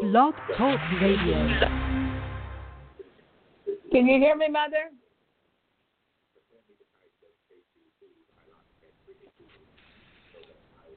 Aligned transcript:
Blog 0.00 0.34
Talk 0.56 0.80
Radio. 1.00 1.48
Can 3.92 4.06
you 4.06 4.18
hear 4.18 4.36
me, 4.36 4.48
Mother? 4.48 4.90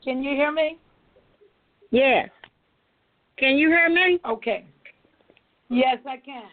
Can 0.04 0.23
you 0.23 0.31
hear 0.31 0.52
me? 0.52 0.78
Yes. 1.91 2.29
Can 3.38 3.57
you 3.57 3.68
hear 3.70 3.89
me? 3.89 4.20
Okay. 4.28 4.66
Yes, 5.70 5.98
I 6.07 6.18
can. 6.18 6.50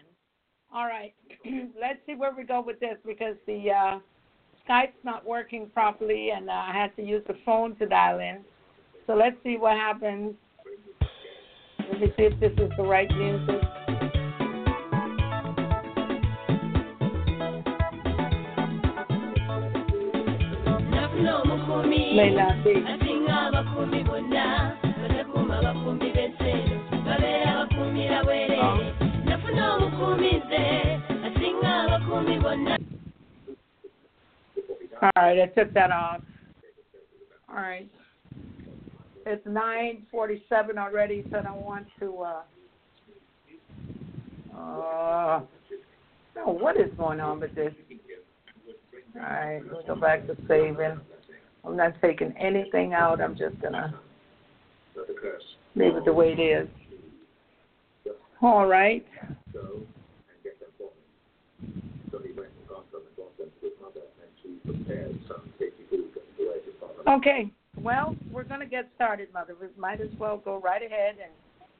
All 0.72 0.86
right. 0.86 1.14
Let's 1.80 2.00
see 2.06 2.14
where 2.14 2.34
we 2.36 2.44
go 2.44 2.60
with 2.60 2.78
this 2.80 2.96
because 3.06 3.36
the 3.46 3.70
uh, 3.70 3.98
Skype's 4.68 4.92
not 5.02 5.26
working 5.26 5.70
properly 5.72 6.30
and 6.30 6.50
uh, 6.50 6.52
I 6.52 6.72
had 6.72 6.94
to 6.96 7.02
use 7.02 7.22
the 7.26 7.36
phone 7.46 7.76
to 7.76 7.86
dial 7.86 8.18
in. 8.18 8.40
So 9.06 9.14
let's 9.14 9.36
see 9.44 9.58
what 9.58 9.72
happens. 9.72 10.34
Let 11.90 12.00
me 12.00 12.06
see 12.16 12.22
if 12.24 12.40
this 12.40 12.52
is 12.52 12.70
the 12.76 12.82
right 12.82 13.10
music. 13.10 13.60
May 22.16 22.30
not 22.34 22.62
be. 22.64 22.84
All 35.04 35.10
right, 35.16 35.40
I 35.40 35.46
took 35.46 35.74
that 35.74 35.90
off. 35.90 36.22
All 37.48 37.56
right. 37.56 37.90
It's 39.26 39.46
9:47 39.46 40.78
already, 40.78 41.24
so 41.30 41.38
I 41.38 41.42
don't 41.42 41.64
want 41.64 41.86
to. 41.98 42.20
Uh, 42.20 42.42
uh, 44.56 45.40
no, 46.36 46.52
what 46.52 46.76
is 46.76 46.92
going 46.98 47.20
on 47.20 47.40
with 47.40 47.54
this? 47.54 47.72
All 49.16 49.22
right, 49.22 49.62
let's 49.72 49.86
go 49.86 49.94
back 49.94 50.26
to 50.26 50.36
saving. 50.46 51.00
I'm 51.64 51.76
not 51.76 51.94
taking 52.02 52.32
anything 52.36 52.92
out. 52.92 53.20
I'm 53.20 53.36
just 53.36 53.58
gonna 53.62 53.98
leave 55.74 55.96
it 55.96 56.04
the 56.04 56.12
way 56.12 56.32
it 56.32 56.40
is. 56.40 56.68
All 58.42 58.66
right. 58.66 59.06
Okay. 67.06 67.50
Well, 67.82 68.14
we're 68.30 68.44
going 68.44 68.60
to 68.60 68.66
get 68.66 68.88
started, 68.94 69.28
Mother. 69.34 69.56
We 69.60 69.66
might 69.76 70.00
as 70.00 70.08
well 70.18 70.38
go 70.38 70.60
right 70.60 70.82
ahead 70.82 71.16
and 71.22 71.32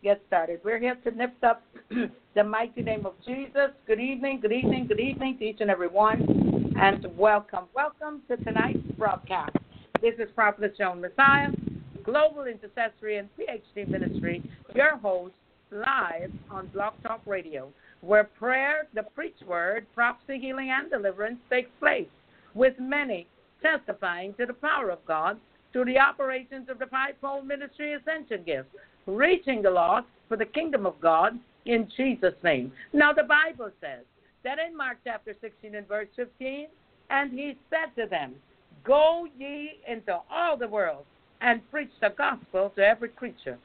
get 0.03 0.21
started. 0.27 0.61
We're 0.65 0.79
here 0.79 0.97
to 0.97 1.11
lift 1.11 1.43
up 1.45 1.63
the 2.35 2.45
mighty 2.45 2.83
name 2.83 3.07
of 3.07 3.15
Jesus. 3.25 3.71
Good 3.87 4.01
evening, 4.01 4.41
good 4.41 4.53
evening, 4.53 4.87
good 4.89 5.01
evening 5.01 5.39
to 5.39 5.45
each 5.45 5.59
and 5.61 5.71
every 5.71 5.89
one, 5.89 6.75
and 6.77 7.07
welcome. 7.17 7.67
Welcome 7.75 8.23
to 8.29 8.37
tonight's 8.39 8.81
broadcast. 8.99 9.57
This 10.03 10.15
is 10.19 10.29
Prophet 10.35 10.77
Joan 10.77 11.01
Massiah, 11.01 11.55
Global 12.03 12.45
Intercessory 12.47 13.19
and 13.19 13.29
PhD 13.39 13.89
Ministry, 13.89 14.43
your 14.75 14.99
host, 14.99 15.35
live 15.71 16.31
on 16.51 16.67
Blog 16.69 16.95
Talk 17.03 17.21
Radio, 17.25 17.73
where 18.01 18.25
prayer, 18.25 18.89
the 18.95 19.05
preached 19.05 19.47
word, 19.47 19.87
prophecy, 19.95 20.39
healing, 20.41 20.71
and 20.71 20.91
deliverance 20.91 21.39
takes 21.49 21.71
place, 21.79 22.09
with 22.53 22.75
many 22.81 23.27
testifying 23.63 24.35
to 24.35 24.45
the 24.45 24.53
power 24.53 24.91
of 24.91 24.99
God 25.07 25.39
through 25.75 25.85
the 25.87 25.99
operations 25.99 26.69
of 26.69 26.79
the 26.79 26.87
fivefold 26.87 27.49
ministry 27.49 27.95
ascension 27.95 28.45
gifts, 28.47 28.69
reaching 29.07 29.61
the 29.61 29.71
lost 29.71 30.07
for 30.29 30.37
the 30.37 30.45
kingdom 30.45 30.87
of 30.87 30.99
God 31.01 31.37
in 31.67 31.89
Jesus' 31.97 32.35
name. 32.45 32.73
Now, 32.93 33.13
the 33.13 33.25
Bible 33.25 33.71
says 33.81 34.05
that 34.45 34.59
in 34.65 34.77
Mark 34.77 34.99
chapter 35.03 35.35
16 35.41 35.75
and 35.75 35.89
verse 35.89 36.07
15, 36.15 36.69
and 37.11 37.33
he 37.33 37.59
said 37.71 38.01
to 38.01 38.09
them, 38.09 38.37
Go 38.85 39.27
ye 39.37 39.81
into 39.89 40.17
all 40.31 40.57
the 40.57 40.69
world 40.69 41.05
and 41.41 41.69
preach 41.73 41.91
the 42.01 42.15
gospel 42.17 42.73
to 42.77 42.87
every 42.87 43.09
creature. 43.09 43.59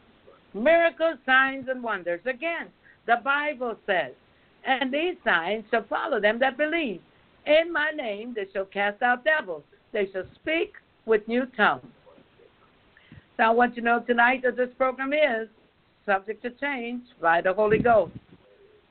Miracles, 0.55 1.19
signs, 1.27 1.67
and 1.69 1.83
wonders. 1.83 2.21
Again, 2.25 2.69
the 3.05 3.17
Bible 3.23 3.75
says, 3.85 4.13
And 4.65 4.91
these 4.91 5.15
signs 5.23 5.63
shall 5.69 5.85
follow 5.87 6.19
them 6.19 6.39
that 6.39 6.57
believe. 6.57 7.01
In 7.45 7.71
my 7.71 7.91
name 7.91 8.33
they 8.35 8.47
shall 8.51 8.65
cast 8.65 9.03
out 9.03 9.23
devils. 9.23 9.63
They 9.93 10.09
shall 10.11 10.25
speak 10.41 10.73
with 11.05 11.27
new 11.27 11.45
tongues. 11.55 11.85
I 13.39 13.51
want 13.51 13.75
you 13.75 13.81
to 13.81 13.85
know 13.85 13.99
tonight 14.01 14.41
that 14.43 14.57
this 14.57 14.69
program 14.77 15.13
is 15.13 15.47
subject 16.05 16.41
to 16.43 16.49
change 16.51 17.03
by 17.21 17.41
the 17.41 17.53
Holy 17.53 17.79
Ghost. 17.79 18.13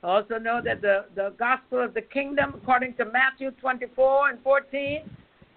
Also 0.03 0.37
know 0.37 0.61
that 0.63 0.81
the, 0.81 1.05
the 1.15 1.33
gospel 1.37 1.83
of 1.83 1.93
the 1.93 2.01
kingdom, 2.01 2.55
according 2.55 2.95
to 2.95 3.05
Matthew 3.05 3.51
24 3.51 4.29
and 4.29 4.41
14, 4.41 5.01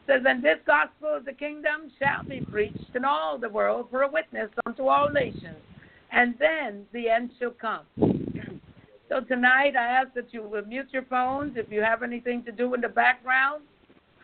says, 0.06 0.22
And 0.26 0.42
this 0.42 0.58
gospel 0.66 1.14
of 1.16 1.24
the 1.24 1.32
kingdom 1.32 1.92
shall 1.98 2.28
be 2.28 2.40
preached 2.40 2.94
in 2.94 3.04
all 3.04 3.38
the 3.38 3.48
world 3.48 3.86
for 3.90 4.02
a 4.02 4.10
witness 4.10 4.50
unto 4.66 4.88
all 4.88 5.10
nations, 5.10 5.62
and 6.10 6.34
then 6.38 6.84
the 6.92 7.08
end 7.08 7.30
shall 7.38 7.52
come. 7.52 7.86
so 9.08 9.20
tonight 9.20 9.76
I 9.76 9.86
ask 9.86 10.12
that 10.14 10.34
you 10.34 10.42
will 10.42 10.64
mute 10.64 10.88
your 10.90 11.04
phones. 11.04 11.56
If 11.56 11.70
you 11.70 11.80
have 11.82 12.02
anything 12.02 12.44
to 12.44 12.52
do 12.52 12.74
in 12.74 12.80
the 12.80 12.88
background, 12.88 13.62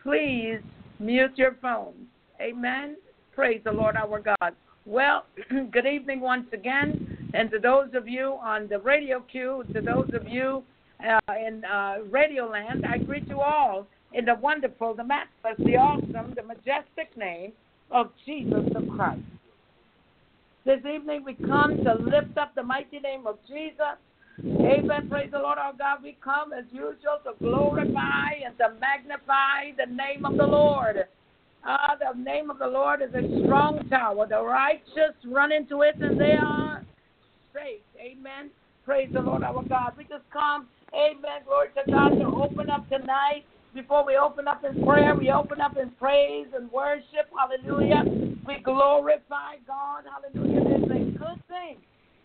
please 0.03 0.59
mute 0.99 1.37
your 1.37 1.55
phones. 1.61 2.05
Amen. 2.41 2.97
Praise 3.39 3.61
the 3.63 3.71
Lord 3.71 3.95
our 3.95 4.19
God. 4.19 4.53
Well, 4.85 5.25
good 5.71 5.85
evening 5.85 6.19
once 6.19 6.47
again. 6.51 7.31
And 7.33 7.49
to 7.51 7.57
those 7.57 7.87
of 7.93 8.05
you 8.05 8.37
on 8.43 8.67
the 8.67 8.79
radio 8.79 9.21
queue, 9.21 9.63
to 9.73 9.79
those 9.79 10.09
of 10.13 10.27
you 10.27 10.61
uh, 10.99 11.33
in 11.47 11.63
uh, 11.63 11.99
Radio 12.11 12.49
Land, 12.49 12.85
I 12.85 12.97
greet 12.97 13.29
you 13.29 13.39
all 13.39 13.87
in 14.11 14.25
the 14.25 14.35
wonderful, 14.35 14.93
the 14.93 15.05
matchless, 15.05 15.55
the 15.59 15.77
awesome, 15.77 16.33
the 16.35 16.43
majestic 16.43 17.15
name 17.15 17.53
of 17.91 18.11
Jesus 18.25 18.65
the 18.73 18.85
Christ. 18.93 19.21
This 20.65 20.79
evening 20.79 21.23
we 21.23 21.35
come 21.35 21.77
to 21.85 21.93
lift 21.93 22.37
up 22.37 22.53
the 22.55 22.63
mighty 22.63 22.99
name 22.99 23.25
of 23.25 23.37
Jesus. 23.47 23.95
Amen. 24.41 25.07
Praise 25.09 25.31
the 25.31 25.39
Lord 25.39 25.57
our 25.57 25.71
God. 25.71 25.99
We 26.03 26.17
come 26.21 26.51
as 26.51 26.65
usual 26.73 27.19
to 27.23 27.31
glorify 27.39 28.31
and 28.45 28.57
to 28.57 28.73
magnify 28.81 29.71
the 29.77 29.89
name 29.89 30.25
of 30.25 30.35
the 30.35 30.45
Lord. 30.45 31.05
Ah, 31.65 31.95
the 31.99 32.17
name 32.21 32.49
of 32.49 32.59
the 32.59 32.67
Lord 32.67 33.01
is 33.01 33.13
a 33.13 33.43
strong 33.43 33.79
tower. 33.89 34.27
The 34.27 34.41
righteous 34.41 35.15
run 35.25 35.51
into 35.51 35.81
it 35.81 35.95
and 36.01 36.19
they 36.19 36.35
are 36.39 36.83
safe. 37.53 37.81
Amen. 37.99 38.49
Praise 38.85 39.09
the 39.13 39.21
Lord 39.21 39.43
our 39.43 39.63
God. 39.67 39.93
We 39.97 40.05
just 40.05 40.23
come, 40.31 40.67
amen, 40.93 41.43
glory 41.45 41.67
to 41.75 41.91
God, 41.91 42.09
to 42.17 42.25
open 42.25 42.69
up 42.69 42.87
tonight. 42.89 43.43
Before 43.73 44.03
we 44.05 44.17
open 44.17 44.47
up 44.47 44.63
in 44.63 44.83
prayer, 44.83 45.15
we 45.15 45.29
open 45.31 45.61
up 45.61 45.77
in 45.77 45.91
praise 45.99 46.47
and 46.55 46.71
worship. 46.71 47.29
Hallelujah. 47.37 48.03
We 48.47 48.57
glorify 48.63 49.61
God. 49.67 50.05
Hallelujah. 50.09 50.63
It's 50.65 50.89
a 50.89 51.19
good 51.19 51.39
thing, 51.47 51.77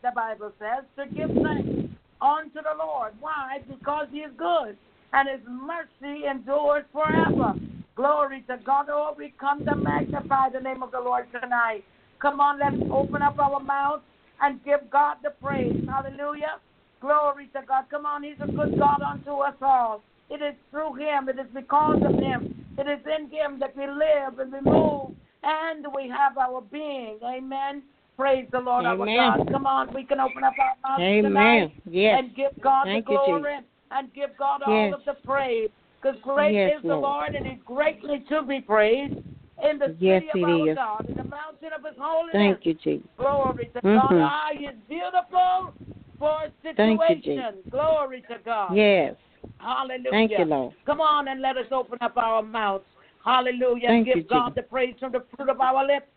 the 0.02 0.10
Bible 0.14 0.52
says, 0.58 0.84
to 0.96 1.04
give 1.12 1.28
thanks 1.42 1.92
unto 2.22 2.62
the 2.62 2.72
Lord. 2.78 3.12
Why? 3.20 3.58
Because 3.68 4.06
he 4.10 4.20
is 4.20 4.32
good 4.38 4.78
and 5.12 5.28
his 5.28 5.40
mercy 5.46 6.24
endures 6.30 6.84
forever. 6.92 7.54
Glory 7.96 8.42
to 8.48 8.56
God. 8.64 8.86
Oh, 8.90 9.14
we 9.16 9.32
come 9.38 9.64
to 9.64 9.76
magnify 9.76 10.50
the 10.50 10.60
name 10.60 10.82
of 10.82 10.90
the 10.90 11.00
Lord 11.00 11.26
tonight. 11.30 11.84
Come 12.20 12.40
on, 12.40 12.58
let's 12.58 12.76
open 12.90 13.22
up 13.22 13.38
our 13.38 13.60
mouths 13.60 14.02
and 14.40 14.62
give 14.64 14.90
God 14.90 15.18
the 15.22 15.30
praise. 15.30 15.76
Hallelujah. 15.86 16.58
Glory 17.00 17.48
to 17.54 17.60
God. 17.66 17.84
Come 17.90 18.06
on, 18.06 18.22
He's 18.22 18.40
a 18.42 18.48
good 18.48 18.76
God 18.78 19.00
unto 19.02 19.38
us 19.40 19.54
all. 19.62 20.02
It 20.30 20.42
is 20.42 20.54
through 20.70 20.94
Him, 20.94 21.28
it 21.28 21.38
is 21.38 21.46
because 21.54 21.98
of 22.02 22.18
Him, 22.18 22.46
it 22.78 22.88
is 22.88 23.00
in 23.06 23.30
Him 23.30 23.58
that 23.60 23.76
we 23.76 23.86
live 23.86 24.38
and 24.38 24.52
we 24.52 24.60
move 24.60 25.10
and 25.42 25.86
we 25.94 26.08
have 26.08 26.38
our 26.38 26.62
being. 26.62 27.18
Amen. 27.22 27.82
Praise 28.16 28.46
the 28.52 28.60
Lord 28.60 28.86
Amen. 28.86 29.18
our 29.18 29.36
God. 29.36 29.52
Come 29.52 29.66
on, 29.66 29.92
we 29.94 30.04
can 30.04 30.18
open 30.18 30.42
up 30.42 30.54
our 30.58 30.74
mouths 30.82 31.02
Amen. 31.02 31.24
tonight 31.24 31.72
Yes. 31.84 32.18
and 32.18 32.34
give 32.34 32.52
God 32.62 32.84
Thank 32.84 33.06
the 33.06 33.12
you, 33.12 33.18
glory 33.18 33.58
and 33.90 34.14
give 34.14 34.30
God 34.38 34.62
all 34.62 34.94
of 34.94 35.00
the 35.04 35.14
praise. 35.24 35.70
Because 36.04 36.20
great 36.20 36.52
Yes, 36.54 36.76
is 36.76 36.82
the 36.82 36.88
Lord. 36.88 37.02
Lord 37.02 37.34
and 37.34 37.46
He's 37.46 37.62
greatly 37.64 38.24
to 38.28 38.42
be 38.42 38.60
praised 38.60 39.14
in 39.62 39.78
the 39.78 39.96
Yes, 39.98 40.22
city 40.22 40.44
of 40.44 40.50
our 40.50 40.68
is. 40.68 40.74
God, 40.74 41.08
in 41.08 41.16
the 41.16 41.24
mountain 41.24 41.70
of 41.76 41.82
His 41.82 41.96
holiness. 41.98 42.32
Thank 42.34 42.66
you, 42.66 42.74
Jesus. 42.74 43.08
Glory 43.16 43.68
to 43.68 43.80
Mhm. 43.80 43.94
God. 43.94 44.12
Ah, 44.12 44.50
He 44.52 44.66
is 44.66 44.76
beautiful 44.86 45.72
for 46.18 46.42
a 46.42 46.50
Thank 46.74 47.00
you, 47.00 47.16
situation. 47.16 47.64
Glory 47.70 48.20
to 48.22 48.38
God. 48.44 48.74
Yes. 48.74 49.16
Hallelujah. 49.60 50.10
Thank 50.10 50.32
you, 50.32 50.44
Lord. 50.44 50.74
Come 50.84 51.00
on 51.00 51.28
and 51.28 51.40
let 51.40 51.56
us 51.56 51.72
open 51.72 51.96
up 52.02 52.18
our 52.18 52.42
mouths. 52.42 52.84
Hallelujah. 53.24 53.88
and 53.88 54.04
Thank 54.04 54.06
give 54.08 54.16
you, 54.18 54.22
God 54.24 54.48
Jesus. 54.50 54.56
the 54.56 54.62
praise 54.64 54.94
from 55.00 55.12
the 55.12 55.24
fruit 55.34 55.48
of 55.48 55.58
our 55.62 55.86
lips. 55.86 56.10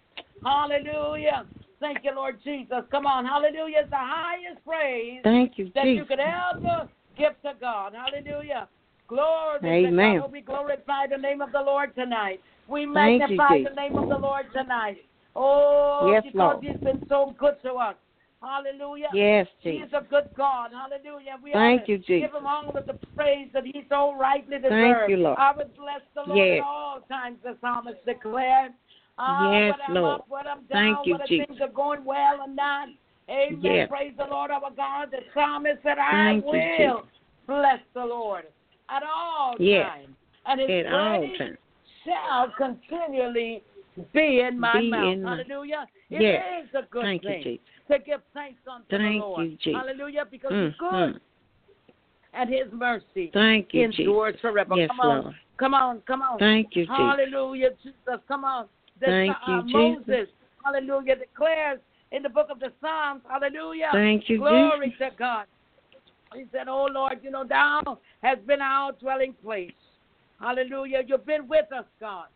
Hallelujah. 0.44 1.48
Thank 1.80 2.04
you, 2.04 2.12
Lord 2.13 2.42
Jesus. 2.44 2.83
Come 2.92 3.06
on. 3.06 3.25
Hallelujah 3.25 3.83
is 3.86 3.90
the 3.90 3.95
highest 3.95 4.62
praise 4.66 5.22
Thank 5.24 5.57
you, 5.57 5.72
that 5.75 5.88
you 5.88 6.04
could 6.04 6.19
ever 6.19 6.90
give 7.16 7.42
to 7.44 7.54
God. 7.62 7.94
Hallelujah. 7.94 8.68
Glory 9.07 9.59
to 9.62 9.68
Amen. 9.68 10.19
God. 10.19 10.31
We 10.31 10.42
glorify 10.42 11.07
the 11.07 11.18
name 11.18 11.42
of 11.42 11.51
the 11.51 11.62
Lord 11.62 11.95
tonight. 11.95 12.42
We 12.68 12.86
Thank 12.94 13.30
you, 13.30 13.38
magnify 13.38 13.69
the 13.69 13.75
name 13.75 13.98
of 13.98 14.09
the 14.09 14.18
Lord 14.18 14.48
tonight. 14.54 14.98
Oh, 15.36 16.09
Yes, 16.12 16.24
because 16.25 16.62
Lord. 16.62 16.63
He's 16.63 16.83
been 16.83 17.01
so 17.07 17.33
good 17.38 17.56
to 17.63 17.74
us. 17.74 17.95
Hallelujah. 18.42 19.07
Yes, 19.13 19.48
He 19.62 19.71
Jesus. 19.71 19.88
is 19.88 19.94
a 19.94 20.01
good 20.09 20.30
God. 20.36 20.71
Hallelujah. 20.71 21.38
We 21.42 21.54
Thank 21.54 21.86
to 21.86 21.94
you, 21.94 21.98
Jesus. 22.00 22.30
Give 22.30 22.36
him 22.36 22.45
all 22.45 22.69
of 22.69 22.86
the 22.86 22.98
praise 23.15 23.48
that 23.54 23.63
he 23.65 23.86
so 23.89 24.15
rightly 24.15 24.57
deserves. 24.57 24.69
Thank 24.69 25.09
you, 25.09 25.18
Lord. 25.18 25.38
I 25.39 25.56
would 25.56 25.75
bless 25.75 26.01
the 26.13 26.21
Lord 26.21 26.38
Yes. 26.38 26.59
at 26.59 26.63
all 26.63 27.01
times, 27.07 27.38
the 27.44 27.57
psalmist 27.62 28.06
declared. 28.06 28.74
Ah, 29.18 29.51
Yes, 29.51 29.80
Lord. 29.89 30.21
up, 30.21 30.27
I'm 30.31 30.59
Thank 30.65 30.98
down, 30.98 31.01
you, 31.06 31.13
whether 31.13 31.25
Jesus. 31.27 31.48
things 31.48 31.62
are 31.62 31.74
going 31.74 32.04
well 32.06 32.42
or 32.42 32.48
not. 32.48 32.89
Amen. 33.30 33.59
Yes. 33.62 33.89
Praise 33.89 34.13
the 34.18 34.25
Lord 34.25 34.51
our 34.51 34.71
God. 34.71 35.09
The 35.12 35.19
psalmist 35.33 35.81
said, 35.81 35.98
I 35.98 36.12
Thank 36.12 36.45
you, 36.45 36.51
will 36.51 37.01
Jesus. 37.01 37.12
bless 37.48 37.80
the 37.94 38.06
Lord 38.06 38.45
at 38.89 39.04
all 39.04 39.56
Yes. 39.60 39.89
times. 39.92 40.16
And 40.45 40.62
his 40.62 40.86
At 40.86 40.94
all 40.94 41.28
times. 41.38 41.57
shall 42.04 42.50
continually 42.51 43.63
be 44.13 44.42
in 44.42 44.60
my 44.60 44.80
Be 44.80 44.89
mouth. 44.89 45.13
in 45.13 45.24
my- 45.24 45.30
Hallelujah. 45.38 45.88
It 46.10 46.16
is 46.16 46.22
Yes. 46.22 46.74
a 46.74 46.84
good 46.84 47.04
Thank 47.04 47.24
you, 47.24 47.30
thing 47.30 47.44
Jesus. 47.44 47.66
to 47.89 48.00
give 48.00 48.22
thanks 48.34 48.66
unto 48.68 48.88
the 48.89 48.98
Thank 48.98 49.22
Lord. 49.22 49.44
you, 49.45 49.56
Jesus. 49.57 49.81
Hallelujah, 49.81 50.25
because 50.25 50.51
Mm, 50.54 50.69
He's 50.69 50.78
good 50.78 51.16
mm. 51.16 51.19
and 52.34 52.50
His 52.50 52.72
mercy 52.72 53.30
Thank 53.31 53.74
you, 53.74 53.84
endures 53.84 54.36
Jesus. 54.36 54.42
forever. 54.42 54.75
Yes, 54.75 54.88
come 54.90 55.00
on, 55.01 55.24
Lord. 55.24 55.36
come 55.57 55.74
on, 55.74 56.01
come 56.01 56.22
on. 56.22 56.40
Thank 56.40 56.75
you, 56.75 56.83
Jesus. 56.83 56.95
Hallelujah, 56.95 57.72
Jesus. 57.83 58.22
Come 58.28 58.45
on. 58.45 58.69
The, 59.00 59.06
Thank 59.07 59.36
uh, 59.36 59.51
you, 59.51 59.63
Jesus. 59.63 60.07
Moses, 60.07 60.30
hallelujah, 60.63 61.16
declares 61.18 61.80
in 62.12 62.24
the 62.24 62.30
book 62.30 62.48
of 62.50 62.60
the 62.60 62.72
Psalms, 62.80 63.22
hallelujah. 63.30 63.90
Thank 63.92 64.30
you, 64.30 64.38
Glory 64.38 64.92
Jesus. 64.92 65.10
to 65.12 65.16
God. 65.18 65.45
He 66.34 66.46
said, 66.52 66.68
Oh 66.68 66.88
Lord, 66.92 67.20
you 67.24 67.32
know, 67.32 67.46
thou 67.48 68.00
has 68.22 68.38
been 68.46 68.62
our 68.62 68.92
dwelling 68.94 69.34
place. 69.44 69.72
Hallelujah. 70.40 71.02
You've 71.06 71.26
been 71.26 71.48
with 71.48 71.72
us, 71.72 71.86
God. 72.00 72.28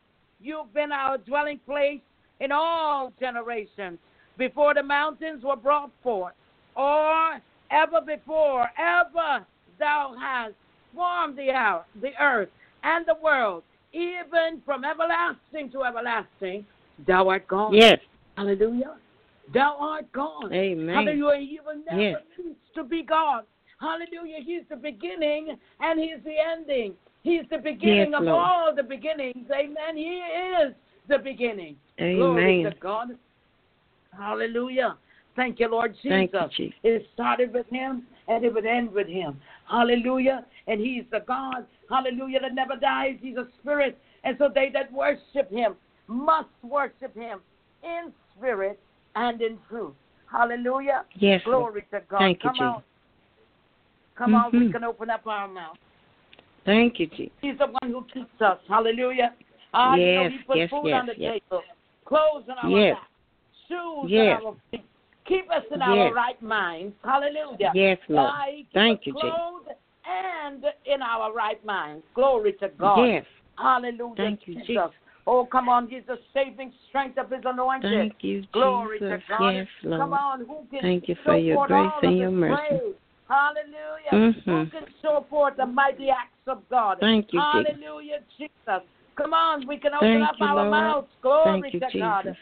You've 0.42 0.74
been 0.74 0.92
our 0.92 1.18
dwelling 1.18 1.60
place 1.66 2.02
in 2.40 2.52
all 2.52 3.14
generations 3.20 4.00
before 4.38 4.74
the 4.74 4.82
mountains 4.82 5.44
were 5.44 5.56
brought 5.56 5.92
forth, 6.02 6.34
or 6.76 7.40
ever 7.70 8.02
before, 8.02 8.68
ever 8.78 9.46
thou 9.78 10.16
hast 10.20 10.54
formed 10.96 11.38
the 11.38 11.52
earth, 11.52 11.86
the 12.02 12.12
earth 12.20 12.50
and 12.84 13.06
the 13.06 13.16
world, 13.22 13.64
even 13.94 14.62
from 14.66 14.84
everlasting 14.84 15.70
to 15.72 15.84
everlasting, 15.84 16.66
thou 17.08 17.30
art 17.30 17.48
God. 17.48 17.74
Yes. 17.74 18.00
Hallelujah. 18.36 18.96
Thou 19.54 19.76
art 19.80 20.12
God. 20.12 20.52
Amen. 20.52 20.96
Hallelujah. 20.96 21.46
He 21.46 21.60
will 21.64 21.84
never 21.86 22.02
Yes. 22.02 22.22
cease 22.36 22.56
to 22.74 22.84
be 22.84 23.04
God. 23.04 23.46
Hallelujah. 23.81 24.38
He's 24.45 24.62
the 24.69 24.75
beginning 24.75 25.57
and 25.80 26.00
He's 26.00 26.24
the 26.24 26.36
ending. 26.39 26.94
He's 27.24 27.44
the 27.50 27.57
beginning 27.57 28.12
Yes, 28.12 28.19
of 28.19 28.25
Lord. 28.25 28.39
all 28.39 28.75
the 28.75 28.83
beginnings. 28.83 29.48
Amen. 29.51 29.98
He 29.98 30.22
is 30.63 30.74
the 31.07 31.18
beginning. 31.18 31.75
Glory 31.98 32.62
Amen. 32.62 32.72
to 32.72 32.80
God. 32.80 33.10
Hallelujah. 34.18 34.98
Thank 35.36 35.60
you, 35.60 35.69
Lord 35.69 35.95
Jesus. 36.04 36.30
You, 36.33 36.48
Jesus. 36.56 36.75
It 36.83 37.07
started 37.13 37.54
with 37.54 37.68
Him 37.69 38.04
and 38.28 38.44
it 38.45 38.54
would 38.54 38.66
end 38.66 38.92
with 38.92 39.07
Him. 39.07 39.39
Hallelujah. 39.69 40.45
And 40.68 40.80
He's 40.80 41.04
the 41.12 41.24
God, 41.28 41.66
hallelujah, 41.89 42.42
that 42.42 42.54
never 42.54 42.75
dies. 42.75 43.16
He's 43.22 43.38
a 43.38 43.48
spirit. 43.60 43.98
And 44.24 44.36
so 44.38 44.50
they 44.54 44.69
that 44.74 44.92
worship 44.92 45.50
Him 45.50 45.75
must 46.07 46.50
worship 46.62 47.16
Him 47.16 47.39
in 47.83 48.12
spirit 48.38 48.80
and 49.16 49.42
in 49.42 49.57
truth. 49.69 49.94
Hallelujah. 50.31 51.06
Yes, 51.16 51.42
Lord. 51.45 51.74
Glory 51.74 51.86
to 51.92 52.01
God. 52.10 52.19
Thank 52.19 52.44
you, 52.44 52.50
Come 52.50 52.60
on. 52.60 52.83
Come 54.18 54.36
on, 54.36 54.52
we 54.52 54.72
can 54.72 54.84
open 54.84 55.10
up 55.10 55.25
our 55.25 55.48
mouth. 55.48 55.78
Thank 56.66 57.00
you, 57.00 57.08
Jesus. 57.08 57.31
He's 57.42 57.58
the 57.58 57.68
one 57.68 57.92
who 57.92 58.06
keeps 58.13 58.40
us. 58.42 58.60
Hallelujah. 58.68 59.34
Ah, 59.74 59.96
you 59.96 60.13
know, 60.16 60.24
Yes, 60.24 60.31
he 60.31 60.38
put 60.40 60.58
yes, 60.58 60.69
food 60.69 60.88
yes, 60.88 61.00
on 61.00 61.06
the 61.08 61.13
yes. 61.18 61.40
table, 61.50 61.63
clothes 62.06 62.44
on 62.50 62.58
our 62.58 62.69
Yes. 62.69 62.96
back, 62.98 63.10
shoes 63.68 64.12
Yes. 64.12 64.42
on 64.42 64.46
our 64.46 64.56
feet. 64.69 64.86
Keep 65.25 65.52
us 65.52 65.63
in 65.72 65.81
our 65.81 65.96
Yes. 65.96 66.13
right 66.13 66.42
minds. 66.42 66.96
Hallelujah. 67.04 67.72
Yes, 67.74 68.00
Lord. 68.10 68.34
Keeps 68.46 68.74
Thank 68.74 69.06
you, 69.06 69.13
Jesus. 69.13 69.78
and 70.04 70.66
in 70.86 71.02
our 71.02 71.31
right 71.31 71.64
minds. 71.64 72.06
Glory 72.14 72.54
to 72.54 72.69
God. 72.69 73.06
Yes. 73.06 73.25
Hallelujah. 73.57 74.16
Thank 74.16 74.48
you, 74.48 74.56
Jesus. 74.56 74.68
Jesus. 74.68 74.92
Oh, 75.28 75.46
come 75.46 75.69
on. 75.69 75.88
He's 75.88 76.04
the 76.07 76.19
saving 76.34 76.74
strength 76.90 77.18
of 77.18 77.30
his 77.30 77.46
anointed. 77.46 77.92
Thank 77.92 78.24
you, 78.24 78.44
Glory 78.52 79.00
Jesus. 79.00 79.22
to 79.22 79.38
God. 79.38 79.54
Yes, 79.54 79.68
Come 79.84 79.90
Lord. 79.90 80.14
on, 80.14 80.40
who 80.46 80.66
can 80.72 80.81
Thank 80.81 81.07
you 81.07 81.16
for 81.24 81.38
your 81.38 81.68
grace 81.68 81.92
and 82.02 82.18
your 82.18 82.31
mercy. 82.31 82.68
praise? 82.68 82.96
Hallelujah. 83.31 84.12
Mhm. 84.12 84.44
Who 84.44 84.66
can 84.72 84.94
show 85.01 85.25
forth 85.30 85.56
the 85.56 85.66
mighty 85.66 86.10
acts 86.10 86.45
of 86.48 86.68
God? 86.68 86.98
Thank 87.00 87.31
you, 87.31 87.39
Jesus. 87.39 87.78
Hallelujah, 87.78 88.19
Jesus. 88.38 88.83
Come 89.16 89.33
on, 89.33 89.66
we 89.68 89.78
can 89.78 89.94
open 89.94 90.12
Thank 90.12 90.30
up 90.30 90.36
you, 90.38 90.45
our 90.45 90.56
Lord. 90.56 90.72
mouths. 90.72 91.07
Glory 91.22 91.62
Thank 91.62 91.74
you, 91.75 91.80
to 91.80 92.00
God. 92.00 92.24
Jesus. 92.25 92.38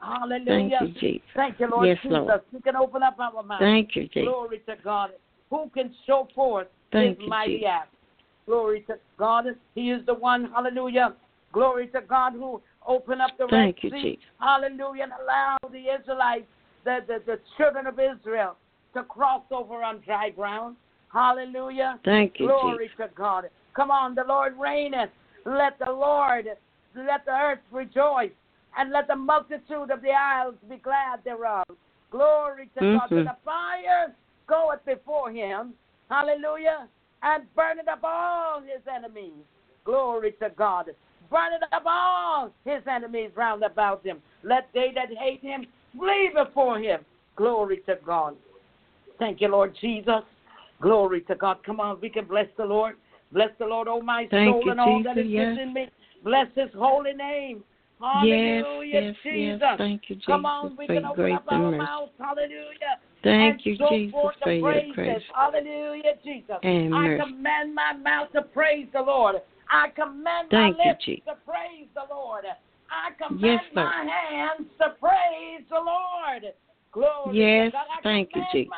Hallelujah. 0.00 0.78
Thank 0.78 0.94
you, 0.94 1.00
Jesus. 1.00 1.28
Thank 1.34 1.60
you, 1.60 1.66
Lord 1.68 1.88
Yes, 1.88 1.98
Jesus. 2.00 2.12
Lord. 2.12 2.40
We 2.52 2.60
can 2.62 2.76
open 2.76 3.02
up 3.02 3.20
our 3.20 3.42
mouths. 3.42 3.60
Thank 3.60 3.96
you, 3.96 4.04
Jesus. 4.04 4.22
Glory 4.24 4.60
to 4.60 4.76
God. 4.82 5.10
Who 5.50 5.70
can 5.74 5.94
show 6.06 6.26
forth 6.34 6.68
Thank 6.90 7.18
his 7.18 7.24
you, 7.24 7.28
mighty 7.28 7.58
Jesus. 7.58 7.68
acts? 7.68 7.96
Glory 8.46 8.80
to 8.82 8.98
God. 9.18 9.44
He 9.74 9.90
is 9.90 10.06
the 10.06 10.14
one, 10.14 10.50
hallelujah. 10.54 11.16
Glory 11.52 11.88
to 11.88 12.00
God 12.00 12.32
who 12.32 12.62
opened 12.86 13.20
up 13.20 13.36
the 13.36 13.46
Thank 13.50 13.84
you, 13.84 13.90
Red 13.90 14.02
Sea. 14.02 14.10
Jesus. 14.12 14.24
Hallelujah. 14.40 15.02
And 15.02 15.12
allowed 15.22 15.70
the 15.70 15.84
Israelites, 16.00 16.46
the, 16.84 17.00
the, 17.06 17.22
the 17.26 17.40
children 17.58 17.86
of 17.86 17.98
Israel, 17.98 18.56
to 18.98 19.04
cross 19.04 19.42
over 19.50 19.82
on 19.82 20.00
dry 20.00 20.30
ground. 20.30 20.76
Hallelujah. 21.12 21.98
Thank 22.04 22.38
you, 22.38 22.48
Glory 22.48 22.86
Jesus. 22.88 22.96
to 22.98 23.14
God. 23.14 23.44
Come 23.74 23.90
on, 23.90 24.14
the 24.14 24.24
Lord 24.24 24.54
reigneth. 24.58 25.10
Let 25.44 25.78
the 25.78 25.90
Lord, 25.90 26.46
let 26.94 27.24
the 27.24 27.32
earth 27.32 27.60
rejoice, 27.70 28.32
and 28.76 28.90
let 28.90 29.06
the 29.08 29.16
multitude 29.16 29.90
of 29.90 30.02
the 30.02 30.10
isles 30.10 30.54
be 30.68 30.76
glad 30.76 31.24
thereof. 31.24 31.64
Glory 32.10 32.68
to 32.76 32.80
God. 32.80 33.08
For 33.08 33.14
Mhm. 33.14 33.24
the 33.24 33.36
fire 33.44 34.14
goeth 34.46 34.84
before 34.84 35.30
him. 35.30 35.74
Hallelujah. 36.10 36.88
And 37.22 37.52
burneth 37.54 37.88
up 37.88 38.00
all 38.04 38.60
his 38.60 38.86
enemies. 38.86 39.44
Glory 39.84 40.32
to 40.32 40.50
God. 40.50 40.94
Burneth 41.30 41.62
up 41.72 41.82
all 41.86 42.52
his 42.64 42.86
enemies 42.86 43.34
round 43.36 43.62
about 43.62 44.04
him. 44.04 44.22
Let 44.42 44.72
they 44.72 44.92
that 44.92 45.12
hate 45.12 45.40
him 45.40 45.66
flee 45.96 46.30
before 46.30 46.78
him. 46.78 47.04
Glory 47.36 47.78
to 47.86 47.96
God. 47.96 48.36
Thank 49.18 49.40
you, 49.40 49.48
Lord 49.48 49.76
Jesus. 49.80 50.22
Glory 50.80 51.22
to 51.22 51.34
God. 51.34 51.58
Come 51.64 51.80
on, 51.80 51.98
we 52.00 52.08
can 52.08 52.26
bless 52.26 52.46
the 52.56 52.64
Lord. 52.64 52.96
Bless 53.32 53.50
the 53.58 53.66
Lord, 53.66 53.88
oh 53.88 54.00
my 54.00 54.26
Thank 54.30 54.54
soul, 54.54 54.62
you, 54.64 54.70
and 54.70 54.80
all 54.80 55.02
that 55.04 55.18
is 55.18 55.26
Jesus, 55.26 55.32
yes. 55.34 55.50
within 55.50 55.74
me. 55.74 55.88
Bless 56.24 56.46
his 56.54 56.70
holy 56.74 57.12
name. 57.12 57.62
Yes, 58.22 58.64
Hallelujah, 58.64 59.00
yes, 59.02 59.14
Jesus. 59.22 59.60
yes. 59.60 59.78
Thank 59.78 60.02
you, 60.08 60.16
Jesus, 60.16 60.26
Come 60.26 60.46
on, 60.46 60.76
we 60.78 60.86
can 60.86 61.04
open 61.04 61.32
up 61.32 61.44
our 61.48 61.76
mouths. 61.76 62.12
Hallelujah. 62.18 63.00
Thank 63.24 63.66
and 63.66 63.66
you, 63.66 63.76
show 63.76 63.88
Jesus, 63.90 64.12
forth 64.12 64.36
for 64.40 64.52
your 64.52 64.62
praises. 64.62 64.94
grace 64.94 65.22
Hallelujah, 65.34 66.14
Jesus. 66.24 66.56
and 66.62 66.94
I 66.94 67.08
mercy. 67.08 67.22
command 67.22 67.74
my 67.74 67.92
mouth 67.92 68.32
to 68.32 68.42
praise 68.42 68.86
the 68.92 69.02
Lord. 69.02 69.36
I 69.70 69.88
command 69.90 70.48
Thank 70.50 70.78
my 70.78 70.84
you, 70.84 70.90
lips 70.90 71.04
Jesus. 71.04 71.24
to 71.26 71.34
praise 71.44 71.88
the 71.94 72.14
Lord. 72.14 72.44
I 72.88 73.12
command 73.22 73.42
Yes, 73.42 73.74
my 73.74 74.06
hands 74.08 74.68
to 74.78 74.94
praise 75.00 75.66
the 75.68 75.76
Lord. 75.76 76.54
Glory 76.92 77.36
Yes, 77.36 77.72
to 77.72 77.72
God. 77.72 78.02
Thank 78.02 78.30
you, 78.34 78.42
Jesus. 78.52 78.72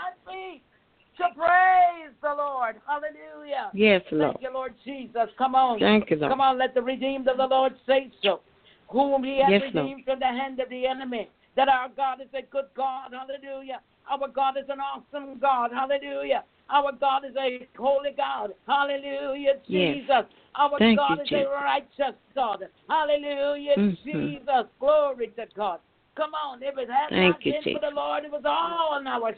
to 1.17 1.25
praise 1.37 2.13
the 2.23 2.35
Lord. 2.35 2.77
Hallelujah. 2.87 3.71
Yes, 3.75 4.03
Lord. 4.11 4.35
Thank 4.35 4.43
you, 4.43 4.53
Lord 4.53 4.75
Jesus. 4.85 5.29
Come 5.37 5.55
on. 5.55 5.79
Thank 5.79 6.11
you, 6.11 6.17
Lord. 6.17 6.33
Come 6.33 6.41
on, 6.41 6.59
let 6.59 6.75
the 6.75 6.83
redeemed 6.83 7.29
of 7.29 7.37
the 7.37 7.47
Lord 7.47 7.75
say 7.87 8.11
so. 8.23 8.41
Whom 8.89 9.23
he 9.23 9.39
has 9.39 9.51
Yes, 9.51 9.63
Lord. 9.75 9.87
redeemed 9.87 10.05
from 10.05 10.19
the 10.19 10.27
hand 10.27 10.59
of 10.61 10.69
the 10.71 10.87
enemy. 10.87 11.29
That 11.57 11.69
our 11.69 11.89
God 11.95 12.21
is 12.21 12.29
a 12.33 12.43
good 12.43 12.67
God. 12.77 13.13
Hallelujah. 13.13 13.81
Our 14.11 14.29
God 14.29 14.57
is 14.57 14.65
an 14.69 14.79
awesome 14.81 15.39
God. 15.39 15.71
Hallelujah. 15.73 16.45
Our 16.71 16.93
God 16.93 17.25
is 17.25 17.35
a 17.37 17.67
holy 17.77 18.11
God. 18.17 18.55
Hallelujah, 18.67 19.55
Yes. 19.67 19.97
Jesus. 19.97 20.25
Our 20.55 20.79
Thank 20.79 20.99
God 20.99 21.19
you, 21.19 21.23
is 21.23 21.29
Jesus. 21.29 21.47
a 21.47 21.51
righteous 21.51 22.21
God. 22.35 22.69
Hallelujah, 22.89 23.77
Mhm. 23.77 23.97
Jesus. 24.03 24.67
Glory 24.79 25.29
to 25.29 25.47
God. 25.55 25.81
Come 26.17 26.33
on, 26.35 26.63
if 26.63 26.77
it 26.77 26.89
had 26.91 27.11
Thank 27.11 27.37
not 27.37 27.47
you, 27.47 27.53
been 27.53 27.75
for 27.75 27.81
the 27.81 27.95
Lord, 27.95 28.25
it 28.25 28.31
was 28.31 28.43
all 28.45 28.95
on 28.95 29.07
our 29.07 29.35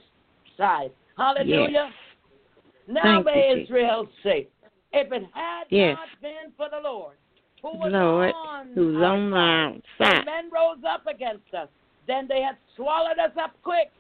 side. 0.57 0.91
Hallelujah. 1.17 1.93
Now 2.89 3.23
Thank 3.23 3.27
may. 3.27 3.63
Israel 3.63 4.09
say, 4.23 4.49
if 4.93 5.13
it 5.13 5.23
had 5.33 5.65
Yes. 5.71 5.97
not 5.97 6.09
been 6.21 6.53
for 6.57 6.69
the 6.71 6.81
Lord, 6.81 7.17
who 7.63 7.79
was 7.79 7.93
Lord, 7.93 8.35
on 8.35 8.67
who's 8.75 8.97
our 8.97 9.05
on 9.05 9.83
side, 9.99 10.23
the 10.25 10.25
when 10.25 10.25
men 10.25 10.51
rose 10.51 10.83
up 10.89 11.07
against 11.07 11.53
us, 11.55 11.69
then 12.07 12.27
they 12.27 12.43
had 12.43 12.57
swallowed 12.75 13.19
us 13.19 13.37
up 13.37 13.53
quick 13.63 13.91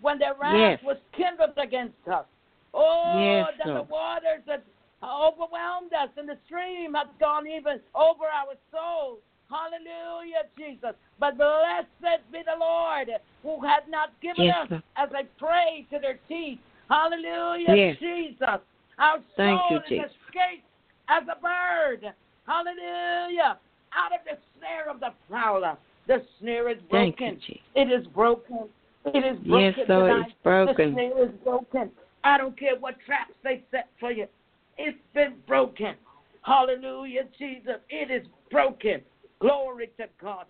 when 0.00 0.18
their 0.18 0.34
wrath 0.34 0.54
Yes. 0.54 0.82
was 0.82 0.96
kindled 1.12 1.56
against 1.56 2.06
us. 2.06 2.26
Oh, 2.72 3.48
Yes, 3.48 3.54
that 3.58 3.74
the 3.74 3.82
waters 3.82 4.42
had 4.46 4.62
overwhelmed 5.02 5.92
us, 5.92 6.10
and 6.16 6.28
the 6.28 6.38
stream 6.46 6.94
had 6.94 7.08
gone 7.18 7.46
even 7.46 7.80
over 7.94 8.26
our 8.26 8.54
souls. 8.70 9.18
Hallelujah, 9.50 10.44
Jesus. 10.56 10.94
But 11.18 11.36
blessed 11.36 12.22
be 12.32 12.40
the 12.46 12.58
Lord 12.58 13.08
who 13.42 13.60
had 13.66 13.88
not 13.88 14.10
given 14.22 14.44
Yes, 14.44 14.56
us 14.64 14.70
Lord. 14.70 14.82
as 14.96 15.08
a 15.10 15.24
prey 15.38 15.86
to 15.90 15.98
their 15.98 16.18
teeth. 16.28 16.60
Hallelujah, 16.88 17.74
Yes. 17.74 17.98
Jesus. 17.98 18.60
Our 18.98 19.18
Thank 19.36 19.60
soul 19.60 19.80
you, 19.88 19.96
is 20.04 20.10
escaped 20.10 20.66
as 21.08 21.24
a 21.28 21.40
bird. 21.40 22.12
Hallelujah. 22.46 23.58
Out 23.92 24.12
of 24.12 24.20
the 24.24 24.38
snare 24.58 24.88
of 24.88 25.00
the 25.00 25.12
prowler. 25.28 25.76
The 26.06 26.24
snare 26.38 26.68
is 26.68 26.78
you, 26.82 26.88
broken. 26.88 27.40
Jesus. 27.40 27.62
It 27.74 27.90
is 27.90 28.06
broken. 28.08 28.68
It 29.06 29.24
is 29.24 29.38
broken 29.38 29.74
Yes, 29.78 29.88
Lord, 29.88 30.10
tonight. 30.10 30.26
it's 30.28 30.36
broken. 30.42 30.94
The 30.94 30.94
snare 30.94 31.24
is 31.24 31.30
broken. 31.42 31.90
I 32.24 32.38
don't 32.38 32.56
care 32.58 32.76
what 32.78 32.96
traps 33.06 33.32
they 33.42 33.62
set 33.70 33.88
for 33.98 34.10
you. 34.12 34.26
It's 34.76 34.98
been 35.14 35.34
broken. 35.46 35.94
Hallelujah, 36.42 37.24
Jesus. 37.38 37.76
It 37.88 38.10
is 38.10 38.26
broken. 38.50 39.02
Glory 39.40 39.90
to 39.98 40.06
God. 40.20 40.46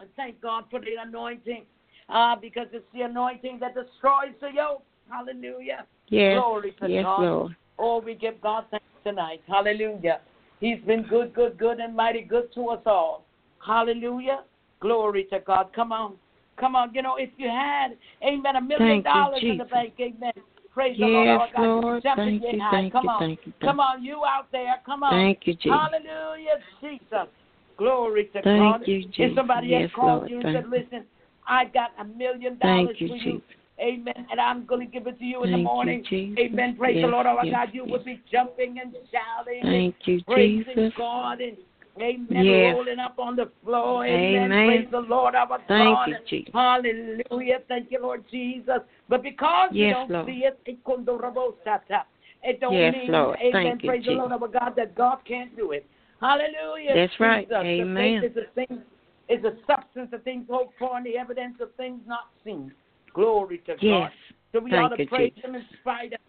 And 0.00 0.08
thank 0.16 0.40
God 0.40 0.64
for 0.70 0.80
the 0.80 0.96
anointing. 1.02 1.64
Uh, 2.08 2.36
because 2.36 2.68
it's 2.72 2.84
the 2.94 3.02
anointing 3.02 3.58
that 3.60 3.74
destroys 3.74 4.34
the 4.40 4.48
yoke. 4.54 4.84
Hallelujah. 5.10 5.86
Yes. 6.08 6.34
Glory 6.34 6.72
to 6.80 6.88
Yes, 6.88 7.04
God. 7.04 7.20
Lord. 7.20 7.56
Oh, 7.78 8.00
we 8.00 8.14
give 8.14 8.40
God 8.40 8.64
thanks 8.70 8.86
tonight. 9.04 9.42
Hallelujah. 9.48 10.20
He's 10.60 10.78
been 10.86 11.02
good, 11.02 11.34
good, 11.34 11.58
good, 11.58 11.80
and 11.80 11.96
mighty 11.96 12.22
good 12.22 12.52
to 12.54 12.68
us 12.68 12.82
all. 12.86 13.24
Hallelujah. 13.64 14.44
Glory 14.80 15.24
to 15.30 15.40
God. 15.40 15.70
Come 15.74 15.92
on. 15.92 16.14
Come 16.58 16.76
on. 16.76 16.94
You 16.94 17.02
know, 17.02 17.16
if 17.16 17.30
you 17.36 17.48
had, 17.48 17.96
amen, 18.22 18.56
a 18.56 18.60
million 18.60 18.78
Thank 18.78 19.06
you, 19.06 19.12
dollars 19.12 19.42
in 19.42 19.58
the 19.58 19.64
bank, 19.64 19.94
amen. 20.00 20.32
Praise 20.72 20.96
the 20.98 21.06
Lord. 21.06 21.26
Yes, 21.26 21.40
our 21.40 21.48
God. 21.52 21.62
You 21.62 21.80
Lord. 21.80 22.02
Thank 22.16 22.42
you, 22.42 22.60
thank 22.70 22.92
Come 22.92 23.04
you, 23.04 23.10
on. 23.10 23.20
thank 23.20 23.40
you, 23.44 23.52
Come 23.62 23.80
on, 23.80 24.04
you 24.04 24.22
out 24.26 24.46
there. 24.52 24.76
Come 24.84 25.02
on. 25.02 25.12
Thank 25.12 25.46
you, 25.46 25.54
Jesus. 25.54 25.72
Hallelujah, 25.72 26.58
Jesus. 26.80 27.28
Glory 27.76 28.24
to 28.26 28.42
Thank 28.42 28.60
God. 28.60 28.88
you, 28.88 29.04
If 29.16 29.34
somebody 29.34 29.68
Yes, 29.68 29.82
has 29.82 29.90
called 29.92 30.18
Lord. 30.20 30.30
you 30.30 30.40
and 30.40 30.54
said, 30.54 30.68
listen, 30.68 31.04
I 31.46 31.66
got 31.66 31.90
a 31.98 32.04
million 32.04 32.58
dollars 32.58 32.96
Thank 32.96 33.00
you, 33.00 33.08
for 33.08 33.16
you. 33.16 33.32
Jesus. 33.32 33.56
Amen. 33.78 34.26
And 34.30 34.40
I'm 34.40 34.64
going 34.64 34.80
to 34.80 34.90
give 34.90 35.06
it 35.06 35.18
to 35.18 35.24
you 35.24 35.44
in 35.44 35.50
the 35.50 35.56
Thank 35.56 35.60
you, 35.60 35.64
morning. 35.64 36.04
Jesus. 36.08 36.38
Amen. 36.38 36.76
Praise 36.76 36.94
the 36.94 37.00
Yes, 37.02 37.10
Lord 37.12 37.26
our 37.26 37.44
yes, 37.44 37.54
God. 37.54 37.68
You 37.74 37.82
yes. 37.82 37.92
would 37.92 38.04
be 38.04 38.22
jumping 38.32 38.78
and 38.82 38.94
shouting 39.12 39.60
and 39.60 39.70
Thank 39.70 39.96
you, 40.06 40.22
praising 40.24 40.64
Jesus. 40.74 40.92
God 40.96 41.40
and 41.42 41.58
amen. 42.00 42.44
Yes. 42.44 42.74
Rolling 42.74 42.98
up 42.98 43.18
on 43.18 43.36
the 43.36 43.50
floor. 43.62 44.06
Amen. 44.06 44.52
Amen. 44.52 44.66
Praise 44.66 44.88
the 44.90 45.00
Lord 45.00 45.34
our 45.34 45.58
Thank 45.68 45.94
God. 45.94 46.08
you, 46.08 46.16
Jesus. 46.28 46.50
Hallelujah. 46.54 47.58
Thank 47.68 47.90
you, 47.90 47.98
Lord 48.00 48.24
Jesus. 48.30 48.80
But 49.10 49.22
because 49.22 49.70
you 49.72 49.88
Yes, 49.88 49.94
don't 49.94 50.10
Lord. 50.10 50.26
see 50.26 50.44
it, 50.44 50.58
it 50.64 52.60
don't 52.60 52.74
Yes, 52.74 52.94
mean, 52.94 53.12
Lord. 53.12 53.38
amen, 53.40 53.52
Thank 53.52 53.82
you, 53.82 53.90
praise 53.90 54.04
the 54.06 54.12
Lord 54.12 54.30
Jesus. 54.30 54.42
our 54.42 54.48
God, 54.48 54.74
that 54.76 54.94
God 54.94 55.18
can't 55.26 55.54
do 55.56 55.72
it. 55.72 55.86
Hallelujah. 56.20 56.94
That's 56.94 57.20
right. 57.20 57.46
Jesus. 57.46 57.62
The 57.62 57.66
Amen. 57.66 58.24
is 58.24 58.36
a 58.36 58.54
thing 58.54 58.82
is 59.28 59.44
a 59.44 59.56
substance 59.66 60.10
of 60.12 60.22
things 60.22 60.46
hoped 60.48 60.74
for 60.78 60.96
and 60.96 61.04
the 61.04 61.18
evidence 61.18 61.56
of 61.60 61.74
things 61.76 62.00
not 62.06 62.30
seen. 62.44 62.72
Glory 63.12 63.58
to 63.66 63.76
Yes. 63.80 64.10
God. 64.10 64.12
So 64.52 64.60
we 64.60 64.70
Thank 64.70 64.84
ought 64.92 64.96
to 64.96 65.02
you, 65.02 65.08
praise 65.08 65.32
Jesus. 65.34 65.44
Him 65.44 65.54
in 65.56 65.66
spite 65.80 66.12
of 66.12 66.20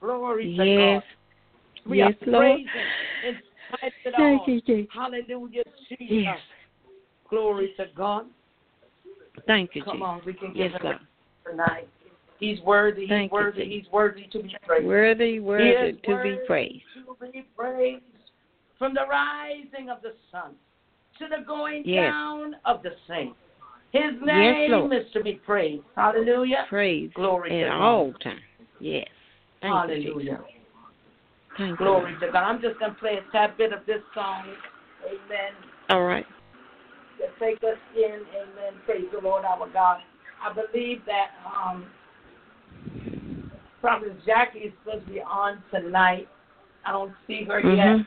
Glory 0.00 0.56
to 0.56 0.76
God. 0.76 1.02
We 1.86 1.98
Yes, 1.98 2.12
ought 2.12 2.24
to 2.24 2.30
Lord. 2.30 2.54
praise 2.54 2.68
Him 2.72 2.88
in 3.24 3.42
spite 3.68 3.92
of 3.92 3.92
it 4.04 4.14
all. 4.14 4.44
You, 4.46 4.60
Jesus. 4.60 4.92
Hallelujah, 4.92 5.64
Jesus. 5.88 6.06
Yes. 6.10 6.38
Glory 7.28 7.74
to 7.76 7.86
God. 7.96 8.26
Thank 9.46 9.74
you, 9.74 9.82
Come 9.82 9.98
Jesus. 9.98 10.06
on, 10.06 10.22
we 10.24 10.34
can 10.34 10.52
give 10.52 10.72
Yes, 10.72 10.80
Him 10.80 10.84
Lord. 10.84 10.98
tonight. 11.50 11.88
He's 12.38 12.60
worthy. 12.60 13.02
He's 13.02 13.08
Thank 13.08 13.32
worthy. 13.32 13.64
Jesus. 13.64 13.84
He's 13.84 13.92
worthy 13.92 14.26
to 14.28 14.42
be 14.42 14.56
praised. 14.66 14.86
Worthy, 14.86 15.40
worthy 15.40 15.92
to 15.92 16.02
be 16.02 16.12
worthy 16.12 16.46
praised. 16.46 16.84
To 16.94 17.16
be 17.32 17.46
praised 17.56 18.04
from 18.78 18.94
the 18.94 19.06
rising 19.08 19.90
of 19.90 20.02
the 20.02 20.14
sun 20.30 20.54
to 21.18 21.26
the 21.28 21.44
going 21.44 21.82
Yes. 21.84 22.12
down 22.12 22.56
of 22.64 22.82
the 22.82 22.94
same. 23.08 23.34
His 23.92 24.20
name 24.20 24.70
Lord. 24.72 24.92
is 24.92 25.10
to 25.12 25.22
be 25.22 25.34
praised. 25.34 25.84
Hallelujah. 25.96 26.66
Praise 26.68 27.10
Glory 27.14 27.62
at 27.62 27.64
to 27.64 27.70
God. 27.70 27.82
all 27.82 28.12
times. 28.14 28.40
Yes. 28.80 29.08
Thank. 29.62 29.74
Hallelujah. 29.74 30.40
You. 31.58 31.76
Glory 31.76 32.14
to 32.20 32.26
God. 32.30 32.42
I'm 32.44 32.60
just 32.60 32.78
going 32.78 32.92
to 32.92 32.98
play 32.98 33.16
a 33.16 33.32
tad 33.32 33.56
bit 33.56 33.72
of 33.72 33.86
this 33.86 34.02
song. 34.12 34.44
Amen. 35.06 35.52
All 35.88 36.04
right. 36.04 36.26
To 37.18 37.26
take 37.42 37.62
us 37.64 37.78
in. 37.94 38.20
Amen. 38.34 38.74
Praise 38.84 39.06
the 39.10 39.20
Lord 39.20 39.44
our 39.46 39.66
God. 39.70 40.00
I 40.42 40.52
believe 40.52 41.00
that 41.06 41.30
um, 41.46 41.86
Prophet 43.80 44.14
Jackie 44.26 44.58
is 44.58 44.72
supposed 44.84 45.06
to 45.06 45.12
be 45.12 45.20
on 45.20 45.62
tonight. 45.70 46.28
I 46.84 46.92
don't 46.92 47.12
see 47.26 47.44
her 47.44 47.60
yet. 47.60 48.04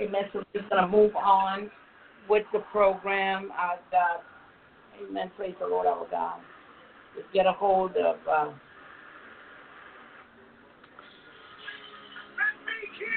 Amen. 0.00 0.22
So 0.32 0.38
we're 0.38 0.60
just 0.60 0.70
going 0.70 0.82
to 0.82 0.88
move 0.88 1.14
on 1.14 1.70
with 2.28 2.44
the 2.52 2.60
program. 2.72 3.50
I've 3.52 3.78
got, 3.90 4.22
amen. 5.02 5.30
Praise 5.36 5.54
the 5.60 5.66
Lord 5.66 5.86
our 5.86 6.06
God. 6.10 6.40
Just 7.16 7.32
get 7.34 7.46
a 7.46 7.52
hold 7.52 7.96
of 7.96 8.16
uh, 8.30 8.52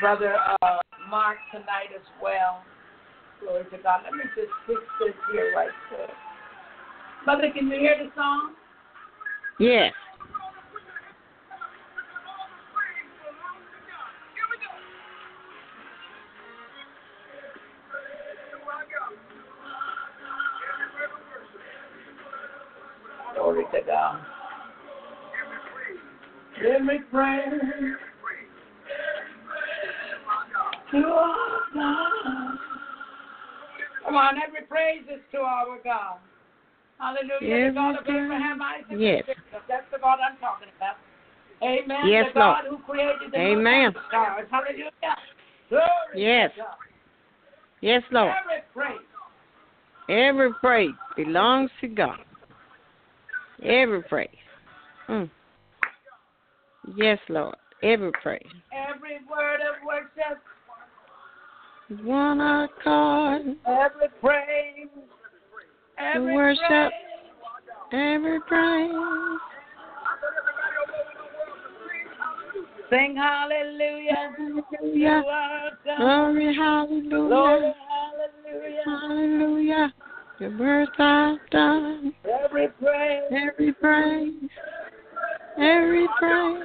Brother 0.01 0.35
uh, 0.61 0.77
Mark 1.09 1.37
tonight 1.51 1.93
as 1.95 2.05
well. 2.21 2.63
Glory 3.39 3.63
to 3.65 3.77
God. 3.81 4.01
Let 4.03 4.13
me 4.13 4.23
just 4.35 4.51
fix 4.67 4.79
this 4.99 5.13
here 5.31 5.53
right 5.55 5.69
quick. 5.87 6.09
Mother, 7.25 7.51
can 7.53 7.67
you 7.67 7.79
hear 7.79 7.95
the 7.97 8.11
song? 8.15 8.55
Yes. 9.59 9.93
Glory 23.53 23.65
to 23.71 23.85
God. 23.85 24.19
Every 26.57 26.99
praise 27.11 27.51
to 30.91 30.97
our 30.97 31.59
God. 31.75 32.57
Come 34.05 34.15
on, 34.15 34.35
every 34.45 34.65
praise 34.67 35.03
is 35.13 35.21
to 35.33 35.37
our 35.39 35.77
God. 35.83 36.17
Hallelujah. 36.99 37.69
the 37.69 37.73
God 37.75 37.95
of 37.97 38.07
Abraham, 38.07 38.59
Isaac, 38.61 38.97
Yes. 38.97 39.23
That's 39.67 39.85
the 39.91 39.99
God 39.99 40.17
I'm 40.27 40.37
talking 40.39 40.69
about. 40.77 40.95
Amen. 41.61 42.07
Yes, 42.07 42.25
the 42.33 42.39
God 42.39 42.65
Lord. 42.65 42.79
who 42.81 42.91
created 42.91 43.31
the 43.31 43.37
Amen. 43.37 43.93
stars. 44.07 44.47
Hallelujah. 44.49 44.91
Glory 45.69 45.83
Yes. 46.15 46.51
Yes, 47.81 48.01
Lord. 48.11 48.33
Every 48.43 48.63
praise. 48.73 48.97
Every 50.09 50.53
praise 50.55 50.95
belongs 51.15 51.69
to 51.81 51.87
God. 51.87 52.17
Every 53.61 54.01
praise. 54.03 54.29
Mm. 55.09 55.29
Yes, 56.95 57.19
Lord. 57.29 57.55
Every 57.81 58.11
praise. 58.21 58.41
Every 58.71 59.19
word 59.29 59.59
of 59.61 59.75
worship. 59.85 60.39
One 62.03 62.39
accord. 62.39 63.57
Every 63.67 64.07
praise. 64.21 64.87
Every 65.97 66.33
worship. 66.33 66.59
praise. 66.69 66.91
Every 67.91 68.39
praise. 68.41 68.91
Sing 72.89 73.15
hallelujah. 73.15 74.33
Hallelujah. 74.37 75.23
Glory, 75.97 76.53
Glory, 77.09 77.73
hallelujah. 77.89 78.83
hallelujah. 78.85 79.93
The 80.43 80.49
words 80.59 80.91
I've 80.99 81.37
done. 81.51 82.13
Every 82.25 82.67
praise. 82.67 83.23
Every 83.31 83.71
praise. 83.71 84.33
Every 85.57 86.05
praise. 86.19 86.63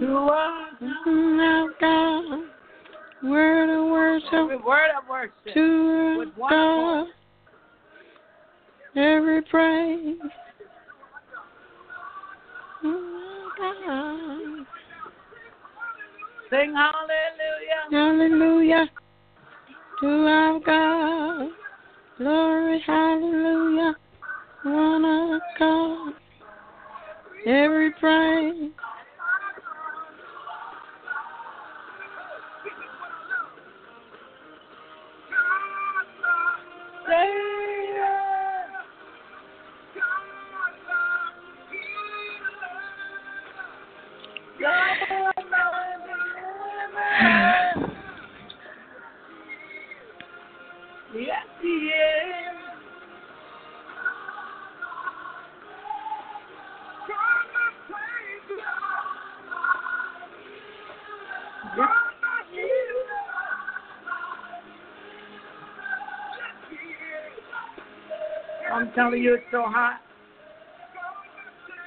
You 0.00 0.16
are 0.16 0.68
God. 0.80 1.06
Now 1.06 1.68
God. 1.80 2.40
Word 3.22 3.70
of 3.70 3.88
worship. 3.88 4.64
Word 4.66 4.90
of 4.98 5.08
worship. 5.08 5.54
to 5.54 6.24
God. 6.40 7.06
Every 8.96 9.42
praise. 9.42 10.18
Oh, 12.82 13.48
God. 13.56 14.59
Sing 16.50 16.74
hallelujah. 16.74 17.86
Hallelujah 17.90 18.90
to 20.00 20.06
our 20.08 20.60
God. 20.60 21.48
Glory, 22.18 22.82
hallelujah. 22.86 23.94
Of 24.64 25.40
God. 25.58 26.12
Every 27.46 27.92
praise. 27.92 28.70
I'm 68.90 68.96
telling 68.96 69.22
you, 69.22 69.34
it's 69.34 69.44
so 69.52 69.62
hot. 69.66 70.00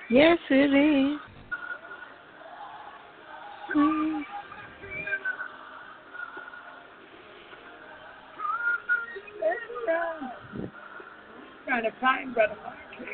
Yes, 0.10 0.38
it 0.50 0.74
is. 0.74 1.20
Mm. 3.76 4.22
Trying 11.66 11.84
to 11.84 11.92
find 12.00 12.34
Brother 12.34 12.56
Mark 12.64 12.78
here. 12.98 13.08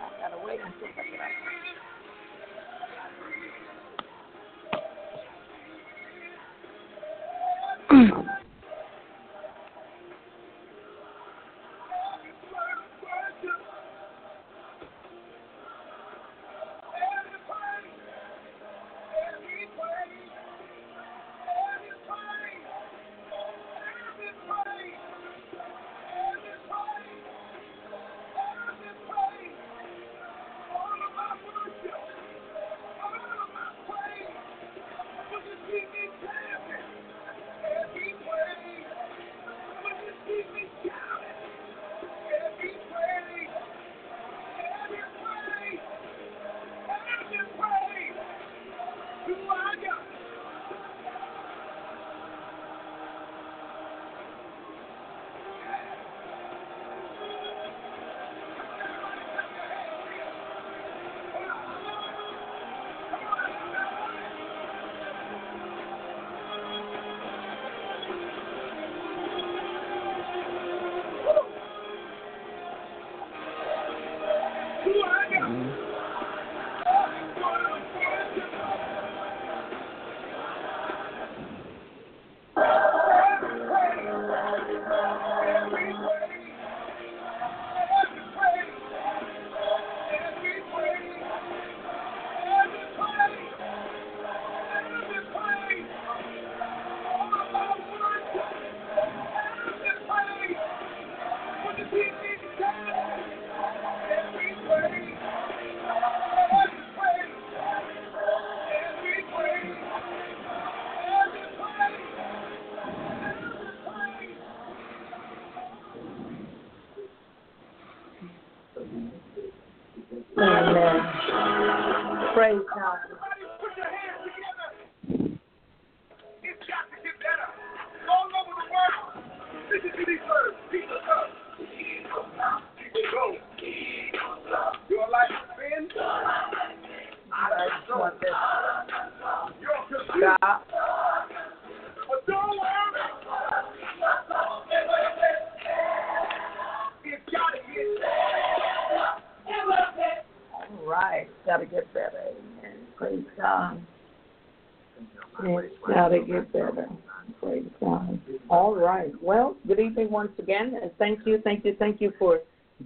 I 0.00 0.28
gotta 0.30 0.46
wait 0.46 0.60
until 0.60 0.88
I 0.88 1.02
get 1.10 1.20
out. 1.20 1.28
Amen. 7.90 8.28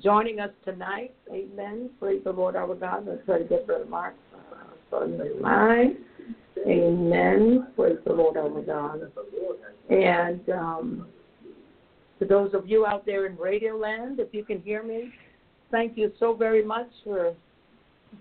joining 0.09 0.41
us 0.41 0.49
tonight. 0.65 1.13
Amen. 1.31 1.91
Praise 2.01 2.23
the 2.25 2.33
Lord 2.33 2.57
our 2.57 2.75
God. 2.75 3.07
Let's 3.07 3.21
try 3.27 3.41
to 3.41 3.45
get 3.45 3.67
Brother 3.67 3.85
Mark 3.85 4.15
uh, 4.35 4.97
on 4.97 5.19
the 5.19 5.37
line. 5.39 5.99
Amen. 6.67 7.67
Praise 7.77 7.99
the 8.07 8.15
Lord 8.15 8.39
our 8.39 8.63
God. 8.63 9.13
And 9.91 10.49
um, 10.49 11.09
to 12.21 12.25
those 12.25 12.55
of 12.55 12.67
you 12.67 12.87
out 12.87 13.05
there 13.05 13.27
in 13.27 13.37
Radio 13.37 13.77
Land, 13.77 14.19
if 14.19 14.33
you 14.33 14.47
can 14.47 14.63
hear 14.63 14.83
me, 14.83 15.13
thank 15.71 15.99
you 15.99 16.11
so 16.19 16.33
very 16.33 16.65
much 16.65 16.89
for 17.05 17.35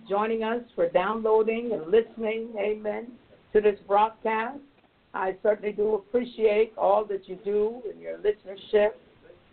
joining 0.10 0.44
us, 0.44 0.60
for 0.76 0.90
downloading 0.90 1.72
and 1.72 1.90
listening, 1.90 2.50
amen, 2.60 3.14
to 3.54 3.62
this 3.62 3.80
broadcast. 3.88 4.60
I 5.14 5.38
certainly 5.42 5.72
do 5.72 5.94
appreciate 5.94 6.74
all 6.78 7.06
that 7.06 7.30
you 7.30 7.40
do 7.46 7.82
and 7.90 8.02
your 8.02 8.18
listenership. 8.18 8.90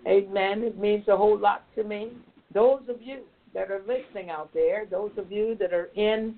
Amen. 0.07 0.63
It 0.63 0.79
means 0.79 1.07
a 1.09 1.17
whole 1.17 1.39
lot 1.39 1.65
to 1.77 1.85
me. 1.85 2.13
Those 2.53 2.83
of 2.89 3.01
you 3.01 3.21
that 3.55 3.71
are 3.71 3.83
listening 3.87 4.31
out 4.31 4.53
there, 4.53 4.87
those 4.91 5.13
of 5.17 5.31
you 5.31 5.57
that 5.59 5.73
are 5.73 5.91
in, 5.95 6.35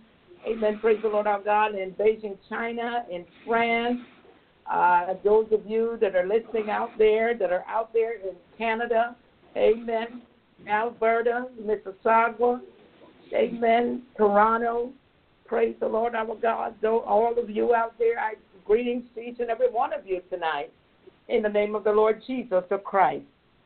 amen, 0.46 0.78
praise 0.80 0.98
the 1.02 1.08
Lord 1.08 1.26
our 1.26 1.40
God, 1.40 1.74
in 1.74 1.92
Beijing, 1.92 2.36
China, 2.48 3.04
in 3.10 3.24
France, 3.46 4.00
uh, 4.70 5.14
those 5.24 5.46
of 5.52 5.60
you 5.66 5.98
that 6.00 6.14
are 6.14 6.26
listening 6.26 6.70
out 6.70 6.90
there, 6.98 7.36
that 7.36 7.52
are 7.52 7.64
out 7.68 7.92
there 7.92 8.14
in 8.14 8.34
Canada, 8.58 9.16
amen, 9.56 10.22
Alberta, 10.68 11.46
Mississauga, 11.60 12.60
amen, 13.34 14.02
Toronto, 14.16 14.92
praise 15.46 15.74
the 15.80 15.86
Lord 15.86 16.14
our 16.14 16.34
God. 16.36 16.74
All 16.84 17.34
of 17.38 17.48
you 17.48 17.74
out 17.74 17.98
there, 17.98 18.18
I 18.18 18.34
greetings 18.66 19.04
to 19.14 19.20
each 19.20 19.38
and 19.38 19.48
every 19.48 19.70
one 19.70 19.92
of 19.92 20.06
you 20.06 20.20
tonight 20.28 20.72
in 21.28 21.42
the 21.42 21.48
name 21.48 21.74
of 21.74 21.84
the 21.84 21.92
Lord 21.92 22.20
Jesus 22.26 22.64
of 22.70 22.84
Christ. 22.84 23.24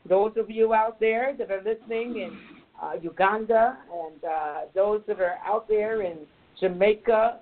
Those 0.09 0.33
of 0.37 0.51
you 0.51 0.73
out 0.73 0.99
there 0.99 1.35
that 1.39 1.51
are 1.51 1.63
listening 1.63 2.21
in 2.21 2.39
uh, 2.83 2.93
Uganda 3.01 3.79
and 3.93 4.25
uh, 4.25 4.61
those 4.75 5.03
that 5.07 5.21
are 5.21 5.37
out 5.45 5.69
there 5.69 6.03
in 6.03 6.19
Jamaica, 6.59 7.39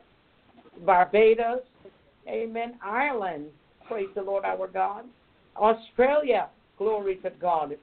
Barbados, 0.85 1.61
amen, 2.29 2.75
Ireland, 2.85 3.47
praise 3.87 4.09
the 4.15 4.23
Lord 4.23 4.45
our 4.45 4.67
God, 4.67 5.05
Australia, 5.57 6.49
glory 6.77 7.17
to 7.17 7.31
God, 7.41 7.77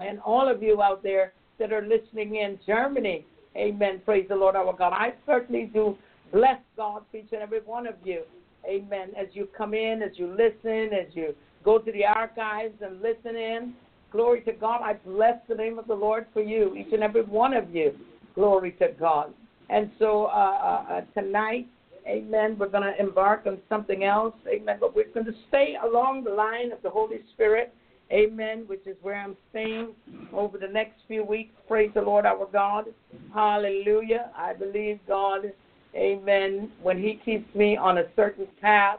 and 0.00 0.20
all 0.20 0.48
of 0.48 0.62
you 0.62 0.82
out 0.82 1.02
there 1.02 1.32
that 1.58 1.72
are 1.72 1.82
listening 1.82 2.36
in 2.36 2.58
Germany, 2.66 3.24
amen, 3.56 4.00
praise 4.04 4.26
the 4.28 4.36
Lord 4.36 4.56
our 4.56 4.72
God. 4.72 4.92
I 4.92 5.14
certainly 5.26 5.70
do 5.72 5.96
bless 6.32 6.58
God 6.76 7.02
each 7.12 7.28
and 7.32 7.42
every 7.42 7.60
one 7.60 7.86
of 7.86 7.94
you, 8.04 8.22
amen, 8.66 9.10
as 9.18 9.26
you 9.32 9.48
come 9.56 9.74
in, 9.74 10.02
as 10.02 10.12
you 10.14 10.28
listen, 10.28 10.90
as 10.94 11.14
you 11.14 11.34
go 11.64 11.78
to 11.78 11.92
the 11.92 12.04
archives 12.04 12.74
and 12.80 13.00
listen 13.02 13.36
in. 13.36 13.74
Glory 14.12 14.40
to 14.42 14.52
God. 14.52 14.80
I 14.82 14.94
bless 14.94 15.38
the 15.48 15.54
name 15.54 15.78
of 15.78 15.86
the 15.86 15.94
Lord 15.94 16.26
for 16.32 16.42
you, 16.42 16.74
each 16.74 16.92
and 16.92 17.02
every 17.02 17.22
one 17.22 17.54
of 17.54 17.74
you. 17.74 17.94
Glory 18.34 18.72
to 18.72 18.88
God. 18.98 19.32
And 19.68 19.90
so 19.98 20.24
uh, 20.24 20.84
uh, 20.90 21.00
tonight, 21.14 21.68
amen, 22.06 22.56
we're 22.58 22.68
going 22.68 22.82
to 22.82 22.98
embark 22.98 23.46
on 23.46 23.58
something 23.68 24.02
else, 24.02 24.34
amen, 24.48 24.78
but 24.80 24.96
we're 24.96 25.12
going 25.14 25.26
to 25.26 25.34
stay 25.48 25.76
along 25.84 26.24
the 26.24 26.30
line 26.30 26.72
of 26.72 26.82
the 26.82 26.90
Holy 26.90 27.20
Spirit, 27.34 27.72
amen, 28.10 28.64
which 28.66 28.84
is 28.86 28.96
where 29.02 29.14
I'm 29.14 29.36
staying 29.50 29.90
over 30.32 30.58
the 30.58 30.66
next 30.66 31.02
few 31.06 31.24
weeks. 31.24 31.52
Praise 31.68 31.90
the 31.94 32.02
Lord 32.02 32.26
our 32.26 32.48
God. 32.52 32.86
Hallelujah. 33.32 34.30
I 34.36 34.54
believe 34.54 34.98
God, 35.06 35.52
amen, 35.94 36.72
when 36.82 37.00
He 37.00 37.20
keeps 37.24 37.54
me 37.54 37.76
on 37.76 37.98
a 37.98 38.04
certain 38.16 38.48
path 38.60 38.98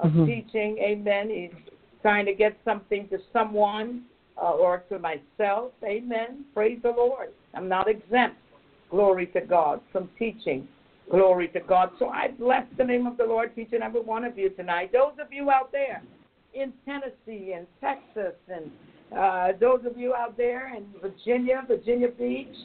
of 0.00 0.10
Mhm. 0.10 0.26
teaching, 0.26 0.78
amen, 0.78 1.30
He's 1.30 1.54
trying 2.02 2.26
to 2.26 2.34
get 2.34 2.56
something 2.64 3.08
to 3.08 3.18
someone, 3.32 4.04
uh, 4.40 4.52
or 4.52 4.84
to 4.88 4.98
myself. 4.98 5.72
Amen. 5.84 6.44
Praise 6.54 6.78
the 6.82 6.90
Lord. 6.90 7.30
I'm 7.54 7.68
not 7.68 7.88
exempt. 7.88 8.36
Glory 8.90 9.26
to 9.28 9.40
God 9.40 9.80
from 9.92 10.08
teaching. 10.18 10.66
Glory 11.10 11.48
to 11.48 11.60
God. 11.60 11.90
So 11.98 12.08
I 12.08 12.28
bless 12.28 12.64
the 12.78 12.84
name 12.84 13.06
of 13.06 13.16
the 13.16 13.24
Lord, 13.24 13.52
each 13.56 13.72
and 13.72 13.82
every 13.82 14.00
one 14.00 14.24
of 14.24 14.38
you 14.38 14.50
tonight. 14.50 14.92
Those 14.92 15.12
of 15.20 15.32
you 15.32 15.50
out 15.50 15.72
there 15.72 16.02
in 16.54 16.72
Tennessee 16.84 17.54
and 17.56 17.66
Texas, 17.80 18.34
and 18.48 18.70
uh, 19.16 19.48
those 19.60 19.80
of 19.84 19.98
you 19.98 20.14
out 20.14 20.36
there 20.36 20.74
in 20.74 20.86
Virginia, 21.00 21.64
Virginia 21.68 22.08
Beach, 22.08 22.56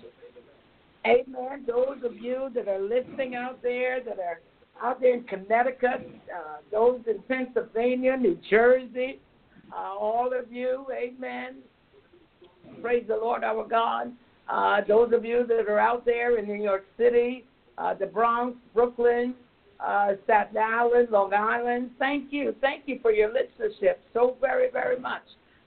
Amen. 1.05 1.65
Those 1.67 1.97
of 2.03 2.17
you 2.17 2.49
that 2.55 2.67
are 2.67 2.81
listening 2.81 3.35
out 3.35 3.61
there, 3.61 4.03
that 4.03 4.17
are 4.17 4.41
out 4.81 4.99
there 5.01 5.13
in 5.13 5.23
Connecticut, 5.23 6.09
uh, 6.33 6.57
those 6.71 7.01
in 7.07 7.21
Pennsylvania, 7.27 8.17
New 8.17 8.37
Jersey, 8.49 9.19
uh, 9.71 9.95
all 9.97 10.31
of 10.37 10.51
you, 10.51 10.85
amen. 10.91 11.57
Praise 12.81 13.05
the 13.07 13.15
Lord 13.15 13.43
our 13.43 13.67
God. 13.67 14.11
Uh, 14.49 14.81
those 14.87 15.11
of 15.13 15.25
you 15.25 15.45
that 15.47 15.67
are 15.67 15.79
out 15.79 16.05
there 16.05 16.37
in 16.37 16.45
New 16.45 16.61
York 16.61 16.85
City, 16.97 17.45
uh, 17.77 17.93
the 17.93 18.05
Bronx, 18.05 18.57
Brooklyn, 18.73 19.33
uh, 19.79 20.13
Staten 20.23 20.57
Island, 20.57 21.09
Long 21.11 21.33
Island, 21.33 21.91
thank 21.99 22.31
you. 22.31 22.55
Thank 22.61 22.83
you 22.85 22.99
for 23.01 23.11
your 23.11 23.29
listenership 23.29 23.95
so 24.13 24.37
very, 24.39 24.69
very 24.71 24.99
much. 24.99 25.23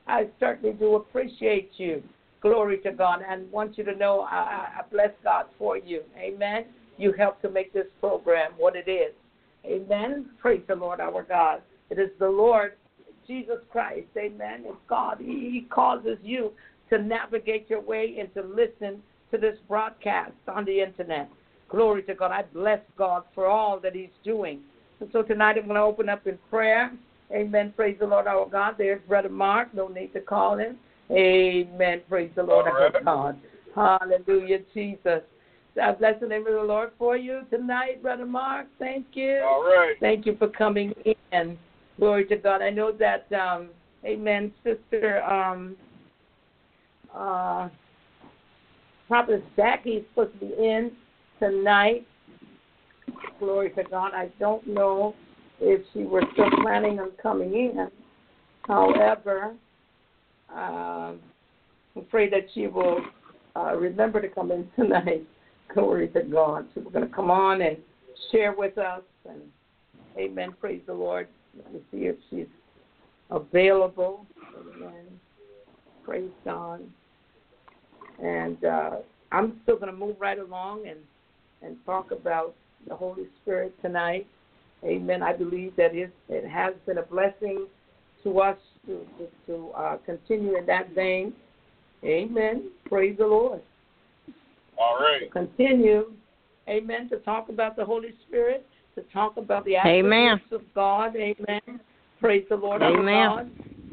I 0.06 0.28
certainly 0.40 0.74
do 0.74 0.94
appreciate 0.94 1.72
you. 1.76 2.02
Glory 2.40 2.78
to 2.78 2.92
God. 2.92 3.20
And 3.28 3.50
want 3.50 3.76
you 3.76 3.84
to 3.84 3.94
know 3.94 4.20
I, 4.20 4.68
I 4.78 4.82
bless 4.90 5.10
God 5.22 5.46
for 5.58 5.76
you. 5.76 6.02
Amen. 6.16 6.64
You 6.98 7.12
help 7.12 7.40
to 7.42 7.50
make 7.50 7.72
this 7.72 7.86
program 8.00 8.52
what 8.58 8.74
it 8.76 8.88
is. 8.88 9.14
Amen. 9.64 10.26
Praise 10.40 10.62
the 10.68 10.74
Lord 10.74 11.00
our 11.00 11.22
God. 11.22 11.62
It 11.90 11.98
is 11.98 12.10
the 12.18 12.28
Lord 12.28 12.72
Jesus 13.26 13.58
Christ. 13.70 14.08
Amen. 14.16 14.62
It's 14.64 14.76
God. 14.88 15.18
He, 15.20 15.66
causes 15.70 16.18
you 16.22 16.52
to 16.90 16.98
navigate 16.98 17.68
your 17.68 17.80
way 17.80 18.16
and 18.18 18.32
to 18.34 18.42
listen 18.42 19.02
to 19.30 19.38
this 19.38 19.56
broadcast 19.68 20.32
on 20.48 20.64
the 20.64 20.80
internet. 20.80 21.28
Glory 21.68 22.02
to 22.04 22.14
God. 22.14 22.32
I 22.32 22.42
bless 22.52 22.80
God 22.96 23.24
for 23.34 23.46
all 23.46 23.78
that 23.80 23.94
He's 23.94 24.08
doing. 24.24 24.60
And 25.00 25.08
so 25.12 25.22
tonight 25.22 25.56
I'm 25.58 25.66
going 25.66 25.74
to 25.74 25.82
open 25.82 26.08
up 26.08 26.26
in 26.26 26.38
prayer. 26.50 26.92
Amen. 27.30 27.74
Praise 27.76 27.96
the 28.00 28.06
Lord 28.06 28.26
our 28.26 28.48
God. 28.48 28.76
There's 28.78 29.02
Brother 29.06 29.28
Mark. 29.28 29.74
No 29.74 29.88
need 29.88 30.12
to 30.14 30.20
call 30.20 30.56
him. 30.56 30.78
Amen. 31.10 32.00
Praise 32.08 32.30
the 32.34 32.42
Lord 32.42 32.66
our 32.66 33.02
God. 33.02 33.38
Hallelujah, 33.74 34.58
Jesus. 34.72 35.22
I 35.82 35.92
bless 35.92 36.20
the 36.20 36.26
name 36.26 36.46
of 36.46 36.54
the 36.54 36.62
Lord 36.62 36.90
for 36.98 37.16
you 37.16 37.42
tonight, 37.50 38.02
Brother 38.02 38.26
Mark. 38.26 38.66
Thank 38.78 39.06
you. 39.12 39.42
All 39.44 39.62
right. 39.62 39.94
Thank 40.00 40.26
you 40.26 40.36
for 40.36 40.48
coming 40.48 40.92
in. 41.32 41.58
Glory 41.98 42.26
to 42.26 42.36
God. 42.36 42.62
I 42.62 42.70
know 42.70 42.92
that, 42.92 43.30
um, 43.32 43.70
Amen, 44.04 44.52
Sister 44.62 45.22
um, 45.24 45.76
uh, 47.14 47.68
Prophet 49.08 49.42
Jackie 49.56 49.90
is 49.90 50.04
supposed 50.10 50.38
to 50.38 50.46
be 50.46 50.52
in 50.52 50.92
tonight. 51.40 52.06
Glory 53.40 53.70
to 53.70 53.82
God. 53.84 54.12
I 54.14 54.30
don't 54.38 54.66
know 54.66 55.14
if 55.60 55.82
she 55.92 56.00
was 56.00 56.22
still 56.32 56.50
planning 56.62 57.00
on 57.00 57.10
coming 57.20 57.54
in. 57.54 57.88
However, 58.66 59.54
um, 60.54 61.18
I'm 61.96 62.02
afraid 62.02 62.32
that 62.32 62.46
she 62.54 62.66
will 62.66 63.00
uh, 63.56 63.74
remember 63.76 64.20
to 64.20 64.28
come 64.28 64.52
in 64.52 64.68
tonight. 64.76 65.26
Glory 65.74 66.08
to 66.08 66.22
God. 66.22 66.66
So 66.74 66.82
we're 66.84 66.90
going 66.90 67.08
to 67.08 67.14
come 67.14 67.30
on 67.30 67.60
and 67.62 67.76
share 68.32 68.54
with 68.56 68.78
us. 68.78 69.02
And 69.28 69.42
amen. 70.18 70.54
Praise 70.60 70.80
the 70.86 70.94
Lord. 70.94 71.28
Let 71.56 71.72
me 71.72 71.80
see 71.90 72.06
if 72.06 72.16
she's 72.30 72.46
available. 73.30 74.26
Amen. 74.56 75.06
Praise 76.04 76.30
God. 76.44 76.80
And 78.22 78.64
uh, 78.64 78.90
I'm 79.30 79.60
still 79.62 79.76
going 79.76 79.92
to 79.92 79.96
move 79.98 80.16
right 80.18 80.38
along 80.38 80.86
and, 80.88 80.98
and 81.62 81.76
talk 81.84 82.10
about 82.10 82.54
the 82.88 82.96
Holy 82.96 83.26
Spirit 83.42 83.74
tonight. 83.82 84.26
Amen. 84.84 85.22
I 85.22 85.32
believe 85.32 85.74
that 85.76 85.94
it, 85.94 86.12
it 86.28 86.48
has 86.48 86.74
been 86.86 86.98
a 86.98 87.02
blessing 87.02 87.66
to 88.22 88.40
us 88.40 88.56
to, 88.86 89.06
to, 89.18 89.28
to 89.46 89.68
uh, 89.70 89.96
continue 90.06 90.56
in 90.56 90.66
that 90.66 90.94
vein. 90.94 91.32
Amen. 92.04 92.70
Praise 92.86 93.16
the 93.18 93.26
Lord. 93.26 93.60
All 94.78 94.98
right. 95.00 95.30
Continue. 95.32 96.12
Amen. 96.68 97.08
To 97.08 97.16
talk 97.18 97.48
about 97.48 97.76
the 97.76 97.84
Holy 97.84 98.14
Spirit, 98.26 98.66
to 98.94 99.02
talk 99.12 99.36
about 99.36 99.64
the 99.64 99.76
Amen. 99.76 100.38
attributes 100.40 100.52
of 100.52 100.74
God. 100.74 101.16
Amen. 101.16 101.80
Praise 102.20 102.44
the 102.48 102.56
Lord 102.56 102.82
Amen. 102.82 103.14
our 103.14 103.44
God. 103.44 103.50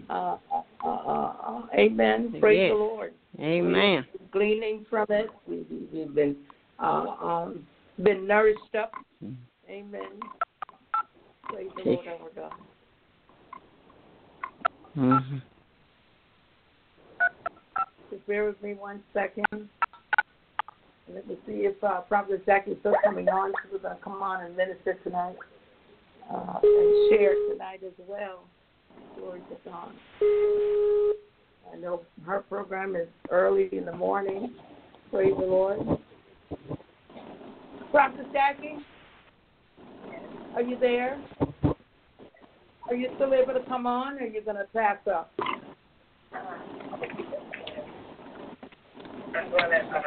Uh, 0.08 0.38
uh, 0.54 0.88
uh, 0.88 1.34
uh, 1.48 1.62
amen. 1.74 2.36
Praise 2.40 2.60
Yes. 2.60 2.72
the 2.72 2.76
Lord. 2.76 3.14
Amen. 3.40 4.06
We're 4.20 4.28
gleaning 4.32 4.86
from 4.90 5.06
it. 5.10 5.30
We, 5.48 5.66
we, 5.70 5.88
we've 5.92 6.14
been 6.14 6.36
uh, 6.80 7.08
um, 7.22 7.66
been 8.04 8.28
nourished 8.28 8.76
up. 8.78 8.92
Amen. 9.70 10.20
Praise 11.46 11.70
the 11.76 11.84
Lord 11.90 12.08
our 12.08 12.30
God. 12.36 12.54
hmm 14.94 15.38
Just 18.12 18.28
bear 18.28 18.46
with 18.46 18.62
me 18.62 18.74
one 18.74 19.02
second. 19.14 19.70
Let 21.14 21.28
me 21.28 21.38
see 21.46 21.66
if 21.66 21.82
uh, 21.84 22.02
Prophet 22.02 22.46
Jackie 22.46 22.72
is 22.72 22.78
still 22.80 22.96
coming 23.04 23.30
on. 23.30 23.54
She 23.64 23.72
was 23.72 23.82
going 23.82 23.96
to 23.96 24.04
come 24.04 24.22
on 24.22 24.44
and 24.44 24.58
minister 24.58 24.96
tonight 25.04 25.36
uh, 26.34 26.60
and 26.64 27.10
share 27.10 27.36
tonight 27.52 27.82
as 27.86 27.94
well. 28.08 28.46
Glory 29.18 29.42
to 29.42 29.70
God. 29.70 29.92
I 31.72 31.78
know 31.78 32.02
her 32.26 32.40
program 32.42 32.96
is 32.96 33.08
early 33.30 33.70
in 33.72 33.86
the 33.86 33.96
morning. 33.96 34.56
Praise 35.12 35.34
the 35.38 35.46
Lord. 35.46 35.80
Prophet 37.92 38.26
Jackie, 38.34 38.78
are 40.56 40.62
you 40.62 40.78
there? 40.80 41.22
Are 42.90 42.96
you 42.96 43.10
still 43.16 43.34
able 43.34 43.54
to 43.54 43.64
come 43.68 43.86
on, 43.86 44.18
or 44.18 44.24
are 44.24 44.28
you 44.28 44.42
going 44.42 44.58
to 44.58 44.66
pass 44.74 44.98
up? 45.08 45.32
I'm 49.36 49.52
gonna, 49.52 49.66
uh, 49.66 50.02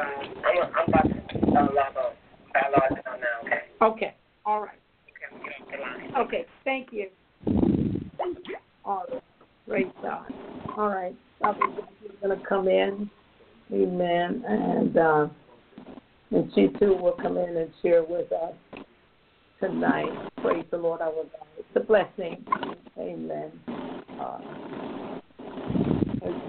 I'm, 0.45 0.57
I'm 0.75 0.87
about 0.87 1.03
to 1.03 1.47
uh, 1.47 1.51
log 1.51 1.97
on. 1.97 2.13
I'll 2.55 2.71
log 2.71 2.91
on 2.91 3.19
now, 3.19 3.25
okay? 3.45 3.61
Okay. 3.81 4.13
All 4.45 4.61
right. 4.61 4.79
Okay. 5.35 6.19
Okay, 6.19 6.45
thank 6.65 6.89
you. 6.91 7.07
All 8.83 9.05
right, 9.11 9.23
great 9.67 10.01
God. 10.01 10.25
All 10.77 10.89
right, 10.89 11.15
going 12.21 12.39
to 12.39 12.45
come 12.47 12.67
in, 12.67 13.09
Amen, 13.71 14.43
and 14.47 14.97
uh, 14.97 15.27
and 16.31 16.51
she 16.55 16.67
too 16.79 16.95
will 16.95 17.15
come 17.21 17.37
in 17.37 17.57
and 17.57 17.69
share 17.81 18.03
with 18.03 18.31
us 18.31 18.53
tonight. 19.59 20.31
Praise 20.41 20.65
the 20.71 20.77
Lord, 20.77 21.01
our 21.01 21.11
God. 21.11 21.47
It's 21.57 21.67
a 21.75 21.79
blessing, 21.81 22.43
Amen. 22.97 23.51
Uh, 24.19 24.39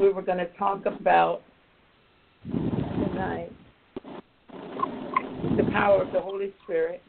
we 0.00 0.08
were 0.10 0.22
going 0.22 0.38
to 0.38 0.48
talk 0.58 0.86
about 0.86 1.42
tonight 2.44 3.52
the 5.56 5.70
power 5.72 6.02
of 6.02 6.12
the 6.12 6.20
Holy 6.20 6.52
Spirit. 6.64 7.02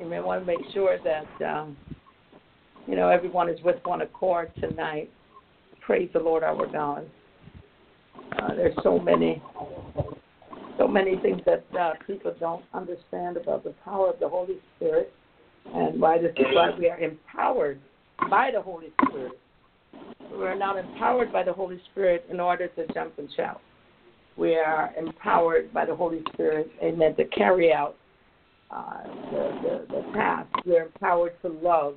Amen. 0.00 0.18
I 0.18 0.20
want 0.20 0.42
to 0.42 0.46
make 0.46 0.60
sure 0.72 0.98
that 1.02 1.46
um, 1.46 1.76
you 2.86 2.96
know 2.96 3.08
everyone 3.08 3.48
is 3.48 3.60
with 3.62 3.76
one 3.84 4.02
accord 4.02 4.50
tonight. 4.60 5.10
Praise 5.80 6.08
the 6.12 6.20
Lord 6.20 6.42
our 6.42 6.66
God. 6.66 7.08
Uh, 8.38 8.54
there's 8.54 8.76
so 8.82 8.98
many, 8.98 9.42
so 10.76 10.86
many 10.86 11.16
things 11.16 11.40
that 11.46 11.64
uh, 11.78 11.92
people 12.06 12.34
don't 12.38 12.64
understand 12.74 13.36
about 13.36 13.64
the 13.64 13.74
power 13.84 14.10
of 14.10 14.20
the 14.20 14.28
Holy 14.28 14.58
Spirit, 14.76 15.12
and 15.74 16.00
why 16.00 16.18
this 16.18 16.32
is 16.36 16.46
why 16.52 16.70
we 16.78 16.88
are 16.88 16.98
empowered 16.98 17.80
by 18.30 18.50
the 18.52 18.60
Holy 18.60 18.88
Spirit. 19.04 19.32
We're 20.32 20.56
not 20.56 20.76
empowered 20.76 21.32
by 21.32 21.42
the 21.42 21.52
Holy 21.52 21.80
Spirit 21.90 22.26
in 22.30 22.40
order 22.40 22.68
to 22.68 22.86
jump 22.92 23.18
and 23.18 23.28
shout. 23.36 23.60
We 24.36 24.56
are 24.56 24.92
empowered 24.96 25.72
by 25.72 25.84
the 25.84 25.96
Holy 25.96 26.22
Spirit, 26.32 26.70
amen, 26.82 27.16
to 27.16 27.24
carry 27.26 27.72
out 27.72 27.96
uh, 28.70 29.02
the, 29.32 29.58
the, 29.62 29.94
the 29.94 30.12
task. 30.12 30.48
We 30.64 30.76
are 30.76 30.84
empowered 30.84 31.32
to 31.42 31.48
love. 31.48 31.96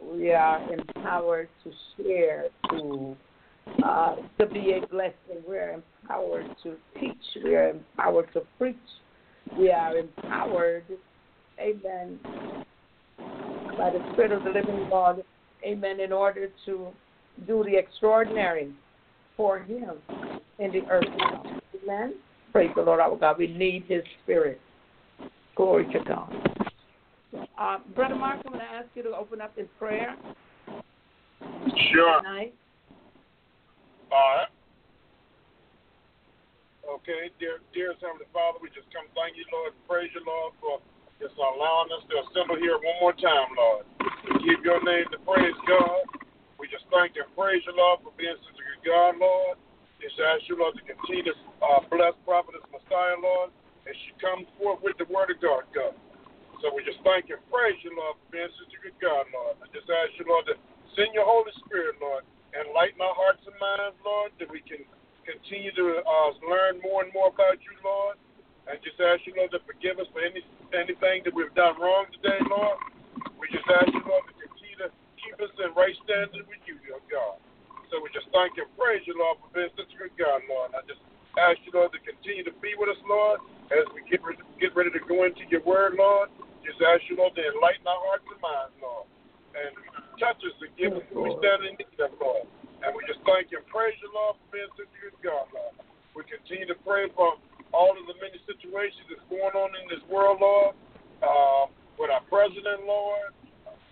We 0.00 0.32
are 0.32 0.60
empowered 0.72 1.48
to 1.64 1.72
share, 1.96 2.46
to 2.70 3.16
uh, 3.84 4.16
to 4.38 4.46
be 4.46 4.78
a 4.82 4.86
blessing. 4.86 5.42
We 5.48 5.56
are 5.56 5.80
empowered 6.02 6.54
to 6.62 6.76
teach. 7.00 7.42
We 7.42 7.56
are 7.56 7.70
empowered 7.70 8.32
to 8.34 8.42
preach. 8.58 8.76
We 9.58 9.70
are 9.70 9.96
empowered, 9.96 10.84
amen, 11.58 12.18
by 13.76 13.90
the 13.90 14.00
Spirit 14.12 14.32
of 14.32 14.44
the 14.44 14.50
living 14.50 14.86
God, 14.90 15.22
amen, 15.64 16.00
in 16.00 16.12
order 16.12 16.48
to 16.66 16.88
do 17.46 17.64
the 17.64 17.76
extraordinary 17.76 18.72
for 19.36 19.58
Him 19.58 19.96
in 20.58 20.72
the 20.72 20.82
earth. 20.90 21.04
Amen. 21.82 22.14
Praise 22.52 22.70
the 22.76 22.82
Lord 22.82 23.00
our 23.00 23.16
God. 23.16 23.38
We 23.38 23.48
need 23.48 23.84
His 23.88 24.02
Spirit. 24.22 24.60
Glory 25.56 25.84
to 25.92 26.00
God. 26.06 26.32
Uh, 27.58 27.78
Brother 27.94 28.14
Mark, 28.14 28.40
I'm 28.46 28.52
going 28.52 28.64
to 28.64 28.72
ask 28.72 28.88
you 28.94 29.02
to 29.02 29.16
open 29.16 29.40
up 29.40 29.58
in 29.58 29.68
prayer 29.78 30.14
Sure. 31.92 32.18
tonight. 32.18 32.54
All 34.12 34.36
right. 34.36 34.48
Okay, 36.84 37.32
dear, 37.40 37.58
dearest 37.72 38.00
Heavenly 38.04 38.28
Father, 38.32 38.58
we 38.60 38.68
just 38.68 38.86
come 38.92 39.08
thank 39.16 39.36
you, 39.40 39.44
Lord, 39.50 39.72
praise 39.88 40.12
you, 40.14 40.20
Lord, 40.22 40.52
for 40.60 40.78
just 41.24 41.40
allowing 41.40 41.88
us 41.96 42.04
to 42.12 42.20
assemble 42.28 42.60
here 42.60 42.76
one 42.76 43.00
more 43.00 43.16
time, 43.16 43.48
Lord. 43.56 43.88
We 44.28 44.44
give 44.44 44.60
your 44.60 44.76
name 44.84 45.08
to 45.08 45.16
praise 45.24 45.56
God. 45.64 46.04
We 46.60 46.68
just 46.68 46.84
thank 46.92 47.16
you 47.16 47.24
and 47.24 47.32
praise 47.32 47.64
you, 47.64 47.72
Lord, 47.72 48.04
for 48.04 48.12
being 48.20 48.36
such 48.44 48.60
a 48.60 48.64
good 48.68 48.84
God, 48.84 49.16
Lord. 49.16 49.56
Just 50.04 50.20
ask 50.20 50.44
you, 50.52 50.60
Lord, 50.60 50.76
to 50.76 50.84
continue 50.84 51.24
to 51.32 51.34
uh, 51.64 51.80
bless 51.88 52.12
Prophetess 52.28 52.60
Massiah, 52.68 53.16
Lord, 53.16 53.56
as 53.88 53.96
she 54.04 54.12
comes 54.20 54.44
forth 54.60 54.84
with 54.84 55.00
the 55.00 55.08
word 55.08 55.32
of 55.32 55.40
God, 55.40 55.64
God. 55.72 55.96
So 56.60 56.68
we 56.76 56.84
just 56.84 57.00
thank 57.00 57.32
you 57.32 57.40
and 57.40 57.46
praise 57.48 57.80
you, 57.80 57.96
Lord, 57.96 58.20
for 58.20 58.28
being 58.28 58.52
such 58.60 58.76
a 58.76 58.80
good 58.84 58.98
God, 59.00 59.24
Lord. 59.32 59.56
I 59.64 59.66
just 59.72 59.88
ask 59.88 60.12
you, 60.20 60.28
Lord, 60.28 60.44
to 60.52 60.60
send 60.92 61.16
your 61.16 61.24
Holy 61.24 61.56
Spirit, 61.64 61.96
Lord, 62.04 62.28
and 62.52 62.68
lighten 62.76 63.00
our 63.00 63.16
hearts 63.16 63.40
and 63.48 63.56
minds, 63.56 63.96
Lord, 64.04 64.36
that 64.44 64.52
we 64.52 64.60
can 64.60 64.84
continue 65.24 65.72
to 65.72 66.04
uh, 66.04 66.30
learn 66.44 66.84
more 66.84 67.00
and 67.00 67.08
more 67.16 67.32
about 67.32 67.64
you, 67.64 67.72
Lord. 67.80 68.20
And 68.64 68.80
just 68.80 68.96
ask 68.96 69.20
you, 69.28 69.36
Lord, 69.36 69.52
to 69.52 69.60
forgive 69.68 70.00
us 70.00 70.08
for 70.12 70.24
any 70.24 70.40
anything 70.72 71.20
that 71.28 71.34
we've 71.36 71.52
done 71.52 71.76
wrong 71.76 72.08
today, 72.16 72.40
Lord. 72.48 72.80
We 73.36 73.46
just 73.52 73.68
ask 73.68 73.92
you, 73.92 74.00
Lord, 74.08 74.24
to 74.24 74.34
continue 74.40 74.78
to 74.80 74.88
keep 75.20 75.36
us 75.36 75.52
in 75.60 75.70
right 75.76 75.92
standing 76.08 76.48
with 76.48 76.62
you, 76.64 76.80
Lord 76.88 77.04
God. 77.12 77.36
So 77.92 78.00
we 78.00 78.08
just 78.16 78.26
thank 78.32 78.56
and 78.56 78.66
praise 78.80 79.04
you, 79.04 79.14
Lord, 79.20 79.38
for 79.44 79.50
being 79.52 79.70
such 79.76 79.92
a 79.92 79.96
good 80.00 80.16
God, 80.16 80.40
Lord. 80.48 80.72
And 80.72 80.80
I 80.80 80.82
just 80.88 81.02
ask 81.36 81.60
you, 81.68 81.76
Lord, 81.76 81.92
to 81.92 82.00
continue 82.02 82.42
to 82.48 82.54
be 82.64 82.72
with 82.74 82.88
us, 82.88 82.98
Lord, 83.04 83.44
as 83.70 83.84
we 83.92 84.00
get 84.08 84.24
ready, 84.24 84.40
get 84.58 84.72
ready 84.72 84.90
to 84.90 85.02
go 85.04 85.28
into 85.28 85.44
your 85.52 85.62
word, 85.62 86.00
Lord. 86.00 86.32
Just 86.64 86.80
ask 86.80 87.04
you, 87.12 87.20
Lord, 87.20 87.36
to 87.36 87.44
enlighten 87.44 87.84
our 87.84 88.00
hearts 88.08 88.26
and 88.26 88.40
minds, 88.40 88.74
Lord. 88.80 89.06
And 89.54 89.72
touch 90.18 90.40
us 90.40 90.56
and 90.64 90.72
give 90.74 90.96
us 90.96 91.04
what 91.12 91.22
we 91.28 91.30
stand 91.38 91.68
in 91.68 91.76
need 91.76 92.00
of, 92.00 92.16
Lord. 92.18 92.48
And 92.80 92.90
we 92.96 93.04
just 93.04 93.20
thank 93.28 93.52
and 93.52 93.62
praise 93.68 93.94
you, 94.00 94.10
Lord, 94.10 94.40
for 94.40 94.48
being 94.56 94.72
such 94.74 94.88
a 94.88 94.98
good 95.04 95.16
God, 95.20 95.46
Lord. 95.52 95.76
We 96.16 96.24
continue 96.26 96.66
to 96.66 96.78
pray 96.82 97.12
for 97.14 97.38
all 97.74 97.90
of 97.90 98.06
the 98.06 98.14
many 98.22 98.38
situations 98.46 99.02
that's 99.10 99.26
going 99.26 99.50
on 99.58 99.74
in 99.74 99.84
this 99.90 99.98
world, 100.06 100.38
Lord, 100.38 100.78
uh, 101.18 101.66
with 101.98 102.14
our 102.14 102.22
president, 102.30 102.86
Lord. 102.86 103.34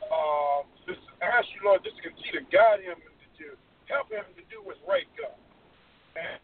Uh, 0.06 0.62
just 0.86 1.02
ask 1.18 1.50
you, 1.58 1.66
Lord, 1.66 1.82
just 1.82 1.98
to 1.98 2.02
continue 2.06 2.38
to 2.38 2.46
guide 2.54 2.78
him 2.86 2.94
and 2.94 3.16
to 3.42 3.58
help 3.90 4.06
him 4.06 4.22
to 4.38 4.42
do 4.46 4.62
what's 4.62 4.78
right, 4.86 5.10
God. 5.18 5.34
And 6.14 6.38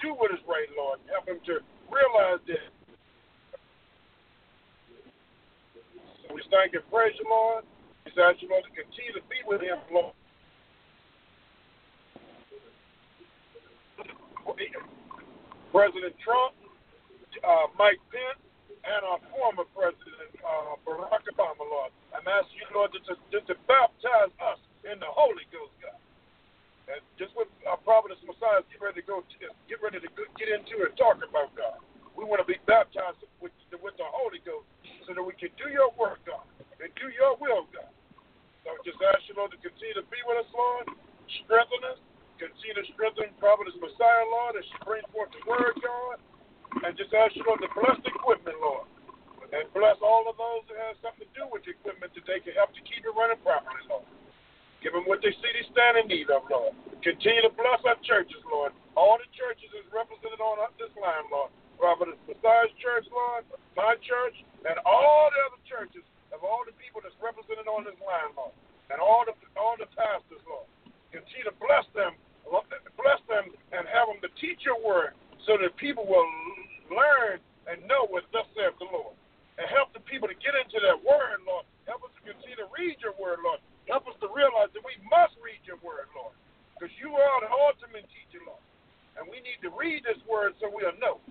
do 0.00 0.16
what 0.16 0.32
is 0.32 0.40
right, 0.48 0.70
Lord. 0.72 0.96
Help 1.12 1.28
him 1.28 1.44
to 1.44 1.60
realize 1.92 2.40
that. 2.48 2.72
So 6.24 6.32
we 6.32 6.40
thank 6.48 6.72
and 6.72 6.84
praise 6.88 7.12
you, 7.20 7.28
Lord. 7.28 7.68
We 8.08 8.16
ask 8.16 8.40
you, 8.40 8.48
Lord, 8.48 8.64
to 8.64 8.72
continue 8.72 9.12
to 9.12 9.24
be 9.28 9.44
with 9.44 9.60
him, 9.60 9.76
Lord. 9.92 10.16
President 15.72 16.14
Trump, 16.22 16.54
uh, 17.42 17.66
Mike 17.78 18.00
Pence, 18.12 18.42
and 18.86 19.02
our 19.02 19.20
former 19.34 19.66
president, 19.74 20.30
uh, 20.46 20.78
Barack 20.86 21.26
Obama, 21.26 21.66
Lord. 21.66 21.90
I'm 22.14 22.26
asking 22.26 22.62
you, 22.62 22.70
Lord, 22.70 22.94
to, 22.94 23.00
to, 23.02 23.38
to 23.42 23.54
baptize 23.66 24.30
us 24.38 24.60
in 24.86 24.98
the 25.02 25.10
Holy 25.10 25.42
Ghost, 25.50 25.74
God. 25.82 25.98
And 26.86 27.02
just 27.18 27.34
with 27.34 27.50
our 27.66 27.78
Providence 27.82 28.22
Massiah, 28.22 28.62
get 28.70 28.78
ready 28.78 29.02
to 29.02 29.06
go, 29.06 29.26
get 29.66 29.82
ready 29.82 29.98
to 29.98 30.10
get 30.38 30.48
into 30.48 30.86
and 30.86 30.94
talk 30.94 31.18
about 31.18 31.50
God. 31.58 31.82
We 32.14 32.22
want 32.22 32.38
to 32.40 32.48
be 32.48 32.62
baptized 32.70 33.18
with, 33.42 33.50
with 33.74 33.98
the 33.98 34.06
Holy 34.06 34.38
Ghost 34.46 34.70
so 35.04 35.14
that 35.18 35.22
we 35.22 35.34
can 35.34 35.50
do 35.58 35.66
your 35.66 35.90
work, 35.98 36.22
God, 36.22 36.46
and 36.78 36.88
do 36.94 37.10
your 37.10 37.34
will, 37.42 37.66
God. 37.74 37.90
So 38.62 38.70
just 38.86 39.02
ask 39.02 39.26
you, 39.26 39.34
Lord, 39.34 39.50
to 39.50 39.58
continue 39.58 39.98
to 39.98 40.06
be 40.10 40.18
with 40.26 40.46
us, 40.46 40.50
Lord, 40.54 40.94
strengthen 41.42 41.82
us, 41.90 41.98
continue 42.36 42.76
to 42.76 42.86
strengthen 42.92 43.32
Providence 43.40 43.76
Massiah, 43.80 44.26
Lord, 44.28 44.56
as 44.56 44.64
she 44.68 44.78
brings 44.84 45.06
forth 45.12 45.32
the 45.32 45.42
word, 45.44 45.76
God. 45.80 46.20
And 46.84 46.92
just 46.96 47.12
ask 47.16 47.32
you, 47.32 47.44
Lord, 47.48 47.64
to 47.64 47.70
bless 47.72 47.96
the 48.04 48.12
equipment, 48.12 48.60
Lord. 48.60 48.84
And 49.54 49.64
bless 49.72 49.96
all 50.02 50.26
of 50.28 50.36
those 50.36 50.66
that 50.68 50.76
have 50.90 50.96
something 51.00 51.24
to 51.24 51.32
do 51.32 51.44
with 51.48 51.64
the 51.64 51.72
equipment 51.72 52.12
that 52.12 52.26
they 52.28 52.42
can 52.42 52.52
help 52.58 52.74
to 52.76 52.82
keep 52.84 53.06
it 53.06 53.14
running 53.14 53.40
properly, 53.40 53.80
Lord. 53.88 54.04
Give 54.84 54.92
them 54.92 55.08
what 55.08 55.24
they 55.24 55.32
see 55.32 55.50
they 55.56 55.64
stand 55.72 55.96
in 56.02 56.06
need 56.10 56.28
of, 56.28 56.44
Lord. 56.50 56.76
Continue 57.00 57.42
to 57.46 57.52
bless 57.54 57.80
our 57.88 57.96
churches, 58.04 58.38
Lord. 58.44 58.76
All 58.98 59.16
the 59.16 59.26
churches 59.32 59.70
is 59.72 59.86
represented 59.88 60.42
on 60.42 60.60
this 60.76 60.92
line, 60.98 61.26
Lord. 61.32 61.50
Providence 61.80 62.20
Massiah's 62.24 62.72
church, 62.80 63.04
Lord, 63.12 63.44
my 63.76 63.96
church, 64.00 64.36
and 64.64 64.80
all 64.88 65.28
the 65.28 65.40
other 65.48 65.60
churches 65.68 66.04
of 66.32 66.40
all 66.40 66.64
the 66.64 66.72
people 66.80 67.04
that's 67.04 67.16
represented 67.20 67.68
on 67.68 67.84
this 67.84 67.96
line, 68.00 68.32
Lord. 68.32 68.52
And 68.88 68.98
all 69.00 69.26
the 69.26 69.34
all 69.58 69.76
the 69.76 69.88
pastors, 69.92 70.40
Lord. 70.48 70.68
Continue 71.12 71.48
to 71.48 71.56
bless 71.60 71.84
them, 71.96 72.16
bless 72.50 73.20
them 73.26 73.50
and 73.74 73.86
have 73.90 74.06
them 74.10 74.20
to 74.22 74.30
teach 74.38 74.62
your 74.62 74.78
word 74.78 75.14
so 75.46 75.58
that 75.58 75.74
people 75.78 76.06
will 76.06 76.26
learn 76.90 77.38
and 77.66 77.82
know 77.86 78.06
what 78.10 78.26
thus 78.30 78.46
saith 78.54 78.74
the 78.78 78.88
Lord. 78.90 79.14
And 79.56 79.64
help 79.72 79.90
the 79.96 80.04
people 80.04 80.28
to 80.28 80.36
get 80.36 80.52
into 80.52 80.76
that 80.84 81.00
word, 81.00 81.40
Lord. 81.48 81.64
Help 81.88 82.04
us 82.04 82.12
to 82.18 82.22
continue 82.28 82.60
to 82.60 82.68
read 82.76 83.00
your 83.00 83.16
word, 83.16 83.40
Lord. 83.40 83.62
Help 83.88 84.04
us 84.04 84.16
to 84.20 84.28
realize 84.28 84.68
that 84.76 84.84
we 84.84 84.98
must 85.08 85.32
read 85.40 85.62
your 85.64 85.80
word, 85.80 86.12
Lord. 86.12 86.36
Because 86.76 86.92
you 87.00 87.16
are 87.16 87.38
the 87.40 87.48
ultimate 87.48 88.04
teacher, 88.12 88.42
Lord. 88.44 88.60
And 89.16 89.24
we 89.32 89.40
need 89.40 89.56
to 89.64 89.72
read 89.72 90.04
this 90.04 90.20
word 90.28 90.52
so 90.60 90.68
we'll 90.68 90.92
know. 91.00 91.24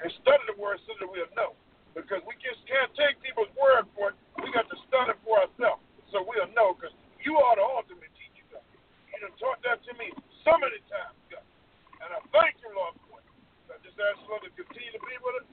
And 0.00 0.08
study 0.24 0.48
the 0.48 0.56
word 0.56 0.80
so 0.88 0.96
that 0.96 1.08
we'll 1.10 1.28
know. 1.36 1.52
Because 1.92 2.24
we 2.24 2.38
just 2.40 2.62
can't 2.64 2.88
take 2.96 3.20
people's 3.20 3.52
word 3.52 3.84
for 3.92 4.14
it. 4.14 4.16
We 4.40 4.48
got 4.54 4.64
to 4.72 4.78
study 4.88 5.12
for 5.26 5.44
ourselves 5.44 5.84
so 6.08 6.24
we'll 6.24 6.48
know. 6.56 6.72
Because 6.72 6.94
you 7.20 7.36
are 7.36 7.52
the 7.58 7.66
ultimate 7.68 8.08
teacher, 8.16 8.48
God. 8.48 8.64
You 9.12 9.28
done 9.28 9.36
taught 9.36 9.60
that 9.68 9.84
to 9.84 9.92
me 10.00 10.08
so 10.48 10.56
many 10.56 10.80
times, 10.88 11.12
God. 11.28 11.44
And 12.00 12.08
I 12.08 12.20
thank 12.32 12.56
you, 12.64 12.72
Lord, 12.72 12.96
for 13.04 13.20
it. 13.20 13.26
I 13.68 13.76
just 13.84 14.00
ask, 14.00 14.16
Lord, 14.24 14.40
to 14.48 14.50
continue 14.56 14.96
to 14.96 15.02
be 15.04 15.16
with 15.20 15.44
us. 15.44 15.46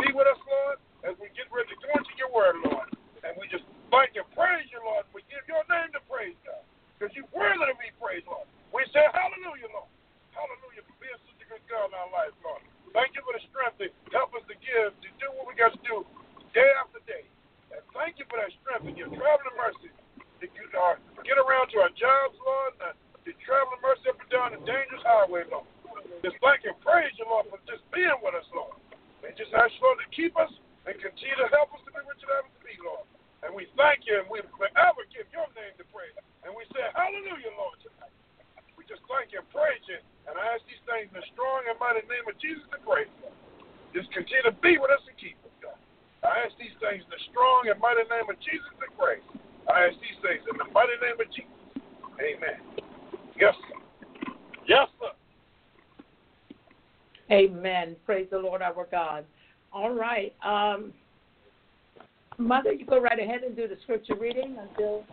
Be 0.00 0.08
with 0.16 0.24
us, 0.24 0.40
Lord, 0.48 0.80
as 1.04 1.12
we 1.20 1.28
get 1.36 1.52
ready 1.52 1.68
to 1.68 1.78
go 1.84 1.92
into 1.92 2.14
your 2.16 2.32
word, 2.32 2.56
Lord. 2.64 2.88
And 3.20 3.36
we 3.36 3.44
just 3.52 3.68
thank 3.92 4.16
you, 4.16 4.24
praise 4.32 4.64
you, 4.72 4.80
Lord. 4.80 5.04
We 5.12 5.20
give 5.28 5.44
your 5.44 5.60
name 5.68 5.92
to 5.92 6.00
praise, 6.08 6.36
God. 6.48 6.64
Because 6.96 7.12
you're 7.12 7.28
worthy 7.36 7.68
to 7.68 7.76
be 7.76 7.92
praised, 8.00 8.24
Lord. 8.24 8.48
We 8.72 8.88
say 8.96 9.04
hallelujah, 9.12 9.68
Lord. 9.76 9.92
Hallelujah 10.32 10.88
for 10.88 10.96
being 11.04 11.20
such 11.28 11.40
a 11.44 11.46
good 11.52 11.64
God 11.68 11.92
in 11.92 11.94
our 12.00 12.08
lives, 12.08 12.36
Lord. 12.40 12.64
Thank 12.96 13.12
you 13.12 13.20
for 13.28 13.36
the 13.36 13.44
strength 13.52 13.76
to 13.84 13.92
help 14.16 14.32
us 14.32 14.44
to 14.48 14.56
give, 14.56 14.96
to 15.04 15.08
do 15.20 15.28
what 15.36 15.44
we 15.44 15.52
got 15.52 15.76
to 15.76 15.82
do 15.84 16.00
day 16.56 16.70
after 16.80 17.04
day. 17.04 17.28
And 17.76 17.84
thank 17.92 18.16
you 18.16 18.24
for 18.32 18.40
that 18.40 18.48
strength 18.64 18.88
and 18.88 18.96
your 18.96 19.12
traveling 19.12 19.56
mercy 19.60 19.92
to 19.92 20.44
get, 20.48 20.72
uh, 20.72 20.96
get 21.28 21.36
around 21.36 21.68
to 21.76 21.84
our 21.84 21.92
jobs, 21.92 22.38
Lord, 22.40 22.72
and 22.88 22.96
the 23.24 23.32
traveling 23.40 23.80
mercy 23.80 24.06
up 24.12 24.20
and 24.20 24.28
down 24.28 24.52
the 24.52 24.60
dangerous 24.68 25.04
highway, 25.04 25.48
Lord. 25.48 25.68
Just 26.20 26.36
thank 26.44 26.64
you, 26.64 26.76
praise 26.84 27.12
you, 27.16 27.24
Lord, 27.28 27.48
for 27.48 27.60
just 27.64 27.84
being 27.92 28.16
with 28.20 28.36
us, 28.36 28.44
Lord. 28.52 28.76
And 29.24 29.32
just 29.36 29.52
ask 29.56 29.72
you, 29.76 29.82
Lord, 29.84 30.00
to 30.04 30.08
keep 30.12 30.36
us 30.36 30.52
and 30.84 30.92
continue 31.00 31.36
to 31.40 31.48
help 31.48 31.72
us 31.72 31.80
to 31.88 31.90
be 31.92 32.00
what 32.04 32.20
you 32.20 32.28
have 32.36 32.44
to 32.44 32.60
be, 32.60 32.76
Lord. 32.84 33.04
And 33.44 33.52
we 33.52 33.68
thank 33.76 34.04
you, 34.04 34.20
and 34.20 34.28
we 34.28 34.40
forever 34.56 35.04
give 35.12 35.28
your 35.32 35.48
name 35.56 35.72
to 35.80 35.84
praise. 35.92 36.16
And 36.44 36.52
we 36.52 36.64
say, 36.72 36.84
Hallelujah, 36.92 37.52
Lord, 37.56 37.76
tonight. 37.80 38.12
We 38.76 38.84
just 38.84 39.04
thank 39.08 39.32
you 39.32 39.40
and 39.40 39.48
praise 39.48 39.80
you. 39.88 40.00
And 40.28 40.36
I 40.36 40.56
ask 40.56 40.64
these 40.68 40.80
things 40.84 41.08
in 41.12 41.16
the 41.16 41.26
strong 41.32 41.64
and 41.68 41.76
mighty 41.80 42.04
name 42.08 42.24
of 42.28 42.36
Jesus 42.40 42.64
to 42.72 42.80
praise. 42.84 43.12
Just 43.96 44.12
continue 44.12 44.48
to 44.48 44.56
be 44.60 44.76
with 44.76 44.92
us 44.92 45.04
and 45.08 45.16
keep 45.16 45.36
us, 45.44 45.52
God. 45.64 45.80
I 46.24 46.44
ask 46.44 46.56
these 46.56 46.72
things 46.80 47.04
in 47.04 47.12
the 47.12 47.22
strong 47.32 47.68
and 47.68 47.76
mighty 47.80 48.04
name 48.08 48.28
of 48.28 48.36
Jesus 48.40 48.68
to 48.80 48.88
praise. 48.96 49.24
I 49.68 49.88
ask 49.88 49.96
these 50.00 50.16
things 50.24 50.44
in 50.48 50.56
the 50.56 50.68
mighty 50.72 50.96
name 51.00 51.16
of 51.16 51.28
Jesus. 51.32 51.52
Amen. 52.20 52.83
Yes, 53.40 53.54
sir. 53.68 54.32
Yes, 54.66 54.88
sir. 55.00 55.08
Amen. 57.30 57.96
Praise 58.04 58.28
the 58.30 58.38
Lord 58.38 58.62
our 58.62 58.86
God. 58.90 59.24
All 59.72 59.90
right. 59.92 60.34
Um, 60.44 60.92
Mother, 62.38 62.72
you 62.72 62.84
go 62.86 63.00
right 63.00 63.18
ahead 63.18 63.42
and 63.42 63.56
do 63.56 63.66
the 63.68 63.76
scripture 63.82 64.14
reading 64.16 64.56
until. 64.60 65.04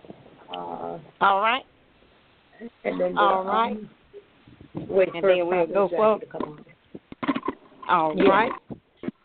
Uh, 0.53 0.97
All 1.21 1.39
right. 1.41 1.63
and 2.84 2.99
then 2.99 3.17
All 3.17 3.43
the, 3.43 3.49
right. 3.49 3.71
Um, 3.71 3.89
wait 4.89 5.10
And 5.15 5.23
then 5.23 5.47
we'll 5.47 5.67
go 5.67 5.88
Jackie 5.88 5.95
for- 5.97 6.19
to 6.19 6.25
come 6.25 6.43
on. 6.43 6.65
All 7.89 8.17
Yeah. 8.17 8.29
right. 8.29 8.51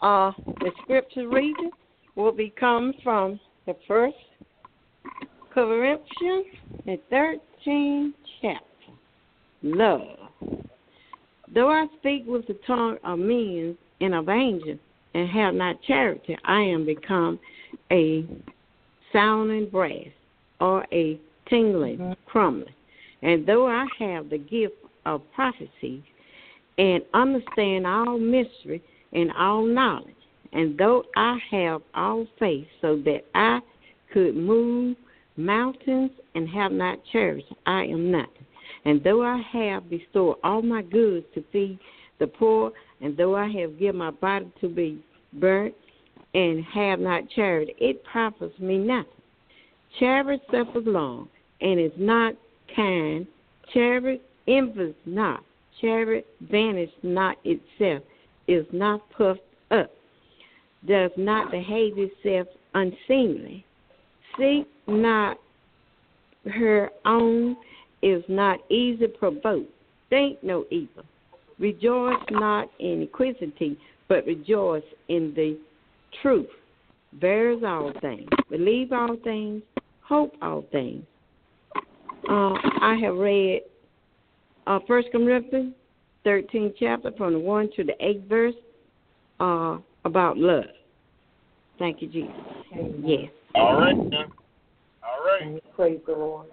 Uh, 0.02 0.32
the 0.60 0.70
scripture 0.82 1.28
reading 1.28 1.70
will 2.14 2.32
be 2.32 2.50
coming 2.50 2.94
from 3.02 3.40
the 3.66 3.74
first 3.88 4.16
Corinthians, 5.50 6.46
the 6.84 6.98
13th 7.10 8.12
chapter. 8.42 8.64
Love. 9.74 10.18
Though 11.54 11.70
I 11.70 11.86
speak 11.98 12.24
with 12.26 12.46
the 12.46 12.58
tongue 12.66 12.98
of 13.04 13.18
men 13.18 13.76
and 14.00 14.14
of 14.14 14.28
angels 14.28 14.78
and 15.14 15.28
have 15.28 15.54
not 15.54 15.82
charity, 15.82 16.36
I 16.44 16.60
am 16.60 16.86
become 16.86 17.38
a 17.90 18.24
sounding 19.12 19.68
brass 19.68 20.08
or 20.60 20.86
a 20.92 21.18
tingling, 21.48 21.98
mm-hmm. 21.98 22.12
crumbling. 22.26 22.74
And 23.22 23.46
though 23.46 23.66
I 23.66 23.86
have 23.98 24.30
the 24.30 24.38
gift 24.38 24.74
of 25.04 25.22
prophecy 25.34 26.04
and 26.78 27.02
understand 27.14 27.86
all 27.86 28.18
mystery 28.18 28.82
and 29.12 29.32
all 29.32 29.64
knowledge, 29.64 30.14
And 30.52 30.78
though 30.78 31.04
I 31.16 31.38
have 31.50 31.82
all 31.94 32.26
faith 32.38 32.66
so 32.80 32.96
that 33.04 33.24
I 33.34 33.60
could 34.12 34.36
move 34.36 34.96
mountains 35.36 36.10
and 36.34 36.48
have 36.48 36.72
not 36.72 36.98
charity, 37.12 37.46
I 37.66 37.84
am 37.84 38.10
nothing. 38.10 38.45
And 38.86 39.02
though 39.02 39.22
I 39.22 39.42
have 39.52 39.90
bestowed 39.90 40.36
all 40.44 40.62
my 40.62 40.80
goods 40.80 41.26
to 41.34 41.42
feed 41.52 41.78
the 42.20 42.28
poor, 42.28 42.70
and 43.00 43.16
though 43.16 43.34
I 43.34 43.48
have 43.48 43.80
given 43.80 43.96
my 43.96 44.12
body 44.12 44.50
to 44.60 44.68
be 44.68 45.04
burnt 45.34 45.74
and 46.34 46.64
have 46.64 47.00
not 47.00 47.28
charity, 47.34 47.74
it 47.78 48.02
profits 48.04 48.56
me 48.60 48.78
nothing. 48.78 49.10
Charity 49.98 50.40
suffers 50.52 50.86
long 50.86 51.28
and 51.60 51.80
is 51.80 51.90
not 51.98 52.34
kind. 52.76 53.26
Charity 53.74 54.22
envies 54.46 54.94
not. 55.04 55.42
Charity 55.80 56.24
vanishes 56.42 56.94
not 57.02 57.38
itself, 57.44 58.04
is 58.46 58.64
not 58.72 59.00
puffed 59.10 59.40
up, 59.72 59.90
does 60.86 61.10
not 61.16 61.50
behave 61.50 61.94
itself 61.96 62.46
unseemly. 62.74 63.64
Seek 64.38 64.68
not 64.86 65.38
her 66.54 66.90
own, 67.04 67.56
is 68.06 68.22
not 68.28 68.60
easy 68.70 69.08
provoked. 69.08 69.68
Think 70.10 70.38
no 70.42 70.64
evil. 70.70 71.02
Rejoice 71.58 72.22
not 72.30 72.70
in 72.78 73.02
iniquity, 73.02 73.76
but 74.08 74.24
rejoice 74.26 74.84
in 75.08 75.32
the 75.34 75.58
truth. 76.22 76.46
Bears 77.14 77.62
all 77.66 77.92
things, 78.00 78.28
believe 78.48 78.92
all 78.92 79.16
things, 79.24 79.62
hope 80.02 80.34
all 80.40 80.64
things. 80.70 81.02
Uh, 82.28 82.54
I 82.80 82.96
have 83.02 83.16
read 83.16 83.62
uh, 84.68 84.78
First 84.86 85.08
Corinthians, 85.10 85.74
13th 86.24 86.74
chapter, 86.78 87.10
from 87.16 87.32
the 87.32 87.38
1 87.38 87.70
to 87.76 87.84
the 87.84 87.94
8th 88.00 88.28
verse, 88.28 88.54
uh, 89.40 89.78
about 90.04 90.36
love. 90.36 90.64
Thank 91.78 92.02
you, 92.02 92.08
Jesus. 92.08 92.32
Yes. 93.02 93.30
All 93.54 93.80
right, 93.80 93.96
then. 93.96 94.26
All 95.02 95.24
right. 95.24 95.62
Praise 95.74 96.00
the 96.06 96.12
Lord. 96.12 96.46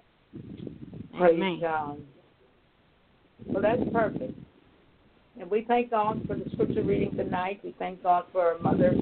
Praise 1.17 1.33
Amen. 1.35 1.59
God. 1.61 2.01
Well, 3.47 3.61
that's 3.61 3.81
perfect. 3.91 4.33
And 5.39 5.49
we 5.49 5.65
thank 5.67 5.91
God 5.91 6.21
for 6.27 6.35
the 6.35 6.45
scripture 6.53 6.83
reading 6.83 7.15
tonight. 7.15 7.59
We 7.63 7.75
thank 7.79 8.01
God 8.03 8.25
for 8.31 8.41
our 8.41 8.59
Mother 8.59 8.95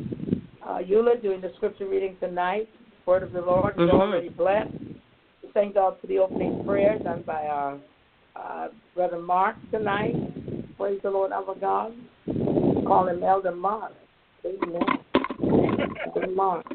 uh, 0.65 0.77
Eula 0.79 1.21
doing 1.21 1.41
the 1.41 1.51
scripture 1.57 1.87
reading 1.87 2.17
tonight. 2.19 2.69
Word 3.05 3.23
of 3.23 3.31
the 3.31 3.41
Lord 3.41 3.73
is 3.75 3.89
Mhm. 3.89 3.93
already 3.93 4.29
blessed. 4.29 4.73
We 5.43 5.49
thank 5.53 5.73
God 5.75 5.99
for 5.99 6.07
the 6.07 6.19
opening 6.19 6.63
prayer 6.65 6.97
done 6.99 7.23
by 7.23 7.47
our 7.47 7.79
uh, 8.35 8.69
Brother 8.95 9.19
Mark 9.19 9.55
tonight. 9.71 10.15
Praise 10.77 11.01
the 11.01 11.11
Lord, 11.11 11.31
our 11.31 11.55
God. 11.55 11.93
Call 12.85 13.07
him 13.07 13.23
Elder 13.23 13.53
Mark. 13.53 13.93
Amen. 14.45 14.99
Elder 16.05 16.27
Mark. 16.27 16.65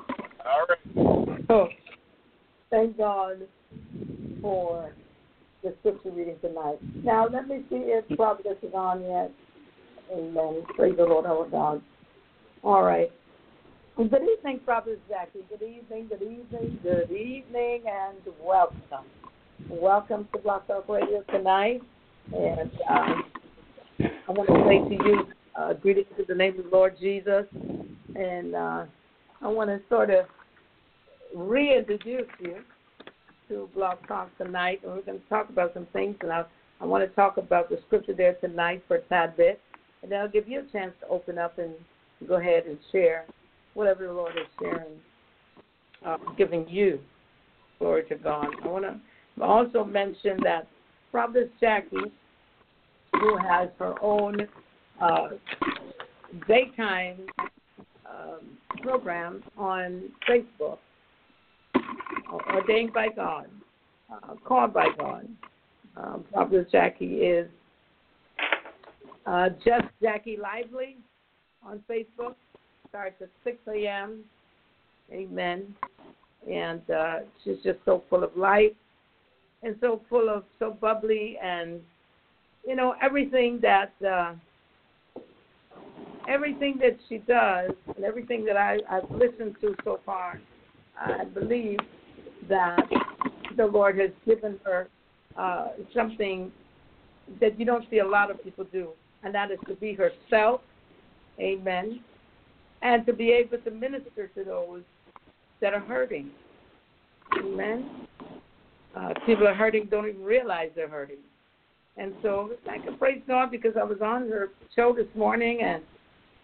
All 0.44 0.66
right. 0.68 1.46
So, 1.48 1.68
thank 2.70 2.98
God 2.98 3.48
for 4.42 4.92
the 5.66 5.74
scripture 5.80 6.10
reading 6.10 6.36
tonight. 6.40 6.78
Now, 7.02 7.26
let 7.26 7.48
me 7.48 7.64
see 7.68 7.82
if 7.86 8.04
Providence 8.16 8.58
is 8.62 8.72
on 8.72 9.02
yet. 9.02 9.32
Amen. 10.12 10.62
Praise 10.76 10.94
the 10.96 11.02
Lord, 11.02 11.26
our 11.26 11.48
God. 11.48 11.82
All 12.62 12.84
right. 12.84 13.10
Good 13.96 14.12
evening, 14.14 14.60
Prophetess 14.64 15.00
Jackie. 15.08 15.40
Good 15.48 15.62
evening, 15.62 16.06
good 16.08 16.22
evening, 16.22 16.78
good 16.84 17.10
evening, 17.10 17.82
and 17.86 18.18
welcome. 18.40 19.06
Welcome 19.68 20.28
to 20.32 20.38
Blog 20.38 20.68
Talk 20.68 20.88
Radio 20.88 21.24
tonight. 21.32 21.82
And 22.32 22.70
um, 22.88 23.24
I 23.98 24.32
want 24.32 24.48
to 24.48 24.64
say 24.68 24.96
to 24.96 25.04
you, 25.04 25.26
uh, 25.58 25.72
greetings 25.72 26.06
to 26.16 26.24
the 26.28 26.34
name 26.34 26.58
of 26.58 26.66
the 26.66 26.70
Lord 26.70 26.94
Jesus. 27.00 27.46
And 28.14 28.54
uh, 28.54 28.84
I 29.42 29.48
want 29.48 29.70
to 29.70 29.80
sort 29.88 30.10
of 30.10 30.26
reintroduce 31.34 32.28
you 32.38 32.58
to 33.48 33.68
Blog 33.74 33.98
Talk 34.08 34.36
tonight, 34.38 34.80
and 34.82 34.92
we're 34.92 35.02
going 35.02 35.20
to 35.20 35.28
talk 35.28 35.48
about 35.48 35.72
some 35.74 35.86
things. 35.92 36.16
And 36.20 36.32
I, 36.32 36.44
I 36.80 36.84
want 36.84 37.08
to 37.08 37.14
talk 37.14 37.36
about 37.36 37.68
the 37.68 37.78
scripture 37.86 38.14
there 38.14 38.34
tonight 38.34 38.82
for 38.88 38.96
a 38.96 39.02
tad 39.02 39.36
bit, 39.36 39.60
and 40.02 40.10
then 40.10 40.20
I'll 40.20 40.28
give 40.28 40.48
you 40.48 40.60
a 40.60 40.72
chance 40.72 40.92
to 41.00 41.08
open 41.08 41.38
up 41.38 41.58
and 41.58 41.72
go 42.26 42.36
ahead 42.36 42.64
and 42.66 42.78
share 42.92 43.24
whatever 43.74 44.06
the 44.06 44.12
Lord 44.12 44.32
is 44.36 44.46
sharing, 44.60 44.94
uh, 46.04 46.16
giving 46.36 46.68
you. 46.68 46.98
Glory 47.78 48.04
to 48.08 48.16
God. 48.16 48.46
I 48.64 48.68
want 48.68 48.84
to 48.84 49.42
also 49.42 49.84
mention 49.84 50.38
that 50.42 50.66
Prophetess 51.12 51.50
Jackie, 51.60 52.12
who 53.12 53.36
has 53.38 53.68
her 53.78 53.94
own 54.02 54.36
uh, 55.00 55.28
daytime 56.48 57.26
um, 58.08 58.40
program 58.82 59.42
on 59.58 60.04
Facebook, 60.28 60.78
ordained 62.32 62.92
by 62.92 63.08
God, 63.08 63.46
uh, 64.12 64.34
called 64.44 64.72
by 64.72 64.88
God. 64.98 65.28
Um, 65.96 66.24
Prophet 66.32 66.70
Jackie 66.70 67.16
is 67.16 67.48
uh, 69.26 69.50
just 69.64 69.86
Jackie 70.02 70.36
Lively 70.36 70.96
on 71.64 71.82
Facebook. 71.88 72.34
Starts 72.88 73.20
at 73.20 73.28
6 73.44 73.56
a.m. 73.74 74.20
Amen. 75.12 75.74
And 76.50 76.88
uh, 76.90 77.18
she's 77.42 77.56
just 77.64 77.78
so 77.84 78.02
full 78.08 78.22
of 78.22 78.36
life 78.36 78.72
and 79.62 79.76
so 79.80 80.00
full 80.08 80.28
of 80.28 80.44
so 80.58 80.76
bubbly 80.80 81.38
and 81.42 81.80
you 82.66 82.76
know 82.76 82.94
everything 83.02 83.58
that 83.62 83.92
uh, 84.06 84.34
everything 86.28 86.78
that 86.80 86.96
she 87.08 87.18
does 87.18 87.72
and 87.94 88.04
everything 88.04 88.44
that 88.44 88.56
I, 88.56 88.78
I've 88.90 89.10
listened 89.10 89.56
to 89.60 89.74
so 89.84 90.00
far. 90.04 90.40
I 90.98 91.24
believe 91.24 91.78
that 92.48 92.88
the 93.56 93.66
Lord 93.66 93.98
has 93.98 94.10
given 94.24 94.58
her 94.64 94.88
uh, 95.36 95.68
something 95.94 96.52
that 97.40 97.58
you 97.58 97.66
don't 97.66 97.84
see 97.90 97.98
a 97.98 98.06
lot 98.06 98.30
of 98.30 98.42
people 98.42 98.64
do, 98.72 98.90
and 99.22 99.34
that 99.34 99.50
is 99.50 99.58
to 99.68 99.74
be 99.74 99.94
herself. 99.94 100.60
Amen. 101.40 102.00
And 102.82 103.04
to 103.06 103.12
be 103.12 103.30
able 103.30 103.58
to 103.58 103.70
minister 103.70 104.28
to 104.28 104.44
those 104.44 104.82
that 105.60 105.74
are 105.74 105.80
hurting. 105.80 106.30
Amen. 107.38 108.06
Uh, 108.94 109.12
people 109.26 109.46
are 109.46 109.54
hurting, 109.54 109.88
don't 109.90 110.08
even 110.08 110.22
realize 110.22 110.70
they're 110.74 110.88
hurting. 110.88 111.16
And 111.98 112.14
so 112.22 112.52
I 112.70 112.78
can 112.78 112.96
praise 112.96 113.22
God 113.26 113.50
because 113.50 113.72
I 113.78 113.84
was 113.84 113.98
on 114.02 114.28
her 114.28 114.50
show 114.74 114.94
this 114.94 115.06
morning 115.14 115.60
and 115.62 115.82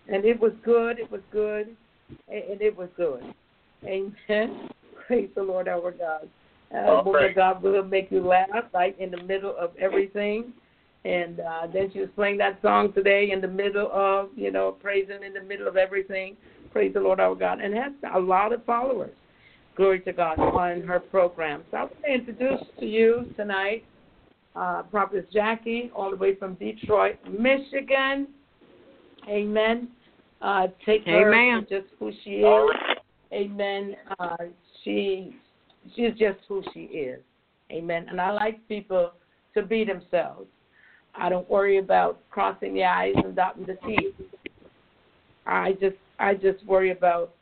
and 0.09 0.25
it 0.25 0.41
was 0.41 0.53
good, 0.65 0.99
it 0.99 1.11
was 1.13 1.21
good, 1.31 1.77
and 2.29 2.61
it 2.61 2.77
was 2.77 2.89
good. 2.97 3.23
Amen. 3.85 4.69
Praise 5.07 5.31
the 5.35 5.43
Lord 5.43 5.69
our 5.69 5.91
God. 5.91 6.29
Uh, 6.75 6.79
All 6.79 7.05
woman 7.05 7.23
right. 7.23 7.37
God 7.37 7.63
will 7.63 7.85
make 7.85 8.11
you 8.11 8.27
laugh 8.27 8.49
right 8.73 8.99
in 8.99 9.11
the 9.11 9.23
middle 9.23 9.55
of 9.59 9.71
everything. 9.79 10.53
And 11.05 11.41
uh, 11.41 11.67
then 11.73 11.91
she 11.93 11.99
was 11.99 12.09
playing 12.15 12.39
that 12.39 12.61
song 12.63 12.93
today 12.93 13.31
in 13.33 13.41
the 13.41 13.49
middle 13.49 13.91
of, 13.93 14.31
you 14.37 14.51
know, 14.51 14.73
praising 14.73 15.23
in 15.27 15.35
the 15.35 15.43
middle 15.43 15.67
of 15.67 15.77
everything. 15.77 16.37
Praise 16.73 16.95
the 16.95 17.01
Lord 17.01 17.21
our 17.21 17.35
God. 17.35 17.61
And 17.61 17.75
has 17.75 17.93
a 18.15 18.19
lot 18.19 18.53
of 18.53 18.65
followers. 18.65 19.11
Glory 19.77 20.01
to 20.01 20.13
God 20.13 20.39
on 20.39 20.83
her 20.83 21.01
program. 21.01 21.65
So 21.71 21.77
I 21.77 21.81
want 21.83 21.95
to 22.05 22.13
introduce 22.13 22.61
to 22.79 22.87
you 22.87 23.33
tonight 23.37 23.85
uh, 24.55 24.83
Prophetess 24.83 25.25
Jackie, 25.33 25.91
all 25.95 26.11
the 26.11 26.17
way 26.17 26.35
from 26.35 26.55
Detroit, 26.55 27.17
Michigan. 27.27 28.29
Amen. 29.29 29.89
Uh, 30.41 30.67
take 30.85 31.05
her 31.07 31.33
Amen. 31.33 31.67
for 31.69 31.81
just 31.81 31.93
who 31.99 32.13
she 32.25 32.31
is. 32.31 32.71
Amen. 33.33 33.97
Uh, 34.19 34.37
she 34.85 35.37
she's 35.95 36.13
just 36.13 36.39
who 36.49 36.63
she 36.73 36.81
is. 36.81 37.21
Amen. 37.71 38.07
And 38.09 38.21
I 38.21 38.31
like 38.31 38.67
people 38.69 39.13
to 39.55 39.63
be 39.63 39.85
themselves. 39.85 40.47
I 41.15 41.29
don't 41.29 41.49
worry 41.49 41.79
about 41.79 42.21
crossing 42.31 42.75
the 42.75 42.85
I's 42.85 43.15
and 43.17 43.37
dotting 43.37 43.67
the 43.67 43.77
T's. 43.87 44.13
I 45.47 45.73
just 45.73 45.97
I 46.19 46.35
just 46.35 46.65
worry 46.67 46.91
about 46.91 47.35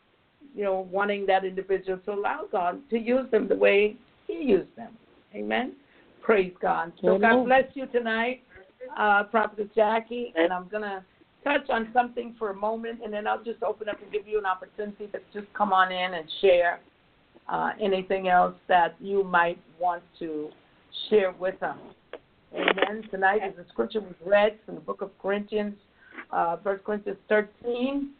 you 0.54 0.64
know 0.64 0.88
wanting 0.90 1.26
that 1.26 1.44
individual 1.44 1.98
to 1.98 2.12
allow 2.12 2.46
God 2.50 2.80
to 2.90 2.98
use 2.98 3.30
them 3.30 3.48
the 3.48 3.54
way 3.56 3.96
He 4.26 4.34
used 4.34 4.74
them. 4.76 4.92
Amen. 5.34 5.74
Praise 6.22 6.52
God. 6.60 6.92
So 7.02 7.18
God 7.18 7.44
bless 7.44 7.64
you 7.74 7.86
tonight, 7.86 8.42
uh, 8.98 9.24
Prophetess 9.24 9.68
Jackie, 9.74 10.32
and 10.36 10.52
I'm 10.52 10.68
gonna 10.68 11.04
touch 11.44 11.68
on 11.70 11.88
something 11.92 12.34
for 12.38 12.50
a 12.50 12.54
moment, 12.54 13.00
and 13.02 13.12
then 13.12 13.26
I'll 13.26 13.42
just 13.42 13.62
open 13.62 13.88
up 13.88 13.96
and 14.02 14.12
give 14.12 14.26
you 14.26 14.38
an 14.38 14.46
opportunity 14.46 15.06
to 15.08 15.18
just 15.32 15.52
come 15.54 15.72
on 15.72 15.92
in 15.92 16.14
and 16.14 16.28
share 16.40 16.80
uh, 17.48 17.70
anything 17.80 18.28
else 18.28 18.54
that 18.68 18.94
you 19.00 19.24
might 19.24 19.58
want 19.80 20.02
to 20.18 20.50
share 21.08 21.32
with 21.32 21.60
us. 21.62 21.76
Amen. 22.54 23.04
Tonight, 23.10 23.40
as 23.42 23.54
the 23.56 23.64
scripture 23.70 24.00
was 24.00 24.14
read 24.24 24.58
from 24.66 24.74
the 24.74 24.80
book 24.80 25.02
of 25.02 25.10
Corinthians, 25.20 25.74
uh, 26.32 26.56
1 26.62 26.78
Corinthians 26.78 27.18
13. 27.28 28.10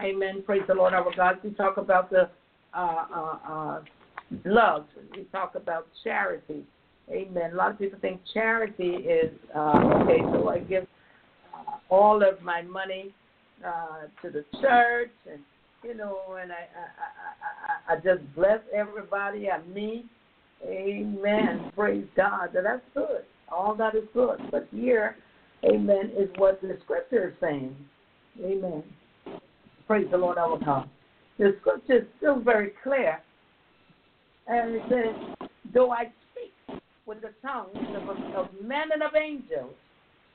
Amen. 0.00 0.42
Praise 0.44 0.62
the 0.66 0.74
Lord 0.74 0.94
our 0.94 1.06
God. 1.14 1.38
We 1.44 1.50
talk 1.50 1.76
about 1.76 2.10
the 2.10 2.28
uh, 2.74 3.04
uh, 3.14 3.38
uh, 3.48 3.80
love. 4.44 4.86
We 5.14 5.24
talk 5.24 5.54
about 5.54 5.86
charity. 6.02 6.64
Amen. 7.10 7.52
A 7.52 7.56
lot 7.56 7.70
of 7.72 7.78
people 7.78 7.98
think 8.00 8.20
charity 8.32 8.94
is 8.96 9.32
uh, 9.54 10.00
okay. 10.02 10.20
So 10.32 10.48
I 10.48 10.58
give 10.60 10.86
all 11.90 12.22
of 12.22 12.40
my 12.42 12.62
money 12.62 13.14
uh, 13.66 14.06
to 14.22 14.30
the 14.30 14.44
church, 14.60 15.10
and 15.30 15.40
you 15.84 15.94
know, 15.94 16.38
and 16.40 16.52
I 16.52 16.66
I, 17.88 17.92
I, 17.92 17.94
I, 17.94 17.96
just 17.96 18.20
bless 18.34 18.60
everybody 18.74 19.50
I 19.50 19.60
meet. 19.72 20.06
Amen. 20.64 21.72
Praise 21.74 22.06
God. 22.16 22.50
So 22.54 22.62
that's 22.62 22.82
good. 22.94 23.24
All 23.50 23.74
that 23.74 23.94
is 23.94 24.04
good. 24.14 24.38
But 24.50 24.68
here, 24.70 25.16
Amen, 25.64 26.10
is 26.16 26.28
what 26.36 26.60
the 26.60 26.76
scripture 26.84 27.28
is 27.28 27.34
saying. 27.40 27.74
Amen. 28.42 28.82
Praise 29.86 30.06
the 30.10 30.16
Lord 30.16 30.38
our 30.38 30.58
God. 30.58 30.88
The 31.38 31.56
scripture 31.60 31.98
is 31.98 32.04
still 32.18 32.40
very 32.40 32.72
clear. 32.82 33.20
And 34.46 34.74
it 34.76 34.82
says, 34.88 35.48
Though 35.72 35.90
I 35.90 36.10
speak 36.32 36.80
with 37.06 37.20
the 37.20 37.30
tongues 37.42 37.76
of 38.36 38.48
men 38.62 38.88
and 38.92 39.02
of 39.02 39.14
angels, 39.14 39.74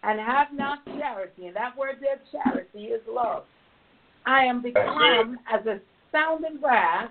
and 0.03 0.19
have 0.19 0.47
not 0.53 0.85
charity, 0.85 1.47
and 1.47 1.55
that 1.55 1.77
word 1.77 1.95
there, 1.99 2.19
charity, 2.31 2.85
is 2.85 3.01
love. 3.09 3.43
I 4.27 4.43
am 4.43 4.61
become 4.61 5.39
as 5.51 5.65
a 5.65 5.79
sounding 6.11 6.57
brass 6.59 7.09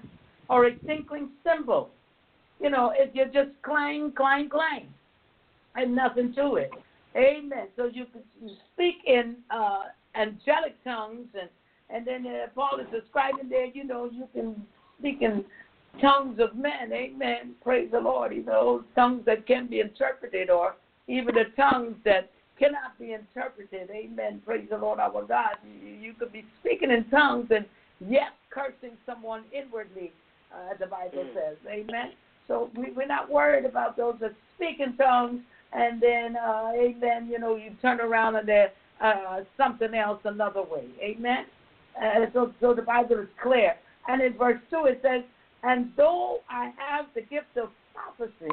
or 0.49 0.67
a 0.67 0.79
tinkling 0.81 1.31
cymbal. 1.43 1.91
You 2.61 2.71
know, 2.71 2.93
if 2.95 3.15
you 3.15 3.25
just 3.25 3.51
clang, 3.63 4.13
clang, 4.17 4.49
clang, 4.49 4.87
and 5.75 5.97
nothing 5.97 6.35
to 6.35 6.57
it. 6.57 6.71
Amen. 7.17 7.69
So 7.77 7.87
you 7.87 8.05
can 8.13 8.57
speak 8.75 8.97
in 9.07 9.37
uh, 9.51 9.85
angelic 10.15 10.83
tongues, 10.85 11.29
and 11.39 11.49
and 11.89 12.07
then 12.07 12.27
uh, 12.27 12.47
Paul 12.55 12.81
is 12.81 12.87
describing 12.93 13.49
there. 13.49 13.67
You 13.67 13.85
know, 13.85 14.11
you 14.13 14.29
can 14.35 14.63
speak 14.99 15.23
in 15.23 15.45
tongues 16.01 16.39
of 16.39 16.55
men. 16.55 16.93
Amen. 16.93 17.55
Praise 17.63 17.89
the 17.91 18.01
Lord. 18.01 18.35
You 18.35 18.45
know, 18.45 18.85
tongues 18.95 19.25
that 19.25 19.47
can 19.47 19.69
be 19.69 19.81
interpreted, 19.81 20.51
or 20.51 20.77
even 21.09 21.35
the 21.35 21.45
tongues 21.57 21.97
that 22.05 22.31
cannot 22.59 22.99
be 22.99 23.13
interpreted. 23.13 23.91
Amen. 23.91 24.43
Praise 24.45 24.69
the 24.71 24.79
Lord 24.79 24.99
our 24.99 25.23
God. 25.25 25.57
You, 25.65 25.89
you 25.89 26.15
could 26.15 26.33
be 26.33 26.45
speaking 26.61 26.91
in 26.91 27.05
tongues 27.11 27.49
and 27.51 27.67
yet 28.01 28.31
cursing 28.51 28.97
someone 29.05 29.45
inwardly, 29.53 30.13
uh, 30.53 30.75
the 30.79 30.87
Bible 30.87 31.27
says. 31.35 31.57
Amen. 31.69 32.13
So 32.49 32.71
we, 32.77 32.93
we're 32.93 33.07
not 33.07 33.31
worried 33.31 33.65
about 33.65 33.97
those 33.97 34.17
that 34.21 34.35
speak 34.57 34.81
in 34.81 34.97
tongues 34.97 35.41
and 35.73 36.01
then, 36.01 36.37
uh, 36.37 36.73
amen, 36.75 37.29
you 37.31 37.39
know, 37.39 37.57
you 37.57 37.71
turn 37.83 38.01
around 38.01 38.37
and 38.37 38.49
they're 38.49 38.73
uh, 39.01 39.41
something 39.57 39.95
else 39.95 40.21
another 40.25 40.63
way. 40.63 40.87
Amen. 41.03 41.47
Uh, 42.01 42.27
so, 42.33 42.53
so 42.61 42.75
the 42.75 42.83
Bible 42.83 43.19
is 43.19 43.29
clear. 43.43 43.75
And 44.09 44.23
in 44.23 44.35
verse 44.35 44.61
2 44.71 44.87
it 44.87 45.01
says, 45.03 45.23
And 45.63 45.91
though 45.97 46.41
I 46.49 46.73
have 46.79 47.07
the 47.15 47.23
gift 47.23 47.57
of 47.57 47.71
prophecy 47.95 48.51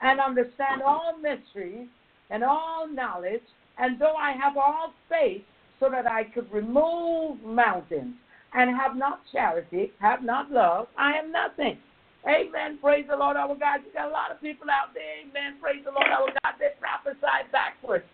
and 0.00 0.20
understand 0.20 0.82
all 0.84 1.16
mysteries 1.20 1.88
and 2.30 2.42
all 2.42 2.88
knowledge, 2.88 3.42
and 3.78 4.00
though 4.00 4.16
I 4.16 4.32
have 4.32 4.56
all 4.56 4.92
faith 5.08 5.42
so 5.80 5.88
that 5.90 6.06
I 6.06 6.24
could 6.24 6.50
remove 6.52 7.42
mountains 7.42 8.14
and 8.54 8.76
have 8.76 8.96
not 8.96 9.20
charity, 9.32 9.92
have 10.00 10.22
not 10.22 10.50
love, 10.50 10.86
I 10.96 11.14
am 11.14 11.32
nothing. 11.32 11.78
Amen. 12.26 12.78
Praise 12.80 13.04
the 13.08 13.16
Lord 13.16 13.36
our 13.36 13.48
God. 13.48 13.80
You 13.84 13.92
got 13.92 14.08
a 14.08 14.12
lot 14.12 14.30
of 14.30 14.40
people 14.40 14.68
out 14.70 14.94
there. 14.94 15.20
Amen. 15.22 15.58
Praise 15.60 15.84
the 15.84 15.90
Lord 15.90 16.08
our 16.08 16.28
God. 16.28 16.54
They 16.58 16.70
prophesy 16.80 17.50
backwards. 17.52 18.04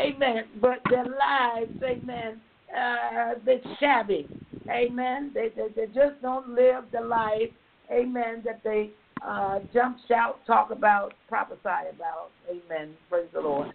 Amen. 0.00 0.44
But 0.60 0.80
their 0.90 1.04
lives, 1.04 1.72
amen, 1.82 2.40
uh, 2.70 3.34
they're 3.44 3.60
shabby. 3.80 4.28
Amen. 4.70 5.30
They, 5.34 5.48
they, 5.56 5.68
they 5.74 5.86
just 5.86 6.20
don't 6.22 6.50
live 6.50 6.84
the 6.92 7.00
life, 7.00 7.50
amen, 7.90 8.42
that 8.44 8.60
they 8.62 8.90
uh, 9.22 9.60
jump, 9.72 9.98
shout, 10.08 10.38
talk 10.46 10.70
about, 10.70 11.14
prophesy 11.28 11.60
about. 11.64 12.30
Amen. 12.48 12.94
Praise 13.08 13.28
the 13.32 13.40
Lord. 13.40 13.72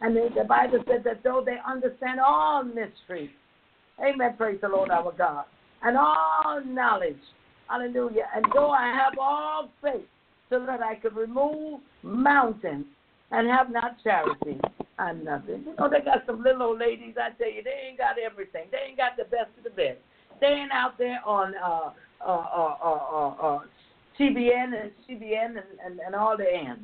And 0.00 0.14
the, 0.14 0.28
the 0.36 0.44
Bible 0.44 0.78
says 0.88 1.00
that 1.04 1.22
though 1.22 1.42
they 1.44 1.56
understand 1.66 2.20
all 2.20 2.62
mysteries, 2.62 3.30
amen, 4.00 4.34
praise 4.36 4.58
the 4.60 4.68
Lord 4.68 4.90
our 4.90 5.12
God, 5.16 5.44
and 5.82 5.96
all 5.96 6.62
knowledge, 6.64 7.16
hallelujah, 7.68 8.26
and 8.34 8.44
though 8.52 8.70
I 8.70 8.86
have 8.88 9.14
all 9.18 9.70
faith 9.80 10.06
so 10.50 10.64
that 10.66 10.82
I 10.82 10.96
could 10.96 11.16
remove 11.16 11.80
mountains 12.02 12.86
and 13.30 13.48
have 13.48 13.70
not 13.70 13.96
charity, 14.02 14.60
I'm 14.98 15.24
nothing. 15.24 15.64
You 15.66 15.74
know, 15.78 15.88
they 15.88 16.04
got 16.04 16.26
some 16.26 16.42
little 16.42 16.62
old 16.62 16.80
ladies, 16.80 17.14
I 17.16 17.30
tell 17.38 17.50
you, 17.50 17.62
they 17.62 17.88
ain't 17.88 17.98
got 17.98 18.16
everything. 18.18 18.66
They 18.70 18.88
ain't 18.88 18.98
got 18.98 19.16
the 19.16 19.24
best 19.24 19.50
of 19.56 19.64
the 19.64 19.70
best. 19.70 19.98
They 20.40 20.48
ain't 20.48 20.72
out 20.72 20.98
there 20.98 21.20
on 21.24 21.54
uh, 21.56 21.90
uh, 22.20 22.30
uh, 22.30 22.76
uh, 22.82 23.00
uh, 23.12 23.56
uh, 23.56 23.60
TBN 24.18 24.80
and 24.80 24.90
CBN 25.08 25.46
and, 25.46 25.58
and, 25.84 26.00
and 26.00 26.14
all 26.14 26.36
the 26.36 26.46
ends. 26.52 26.82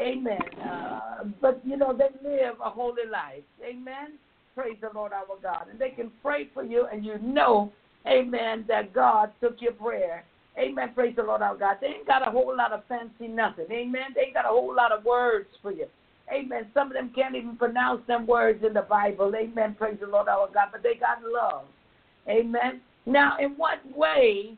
Amen. 0.00 0.40
Uh, 0.62 1.24
but, 1.40 1.60
you 1.64 1.76
know, 1.76 1.96
they 1.96 2.08
live 2.26 2.56
a 2.64 2.70
holy 2.70 3.06
life. 3.10 3.42
Amen. 3.64 4.12
Praise 4.54 4.76
the 4.80 4.90
Lord 4.94 5.12
our 5.12 5.26
God. 5.42 5.66
And 5.70 5.78
they 5.78 5.90
can 5.90 6.10
pray 6.22 6.48
for 6.52 6.64
you, 6.64 6.86
and 6.92 7.04
you 7.04 7.18
know, 7.18 7.72
amen, 8.06 8.64
that 8.68 8.92
God 8.92 9.30
took 9.40 9.56
your 9.60 9.72
prayer. 9.72 10.24
Amen. 10.58 10.92
Praise 10.94 11.14
the 11.16 11.22
Lord 11.22 11.42
our 11.42 11.56
God. 11.56 11.76
They 11.80 11.88
ain't 11.88 12.06
got 12.06 12.26
a 12.26 12.30
whole 12.30 12.54
lot 12.56 12.72
of 12.72 12.82
fancy 12.88 13.28
nothing. 13.28 13.66
Amen. 13.70 14.12
They 14.14 14.22
ain't 14.22 14.34
got 14.34 14.44
a 14.44 14.48
whole 14.48 14.74
lot 14.74 14.92
of 14.92 15.04
words 15.04 15.48
for 15.62 15.72
you. 15.72 15.86
Amen. 16.32 16.66
Some 16.74 16.88
of 16.88 16.92
them 16.92 17.10
can't 17.14 17.34
even 17.34 17.56
pronounce 17.56 18.06
them 18.06 18.26
words 18.26 18.64
in 18.64 18.74
the 18.74 18.82
Bible. 18.82 19.32
Amen. 19.34 19.74
Praise 19.78 19.98
the 20.00 20.06
Lord 20.06 20.28
our 20.28 20.48
God. 20.52 20.68
But 20.72 20.82
they 20.82 20.94
got 20.94 21.18
love. 21.24 21.64
Amen. 22.28 22.80
Now, 23.06 23.36
in 23.38 23.52
what 23.52 23.78
way 23.96 24.56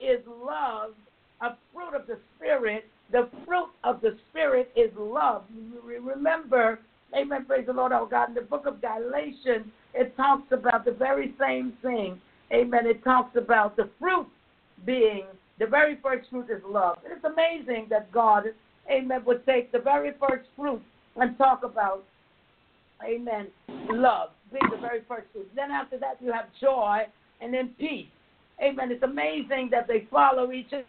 is 0.00 0.20
love 0.26 0.92
a 1.40 1.56
fruit 1.72 1.94
of 1.94 2.06
the 2.06 2.18
Spirit? 2.36 2.84
The 3.10 3.28
fruit 3.46 3.70
of 3.84 4.00
the 4.00 4.16
Spirit 4.30 4.70
is 4.76 4.90
love. 4.98 5.44
Remember, 5.82 6.80
amen, 7.16 7.46
praise 7.46 7.66
the 7.66 7.72
Lord 7.72 7.92
our 7.92 8.06
God. 8.06 8.30
In 8.30 8.34
the 8.34 8.42
book 8.42 8.66
of 8.66 8.80
Galatians, 8.80 9.66
it 9.94 10.16
talks 10.16 10.52
about 10.52 10.84
the 10.84 10.92
very 10.92 11.34
same 11.40 11.72
thing. 11.82 12.20
Amen. 12.52 12.86
It 12.86 13.02
talks 13.04 13.36
about 13.36 13.76
the 13.76 13.88
fruit 13.98 14.26
being, 14.86 15.24
the 15.58 15.66
very 15.66 15.98
first 16.02 16.30
fruit 16.30 16.48
is 16.50 16.62
love. 16.66 16.98
It's 17.04 17.24
amazing 17.24 17.88
that 17.90 18.10
God, 18.12 18.44
amen, 18.90 19.22
would 19.26 19.44
take 19.44 19.72
the 19.72 19.78
very 19.78 20.12
first 20.20 20.48
fruit 20.56 20.80
and 21.16 21.36
talk 21.36 21.62
about, 21.64 22.04
amen, 23.04 23.48
love 23.90 24.30
being 24.52 24.70
the 24.70 24.80
very 24.80 25.00
first 25.08 25.26
fruit. 25.32 25.50
Then 25.54 25.70
after 25.70 25.98
that, 25.98 26.16
you 26.20 26.32
have 26.32 26.46
joy 26.60 27.00
and 27.40 27.52
then 27.52 27.70
peace. 27.78 28.06
Amen. 28.62 28.90
It's 28.90 29.02
amazing 29.02 29.68
that 29.70 29.86
they 29.86 30.06
follow 30.10 30.52
each 30.52 30.72
other. 30.72 30.84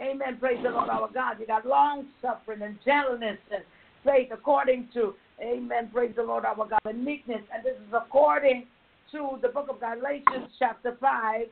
Amen. 0.00 0.36
Praise 0.38 0.58
the 0.62 0.70
Lord 0.70 0.88
our 0.88 1.08
God. 1.12 1.36
You 1.40 1.46
got 1.46 1.66
long 1.66 2.06
suffering 2.22 2.62
and 2.62 2.78
gentleness 2.84 3.38
and 3.52 3.64
faith 4.04 4.28
according 4.32 4.88
to, 4.94 5.14
amen. 5.42 5.90
Praise 5.92 6.12
the 6.14 6.22
Lord 6.22 6.44
our 6.44 6.54
God. 6.54 6.78
And 6.84 7.04
meekness. 7.04 7.42
And 7.52 7.64
this 7.64 7.74
is 7.74 7.92
according 7.92 8.66
to 9.12 9.38
the 9.42 9.48
book 9.48 9.68
of 9.68 9.80
Galatians, 9.80 10.52
chapter 10.58 10.96
5 11.00 11.46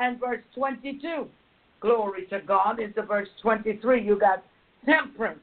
and 0.00 0.18
verse 0.18 0.42
22. 0.54 1.26
Glory 1.80 2.26
to 2.26 2.40
God. 2.40 2.80
Into 2.80 3.02
verse 3.02 3.28
23, 3.40 4.04
you 4.04 4.18
got 4.18 4.42
temperance. 4.84 5.38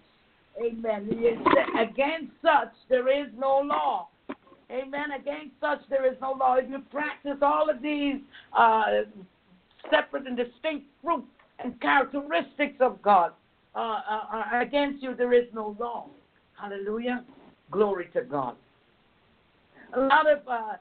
Amen. 0.61 1.09
Against 1.79 2.33
such 2.41 2.73
there 2.89 3.07
is 3.07 3.29
no 3.37 3.61
law. 3.63 4.09
Amen. 4.69 5.11
Against 5.17 5.55
such 5.61 5.79
there 5.89 6.05
is 6.11 6.17
no 6.21 6.33
law. 6.33 6.55
If 6.55 6.69
you 6.69 6.79
practice 6.91 7.37
all 7.41 7.69
of 7.69 7.81
these 7.81 8.15
uh, 8.57 8.83
separate 9.89 10.27
and 10.27 10.35
distinct 10.35 10.85
fruits 11.01 11.27
and 11.63 11.79
characteristics 11.81 12.77
of 12.79 13.01
God, 13.01 13.33
uh, 13.75 13.79
uh, 13.79 14.21
uh, 14.33 14.61
against 14.61 15.03
you 15.03 15.15
there 15.15 15.33
is 15.33 15.45
no 15.53 15.75
law. 15.79 16.07
Hallelujah. 16.59 17.23
Glory 17.71 18.09
to 18.13 18.21
God. 18.21 18.55
A 19.95 19.99
lot 19.99 20.29
of 20.29 20.39
uh, 20.47 20.73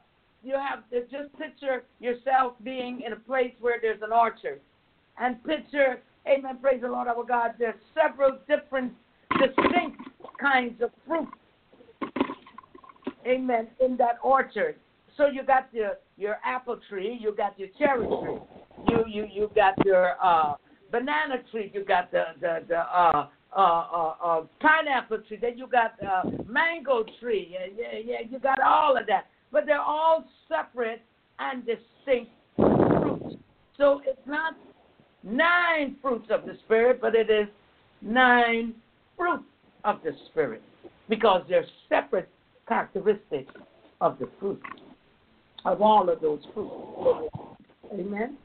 you 0.43 0.55
have 0.55 0.89
to 0.91 1.03
just 1.03 1.37
picture 1.39 1.85
yourself 2.01 2.55
being 2.63 3.03
in 3.05 3.13
a 3.13 3.17
place 3.17 3.53
where 3.61 3.79
there's 3.81 4.01
an 4.03 4.13
orchard, 4.13 4.61
and 5.19 5.43
picture, 5.45 6.01
Amen. 6.27 6.59
Praise 6.61 6.81
the 6.83 6.89
Lord 6.89 7.09
our 7.09 7.25
God. 7.25 7.53
There's 7.59 7.75
several 7.95 8.39
different 8.49 8.93
distinct 9.39 10.01
kinds 10.41 10.83
of 10.83 10.91
fruit. 11.07 11.29
Amen. 13.27 13.69
In 13.81 13.97
that 13.97 14.19
orchard. 14.23 14.77
So 15.17 15.27
you 15.27 15.43
got 15.43 15.69
your 15.73 15.93
your 16.17 16.39
apple 16.45 16.79
tree, 16.89 17.19
you 17.21 17.35
got 17.35 17.59
your 17.59 17.69
cherry 17.79 18.07
tree, 18.07 18.39
you 18.89 19.05
you 19.07 19.27
you 19.33 19.51
got 19.55 19.75
your 19.85 20.15
uh, 20.23 20.55
banana 20.91 21.37
tree, 21.51 21.71
you 21.75 21.85
got 21.85 22.11
the 22.11 22.25
the 22.41 22.59
the 22.69 22.79
uh, 22.79 23.29
uh, 23.57 23.61
uh, 23.61 24.15
uh, 24.23 24.43
pineapple 24.61 25.19
tree, 25.27 25.39
then 25.41 25.57
you 25.57 25.67
got 25.67 25.95
uh, 26.03 26.23
mango 26.47 27.05
tree, 27.19 27.49
yeah, 27.51 27.67
yeah, 27.77 27.99
yeah, 28.05 28.17
you 28.29 28.39
got 28.39 28.61
all 28.61 28.97
of 28.97 29.07
that. 29.07 29.27
But 29.51 29.65
they're 29.67 29.81
all 29.81 30.25
separate 30.49 31.01
and 31.39 31.65
distinct 31.65 32.31
fruits. 32.57 33.37
So 33.77 34.03
it's 34.05 34.21
not 34.27 34.55
nine 35.23 35.97
fruits 36.03 36.27
of 36.31 36.45
the 36.45 36.59
Spirit, 36.65 37.01
but 37.01 37.15
it 37.15 37.31
is 37.31 37.49
nine 38.03 38.75
fruits 39.17 39.45
of 39.85 40.01
the 40.05 40.13
Spirit 40.31 40.63
because 41.09 41.43
they're 41.49 41.65
separate 41.89 42.29
characteristics 42.69 43.55
of 44.01 44.19
the 44.19 44.29
fruit, 44.39 44.61
of 45.65 45.81
all 45.81 46.11
of 46.11 46.21
those 46.21 46.41
fruits. 46.53 46.75
Amen. 47.93 48.37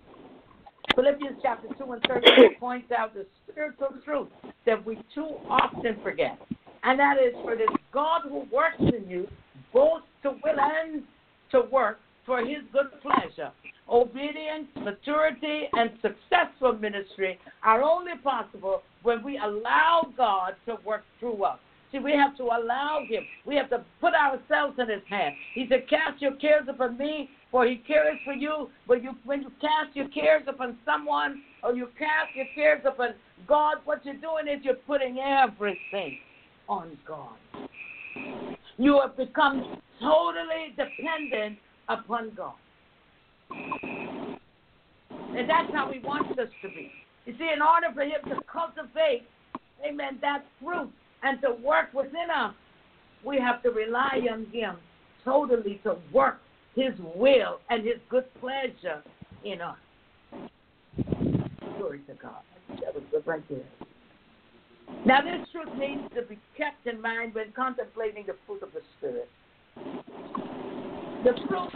Philippians 0.96 1.38
chapter 1.42 1.68
2 1.78 1.92
and 1.92 2.04
13 2.08 2.56
points 2.60 2.92
out 2.98 3.14
the 3.14 3.26
spiritual 3.50 3.90
truth 4.06 4.28
that 4.66 4.86
we 4.86 4.96
too 5.14 5.28
often 5.50 5.98
forget. 6.04 6.38
And 6.84 7.00
that 7.00 7.18
is 7.18 7.34
for 7.44 7.56
this 7.56 7.70
God 7.92 8.22
who 8.24 8.46
works 8.52 8.80
in 8.80 9.10
you 9.10 9.28
both 9.74 10.02
to 10.24 10.32
will 10.32 10.60
and 10.60 11.04
to 11.52 11.62
work 11.72 12.00
for 12.26 12.40
his 12.40 12.60
good 12.72 12.88
pleasure. 13.02 13.52
Obedience, 13.90 14.68
maturity, 14.78 15.64
and 15.74 15.92
successful 16.02 16.74
ministry 16.74 17.38
are 17.64 17.82
only 17.82 18.14
possible 18.24 18.82
when 19.02 19.24
we 19.24 19.38
allow 19.38 20.08
God 20.16 20.54
to 20.66 20.78
work 20.86 21.04
through 21.20 21.44
us. 21.44 21.60
See, 21.92 22.00
we 22.00 22.14
have 22.14 22.36
to 22.38 22.44
allow 22.44 23.02
Him. 23.08 23.24
We 23.46 23.56
have 23.56 23.70
to 23.70 23.84
put 24.02 24.14
ourselves 24.16 24.80
in 24.80 24.90
His 24.90 25.04
hand. 25.08 25.36
He 25.54 25.68
said, 25.70 25.88
Cast 25.88 26.22
your 26.22 26.36
cares 26.38 26.66
upon 26.68 26.98
me, 26.98 27.30
for 27.54 27.68
He 27.68 27.78
cares 27.78 28.18
for 28.26 28.34
you. 28.34 28.68
When 28.88 29.04
you, 29.04 29.12
when 29.26 29.44
you 29.44 29.52
cast 29.62 29.96
your 29.96 30.08
cares 30.10 30.42
upon 30.48 30.76
someone 30.84 31.44
or 31.64 31.76
you 31.76 31.88
cast 32.00 32.36
your 32.36 32.48
cares 32.56 32.82
upon 32.84 33.10
God, 33.48 33.78
what 33.86 34.04
you're 34.04 34.16
doing 34.16 34.48
is 34.52 34.66
you're 34.66 34.74
putting 34.74 35.20
everything 35.20 36.18
on 36.68 36.98
God. 37.08 37.38
You 38.78 39.00
have 39.02 39.16
become 39.16 39.80
totally 40.02 40.76
dependent 40.76 41.60
upon 41.88 42.32
God. 42.36 42.56
And 43.52 45.48
that's 45.48 45.72
how 45.72 45.92
He 45.94 46.00
wants 46.00 46.32
us 46.40 46.50
to 46.64 46.68
be. 46.70 46.90
You 47.28 47.36
see, 47.38 47.52
in 47.54 47.62
order 47.62 47.94
for 47.94 48.02
Him 48.02 48.36
to 48.36 48.42
cultivate, 48.52 49.28
amen, 49.88 50.18
that 50.22 50.44
fruit 50.60 50.90
and 51.22 51.40
to 51.42 51.52
work 51.64 51.94
within 51.94 52.32
us, 52.36 52.56
we 53.24 53.40
have 53.40 53.62
to 53.62 53.70
rely 53.70 54.22
on 54.32 54.48
Him 54.52 54.78
totally 55.24 55.80
to 55.84 55.98
work 56.12 56.40
His 56.76 56.94
will 57.16 57.60
and 57.70 57.86
His 57.86 57.98
good 58.10 58.26
pleasure 58.40 59.04
in 59.44 59.62
us. 59.62 59.78
Glory 61.78 62.00
to 62.08 62.14
God. 62.22 62.42
That 62.70 62.96
was 62.96 63.04
good 63.12 63.26
right 63.26 63.44
there. 63.50 63.60
Now, 65.06 65.22
this 65.22 65.48
truth 65.52 65.70
needs 65.78 66.02
to 66.16 66.22
be 66.24 66.38
kept 66.58 66.88
in 66.88 67.02
mind 67.02 67.34
when 67.34 67.52
contemplating 67.52 68.26
the 68.26 68.36
fruit 68.46 68.64
of 68.64 68.70
the 68.74 68.82
Spirit. 68.98 69.30
The 71.24 71.34
fruit 71.48 71.70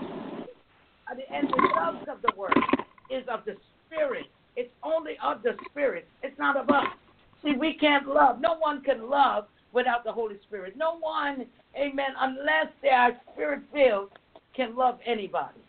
and 1.31 1.49
the 1.49 1.61
result 1.61 2.07
of 2.09 2.21
the 2.21 2.31
word 2.37 2.57
is 3.09 3.23
of 3.31 3.45
the 3.45 3.55
Spirit. 3.85 4.25
It's 4.55 4.71
only 4.83 5.13
of 5.23 5.43
the 5.43 5.55
Spirit. 5.69 6.07
It's 6.23 6.37
not 6.39 6.57
of 6.57 6.69
us. 6.69 6.87
See, 7.43 7.53
we 7.57 7.73
can't 7.73 8.07
love. 8.07 8.41
No 8.41 8.57
one 8.57 8.81
can 8.81 9.09
love 9.09 9.45
without 9.73 10.03
the 10.03 10.11
Holy 10.11 10.35
Spirit. 10.47 10.75
No 10.75 10.97
one, 10.99 11.45
amen, 11.75 12.11
unless 12.19 12.67
they 12.81 12.89
are 12.89 13.11
spirit 13.33 13.61
filled, 13.73 14.09
can 14.57 14.75
love 14.75 14.99
anybody. 15.05 15.59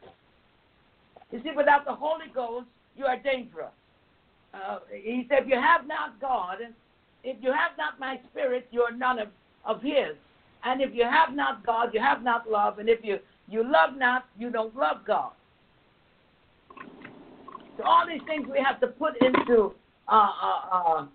You 1.31 1.41
see, 1.45 1.51
without 1.55 1.85
the 1.85 1.95
Holy 1.95 2.27
Ghost, 2.35 2.67
you 2.97 3.05
are 3.05 3.19
dangerous. 3.19 3.71
Uh, 4.55 4.79
he 4.91 5.27
said, 5.29 5.43
if 5.43 5.49
you 5.49 5.55
have 5.55 5.87
not 5.87 6.19
God, 6.21 6.57
if 7.23 7.37
you 7.43 7.53
have 7.53 7.73
not 7.77 8.01
my 8.01 8.19
spirit, 8.31 8.67
you 8.71 8.81
are 8.81 8.91
none 8.91 9.19
of, 9.19 9.29
of 9.65 9.83
his. 9.83 10.17
And 10.65 10.81
if 10.81 10.95
you 10.95 11.05
have 11.05 11.37
not 11.37 11.65
God, 11.65 11.91
you 11.93 12.01
have 12.01 12.23
not 12.23 12.51
love. 12.51 12.79
And 12.79 12.89
if 12.89 13.01
you, 13.05 13.19
you 13.47 13.63
love 13.63 13.97
not, 13.97 14.25
you 14.39 14.51
don't 14.51 14.75
love 14.75 14.99
God. 15.07 15.33
So 17.77 17.85
all 17.85 18.07
these 18.09 18.23
things 18.27 18.49
we 18.51 18.59
have 18.65 18.81
to 18.81 18.89
put 18.89 19.15
into 19.23 19.75
uh, 20.09 20.31
uh, 20.43 20.61
uh, 20.73 21.07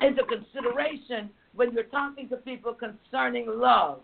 into 0.00 0.22
consideration 0.24 1.28
when 1.54 1.72
you're 1.72 1.82
talking 1.84 2.28
to 2.28 2.36
people 2.36 2.72
concerning 2.72 3.46
love 3.46 4.00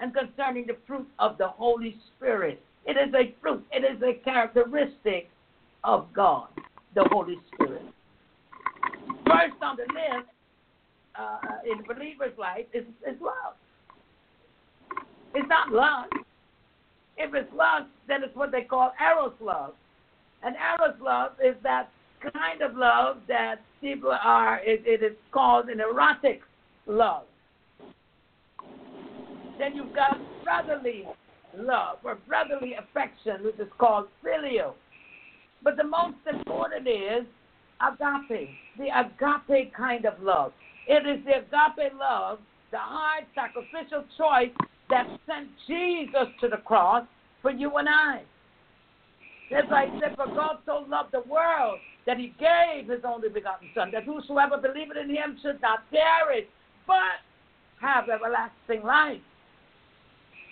and 0.00 0.14
concerning 0.14 0.66
the 0.66 0.76
fruit 0.86 1.06
of 1.18 1.38
the 1.38 1.46
Holy 1.46 1.96
Spirit. 2.16 2.62
It 2.86 2.92
is 2.92 3.14
a 3.14 3.34
fruit. 3.40 3.64
It 3.70 3.84
is 3.84 4.02
a 4.02 4.14
characteristic 4.24 5.28
of 5.84 6.06
God, 6.14 6.48
the 6.94 7.06
Holy 7.10 7.36
Spirit. 7.52 7.82
First 9.26 9.62
on 9.62 9.76
the 9.76 9.84
list 9.92 10.28
uh, 11.18 11.38
in 11.70 11.82
believer's 11.86 12.36
life 12.38 12.66
is, 12.72 12.84
is 13.06 13.20
love. 13.20 13.54
It's 15.34 15.48
not 15.48 15.70
lust. 15.70 16.12
If 17.16 17.34
it's 17.34 17.52
lust, 17.54 17.86
then 18.08 18.22
it's 18.24 18.34
what 18.34 18.50
they 18.50 18.62
call 18.62 18.92
eros 19.00 19.34
love. 19.40 19.74
And 20.42 20.56
eros 20.56 20.96
love 21.00 21.32
is 21.44 21.54
that 21.62 21.90
kind 22.22 22.62
of 22.62 22.76
love 22.76 23.18
that 23.28 23.56
people 23.80 24.10
are, 24.10 24.60
it, 24.64 24.82
it 24.86 25.02
is 25.02 25.16
called 25.32 25.68
an 25.68 25.80
erotic 25.80 26.40
love. 26.86 27.24
Then 29.60 29.76
you've 29.76 29.94
got 29.94 30.18
brotherly 30.42 31.04
love 31.54 31.98
or 32.02 32.16
brotherly 32.26 32.74
affection, 32.74 33.44
which 33.44 33.58
is 33.58 33.68
called 33.78 34.06
filial. 34.24 34.74
But 35.62 35.76
the 35.76 35.84
most 35.84 36.16
important 36.26 36.88
is 36.88 37.26
agape, 37.78 38.48
the 38.78 38.88
agape 38.88 39.74
kind 39.74 40.06
of 40.06 40.14
love. 40.22 40.52
It 40.88 41.06
is 41.06 41.22
the 41.26 41.40
agape 41.40 41.92
love, 42.00 42.38
the 42.70 42.78
hard 42.78 43.24
sacrificial 43.34 44.04
choice 44.16 44.50
that 44.88 45.06
sent 45.26 45.48
Jesus 45.66 46.32
to 46.40 46.48
the 46.48 46.56
cross 46.56 47.04
for 47.42 47.50
you 47.50 47.70
and 47.76 47.86
I. 47.86 48.22
As 49.54 49.64
I 49.70 49.88
said, 50.00 50.16
for 50.16 50.26
God 50.26 50.60
so 50.64 50.86
loved 50.88 51.12
the 51.12 51.28
world 51.28 51.78
that 52.06 52.16
he 52.16 52.32
gave 52.38 52.88
his 52.88 53.00
only 53.04 53.28
begotten 53.28 53.68
Son, 53.74 53.90
that 53.92 54.04
whosoever 54.04 54.56
believeth 54.56 54.96
in 54.96 55.10
him 55.10 55.36
should 55.42 55.60
not 55.60 55.80
perish, 55.90 56.46
but 56.86 57.20
have 57.82 58.08
everlasting 58.08 58.82
life. 58.86 59.20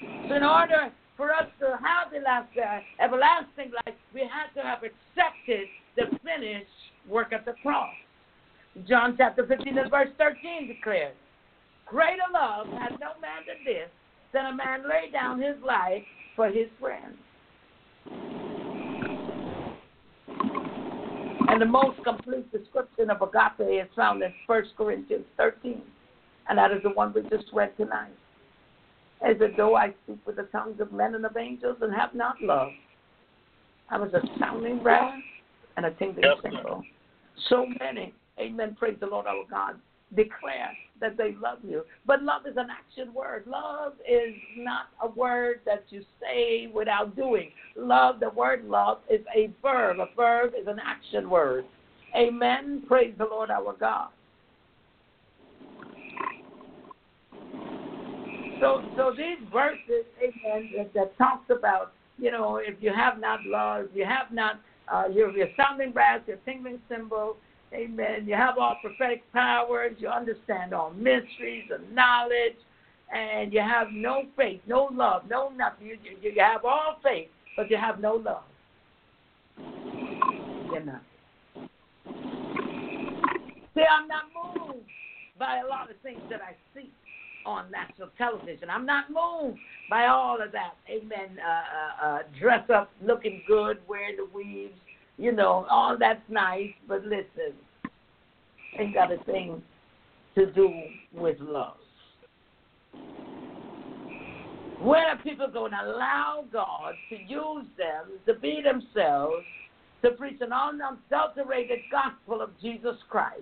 So 0.00 0.34
in 0.34 0.42
order 0.42 0.92
for 1.16 1.34
us 1.34 1.46
to 1.60 1.78
have 1.82 2.12
the 2.12 2.20
last, 2.20 2.48
uh, 2.56 2.80
everlasting 3.02 3.72
life, 3.84 3.96
we 4.14 4.20
had 4.20 4.52
to 4.54 4.66
have 4.66 4.82
accepted 4.82 5.66
the 5.96 6.06
finished 6.22 6.70
work 7.08 7.32
of 7.32 7.44
the 7.44 7.54
cross. 7.62 7.94
John 8.86 9.16
chapter 9.18 9.46
15 9.46 9.78
and 9.78 9.90
verse 9.90 10.10
13 10.18 10.68
declares, 10.68 11.14
Greater 11.86 12.28
love 12.32 12.66
has 12.68 12.92
no 13.00 13.18
man 13.20 13.42
than 13.46 13.64
this, 13.64 13.88
than 14.32 14.46
a 14.46 14.54
man 14.54 14.82
lay 14.88 15.10
down 15.10 15.40
his 15.40 15.56
life 15.66 16.04
for 16.36 16.48
his 16.48 16.68
friends. 16.78 17.16
And 21.48 21.62
the 21.62 21.66
most 21.66 22.04
complete 22.04 22.52
description 22.52 23.10
of 23.10 23.22
agape 23.22 23.84
is 23.84 23.88
found 23.96 24.22
in 24.22 24.32
1 24.46 24.62
Corinthians 24.76 25.24
13. 25.38 25.82
And 26.48 26.58
that 26.58 26.70
is 26.70 26.82
the 26.82 26.90
one 26.90 27.12
we 27.14 27.22
just 27.22 27.50
read 27.52 27.74
tonight. 27.76 28.12
As 29.20 29.36
though 29.56 29.74
I 29.74 29.92
speak 30.04 30.18
with 30.26 30.36
the 30.36 30.44
tongues 30.44 30.80
of 30.80 30.92
men 30.92 31.14
and 31.14 31.26
of 31.26 31.36
angels 31.36 31.78
and 31.80 31.92
have 31.94 32.14
not 32.14 32.40
love, 32.40 32.70
I 33.90 33.98
was 33.98 34.12
a 34.14 34.20
sounding 34.38 34.82
brass 34.82 35.12
and 35.76 35.86
a 35.86 35.90
tingling 35.92 36.24
cymbal. 36.42 36.82
So 37.48 37.66
many, 37.80 38.14
amen, 38.38 38.76
praise 38.78 38.96
the 39.00 39.06
Lord 39.06 39.26
our 39.26 39.44
God, 39.50 39.76
declare 40.14 40.70
that 41.00 41.16
they 41.16 41.34
love 41.40 41.58
you. 41.62 41.82
But 42.06 42.22
love 42.22 42.42
is 42.46 42.56
an 42.56 42.68
action 42.70 43.12
word. 43.12 43.44
Love 43.46 43.94
is 44.08 44.34
not 44.56 44.88
a 45.02 45.08
word 45.08 45.60
that 45.66 45.84
you 45.90 46.04
say 46.20 46.68
without 46.72 47.16
doing. 47.16 47.50
Love, 47.76 48.20
the 48.20 48.30
word 48.30 48.64
love, 48.64 48.98
is 49.10 49.20
a 49.36 49.50
verb. 49.62 49.98
A 50.00 50.06
verb 50.16 50.52
is 50.60 50.66
an 50.66 50.80
action 50.84 51.30
word. 51.30 51.64
Amen. 52.16 52.84
Praise 52.86 53.14
the 53.18 53.24
Lord 53.24 53.50
our 53.50 53.74
God. 53.78 54.08
So, 58.60 58.82
so 58.96 59.12
these 59.16 59.38
verses, 59.52 60.04
amen, 60.18 60.90
that, 60.94 61.16
talks 61.18 61.50
about, 61.50 61.92
you 62.18 62.30
know, 62.30 62.56
if 62.56 62.74
you 62.80 62.92
have 62.94 63.20
not 63.20 63.40
love, 63.44 63.86
you 63.94 64.04
have 64.04 64.32
not, 64.32 64.60
uh, 64.92 65.04
your, 65.12 65.30
your 65.36 65.48
sounding 65.56 65.92
brass, 65.92 66.20
your 66.26 66.38
tingling 66.44 66.80
cymbal, 66.88 67.36
Amen. 67.72 68.26
You 68.26 68.34
have 68.34 68.56
all 68.58 68.76
prophetic 68.80 69.30
powers. 69.32 69.92
You 69.98 70.08
understand 70.08 70.72
all 70.72 70.90
mysteries 70.92 71.64
and 71.70 71.94
knowledge. 71.94 72.56
And 73.14 73.52
you 73.52 73.60
have 73.60 73.88
no 73.90 74.24
faith, 74.36 74.60
no 74.66 74.88
love, 74.92 75.22
no 75.30 75.50
nothing. 75.50 75.86
You, 75.86 75.98
you, 76.22 76.30
you 76.32 76.42
have 76.42 76.64
all 76.64 76.98
faith, 77.02 77.28
but 77.56 77.70
you 77.70 77.78
have 77.78 78.00
no 78.00 78.16
love. 78.16 78.42
You're 80.70 80.84
not. 80.84 81.02
See, 83.74 83.84
I'm 83.90 84.08
not 84.08 84.24
moved 84.34 84.86
by 85.38 85.60
a 85.64 85.66
lot 85.66 85.90
of 85.90 85.96
things 86.02 86.20
that 86.28 86.42
I 86.42 86.54
see 86.74 86.90
on 87.48 87.70
national 87.70 88.08
television. 88.18 88.68
I'm 88.70 88.84
not 88.84 89.06
moved 89.08 89.58
by 89.88 90.06
all 90.06 90.40
of 90.40 90.52
that. 90.52 90.74
Amen. 90.88 91.38
Uh, 91.40 92.06
uh, 92.06 92.06
uh, 92.06 92.18
dress 92.38 92.68
up, 92.70 92.90
looking 93.02 93.42
good, 93.48 93.78
wearing 93.88 94.16
the 94.16 94.28
weaves, 94.34 94.78
you 95.16 95.32
know, 95.32 95.66
all 95.70 95.96
that's 95.98 96.20
nice, 96.28 96.70
but 96.86 97.02
listen, 97.04 97.54
ain't 98.78 98.94
got 98.94 99.10
a 99.10 99.18
thing 99.24 99.62
to 100.34 100.46
do 100.52 100.70
with 101.12 101.38
love. 101.40 101.74
When 104.80 105.00
are 105.00 105.18
people 105.24 105.48
going 105.48 105.72
to 105.72 105.90
allow 105.90 106.44
God 106.52 106.94
to 107.10 107.16
use 107.16 107.66
them 107.76 108.18
to 108.26 108.34
be 108.34 108.62
themselves 108.62 109.44
to 110.02 110.12
preach 110.12 110.40
an 110.40 110.52
unadulterated 110.52 111.80
gospel 111.90 112.40
of 112.40 112.50
Jesus 112.62 112.94
Christ 113.08 113.40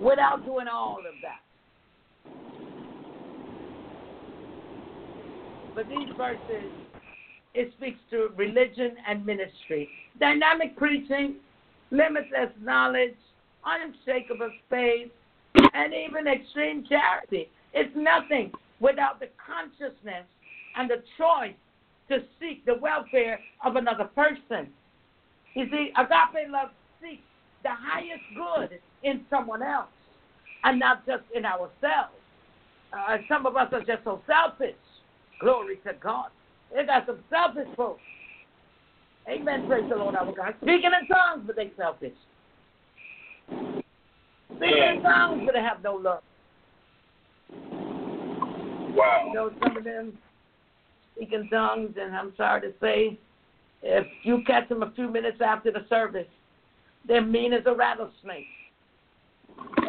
without 0.00 0.46
doing 0.46 0.66
all 0.72 1.00
of 1.00 1.14
that? 1.22 1.40
But 5.74 5.88
these 5.88 6.08
verses 6.16 6.70
it 7.54 7.72
speaks 7.76 7.98
to 8.10 8.30
religion 8.36 8.96
and 9.06 9.24
ministry. 9.26 9.88
Dynamic 10.18 10.76
preaching, 10.76 11.36
limitless 11.90 12.50
knowledge, 12.60 13.16
unshakable 13.64 14.50
faith, 14.70 15.10
and 15.74 15.92
even 15.92 16.26
extreme 16.26 16.84
charity. 16.88 17.48
It's 17.74 17.94
nothing 17.94 18.52
without 18.80 19.20
the 19.20 19.28
consciousness 19.44 20.24
and 20.76 20.90
the 20.90 21.02
choice 21.18 21.54
to 22.08 22.24
seek 22.40 22.64
the 22.64 22.74
welfare 22.74 23.38
of 23.64 23.76
another 23.76 24.04
person. 24.04 24.68
You 25.54 25.66
see, 25.70 25.92
agape 25.96 26.50
love 26.50 26.70
seeks 27.00 27.22
the 27.62 27.70
highest 27.70 28.22
good 28.34 28.78
in 29.02 29.24
someone 29.30 29.62
else 29.62 29.88
and 30.64 30.78
not 30.78 31.06
just 31.06 31.24
in 31.34 31.44
ourselves. 31.44 32.14
Uh, 32.92 33.16
some 33.28 33.46
of 33.46 33.56
us 33.56 33.68
are 33.72 33.80
just 33.80 34.04
so 34.04 34.20
selfish. 34.26 34.76
Glory 35.40 35.76
to 35.86 35.92
God. 36.00 36.28
They 36.74 36.84
got 36.84 37.06
some 37.06 37.18
selfish 37.30 37.68
folks. 37.76 38.00
Amen. 39.28 39.66
Praise 39.66 39.84
the 39.88 39.96
Lord 39.96 40.14
our 40.14 40.26
God. 40.32 40.54
Speaking 40.62 40.90
in 41.00 41.08
tongues, 41.08 41.44
but 41.46 41.56
they 41.56 41.70
selfish. 41.76 42.12
Speaking 43.48 44.96
in 44.96 45.02
tongues, 45.02 45.42
but 45.46 45.54
they 45.54 45.60
have 45.60 45.82
no 45.82 45.94
love. 45.94 46.22
Wow. 48.94 49.24
You 49.26 49.34
know, 49.34 49.50
some 49.62 49.76
of 49.76 49.84
them 49.84 50.18
speak 51.14 51.32
in 51.32 51.48
tongues, 51.48 51.94
and 52.00 52.14
I'm 52.14 52.32
sorry 52.36 52.60
to 52.62 52.72
say, 52.80 53.18
if 53.82 54.06
you 54.22 54.42
catch 54.46 54.68
them 54.68 54.82
a 54.82 54.92
few 54.92 55.08
minutes 55.08 55.38
after 55.44 55.72
the 55.72 55.84
service, 55.88 56.26
they're 57.06 57.24
mean 57.24 57.52
as 57.52 57.62
a 57.66 57.74
rattlesnake. 57.74 58.46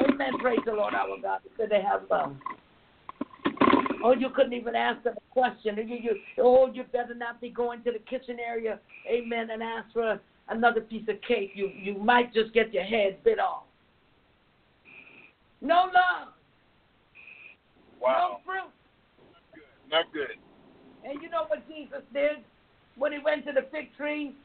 Amen. 0.09 0.38
Praise 0.39 0.59
the 0.65 0.74
Lord 0.74 0.93
our 0.93 1.17
God, 1.21 1.39
because 1.43 1.69
they 1.69 1.82
have 1.82 2.03
love. 2.09 2.36
Oh, 4.03 4.13
you 4.13 4.30
couldn't 4.36 4.53
even 4.53 4.76
ask 4.76 5.01
them 5.03 5.15
a 5.15 5.34
question. 5.34 5.78
You, 5.78 5.95
you, 5.95 6.15
oh, 6.39 6.69
you 6.74 6.84
better 6.84 7.15
not 7.15 7.39
be 7.39 7.49
going 7.49 7.84
to 7.84 7.91
the 7.91 7.99
kitchen 7.99 8.38
area, 8.45 8.80
amen, 9.09 9.49
and 9.49 9.63
ask 9.63 9.93
for 9.93 10.19
another 10.49 10.82
piece 10.82 11.07
of 11.07 11.15
cake. 11.26 11.51
You 11.55 11.69
you 11.74 11.97
might 11.97 12.34
just 12.34 12.53
get 12.53 12.74
your 12.74 12.84
head 12.84 13.24
bit 13.24 13.39
off. 13.39 13.63
No 15.61 15.86
love, 15.86 16.34
Wow. 18.01 18.39
no 18.45 18.51
fruit. 18.51 18.71
Not 19.89 20.11
good. 20.11 20.38
And 21.05 21.21
you 21.21 21.30
know 21.30 21.45
what 21.47 21.65
Jesus 21.67 22.01
did 22.13 22.43
when 22.97 23.13
he 23.13 23.19
went 23.19 23.45
to 23.45 23.53
the 23.53 23.67
fig 23.71 23.95
tree 23.95 24.36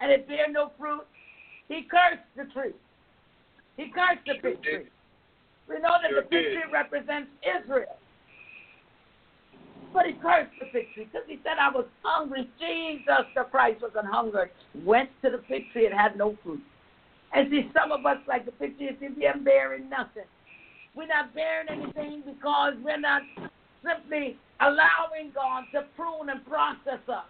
and 0.00 0.10
it 0.10 0.26
bare 0.26 0.50
no 0.50 0.72
fruit? 0.76 1.06
He 1.68 1.82
cursed 1.88 2.22
the 2.36 2.52
tree. 2.52 2.72
He 3.76 3.90
cursed 3.90 4.24
the 4.26 4.34
fig 4.42 4.62
tree. 4.62 4.88
We 5.68 5.76
know 5.76 5.96
that 6.02 6.10
the 6.10 6.22
fig 6.22 6.52
tree 6.52 6.68
represents 6.72 7.30
Israel. 7.40 7.96
But 9.92 10.06
he 10.06 10.12
cursed 10.14 10.52
the 10.58 10.66
fig 10.72 10.92
tree 10.94 11.04
because 11.04 11.26
he 11.28 11.38
said, 11.42 11.56
I 11.60 11.70
was 11.70 11.86
hungry. 12.02 12.48
Jesus 12.58 13.26
the 13.34 13.44
Christ 13.44 13.82
was 13.82 13.92
an 13.96 14.06
hungered. 14.06 14.50
Went 14.84 15.10
to 15.22 15.30
the 15.30 15.40
fig 15.48 15.70
tree 15.72 15.86
and 15.86 15.94
had 15.94 16.16
no 16.16 16.36
fruit. 16.42 16.62
And 17.34 17.50
see, 17.50 17.70
some 17.72 17.92
of 17.92 18.04
us, 18.04 18.18
like 18.28 18.44
the 18.44 18.52
fig 18.58 18.76
tree, 18.76 18.90
see, 19.00 19.08
we 19.16 19.26
are 19.26 19.38
bearing 19.38 19.88
nothing. 19.88 20.28
We're 20.94 21.06
not 21.06 21.34
bearing 21.34 21.68
anything 21.70 22.22
because 22.26 22.74
we're 22.84 23.00
not 23.00 23.22
simply 23.82 24.36
allowing 24.60 25.32
God 25.34 25.64
to 25.72 25.86
prune 25.96 26.28
and 26.28 26.44
process 26.46 27.00
us. 27.08 27.24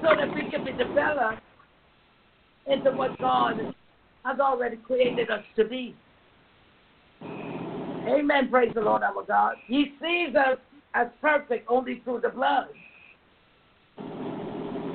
So 0.00 0.16
that 0.16 0.34
we 0.34 0.50
can 0.50 0.64
be 0.64 0.72
developed 0.72 1.42
into 2.70 2.90
what 2.90 3.18
God 3.18 3.74
has 4.24 4.40
already 4.40 4.76
created 4.76 5.30
us 5.30 5.42
to 5.56 5.64
be. 5.64 5.94
Amen. 7.22 8.48
Praise 8.50 8.72
the 8.74 8.80
Lord 8.80 9.02
our 9.02 9.24
God. 9.26 9.56
He 9.66 9.94
sees 10.00 10.34
us 10.34 10.58
as 10.94 11.08
perfect 11.20 11.66
only 11.68 12.00
through 12.04 12.20
the 12.22 12.30
blood. 12.30 12.68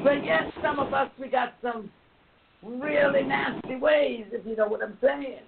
But 0.03 0.23
yet, 0.23 0.43
some 0.61 0.80
of 0.80 0.93
us, 0.93 1.09
we 1.19 1.28
got 1.28 1.53
some 1.61 1.89
really 2.63 3.23
nasty 3.23 3.76
ways, 3.76 4.26
if 4.32 4.45
you 4.45 4.55
know 4.55 4.67
what 4.67 4.84
I'm 4.84 4.97
saying. 5.01 5.39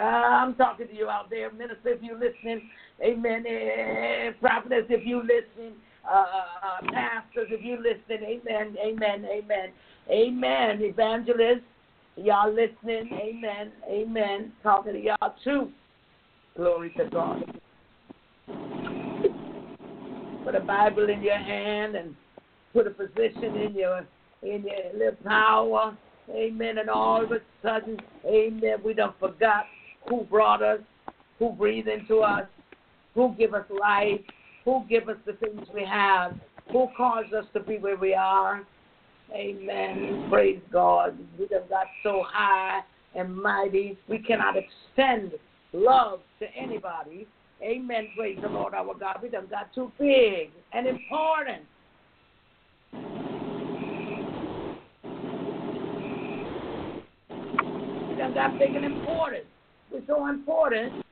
Uh, 0.00 0.04
I'm 0.04 0.54
talking 0.54 0.86
to 0.86 0.94
you 0.94 1.08
out 1.08 1.28
there, 1.28 1.52
minister, 1.52 1.90
if 1.90 2.02
you're 2.02 2.18
listening. 2.18 2.70
Amen. 3.02 3.44
Eh, 3.46 4.30
prophetess, 4.40 4.84
if 4.88 5.04
you're 5.04 5.22
listening. 5.22 5.74
Uh, 6.08 6.24
uh, 6.62 6.92
pastors, 6.92 7.48
if 7.50 7.62
you're 7.62 7.78
listening. 7.78 8.40
Amen. 8.48 8.76
Amen. 8.82 9.26
Amen. 9.30 9.72
Amen. 10.10 10.80
Evangelists, 10.80 11.64
y'all 12.16 12.52
listening. 12.52 13.10
Amen. 13.12 13.72
Amen. 13.88 14.52
Talking 14.62 14.94
to 14.94 15.00
y'all 15.00 15.34
too. 15.44 15.70
Glory 16.56 16.92
to 16.96 17.04
God. 17.10 17.44
Put 20.44 20.54
a 20.54 20.60
Bible 20.60 21.10
in 21.10 21.22
your 21.22 21.36
hand 21.36 21.94
and 21.94 22.16
put 22.72 22.86
a 22.86 22.90
position 22.90 23.56
in 23.56 23.74
your 23.74 24.06
in 24.42 24.64
your 24.64 24.92
little 24.94 25.18
power. 25.24 25.96
Amen. 26.30 26.78
And 26.78 26.90
all 26.90 27.24
of 27.24 27.32
a 27.32 27.40
sudden, 27.62 27.98
amen, 28.26 28.78
we 28.84 28.94
don't 28.94 29.18
forgot 29.18 29.64
who 30.08 30.24
brought 30.24 30.62
us, 30.62 30.80
who 31.38 31.52
breathed 31.52 31.88
into 31.88 32.18
us, 32.18 32.46
who 33.14 33.34
give 33.38 33.54
us 33.54 33.64
life, 33.80 34.20
who 34.64 34.84
give 34.88 35.08
us 35.08 35.16
the 35.26 35.32
things 35.34 35.66
we 35.74 35.84
have, 35.84 36.34
who 36.70 36.88
caused 36.96 37.32
us 37.32 37.44
to 37.54 37.60
be 37.60 37.78
where 37.78 37.96
we 37.96 38.14
are. 38.14 38.64
Amen. 39.32 40.26
Praise 40.30 40.60
God. 40.72 41.18
We 41.38 41.46
done 41.46 41.62
got 41.68 41.86
so 42.02 42.24
high 42.26 42.80
and 43.14 43.34
mighty, 43.34 43.98
we 44.08 44.18
cannot 44.18 44.54
extend 44.56 45.32
love 45.72 46.20
to 46.40 46.46
anybody. 46.56 47.26
Amen. 47.62 48.08
Praise 48.16 48.38
the 48.40 48.48
Lord 48.48 48.74
our 48.74 48.94
God. 48.94 49.16
We 49.22 49.28
done 49.28 49.48
got 49.50 49.74
too 49.74 49.90
big 49.98 50.50
and 50.72 50.86
important. 50.86 51.62
We 58.08 58.16
done 58.16 58.34
got 58.34 58.58
big 58.58 58.74
and 58.74 58.84
important. 58.84 59.44
We're 59.90 60.02
so 60.06 60.28
important. 60.28 61.04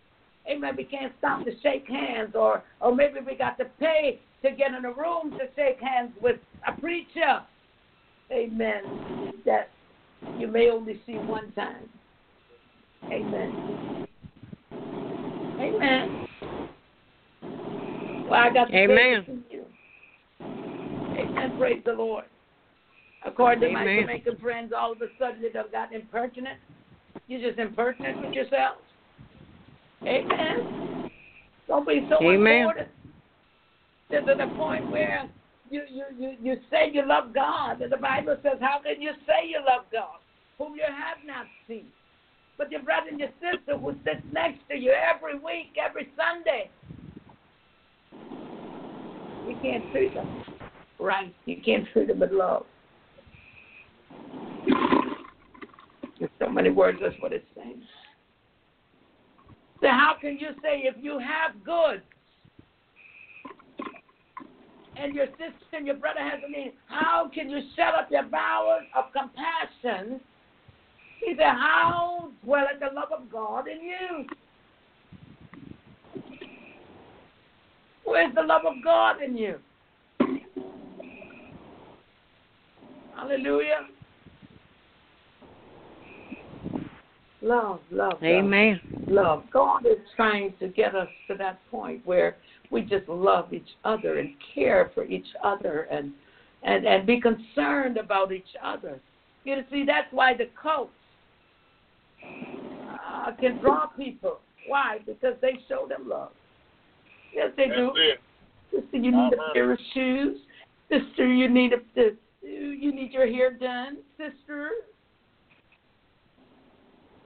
Amen. 0.48 0.74
We 0.76 0.84
can't 0.84 1.12
stop 1.18 1.44
to 1.44 1.50
shake 1.62 1.88
hands, 1.88 2.34
or 2.36 2.62
or 2.80 2.94
maybe 2.94 3.18
we 3.26 3.34
got 3.34 3.58
to 3.58 3.64
pay 3.80 4.20
to 4.42 4.50
get 4.52 4.72
in 4.74 4.84
a 4.84 4.92
room 4.92 5.32
to 5.32 5.46
shake 5.56 5.80
hands 5.80 6.12
with 6.22 6.36
a 6.68 6.80
preacher. 6.80 7.42
Amen. 8.32 8.82
That 9.44 9.70
you 10.38 10.48
may 10.48 10.70
only 10.70 11.00
see 11.06 11.14
one 11.14 11.52
time. 11.52 11.88
Amen. 13.04 13.86
Amen. 15.60 16.26
Well, 18.28 18.40
I 18.40 18.52
got 18.52 18.66
to 18.66 18.76
Amen. 18.76 19.24
to 19.26 19.38
you. 19.50 19.64
Amen. 20.40 21.56
Praise 21.58 21.82
the 21.84 21.92
Lord. 21.92 22.24
According 23.24 23.60
to 23.60 23.70
my 23.72 23.82
Amen. 23.82 24.00
Jamaican 24.02 24.36
friends, 24.38 24.72
all 24.76 24.92
of 24.92 25.02
a 25.02 25.06
sudden 25.18 25.40
you 25.42 25.52
done 25.52 25.66
got 25.70 25.92
impertinent. 25.92 26.58
You 27.28 27.40
just 27.40 27.58
impertinent 27.58 28.20
with 28.20 28.34
yourself. 28.34 28.76
Amen. 30.04 31.10
Don't 31.66 31.86
be 31.86 32.06
so 32.08 32.22
Amen. 32.22 32.58
important. 32.58 32.88
To 34.10 34.20
the 34.24 34.46
point 34.56 34.88
where 34.90 35.28
you, 35.70 35.82
you, 35.90 36.04
you, 36.18 36.36
you 36.42 36.56
say 36.70 36.90
you 36.92 37.06
love 37.06 37.34
God, 37.34 37.82
and 37.82 37.90
the 37.90 37.96
Bible 37.96 38.36
says, 38.42 38.58
How 38.60 38.80
can 38.82 39.00
you 39.00 39.12
say 39.26 39.48
you 39.48 39.58
love 39.58 39.86
God, 39.92 40.18
whom 40.58 40.74
you 40.74 40.84
have 40.86 41.18
not 41.26 41.46
seen? 41.68 41.86
But 42.58 42.70
your 42.70 42.82
brother 42.82 43.08
and 43.10 43.20
your 43.20 43.30
sister 43.40 43.76
who 43.76 43.92
sits 44.04 44.24
next 44.32 44.60
to 44.70 44.76
you 44.76 44.92
every 44.92 45.38
week, 45.38 45.76
every 45.82 46.08
Sunday, 46.16 46.70
you 49.46 49.56
can't 49.60 49.90
treat 49.92 50.14
them 50.14 50.42
right. 50.98 51.34
You 51.44 51.56
can't 51.64 51.86
treat 51.92 52.08
them 52.08 52.20
with 52.20 52.32
love. 52.32 52.64
There's 56.18 56.30
so 56.38 56.48
many 56.48 56.70
words, 56.70 56.98
that's 57.00 57.14
what 57.20 57.32
it's 57.32 57.44
saying. 57.54 57.82
So 59.82 59.88
how 59.88 60.14
can 60.20 60.38
you 60.38 60.48
say 60.62 60.82
if 60.84 60.96
you 61.00 61.18
have 61.18 61.62
good 61.62 62.02
and 65.00 65.14
your 65.14 65.26
sister 65.26 65.76
and 65.76 65.86
your 65.86 65.96
brother 65.96 66.20
has 66.20 66.40
a 66.46 66.50
need, 66.50 66.72
how 66.86 67.30
can 67.32 67.50
you 67.50 67.60
shut 67.76 67.94
up 67.94 68.10
your 68.10 68.24
bowels 68.24 68.84
of 68.94 69.04
compassion? 69.12 70.20
He 71.24 71.34
said, 71.36 71.44
How 71.44 72.30
dwelleth 72.44 72.80
the 72.80 72.94
love 72.94 73.12
of 73.12 73.30
God 73.30 73.66
in 73.68 73.84
you? 73.84 74.26
Where's 78.04 78.34
the 78.34 78.42
love 78.42 78.62
of 78.64 78.74
God 78.84 79.22
in 79.22 79.36
you? 79.36 79.58
Hallelujah. 83.16 83.88
Love, 87.42 87.80
love, 87.90 88.12
love 88.12 88.22
Amen. 88.22 88.80
love. 89.08 89.44
God 89.52 89.86
is 89.86 89.98
trying 90.14 90.54
to 90.58 90.68
get 90.68 90.94
us 90.94 91.08
to 91.28 91.34
that 91.36 91.60
point 91.70 92.04
where 92.06 92.36
we 92.70 92.82
just 92.82 93.08
love 93.08 93.52
each 93.52 93.68
other 93.84 94.18
and 94.18 94.34
care 94.54 94.90
for 94.94 95.04
each 95.04 95.26
other 95.42 95.88
and 95.90 96.12
and 96.62 96.86
and 96.86 97.06
be 97.06 97.20
concerned 97.20 97.96
about 97.96 98.32
each 98.32 98.54
other. 98.62 99.00
You 99.44 99.62
see, 99.70 99.84
that's 99.86 100.12
why 100.12 100.34
the 100.34 100.48
cults 100.60 100.92
uh, 102.24 103.32
can 103.40 103.58
draw 103.58 103.86
people. 103.86 104.40
Why? 104.66 104.98
Because 105.06 105.34
they 105.40 105.58
show 105.68 105.86
them 105.88 106.08
love. 106.08 106.32
Yes, 107.32 107.50
they 107.56 107.66
do. 107.66 107.92
It. 107.94 108.20
Sister, 108.72 108.96
you 108.96 109.12
need 109.12 109.34
Uh-huh. 109.34 109.50
a 109.50 109.54
pair 109.54 109.72
of 109.72 109.78
shoes. 109.94 110.38
Sister, 110.88 111.32
you 111.32 111.48
need 111.48 111.72
a 111.72 111.80
you 112.42 112.92
need 112.92 113.12
your 113.12 113.26
hair 113.26 113.52
done. 113.52 113.98
Sister, 114.16 114.70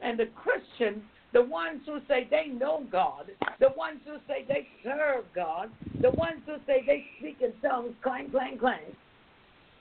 and 0.02 0.18
the 0.18 0.26
Christian 0.26 1.02
the 1.32 1.42
ones 1.42 1.80
who 1.86 2.00
say 2.08 2.26
they 2.30 2.48
know 2.48 2.84
God, 2.90 3.30
the 3.60 3.68
ones 3.76 4.00
who 4.04 4.16
say 4.26 4.44
they 4.46 4.66
serve 4.82 5.24
God, 5.34 5.70
the 6.02 6.10
ones 6.10 6.40
who 6.46 6.56
say 6.66 6.82
they 6.86 7.04
speak 7.18 7.38
in 7.40 7.52
tongues, 7.62 7.94
clang, 8.02 8.30
clang, 8.30 8.58
clang. 8.58 8.80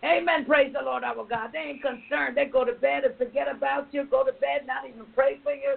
Amen. 0.03 0.45
Praise 0.45 0.73
the 0.73 0.83
Lord 0.83 1.03
our 1.03 1.25
God. 1.25 1.49
They 1.51 1.59
ain't 1.59 1.81
concerned. 1.81 2.37
They 2.37 2.45
go 2.45 2.63
to 2.63 2.73
bed 2.73 3.03
and 3.03 3.17
forget 3.17 3.47
about 3.53 3.87
you, 3.91 4.05
go 4.09 4.23
to 4.23 4.31
bed, 4.31 4.65
not 4.65 4.87
even 4.87 5.05
pray 5.13 5.39
for 5.43 5.53
you. 5.53 5.75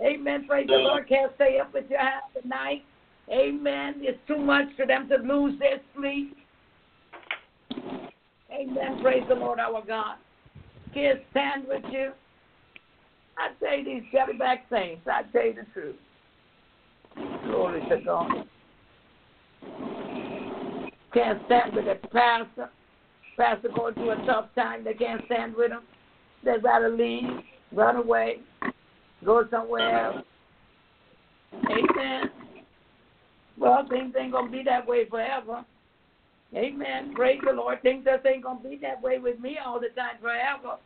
Amen. 0.00 0.46
Praise 0.46 0.68
the 0.68 0.74
Lord. 0.74 1.08
Can't 1.08 1.32
stay 1.34 1.58
up 1.58 1.74
with 1.74 1.90
your 1.90 1.98
house 2.00 2.30
at 2.36 2.44
night. 2.44 2.84
Amen. 3.30 3.94
It's 3.98 4.18
too 4.28 4.38
much 4.38 4.66
for 4.76 4.86
them 4.86 5.08
to 5.08 5.16
lose 5.16 5.58
their 5.58 5.80
sleep. 5.96 6.36
Amen. 8.52 9.00
Praise 9.02 9.24
the 9.28 9.34
Lord 9.34 9.58
our 9.58 9.84
God. 9.84 10.16
Can't 10.94 11.20
stand 11.32 11.66
with 11.66 11.82
you. 11.90 12.12
I 13.38 13.50
tell 13.60 13.78
you 13.78 13.84
these 13.84 14.38
back 14.38 14.66
saints, 14.70 15.02
I 15.06 15.22
tell 15.32 15.44
you 15.44 15.54
the 15.54 15.66
truth. 15.72 15.96
Glory 17.44 17.80
to 17.88 18.00
God. 18.04 18.30
Can't 21.14 21.40
stand 21.46 21.74
with 21.74 21.86
a 21.86 22.06
pastor. 22.08 22.70
Pastor 23.36 23.68
going 23.74 23.94
through 23.94 24.10
a 24.10 24.26
tough 24.26 24.46
time. 24.56 24.82
They 24.84 24.94
can't 24.94 25.24
stand 25.26 25.54
with 25.54 25.70
him. 25.70 25.82
They 26.44 26.56
rather 26.62 26.88
leave, 26.88 27.30
run 27.72 27.96
away, 27.96 28.40
go 29.24 29.44
somewhere 29.50 30.06
else. 30.06 30.24
Amen. 31.54 32.30
Well, 33.56 33.86
things 33.88 34.14
ain't 34.18 34.32
gonna 34.32 34.50
be 34.50 34.62
that 34.64 34.86
way 34.86 35.08
forever. 35.08 35.64
Amen. 36.54 37.14
Praise 37.14 37.40
the 37.44 37.52
Lord. 37.52 37.82
Things 37.82 38.04
just 38.04 38.26
ain't 38.26 38.42
gonna 38.42 38.60
be 38.60 38.78
that 38.82 39.02
way 39.02 39.18
with 39.18 39.38
me 39.40 39.58
all 39.64 39.80
the 39.80 39.88
time 39.88 40.16
forever. 40.20 40.78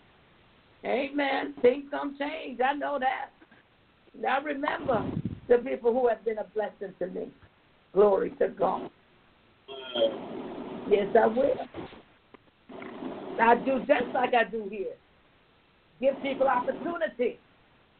Amen. 0.84 1.54
Things 1.62 1.84
gonna 1.90 2.12
change. 2.18 2.60
I 2.60 2.74
know 2.74 2.98
that. 2.98 3.30
Now 4.18 4.40
remember 4.42 5.10
the 5.48 5.58
people 5.58 5.92
who 5.92 6.08
have 6.08 6.24
been 6.24 6.38
a 6.38 6.44
blessing 6.54 6.94
to 6.98 7.06
me. 7.06 7.28
Glory 7.92 8.30
to 8.38 8.48
God. 8.48 8.90
Yes, 10.88 11.08
I 11.18 11.26
will. 11.26 11.54
I 13.40 13.54
do 13.64 13.78
just 13.80 14.12
like 14.14 14.34
I 14.34 14.44
do 14.44 14.68
here. 14.70 14.94
Give 16.00 16.20
people 16.22 16.48
opportunity. 16.48 17.38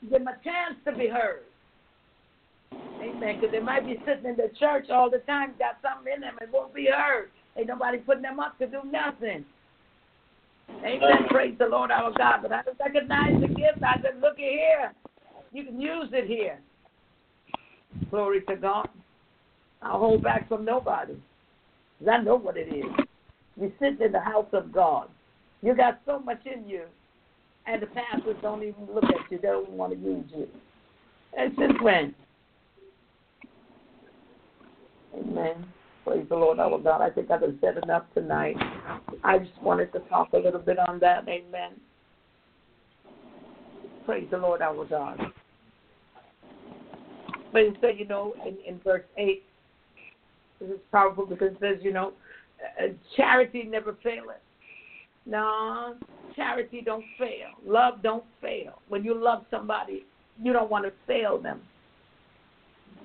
Give 0.03 0.11
them 0.11 0.29
a 0.29 0.35
chance 0.43 0.77
to 0.85 0.93
be 0.93 1.09
heard. 1.09 1.45
Amen. 3.01 3.37
Because 3.41 3.53
they 3.53 3.61
might 3.61 3.87
be 3.87 3.97
sitting 4.07 4.27
in 4.27 4.37
the 4.37 4.51
church 4.59 4.91
all 4.91 5.11
the 5.11 5.19
time, 5.19 5.55
got 5.59 5.79
something 5.83 6.13
in 6.13 6.21
them, 6.21 6.37
and 6.41 6.53
won't 6.53 6.75
be 6.75 6.87
heard. 6.87 7.31
Ain't 7.57 7.69
nobody 7.69 7.99
putting 7.99 8.23
them 8.23 8.41
up 8.41 8.59
to 8.59 8.67
do 8.67 8.81
nothing. 8.85 9.45
Amen. 10.85 11.29
Praise 11.31 11.55
the 11.59 11.67
Lord 11.67 11.91
our 11.91 12.13
God. 12.13 12.41
But 12.43 12.53
I 12.53 12.63
recognize 12.81 13.41
the 13.41 13.49
gift. 13.49 13.83
I 13.83 14.03
said, 14.03 14.21
look 14.21 14.35
at 14.35 14.39
here. 14.39 14.93
You 15.53 15.65
can 15.65 15.81
use 15.81 16.09
it 16.13 16.27
here. 16.27 16.59
Glory 18.11 18.43
to 18.43 18.57
God. 18.57 18.89
I'll 19.83 19.99
hold 19.99 20.23
back 20.23 20.49
from 20.49 20.65
nobody. 20.65 21.15
Because 21.99 22.15
I 22.21 22.23
know 22.23 22.37
what 22.37 22.57
it 22.57 22.69
is. 22.75 23.07
You 23.61 23.73
sit 23.81 24.01
in 24.01 24.13
the 24.13 24.21
house 24.21 24.49
of 24.53 24.73
God. 24.73 25.09
You 25.63 25.75
got 25.75 26.01
so 26.07 26.19
much 26.19 26.41
in 26.47 26.69
you, 26.69 26.85
and 27.67 27.81
the 27.81 27.87
pastors 27.87 28.37
don't 28.43 28.63
even 28.63 28.89
look 28.93 29.05
at 29.05 29.31
you. 29.31 29.39
They 29.39 29.49
don't 29.49 29.71
want 29.71 29.93
to 29.93 29.99
use 29.99 30.25
you. 30.35 30.49
And 31.39 31.53
since 31.59 31.75
when? 31.81 32.15
Amen. 35.15 35.65
Praise 36.05 36.27
the 36.29 36.35
Lord, 36.35 36.59
our 36.59 36.79
God. 36.79 37.01
I 37.01 37.11
think 37.11 37.31
I've 37.31 37.43
said 37.61 37.79
enough 37.83 38.05
tonight. 38.15 38.57
I 39.23 39.39
just 39.39 39.63
wanted 39.63 39.93
to 39.93 40.01
talk 40.01 40.33
a 40.33 40.39
little 40.39 40.61
bit 40.61 40.79
on 40.79 40.99
that. 40.99 41.29
Amen. 41.29 41.73
Praise 44.05 44.27
the 44.31 44.39
Lord, 44.39 44.63
our 44.63 44.85
God. 44.85 45.21
But 47.53 47.63
it 47.63 47.77
said, 47.81 47.99
you 47.99 48.07
know, 48.07 48.35
in, 48.47 48.57
in 48.67 48.81
verse 48.81 49.05
8, 49.17 49.43
this 50.61 50.71
is 50.71 50.79
powerful 50.91 51.27
because 51.27 51.53
it 51.53 51.59
says, 51.61 51.79
you 51.83 51.93
know, 51.93 52.13
uh, 52.81 52.89
charity 53.17 53.65
never 53.65 53.97
faileth. 54.03 54.37
No, 55.25 55.95
charity 56.35 56.83
don't 56.85 57.05
fail. 57.17 57.51
Love 57.65 58.03
don't 58.03 58.25
fail. 58.41 58.81
When 58.89 59.05
you 59.05 59.15
love 59.15 59.45
somebody, 59.51 60.05
you 60.43 60.53
don't 60.53 60.71
want 60.71 60.85
to 60.85 60.93
fail 61.07 61.41
them. 61.41 61.61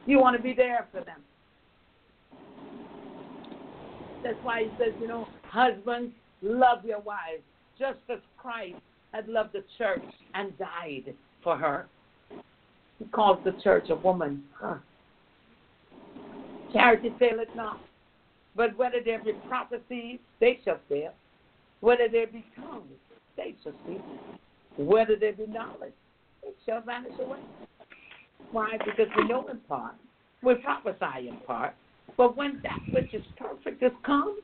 You 0.08 0.20
want 0.20 0.36
to 0.36 0.42
be 0.42 0.54
there 0.54 0.88
for 0.92 1.04
them. 1.04 1.22
That's 4.28 4.44
why 4.44 4.64
he 4.64 4.70
says, 4.78 4.94
you 5.00 5.08
know, 5.08 5.26
husbands, 5.44 6.14
love 6.42 6.84
your 6.84 7.00
wives, 7.00 7.44
just 7.80 8.00
as 8.10 8.20
Christ 8.38 8.76
had 9.14 9.30
loved 9.30 9.54
the 9.54 9.64
church 9.78 10.04
and 10.34 10.52
died 10.58 11.14
for 11.42 11.56
her. 11.56 11.86
He 13.00 13.06
calls 13.06 13.40
the 13.46 13.54
church 13.64 13.86
a 13.90 13.96
woman. 13.96 14.44
Huh. 14.60 14.76
Charity 16.74 17.14
faileth 17.18 17.48
not. 17.56 17.80
But 18.54 18.78
whether 18.78 18.98
there 19.04 19.24
be 19.24 19.32
prophecies, 19.48 20.20
they 20.42 20.60
shall 20.66 20.80
fail. 20.90 21.14
Whether 21.80 22.10
there 22.12 22.28
be 22.28 22.44
tongues, 22.54 22.84
they 23.38 23.56
shall 23.64 23.74
cease. 23.88 24.02
Whether 24.78 25.16
there 25.16 25.32
be 25.34 25.46
knowledge, 25.48 25.94
it 26.44 26.58
shall 26.66 26.82
vanish 26.82 27.14
away. 27.18 27.40
Why? 28.52 28.78
Because 28.84 29.08
we 29.16 29.26
know 29.26 29.48
in 29.48 29.60
part. 29.70 29.96
We 30.44 30.56
prophesy 30.56 31.30
in 31.30 31.38
part. 31.48 31.76
But 32.16 32.38
when 32.38 32.62
that 32.64 32.80
which 32.94 33.14
is 33.14 33.24
perfect 33.38 33.84
is 33.84 33.92
come, 34.06 34.40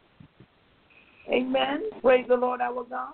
amen. 1.31 1.83
Praise 2.01 2.25
the 2.27 2.35
Lord 2.35 2.61
our 2.61 2.83
God. 2.83 3.13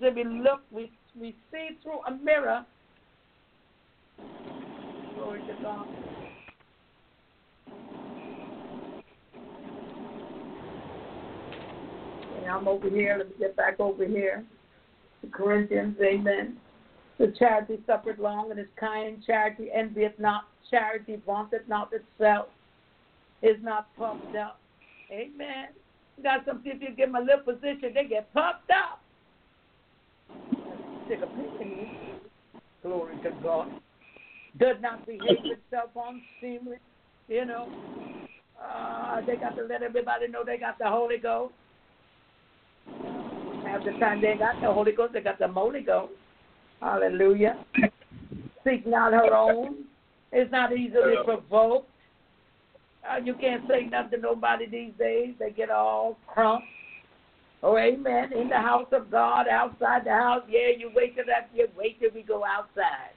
So 0.00 0.10
we 0.14 0.24
look, 0.24 0.60
we, 0.70 0.92
we 1.18 1.34
see 1.50 1.70
through 1.82 2.00
a 2.06 2.16
mirror. 2.22 2.64
Glory 5.16 5.40
to 5.40 5.62
God. 5.62 5.86
And 12.36 12.46
I'm 12.46 12.68
over 12.68 12.88
here. 12.90 13.16
Let 13.18 13.28
me 13.28 13.34
get 13.38 13.56
back 13.56 13.80
over 13.80 14.06
here. 14.06 14.44
The 15.22 15.28
Corinthians, 15.28 15.96
amen. 16.00 16.58
The 17.18 17.34
charity 17.36 17.80
suffered 17.86 18.20
long 18.20 18.52
and 18.52 18.60
is 18.60 18.66
kind. 18.78 19.22
Charity 19.26 19.70
envieth 19.74 20.18
not. 20.18 20.44
Charity 20.70 21.20
vaunteth 21.26 21.66
not 21.66 21.90
itself 21.92 22.48
is 23.42 23.56
not 23.62 23.94
pumped 23.96 24.36
up. 24.36 24.60
Amen. 25.10 25.68
You 26.16 26.22
got 26.22 26.44
some 26.46 26.58
people, 26.58 26.88
you 26.88 26.94
give 26.94 27.12
them 27.12 27.16
a 27.16 27.20
little 27.20 27.40
position, 27.40 27.92
they 27.94 28.04
get 28.08 28.32
pumped 28.34 28.70
up. 28.70 29.00
Stick 31.06 31.20
a 31.22 31.26
pin 31.26 31.50
in 31.60 31.68
you. 31.68 32.60
Glory 32.82 33.16
to 33.22 33.30
God. 33.42 33.68
Does 34.58 34.76
not 34.80 35.06
behave 35.06 35.38
itself 35.44 35.90
unseemly. 35.94 36.76
You 37.28 37.44
know, 37.44 37.68
uh, 38.62 39.20
they 39.26 39.36
got 39.36 39.56
to 39.56 39.62
let 39.64 39.82
everybody 39.82 40.28
know 40.28 40.42
they 40.44 40.56
got 40.56 40.78
the 40.78 40.88
Holy 40.88 41.18
Ghost. 41.18 41.54
Half 43.64 43.84
the 43.84 43.92
time 44.00 44.20
they 44.20 44.34
got 44.38 44.60
the 44.60 44.72
Holy 44.72 44.92
Ghost, 44.92 45.12
they 45.12 45.20
got 45.20 45.38
the 45.38 45.48
Holy 45.48 45.82
Ghost. 45.82 46.12
Hallelujah. 46.80 47.58
Seek 48.64 48.86
not 48.86 49.12
her 49.12 49.34
own. 49.34 49.84
Is 50.32 50.50
not 50.50 50.72
easily 50.76 51.14
provoked. 51.24 51.90
Uh, 53.08 53.18
you 53.24 53.34
can't 53.34 53.66
say 53.68 53.84
nothing 53.90 54.10
to 54.10 54.18
nobody 54.18 54.68
these 54.68 54.92
days. 54.98 55.34
They 55.38 55.50
get 55.50 55.70
all 55.70 56.18
crump. 56.26 56.64
Oh, 57.62 57.76
amen. 57.76 58.32
In 58.32 58.48
the 58.48 58.56
house 58.56 58.88
of 58.92 59.10
God, 59.10 59.48
outside 59.48 60.04
the 60.04 60.10
house. 60.10 60.42
Yeah, 60.48 60.68
you 60.76 60.90
wait 60.94 61.16
till 61.16 61.24
that. 61.26 61.50
You 61.54 61.68
wait 61.76 61.98
till 62.00 62.10
we 62.14 62.22
go 62.22 62.44
outside. 62.44 63.10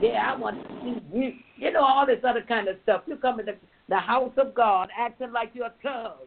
Yeah, 0.00 0.32
I 0.32 0.36
want 0.36 0.62
to 0.62 0.68
see 0.82 1.18
you. 1.18 1.32
You 1.56 1.72
know 1.72 1.84
all 1.84 2.06
this 2.06 2.18
other 2.26 2.42
kind 2.46 2.68
of 2.68 2.76
stuff. 2.82 3.02
You 3.06 3.16
come 3.16 3.40
in 3.40 3.46
the, 3.46 3.56
the 3.88 3.98
house 3.98 4.32
of 4.36 4.54
God, 4.54 4.88
acting 4.98 5.32
like 5.32 5.50
you're 5.54 5.66
a 5.66 5.72
thug. 5.82 6.26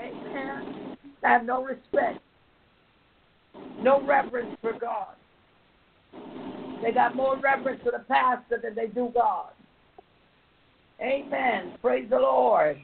Amen. 0.00 0.96
Have 1.22 1.44
no 1.44 1.62
respect, 1.62 2.20
no 3.80 4.02
reverence 4.02 4.56
for 4.62 4.72
God. 4.72 5.14
They 6.82 6.92
got 6.92 7.14
more 7.14 7.38
reverence 7.38 7.80
for 7.84 7.92
the 7.92 8.04
pastor 8.08 8.58
than 8.62 8.74
they 8.74 8.86
do 8.86 9.10
God. 9.14 9.50
Amen. 11.00 11.74
Praise 11.80 12.08
the 12.10 12.18
Lord. 12.18 12.76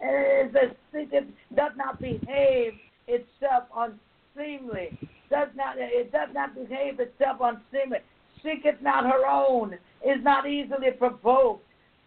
And 0.00 0.54
it 0.54 0.76
it 0.92 1.56
does 1.56 1.72
not 1.76 2.00
behave 2.00 2.74
itself 3.08 3.64
unseemly. 3.76 4.98
Does 5.30 5.48
not 5.56 5.76
it 5.78 6.12
does 6.12 6.28
not 6.32 6.54
behave 6.54 7.00
itself 7.00 7.38
unseemly. 7.40 7.98
Seeketh 8.42 8.80
not 8.82 9.04
her 9.04 9.26
own, 9.26 9.72
is 10.06 10.22
not 10.22 10.48
easily 10.48 10.90
provoked, 10.98 11.64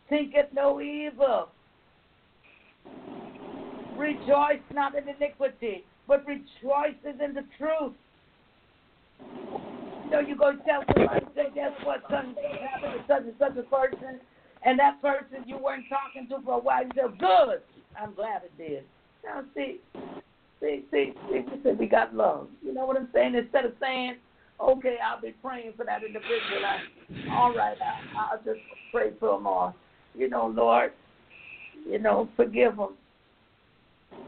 thinketh 0.07 0.53
no 0.53 0.79
evil. 0.79 1.49
Rejoice 3.97 4.61
not 4.71 4.95
in 4.95 5.09
iniquity, 5.09 5.83
but 6.07 6.25
rejoices 6.27 7.19
in 7.23 7.33
the 7.33 7.43
truth. 7.57 7.93
Know, 10.11 10.19
you 10.19 10.37
go 10.37 10.53
tell 10.65 10.83
somebody, 10.93 11.25
say, 11.35 11.47
guess 11.53 11.71
what, 11.83 12.01
son, 12.09 12.35
happened 12.71 12.93
to 12.93 13.03
such 13.07 13.23
and 13.23 13.33
such 13.39 13.57
a 13.57 13.63
person, 13.63 14.19
and 14.65 14.79
that 14.79 15.01
person 15.01 15.43
you 15.45 15.57
weren't 15.57 15.85
talking 15.89 16.27
to 16.29 16.43
for 16.43 16.55
a 16.57 16.59
while, 16.59 16.83
you 16.83 16.91
said, 16.95 17.19
good. 17.19 17.61
I'm 17.99 18.13
glad 18.13 18.43
it 18.43 18.57
did. 18.57 18.83
Now, 19.23 19.43
see, 19.55 19.79
see, 20.59 20.83
see, 20.91 21.13
see, 21.29 21.41
we 21.51 21.59
said 21.63 21.79
we 21.79 21.87
got 21.87 22.13
love. 22.13 22.47
You 22.63 22.73
know 22.73 22.85
what 22.85 22.97
I'm 22.97 23.09
saying? 23.13 23.35
Instead 23.35 23.65
of 23.65 23.73
saying, 23.81 24.17
Okay, 24.59 24.97
I'll 25.03 25.21
be 25.21 25.35
praying 25.43 25.73
for 25.77 25.85
that 25.85 26.03
individual. 26.03 26.65
I, 26.65 27.31
all 27.31 27.53
right, 27.53 27.77
I, 27.79 28.31
I'll 28.31 28.43
just 28.43 28.59
pray 28.91 29.11
for 29.19 29.37
them 29.37 29.45
all. 29.45 29.75
You 30.15 30.29
know, 30.29 30.47
Lord, 30.47 30.93
you 31.87 31.99
know, 31.99 32.27
forgive 32.35 32.77
them. 32.77 32.95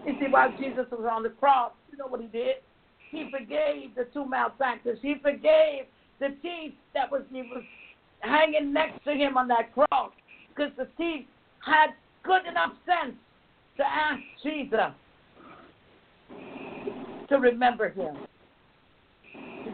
You 0.06 0.14
see, 0.20 0.28
while 0.30 0.52
Jesus 0.60 0.86
was 0.92 1.08
on 1.12 1.24
the 1.24 1.30
cross, 1.30 1.72
you 1.92 1.98
know 1.98 2.08
what 2.08 2.22
he 2.22 2.28
did? 2.28 2.58
He 3.10 3.30
forgave 3.32 3.96
the 3.96 4.08
two 4.14 4.30
malefactors. 4.30 5.00
He 5.02 5.16
forgave 5.22 5.86
the 6.20 6.36
thief 6.44 6.74
that 6.94 7.12
was 7.12 7.24
he 7.32 7.42
was 7.42 7.64
hanging 8.20 8.72
next 8.72 9.04
to 9.06 9.14
him 9.14 9.36
on 9.36 9.48
that 9.48 9.74
cross, 9.74 10.12
because 10.60 10.74
the 10.78 10.88
thief 10.98 11.26
had 11.66 11.92
good 12.24 12.46
enough 12.46 12.74
sense 12.86 13.16
to 13.78 13.84
ask 13.84 14.20
Jesus 14.44 14.94
to 17.30 17.36
remember 17.38 17.90
him. 17.90 18.18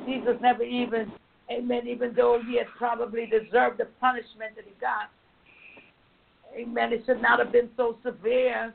Jesus 0.06 0.36
never 0.42 0.64
even, 0.64 1.12
amen, 1.52 1.88
even 1.88 2.14
though 2.16 2.40
he 2.48 2.58
had 2.58 2.68
probably 2.78 3.26
deserved 3.26 3.80
the 3.80 3.88
punishment 4.00 4.56
that 4.56 4.66
he 4.66 4.74
got. 4.80 5.10
Amen. 6.56 6.94
It 6.94 7.04
should 7.06 7.22
not 7.22 7.40
have 7.40 7.52
been 7.52 7.70
so 7.76 7.98
severe, 8.04 8.74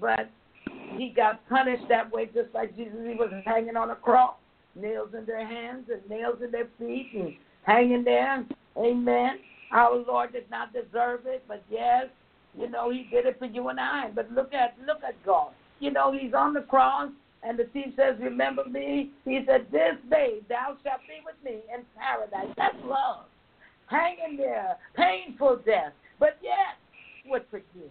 but 0.00 0.28
he 0.96 1.12
got 1.16 1.48
punished 1.48 1.84
that 1.88 2.10
way 2.12 2.26
just 2.26 2.52
like 2.54 2.76
Jesus. 2.76 2.98
He 3.06 3.14
was 3.14 3.32
hanging 3.44 3.76
on 3.76 3.90
a 3.90 3.96
cross, 3.96 4.34
nails 4.76 5.10
in 5.16 5.24
their 5.24 5.46
hands 5.46 5.86
and 5.90 6.08
nails 6.10 6.38
in 6.44 6.50
their 6.50 6.68
feet 6.78 7.10
and 7.14 7.34
hanging 7.64 8.04
there. 8.04 8.44
Amen. 8.76 9.38
Our 9.72 9.96
Lord 9.96 10.32
did 10.32 10.50
not 10.50 10.72
deserve 10.72 11.26
it, 11.26 11.44
but 11.46 11.62
yes, 11.70 12.06
you 12.58 12.68
know, 12.70 12.90
he 12.90 13.06
did 13.10 13.26
it 13.26 13.38
for 13.38 13.46
you 13.46 13.68
and 13.68 13.78
I. 13.78 14.10
But 14.14 14.30
look 14.32 14.52
at 14.54 14.76
look 14.86 15.02
at 15.06 15.14
God. 15.24 15.50
You 15.80 15.90
know, 15.90 16.12
he's 16.12 16.34
on 16.34 16.54
the 16.54 16.62
cross 16.62 17.10
and 17.42 17.58
the 17.58 17.64
thief 17.72 17.94
says, 17.96 18.16
Remember 18.20 18.64
me? 18.64 19.10
He 19.24 19.40
said, 19.46 19.66
This 19.70 19.94
day 20.10 20.38
thou 20.48 20.76
shalt 20.82 21.00
be 21.06 21.20
with 21.24 21.36
me 21.44 21.60
in 21.72 21.84
paradise. 21.96 22.52
That's 22.56 22.76
love. 22.84 23.26
Hanging 23.86 24.36
there, 24.36 24.76
painful 24.94 25.60
death, 25.64 25.92
but 26.18 26.38
yet 26.42 26.76
would 27.26 27.44
forgive. 27.50 27.90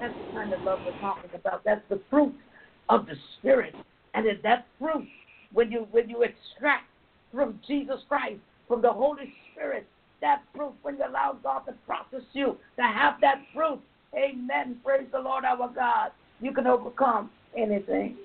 That's 0.00 0.14
the 0.14 0.32
kind 0.34 0.52
of 0.52 0.62
love 0.62 0.80
we're 0.84 0.98
talking 1.00 1.30
about. 1.34 1.62
That's 1.64 1.82
the 1.88 2.00
fruit 2.10 2.34
of 2.88 3.06
the 3.06 3.14
Spirit. 3.38 3.74
And 4.14 4.26
that 4.42 4.66
fruit 4.78 5.08
when 5.52 5.70
you 5.70 5.86
when 5.90 6.08
you 6.10 6.22
extract 6.22 6.86
from 7.32 7.60
Jesus 7.66 8.00
Christ, 8.08 8.40
from 8.68 8.82
the 8.82 8.92
Holy 8.92 9.32
Spirit, 9.52 9.86
that 10.20 10.42
proof 10.54 10.72
when 10.82 10.96
you 10.96 11.04
allow 11.06 11.36
God 11.42 11.60
to 11.66 11.72
process 11.86 12.26
you, 12.32 12.56
to 12.76 12.82
have 12.82 13.14
that 13.20 13.42
proof. 13.54 13.78
Amen. 14.14 14.76
Praise 14.84 15.06
the 15.12 15.18
Lord 15.18 15.44
our 15.44 15.68
God 15.74 16.10
you 16.42 16.52
can 16.52 16.66
overcome 16.66 17.30
anything. 17.56 18.16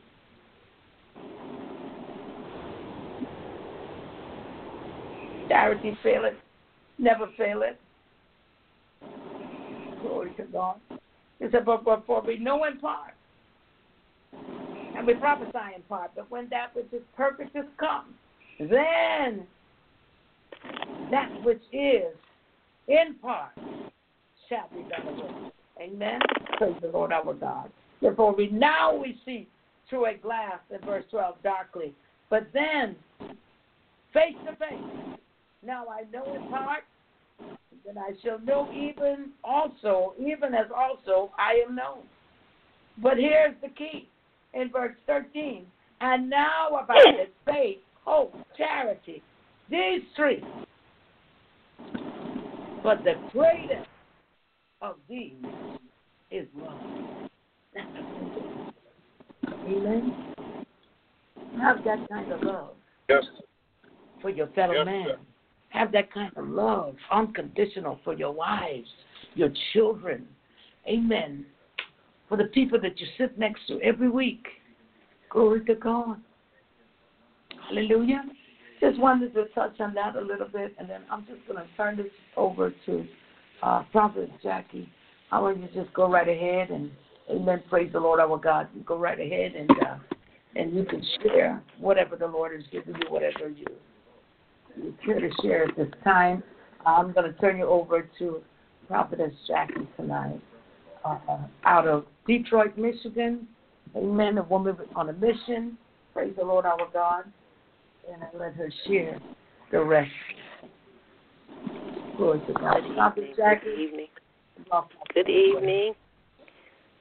Charity 5.47 5.97
fail 6.03 6.25
it, 6.25 6.35
never 6.97 7.27
fail 7.37 7.61
it. 7.61 7.79
Glory 10.01 10.31
to 10.37 10.43
God. 10.43 10.77
He 11.39 11.45
said, 11.51 11.63
but, 11.65 11.83
for 12.05 12.21
we 12.25 12.37
know 12.37 12.65
in 12.65 12.79
part, 12.79 13.13
and 14.97 15.05
we 15.05 15.13
prophesy 15.13 15.75
in 15.75 15.83
part, 15.83 16.11
but 16.15 16.29
when 16.31 16.49
that 16.49 16.75
which 16.75 16.87
is 16.91 17.03
perfect 17.15 17.55
is 17.55 17.65
come, 17.79 18.15
then 18.59 19.45
that 21.11 21.29
which 21.43 21.61
is 21.71 22.13
in 22.87 23.15
part 23.21 23.51
shall 24.49 24.69
be 24.73 24.83
done 24.89 25.07
away. 25.07 25.51
Amen. 25.81 26.19
Praise 26.57 26.75
the 26.81 26.87
Lord 26.87 27.11
our 27.11 27.33
God. 27.33 27.69
Therefore, 28.01 28.33
we 28.35 28.49
now 28.49 28.95
we 28.95 29.19
see 29.25 29.47
through 29.89 30.07
a 30.07 30.13
glass 30.15 30.59
in 30.69 30.85
verse 30.85 31.05
12 31.11 31.35
darkly, 31.43 31.93
but 32.29 32.47
then 32.53 32.95
face 34.13 34.35
to 34.45 34.55
face. 34.55 35.17
Now 35.63 35.85
I 35.87 36.03
know 36.11 36.35
in 36.35 36.49
part, 36.49 36.83
then 37.85 37.97
I 37.97 38.11
shall 38.23 38.39
know 38.39 38.69
even 38.73 39.29
also, 39.43 40.13
even 40.19 40.53
as 40.53 40.67
also 40.75 41.31
I 41.37 41.63
am 41.67 41.75
known. 41.75 42.03
But 43.01 43.17
here's 43.17 43.55
the 43.61 43.69
key 43.69 44.09
in 44.53 44.69
verse 44.71 44.95
13. 45.05 45.65
And 46.01 46.29
now 46.29 46.67
about 46.69 47.07
it, 47.07 47.33
faith, 47.45 47.77
hope, 48.03 48.33
charity, 48.57 49.23
these 49.69 50.01
three. 50.15 50.43
But 52.83 53.03
the 53.03 53.15
greatest 53.31 53.87
of 54.81 54.95
these 55.09 55.33
is 56.31 56.47
love. 56.55 56.79
Amen. 59.65 60.33
Have 61.59 61.83
that 61.83 62.07
kind 62.09 62.31
of 62.31 62.43
love. 62.43 62.69
Yes. 63.09 63.23
For 64.21 64.29
your 64.29 64.47
fellow 64.47 64.73
yes, 64.73 64.85
man. 64.85 65.05
Sir. 65.07 65.17
Have 65.69 65.91
that 65.91 66.11
kind 66.13 66.31
of 66.37 66.47
love, 66.47 66.95
unconditional, 67.11 67.99
for 68.03 68.13
your 68.13 68.31
wives, 68.31 68.87
your 69.35 69.49
children. 69.73 70.25
Amen. 70.87 71.45
For 72.29 72.37
the 72.37 72.45
people 72.45 72.79
that 72.81 72.99
you 72.99 73.07
sit 73.17 73.37
next 73.37 73.67
to 73.67 73.81
every 73.81 74.09
week. 74.09 74.45
Glory 75.29 75.65
to 75.65 75.75
God. 75.75 76.21
Hallelujah. 77.67 78.23
Just 78.79 78.99
wanted 78.99 79.33
to 79.33 79.45
touch 79.55 79.79
on 79.79 79.93
that 79.95 80.15
a 80.15 80.21
little 80.21 80.47
bit, 80.47 80.75
and 80.77 80.89
then 80.89 81.01
I'm 81.09 81.25
just 81.25 81.45
going 81.47 81.59
to 81.59 81.67
turn 81.75 81.97
this 81.97 82.07
over 82.35 82.73
to 82.85 83.07
uh, 83.63 83.83
Prophet 83.91 84.29
Jackie. 84.43 84.89
I 85.31 85.39
want 85.39 85.59
you 85.59 85.67
to 85.67 85.73
just 85.73 85.93
go 85.93 86.09
right 86.09 86.27
ahead 86.27 86.69
and 86.69 86.91
Amen. 87.29 87.61
Praise 87.69 87.91
the 87.91 87.99
Lord 87.99 88.19
our 88.19 88.37
God. 88.37 88.69
You 88.73 88.81
go 88.83 88.97
right 88.97 89.19
ahead 89.19 89.53
and 89.53 89.69
uh, 89.71 89.97
and 90.55 90.73
you 90.73 90.85
can 90.85 91.03
share 91.21 91.61
whatever 91.77 92.15
the 92.15 92.27
Lord 92.27 92.53
has 92.53 92.63
given 92.71 92.95
you, 93.01 93.11
whatever 93.11 93.49
you 93.49 93.65
you 94.77 94.93
care 95.05 95.19
to 95.19 95.29
share 95.41 95.63
at 95.65 95.75
this 95.75 95.89
time. 96.03 96.41
I'm 96.85 97.11
going 97.11 97.31
to 97.31 97.37
turn 97.39 97.57
you 97.57 97.65
over 97.65 98.07
to 98.19 98.41
Prophetess 98.87 99.33
Jackie 99.47 99.87
tonight, 99.97 100.39
uh, 101.03 101.17
out 101.65 101.87
of 101.87 102.05
Detroit, 102.25 102.77
Michigan. 102.77 103.47
Amen. 103.95 104.37
A 104.37 104.43
woman 104.43 104.77
on 104.95 105.09
a 105.09 105.13
mission. 105.13 105.77
Praise 106.13 106.33
the 106.37 106.45
Lord 106.45 106.65
our 106.65 106.87
God. 106.93 107.25
And 108.11 108.23
I 108.23 108.27
let 108.37 108.53
her 108.53 108.71
share 108.87 109.19
the 109.71 109.83
rest. 109.83 110.09
Glory 112.15 112.39
to 112.47 112.53
God. 112.53 112.77
Prophetess 112.95 113.35
Jackie. 113.35 113.65
Good 113.65 113.79
evening. 113.79 114.07
Good 115.13 115.29
evening. 115.29 115.93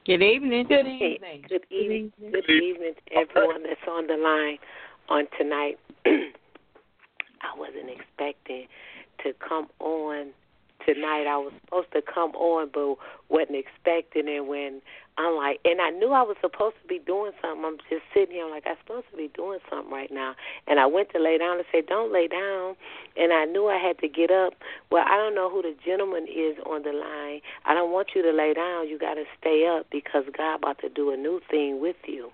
Good 0.04 0.22
evening. 0.22 0.66
Good 0.68 0.86
evening. 0.86 1.42
Good 1.48 1.64
evening. 1.70 2.12
Good 2.18 2.50
evening 2.50 2.94
to 2.94 3.16
everyone 3.16 3.62
that's 3.62 3.80
on 3.88 4.06
the 4.06 4.16
line 4.16 4.58
on 5.08 5.26
tonight. 5.38 5.78
I 6.06 7.58
wasn't 7.58 7.90
expecting 7.90 8.66
to 9.22 9.32
come 9.46 9.68
on 9.80 10.32
tonight. 10.86 11.26
I 11.26 11.36
was 11.36 11.52
supposed 11.64 11.92
to 11.92 12.02
come 12.02 12.30
on, 12.36 12.70
but 12.72 12.96
wasn't 13.28 13.58
expecting 13.58 14.28
it 14.28 14.46
when 14.46 14.80
I'm 15.18 15.34
like, 15.34 15.60
and 15.64 15.80
I 15.80 15.90
knew 15.90 16.12
I 16.12 16.22
was 16.22 16.36
supposed 16.40 16.76
to 16.82 16.88
be 16.88 17.00
doing 17.00 17.32
something. 17.40 17.64
I'm 17.64 17.78
just 17.88 18.04
sitting 18.12 18.36
here, 18.36 18.44
I'm 18.44 18.50
like, 18.50 18.64
I'm 18.66 18.76
supposed 18.84 19.06
to 19.10 19.16
be 19.16 19.30
doing 19.34 19.60
something 19.70 19.90
right 19.90 20.12
now. 20.12 20.34
And 20.66 20.78
I 20.78 20.86
went 20.86 21.10
to 21.12 21.18
lay 21.18 21.38
down 21.38 21.56
and 21.56 21.64
said, 21.72 21.86
don't 21.86 22.12
lay 22.12 22.28
down. 22.28 22.76
And 23.16 23.32
I 23.32 23.46
knew 23.46 23.66
I 23.66 23.78
had 23.78 23.98
to 24.00 24.08
get 24.08 24.30
up. 24.30 24.52
Well, 24.90 25.04
I 25.08 25.16
don't 25.16 25.34
know 25.34 25.48
who 25.48 25.62
the 25.62 25.74
gentleman 25.84 26.26
is 26.28 26.56
on 26.66 26.82
the 26.82 26.92
line. 26.92 27.40
I 27.64 27.72
don't 27.72 27.92
want 27.92 28.08
you 28.14 28.22
to 28.22 28.32
lay 28.32 28.52
down. 28.52 28.88
You 28.88 28.98
got 28.98 29.14
to 29.14 29.24
stay 29.40 29.66
up 29.66 29.86
because 29.90 30.24
God 30.36 30.56
about 30.56 30.78
to 30.80 30.90
do 30.90 31.10
a 31.10 31.16
new 31.16 31.40
thing 31.50 31.80
with 31.80 31.96
you. 32.06 32.30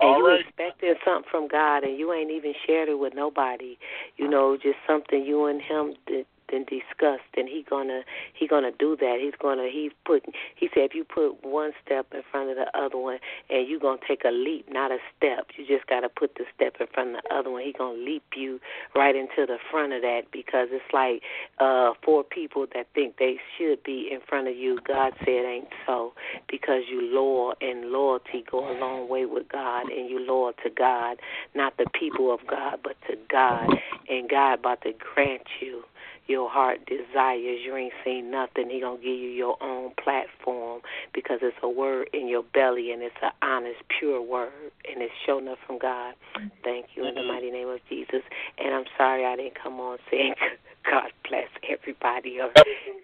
And 0.00 0.10
All 0.10 0.18
you 0.18 0.26
right. 0.26 0.40
expecting 0.40 0.94
something 1.04 1.28
from 1.30 1.48
God, 1.48 1.84
and 1.84 1.98
you 1.98 2.12
ain't 2.12 2.30
even 2.30 2.54
shared 2.66 2.88
it 2.88 2.98
with 2.98 3.12
nobody. 3.14 3.76
You 4.16 4.28
know, 4.28 4.56
just 4.56 4.78
something 4.86 5.24
you 5.24 5.46
and 5.46 5.60
him 5.60 5.94
did, 6.06 6.26
and 6.52 6.66
discussed 6.66 7.30
and 7.36 7.48
he 7.48 7.64
gonna 7.68 8.02
he 8.34 8.46
gonna 8.46 8.72
do 8.78 8.96
that. 8.96 9.18
He's 9.20 9.34
gonna 9.40 9.68
he's 9.70 9.92
put 10.04 10.24
he 10.56 10.68
said 10.74 10.84
if 10.84 10.94
you 10.94 11.04
put 11.04 11.44
one 11.44 11.72
step 11.84 12.06
in 12.12 12.22
front 12.30 12.50
of 12.50 12.56
the 12.56 12.66
other 12.78 12.98
one 12.98 13.18
and 13.48 13.68
you 13.68 13.78
gonna 13.78 14.00
take 14.06 14.24
a 14.24 14.30
leap 14.30 14.66
not 14.70 14.90
a 14.90 14.98
step. 15.16 15.48
You 15.56 15.66
just 15.66 15.86
gotta 15.88 16.08
put 16.08 16.34
the 16.34 16.44
step 16.54 16.76
in 16.80 16.86
front 16.92 17.16
of 17.16 17.22
the 17.22 17.34
other 17.34 17.50
one. 17.50 17.62
He 17.62 17.72
gonna 17.72 17.98
leap 17.98 18.24
you 18.36 18.60
right 18.94 19.14
into 19.14 19.46
the 19.46 19.58
front 19.70 19.92
of 19.92 20.02
that 20.02 20.22
because 20.32 20.68
it's 20.70 20.92
like 20.92 21.22
uh 21.58 21.92
four 22.04 22.24
people 22.24 22.66
that 22.74 22.86
think 22.94 23.16
they 23.18 23.36
should 23.56 23.82
be 23.82 24.08
in 24.10 24.20
front 24.28 24.48
of 24.48 24.56
you. 24.56 24.78
God 24.86 25.12
said 25.20 25.44
ain't 25.44 25.68
so 25.86 26.12
because 26.48 26.82
you 26.90 27.02
loyal 27.02 27.54
and 27.60 27.90
loyalty 27.90 28.44
go 28.50 28.70
a 28.70 28.74
long 28.78 29.08
way 29.08 29.24
with 29.24 29.48
god 29.48 29.88
and 29.88 30.08
you 30.10 30.18
loyal 30.20 30.52
to 30.62 30.70
god 30.70 31.18
not 31.54 31.76
the 31.76 31.86
people 31.98 32.32
of 32.32 32.40
god 32.46 32.78
but 32.82 32.96
to 33.08 33.16
god. 33.30 33.68
And 34.08 34.28
god 34.28 34.60
about 34.60 34.82
to 34.82 34.92
grant 34.92 35.42
you 35.60 35.82
your 36.30 36.48
heart 36.48 36.86
desires. 36.86 37.60
You 37.64 37.76
ain't 37.76 37.92
seen 38.04 38.30
nothing. 38.30 38.70
He 38.70 38.80
gonna 38.80 38.96
give 38.96 39.06
you 39.06 39.30
your 39.30 39.60
own 39.60 39.92
platform 40.02 40.80
because 41.12 41.40
it's 41.42 41.56
a 41.62 41.68
word 41.68 42.08
in 42.12 42.28
your 42.28 42.44
belly 42.54 42.92
and 42.92 43.02
it's 43.02 43.16
an 43.20 43.32
honest, 43.42 43.80
pure 43.98 44.22
word 44.22 44.72
and 44.88 45.02
it's 45.02 45.12
shown 45.26 45.48
up 45.48 45.58
from 45.66 45.78
God. 45.78 46.14
Thank 46.62 46.86
you 46.94 47.06
in 47.06 47.14
the 47.14 47.20
mm-hmm. 47.20 47.28
mighty 47.28 47.50
name 47.50 47.68
of 47.68 47.80
Jesus. 47.88 48.22
And 48.58 48.74
I'm 48.74 48.84
sorry 48.96 49.26
I 49.26 49.36
didn't 49.36 49.60
come 49.60 49.80
on 49.80 49.98
saying 50.10 50.34
God 50.90 51.10
bless 51.28 51.48
everybody 51.68 52.38
or 52.40 52.50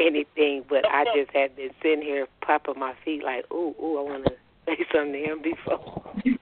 anything, 0.01 0.65
but 0.69 0.87
I 0.89 1.05
just 1.15 1.31
had 1.33 1.57
been 1.57 1.71
sitting 1.83 2.03
here 2.03 2.27
popping 2.41 2.79
my 2.79 2.95
feet 3.05 3.23
like, 3.25 3.45
ooh, 3.53 3.75
ooh, 3.83 3.99
I 3.99 4.03
want 4.03 4.25
to 4.27 4.33
say 4.67 4.87
something 4.93 5.13
to 5.13 5.19
him 5.19 5.43
before. 5.43 6.03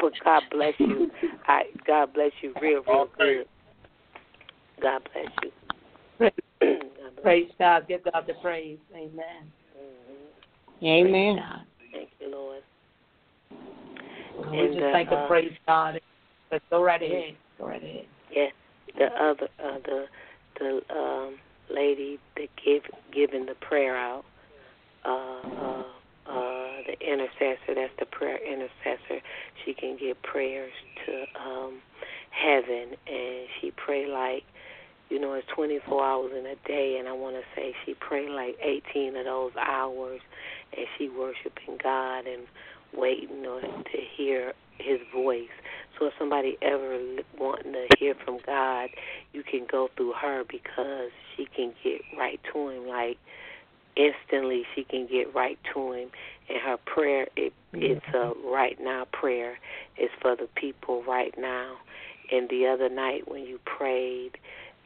but 0.00 0.12
God 0.24 0.42
bless 0.50 0.74
you. 0.78 1.10
I 1.46 1.64
God 1.86 2.12
bless 2.12 2.32
you 2.42 2.52
real, 2.60 2.82
real 2.86 3.08
good. 3.16 3.46
God 4.82 5.02
bless 5.12 5.32
you. 5.42 5.50
Praise, 6.18 6.32
God 6.60 7.14
bless 7.14 7.22
praise 7.22 7.50
God. 7.58 7.88
Give 7.88 8.04
God 8.04 8.24
the 8.26 8.34
praise. 8.42 8.78
Amen. 8.94 9.12
you. 10.80 10.88
Amen. 10.88 11.36
God. 11.36 11.66
Thank 11.92 12.08
you, 12.20 12.30
Lord. 12.30 12.62
We 14.50 14.58
And, 14.58 14.74
just 14.74 14.84
uh, 14.84 14.92
thank 14.92 15.08
and 15.10 15.18
uh, 15.18 15.28
praise 15.28 15.52
God. 15.66 16.00
But 16.50 16.62
go 16.70 16.82
right 16.82 17.02
ahead. 17.02 17.36
Go 17.58 17.66
right 17.68 17.82
ahead. 17.82 18.06
Yeah, 18.34 18.48
the 18.98 19.06
other 19.06 19.48
uh, 19.62 19.78
the 19.84 20.06
the 20.58 20.94
um, 20.94 21.36
lady 21.70 22.18
that 22.36 22.48
give 22.64 22.82
giving 23.12 23.46
the 23.46 23.54
prayer 23.54 23.96
out, 23.96 24.24
uh, 25.04 25.08
uh, 25.08 25.82
uh, 26.26 26.66
the 26.86 26.96
intercessor. 27.00 27.74
That's 27.74 27.92
the 27.98 28.06
prayer 28.06 28.38
intercessor. 28.44 29.22
She 29.64 29.74
can 29.74 29.96
give 29.98 30.20
prayers 30.22 30.72
to 31.06 31.24
um, 31.40 31.80
heaven, 32.30 32.96
and 33.06 33.46
she 33.60 33.72
pray 33.76 34.06
like 34.06 34.44
you 35.12 35.20
know 35.20 35.34
it's 35.34 35.46
24 35.54 36.02
hours 36.02 36.32
in 36.32 36.46
a 36.46 36.56
day, 36.66 36.96
and 36.98 37.06
I 37.06 37.12
want 37.12 37.36
to 37.36 37.42
say 37.54 37.74
she 37.84 37.92
prayed 37.92 38.30
like 38.30 38.56
18 38.62 39.14
of 39.14 39.26
those 39.26 39.52
hours, 39.60 40.22
and 40.74 40.86
she 40.96 41.10
worshiping 41.10 41.78
God 41.82 42.26
and 42.26 42.46
waiting 42.96 43.44
on 43.44 43.60
to 43.60 43.98
hear 44.16 44.54
His 44.78 45.00
voice. 45.14 45.52
So 45.98 46.06
if 46.06 46.14
somebody 46.18 46.56
ever 46.62 46.98
wanting 47.38 47.72
to 47.74 47.86
hear 47.98 48.14
from 48.24 48.38
God, 48.46 48.88
you 49.34 49.42
can 49.42 49.66
go 49.70 49.90
through 49.96 50.14
her 50.14 50.44
because 50.48 51.10
she 51.36 51.46
can 51.54 51.74
get 51.84 52.00
right 52.16 52.40
to 52.54 52.68
Him. 52.70 52.88
Like 52.88 53.18
instantly, 53.94 54.62
she 54.74 54.84
can 54.84 55.06
get 55.06 55.34
right 55.34 55.58
to 55.74 55.92
Him, 55.92 56.10
and 56.48 56.58
her 56.64 56.78
prayer 56.78 57.26
it 57.36 57.52
it's 57.74 58.06
a 58.14 58.32
right 58.46 58.78
now 58.80 59.06
prayer. 59.12 59.58
It's 59.98 60.12
for 60.22 60.36
the 60.36 60.48
people 60.54 61.02
right 61.04 61.34
now. 61.38 61.76
And 62.30 62.48
the 62.48 62.66
other 62.66 62.88
night 62.88 63.28
when 63.28 63.44
you 63.44 63.58
prayed, 63.64 64.38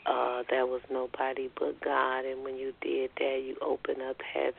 uh, 0.09 0.43
there 0.51 0.67
was 0.67 0.83
nobody 0.91 1.51
but 1.59 1.81
God, 1.81 2.25
and 2.25 2.45
when 2.45 2.57
you 2.57 2.73
did 2.81 3.11
that, 3.19 3.43
you 3.45 3.57
opened 3.61 4.03
up 4.03 4.17
heaven 4.23 4.55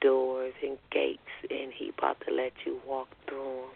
doors 0.00 0.54
and 0.62 0.78
gates, 0.92 1.20
and 1.50 1.72
He 1.72 1.92
about 1.96 2.18
to 2.28 2.34
let 2.34 2.52
you 2.64 2.78
walk 2.86 3.08
through 3.28 3.62
them 3.62 3.70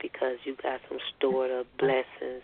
because 0.00 0.36
you 0.44 0.56
got 0.62 0.80
some 0.88 0.98
stored 1.16 1.50
up 1.50 1.66
blessings. 1.78 2.42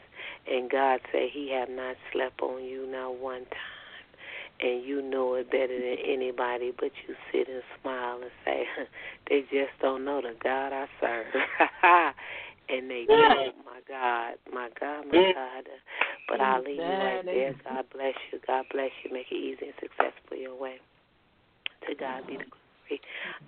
And 0.50 0.70
God 0.70 1.00
said 1.12 1.28
He 1.32 1.52
have 1.52 1.70
not 1.70 1.96
slept 2.12 2.40
on 2.42 2.64
you 2.64 2.86
not 2.86 3.16
one 3.16 3.44
time. 3.46 3.78
And 4.62 4.84
you 4.84 5.00
know 5.00 5.34
it 5.34 5.50
better 5.50 5.68
than 5.68 5.96
anybody, 6.06 6.72
but 6.78 6.90
you 7.08 7.14
sit 7.32 7.48
and 7.48 7.62
smile 7.80 8.20
and 8.20 8.30
say, 8.44 8.64
they 9.30 9.40
just 9.42 9.72
don't 9.80 10.04
know 10.04 10.20
the 10.20 10.34
God 10.42 10.72
I 10.72 10.86
serve. 11.00 11.26
and 12.72 12.90
they 12.90 13.04
don't, 13.06 13.56
my 13.64 13.80
God, 13.88 14.34
my 14.52 14.68
God, 14.78 15.06
my 15.06 15.32
God. 15.34 15.64
But 16.28 16.40
I'll 16.40 16.62
leave 16.62 16.76
you 16.76 16.82
right 16.82 17.24
there. 17.24 17.54
God 17.64 17.84
bless 17.92 18.14
you. 18.32 18.38
God 18.46 18.64
bless 18.72 18.90
you. 19.04 19.12
Make 19.12 19.26
it 19.30 19.34
easy 19.34 19.66
and 19.66 19.74
successful 19.80 20.36
your 20.36 20.54
way. 20.58 20.76
To 21.88 21.94
God 21.94 22.26
be 22.26 22.36
the 22.36 22.44
glory. 22.44 22.59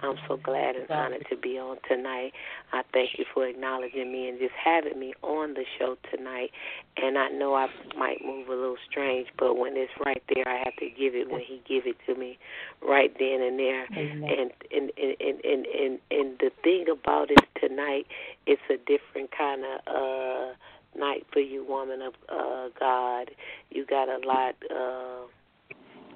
I'm 0.02 0.16
so 0.28 0.36
glad 0.36 0.76
and 0.76 0.90
honored 0.90 1.26
to 1.30 1.36
be 1.36 1.58
on 1.58 1.78
tonight. 1.88 2.32
I 2.72 2.82
thank 2.92 3.10
you 3.18 3.24
for 3.32 3.46
acknowledging 3.46 4.12
me 4.12 4.28
and 4.28 4.38
just 4.38 4.54
having 4.62 4.98
me 4.98 5.14
on 5.22 5.54
the 5.54 5.64
show 5.78 5.96
tonight. 6.14 6.50
And 6.96 7.18
I 7.18 7.28
know 7.28 7.54
I 7.54 7.68
might 7.96 8.24
move 8.24 8.48
a 8.48 8.54
little 8.54 8.76
strange, 8.90 9.28
but 9.38 9.56
when 9.56 9.76
it's 9.76 9.92
right 10.04 10.22
there, 10.34 10.46
I 10.46 10.58
have 10.64 10.76
to 10.76 10.88
give 10.88 11.14
it 11.14 11.30
when 11.30 11.40
He 11.40 11.62
give 11.68 11.86
it 11.86 11.96
to 12.06 12.14
me, 12.14 12.38
right 12.86 13.12
then 13.18 13.40
and 13.42 13.58
there. 13.58 13.84
And 13.84 14.24
and 14.24 14.50
and 14.70 14.92
and 14.98 15.40
and 15.44 15.66
and, 15.66 15.98
and 16.10 16.38
the 16.38 16.50
thing 16.62 16.86
about 16.90 17.30
it 17.30 17.44
tonight, 17.60 18.06
it's 18.46 18.62
a 18.70 18.76
different 18.76 19.30
kind 19.36 19.62
of 19.64 19.80
uh 19.86 20.52
night 20.98 21.26
for 21.32 21.40
you, 21.40 21.64
woman 21.64 22.02
of 22.02 22.14
uh 22.28 22.68
God. 22.78 23.30
You 23.70 23.86
got 23.86 24.08
a 24.08 24.26
lot, 24.26 24.54
uh, 24.70 25.26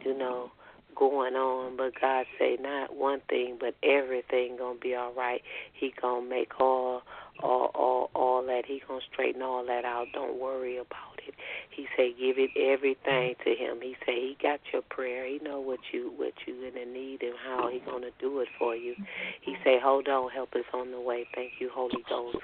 you 0.05 0.17
know 0.17 0.51
going 0.97 1.35
on, 1.35 1.77
but 1.77 1.93
God 2.01 2.27
say 2.39 2.57
not 2.61 2.97
one 2.97 3.21
thing, 3.29 3.57
but 3.61 3.75
everything 3.83 4.57
gonna 4.59 4.79
be 4.79 4.95
all 4.95 5.13
right. 5.13 5.43
He 5.73 5.93
gonna 6.01 6.27
make 6.27 6.61
all 6.61 7.03
all 7.43 7.71
all 7.75 8.11
all 8.15 8.43
that. 8.47 8.65
He 8.67 8.83
gonna 8.87 9.01
straighten 9.13 9.43
all 9.43 9.65
that 9.67 9.85
out. 9.85 10.07
Don't 10.13 10.41
worry 10.41 10.77
about 10.77 11.21
it. 11.27 11.35
He 11.71 11.87
say 11.97 12.13
give 12.13 12.39
it 12.39 12.51
everything 12.57 13.35
to 13.45 13.55
him. 13.55 13.81
He 13.83 13.97
say 14.07 14.15
he 14.15 14.37
got 14.43 14.61
your 14.73 14.83
prayer. 14.83 15.27
He 15.27 15.39
know 15.45 15.61
what 15.61 15.81
you 15.93 16.13
what 16.17 16.33
you 16.47 16.55
in 16.65 16.75
the 16.75 16.87
need 16.91 17.23
and 17.23 17.35
how 17.45 17.69
he 17.71 17.81
gonna 17.81 18.11
do 18.19 18.41
it 18.41 18.49
for 18.59 18.75
you. 18.75 18.95
He 19.43 19.57
say 19.65 19.79
hold 19.83 20.09
on, 20.09 20.31
help 20.31 20.51
is 20.57 20.65
on 20.73 20.91
the 20.91 21.01
way. 21.01 21.27
Thank 21.35 21.53
you, 21.61 21.71
Holy 21.73 22.03
Ghost. 22.09 22.39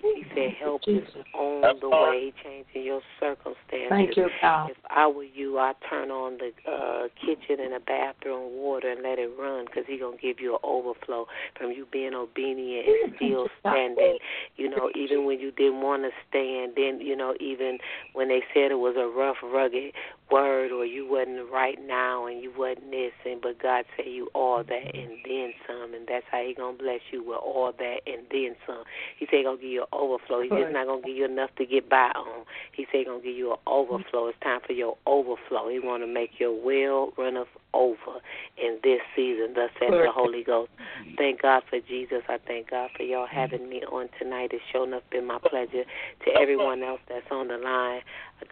He 0.00 0.24
said 0.34 0.50
help 0.60 0.82
is 0.86 1.02
on 1.34 1.78
the 1.80 1.88
way, 1.88 2.32
changing 2.42 2.84
your 2.84 3.00
circumstances. 3.18 3.88
Thank 3.88 4.16
you, 4.16 4.28
God. 4.40 4.70
If 4.70 4.76
I 4.90 5.06
were 5.06 5.24
you, 5.24 5.58
I'd 5.58 5.74
turn 5.88 6.10
on 6.10 6.38
the 6.38 6.50
uh, 6.70 7.08
kitchen 7.20 7.62
and 7.62 7.74
the 7.74 7.80
bathroom 7.84 8.56
water 8.56 8.90
and 8.90 9.02
let 9.02 9.18
it 9.18 9.30
run 9.38 9.66
because 9.66 9.84
He's 9.86 10.00
going 10.00 10.18
to 10.18 10.22
give 10.22 10.40
you 10.40 10.54
an 10.54 10.60
overflow 10.62 11.26
from 11.58 11.72
you 11.72 11.86
being 11.90 12.14
obedient 12.14 12.86
and 12.86 13.14
still 13.16 13.48
standing. 13.60 14.18
You 14.56 14.70
know, 14.70 14.90
even 14.94 15.24
when 15.24 15.40
you 15.40 15.50
didn't 15.50 15.80
want 15.80 16.02
to 16.02 16.10
stand, 16.28 16.72
then, 16.76 17.00
you 17.00 17.16
know, 17.16 17.34
even 17.40 17.78
when 18.12 18.28
they 18.28 18.42
said 18.54 18.70
it 18.70 18.78
was 18.78 18.94
a 18.96 19.06
rough, 19.06 19.36
rugged 19.42 19.92
word 20.30 20.72
or 20.72 20.84
you 20.84 21.08
wasn't 21.08 21.50
right 21.52 21.78
now 21.86 22.26
and 22.26 22.42
you 22.42 22.52
wasn't 22.56 22.90
this, 22.90 23.12
and 23.24 23.40
but 23.40 23.60
God 23.62 23.84
said 23.96 24.06
you 24.06 24.28
all 24.34 24.62
that 24.62 24.94
and 24.94 25.12
then 25.24 25.52
some, 25.66 25.94
and 25.94 26.06
that's 26.06 26.24
how 26.30 26.42
He 26.42 26.54
going 26.54 26.76
to 26.76 26.82
bless 26.82 27.00
you 27.10 27.24
with 27.24 27.38
all 27.38 27.72
that 27.78 27.96
and 28.06 28.22
then 28.30 28.56
some. 28.66 28.84
He 29.18 29.26
said 29.26 29.38
He 29.38 29.42
going 29.44 29.58
to 29.58 29.62
give 29.62 29.70
you 29.70 29.82
an 29.82 29.92
overflow. 29.92 30.42
He's 30.42 30.50
just 30.50 30.72
not 30.72 30.86
going 30.86 31.02
to 31.02 31.08
give 31.08 31.16
you 31.16 31.24
enough 31.24 31.50
to 31.56 31.66
get 31.66 31.88
by 31.88 32.10
on. 32.14 32.44
He 32.72 32.84
said 32.90 32.98
He 32.98 33.04
going 33.04 33.22
to 33.22 33.26
give 33.26 33.36
you 33.36 33.52
an 33.52 33.58
overflow. 33.66 34.28
It's 34.28 34.38
time 34.42 34.60
for 34.66 34.72
your 34.72 34.96
overflow. 35.06 35.68
He 35.68 35.78
want 35.78 36.02
to 36.02 36.06
make 36.06 36.38
your 36.38 36.52
well 36.52 37.12
runneth 37.16 37.48
over 37.74 38.20
in 38.56 38.78
this 38.82 39.00
season. 39.14 39.54
Thus 39.54 39.70
said 39.78 39.92
the 39.92 40.12
Holy 40.12 40.42
Ghost. 40.42 40.70
Thank 41.16 41.42
God 41.42 41.62
for 41.68 41.80
Jesus. 41.80 42.22
I 42.28 42.38
thank 42.46 42.70
God 42.70 42.90
for 42.96 43.02
y'all 43.02 43.26
having 43.26 43.68
me 43.68 43.82
on 43.90 44.08
tonight. 44.18 44.50
It's 44.52 44.62
shown 44.72 44.94
up 44.94 45.08
been 45.10 45.26
my 45.26 45.38
pleasure. 45.38 45.84
To 46.24 46.40
everyone 46.40 46.82
else 46.82 47.00
that's 47.08 47.26
on 47.30 47.48
the 47.48 47.58
line, 47.58 48.00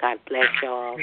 God 0.01 0.19
bless 0.27 0.47
y'all 0.63 0.97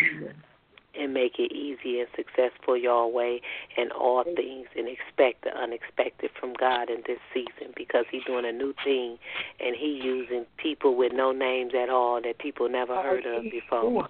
and 0.99 1.13
make 1.13 1.39
it 1.39 1.51
easy 1.51 1.99
and 1.99 2.07
successful 2.15 2.77
your 2.77 3.11
way 3.11 3.41
in 3.77 3.91
all 3.91 4.23
things 4.23 4.67
and 4.75 4.87
expect 4.87 5.43
the 5.43 5.55
unexpected 5.57 6.29
from 6.39 6.53
God 6.53 6.89
in 6.89 7.03
this 7.07 7.19
season 7.33 7.73
because 7.75 8.05
he's 8.11 8.23
doing 8.25 8.45
a 8.45 8.51
new 8.51 8.73
thing 8.83 9.17
and 9.59 9.75
he 9.75 9.99
using 10.03 10.45
people 10.57 10.95
with 10.95 11.11
no 11.13 11.31
names 11.31 11.73
at 11.75 11.89
all 11.89 12.21
that 12.21 12.37
people 12.37 12.69
never 12.69 12.95
heard 12.95 13.25
of 13.25 13.43
before. 13.43 14.07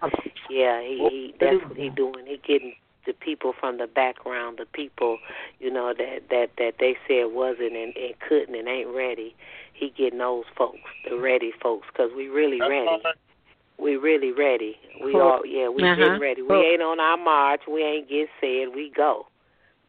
Yeah, 0.50 0.82
he, 0.82 1.08
he 1.10 1.36
that's 1.40 1.64
what 1.66 1.78
he 1.78 1.90
doing. 1.90 2.26
He 2.26 2.40
getting 2.46 2.76
the 3.06 3.14
people 3.14 3.54
from 3.60 3.78
the 3.78 3.88
background, 3.88 4.58
the 4.60 4.66
people, 4.66 5.18
you 5.60 5.72
know, 5.72 5.94
that 5.98 6.30
that 6.30 6.52
that 6.58 6.76
they 6.80 6.96
said 7.08 7.34
wasn't 7.34 7.76
and, 7.76 7.96
and 7.96 8.20
couldn't 8.28 8.56
and 8.56 8.68
ain't 8.68 8.90
ready. 8.90 9.36
He 9.74 9.90
getting 9.90 10.20
those 10.20 10.46
folks, 10.58 10.80
the 11.10 11.18
ready 11.18 11.52
folks, 11.62 11.88
because 11.92 12.12
we 12.16 12.28
really 12.28 12.62
ready. 12.62 12.86
We 13.78 13.98
really 13.98 14.32
ready. 14.32 14.78
We 15.02 15.20
all 15.20 15.46
yeah, 15.46 15.70
we 15.70 15.84
Uh-huh. 15.84 15.96
getting 15.96 16.20
ready. 16.20 16.42
We 16.42 16.56
ain't 16.56 16.82
on 16.82 17.00
our 17.00 17.18
march. 17.18 17.62
We 17.68 17.84
ain't 17.84 18.10
get 18.10 18.30
said. 18.40 18.74
We 18.74 18.90
go. 18.90 19.28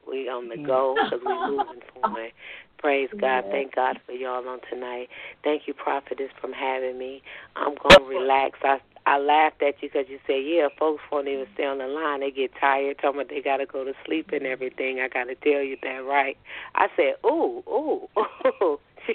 We 0.06 0.28
on 0.28 0.48
the 0.48 0.56
go 0.58 1.00
because 1.04 1.24
we 1.24 1.38
moving 1.46 1.82
forward. 1.92 2.32
Praise 2.78 3.08
God. 3.18 3.44
Thank 3.50 3.74
God 3.74 3.98
for 4.04 4.12
y'all 4.12 4.46
on 4.46 4.60
tonight. 4.68 5.08
Thank 5.42 5.66
you, 5.66 5.74
prophetess, 5.74 6.30
from 6.40 6.52
having 6.52 6.98
me. 6.98 7.22
I'm 7.56 7.74
gonna 7.76 8.04
relax. 8.04 8.58
I 8.62 8.80
I 9.06 9.18
laughed 9.18 9.62
at 9.62 9.82
you 9.82 9.90
because 9.90 10.08
you 10.08 10.18
said, 10.26 10.44
yeah, 10.44 10.68
folks 10.78 11.02
won't 11.12 11.28
even 11.28 11.46
stay 11.54 11.66
on 11.66 11.78
the 11.78 11.86
line. 11.86 12.20
They 12.20 12.30
get 12.30 12.52
tired, 12.58 12.98
talking 12.98 13.20
about 13.20 13.30
they 13.30 13.42
got 13.42 13.58
to 13.58 13.66
go 13.66 13.84
to 13.84 13.92
sleep 14.04 14.30
and 14.32 14.46
everything. 14.46 15.00
I 15.00 15.08
got 15.08 15.24
to 15.24 15.34
tell 15.34 15.62
you 15.62 15.76
that, 15.82 16.04
right? 16.04 16.38
I 16.74 16.88
said, 16.96 17.14
ooh, 17.24 17.62
ooh, 17.68 18.08
ooh. 18.62 18.80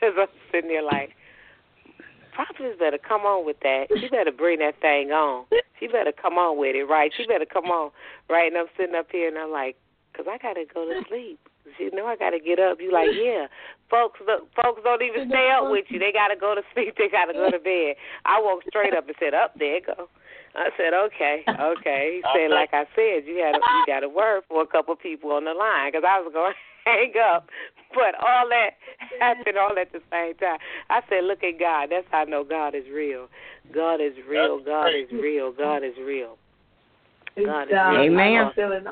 Because 0.00 0.16
I'm 0.18 0.26
sitting 0.50 0.68
there 0.68 0.82
like, 0.82 1.14
prophetess 2.32 2.78
better 2.78 2.98
come 2.98 3.22
on 3.22 3.46
with 3.46 3.60
that. 3.62 3.86
She 4.00 4.08
better 4.08 4.32
bring 4.32 4.58
that 4.60 4.80
thing 4.80 5.12
on. 5.12 5.46
She 5.78 5.86
better 5.86 6.12
come 6.12 6.34
on 6.34 6.58
with 6.58 6.74
it, 6.74 6.84
right? 6.84 7.12
She 7.16 7.26
better 7.26 7.46
come 7.46 7.66
on, 7.66 7.90
right? 8.28 8.50
And 8.50 8.56
I'm 8.56 8.72
sitting 8.76 8.94
up 8.94 9.08
here 9.12 9.28
and 9.28 9.38
I'm 9.38 9.50
like, 9.50 9.76
because 10.10 10.26
I 10.28 10.38
got 10.38 10.54
to 10.54 10.64
go 10.72 10.84
to 10.84 11.02
sleep. 11.08 11.40
You 11.78 11.90
know 11.94 12.06
I 12.06 12.16
got 12.16 12.30
to 12.30 12.40
get 12.40 12.58
up. 12.58 12.78
You 12.80 12.92
like, 12.92 13.08
yeah. 13.14 13.46
Folks, 13.88 14.20
look, 14.26 14.48
folks 14.54 14.82
don't 14.84 15.02
even 15.02 15.28
stay 15.28 15.48
up 15.54 15.70
with 15.70 15.86
you. 15.88 15.98
They 15.98 16.12
got 16.12 16.28
to 16.28 16.36
go 16.36 16.54
to 16.54 16.62
sleep. 16.74 16.94
They 16.98 17.08
got 17.08 17.26
to 17.26 17.32
go 17.32 17.50
to 17.50 17.58
bed. 17.58 17.96
I 18.24 18.40
woke 18.40 18.62
straight 18.68 18.94
up 18.94 19.06
and 19.06 19.16
said, 19.18 19.32
up 19.32 19.54
there 19.58 19.76
you 19.76 19.82
go. 19.86 20.08
I 20.54 20.68
said, 20.76 20.92
okay, 20.92 21.44
okay. 21.48 22.20
He 22.20 22.22
said, 22.36 22.52
like 22.52 22.70
I 22.72 22.84
said, 22.94 23.24
you 23.24 23.40
had 23.40 23.56
a, 23.56 23.58
you 23.58 23.84
got 23.86 24.04
a 24.04 24.08
word 24.08 24.42
for 24.48 24.60
a 24.60 24.66
couple 24.66 24.94
people 24.96 25.32
on 25.32 25.44
the 25.44 25.54
line 25.54 25.88
because 25.90 26.04
I 26.06 26.20
was 26.20 26.30
going 26.32 26.52
to 26.52 26.58
hang 26.84 27.12
up. 27.34 27.48
But 27.94 28.14
all 28.24 28.48
that 28.48 28.70
happened 29.20 29.58
all 29.58 29.78
at 29.78 29.92
the 29.92 30.00
same 30.10 30.34
time. 30.36 30.58
I 30.88 31.00
said, 31.08 31.24
look 31.24 31.44
at 31.44 31.58
God. 31.58 31.88
That's 31.90 32.06
how 32.10 32.22
I 32.22 32.24
know 32.24 32.42
God 32.42 32.74
is 32.74 32.84
real. 32.92 33.28
God 33.74 34.00
is 34.00 34.14
real. 34.28 34.58
God 34.64 34.88
is 34.88 35.10
real. 35.12 35.52
God 35.52 35.84
is 35.84 35.94
real. 36.02 36.38
God 37.36 37.64
is 37.64 37.70
real. 37.92 38.02
Amen. 38.02 38.44
I'm 38.46 38.52
still 38.52 38.72
in, 38.72 38.86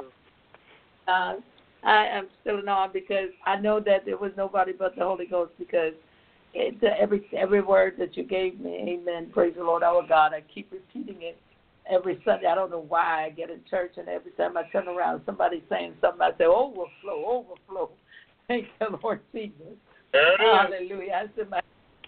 uh, 1.09 1.35
I 1.83 2.07
am 2.07 2.29
still 2.43 2.59
in 2.59 2.69
awe 2.69 2.89
because 2.93 3.31
I 3.47 3.57
know 3.57 3.81
that 3.81 4.05
there 4.05 4.19
was 4.19 4.33
nobody 4.37 4.73
but 4.79 4.95
the 4.97 5.05
Holy 5.05 5.27
Ghost 5.27 5.53
because 5.59 5.95
It's 6.53 6.83
every 7.01 7.27
every 7.37 7.63
word 7.63 7.95
that 7.99 8.17
you 8.17 8.25
gave 8.25 8.61
me. 8.61 8.99
Amen. 9.01 9.31
Praise 9.33 9.55
the 9.57 9.63
Lord, 9.63 9.83
our 9.83 10.07
God. 10.07 10.33
I 10.35 10.43
keep 10.53 10.71
repeating 10.73 11.23
it 11.23 11.39
every 11.91 12.21
Sunday. 12.25 12.47
I 12.47 12.55
don't 12.55 12.71
know 12.71 12.85
why 12.89 13.27
I 13.27 13.31
get 13.31 13.51
in 13.51 13.61
church 13.69 13.93
and 13.97 14.09
every 14.09 14.33
time 14.33 14.57
I 14.57 14.63
turn 14.71 14.89
around, 14.89 15.23
somebody's 15.27 15.63
saying 15.69 15.95
something. 16.01 16.23
I 16.23 16.31
say, 16.39 16.45
overflow, 16.45 16.89
overflow. 17.27 17.91
Thank 18.49 18.67
the 18.79 18.99
Lord 19.03 19.21
Jesus. 19.33 19.55
There. 20.13 20.37
Hallelujah. 20.39 21.13
I 21.13 21.37
said, 21.37 21.51
my, 21.51 21.61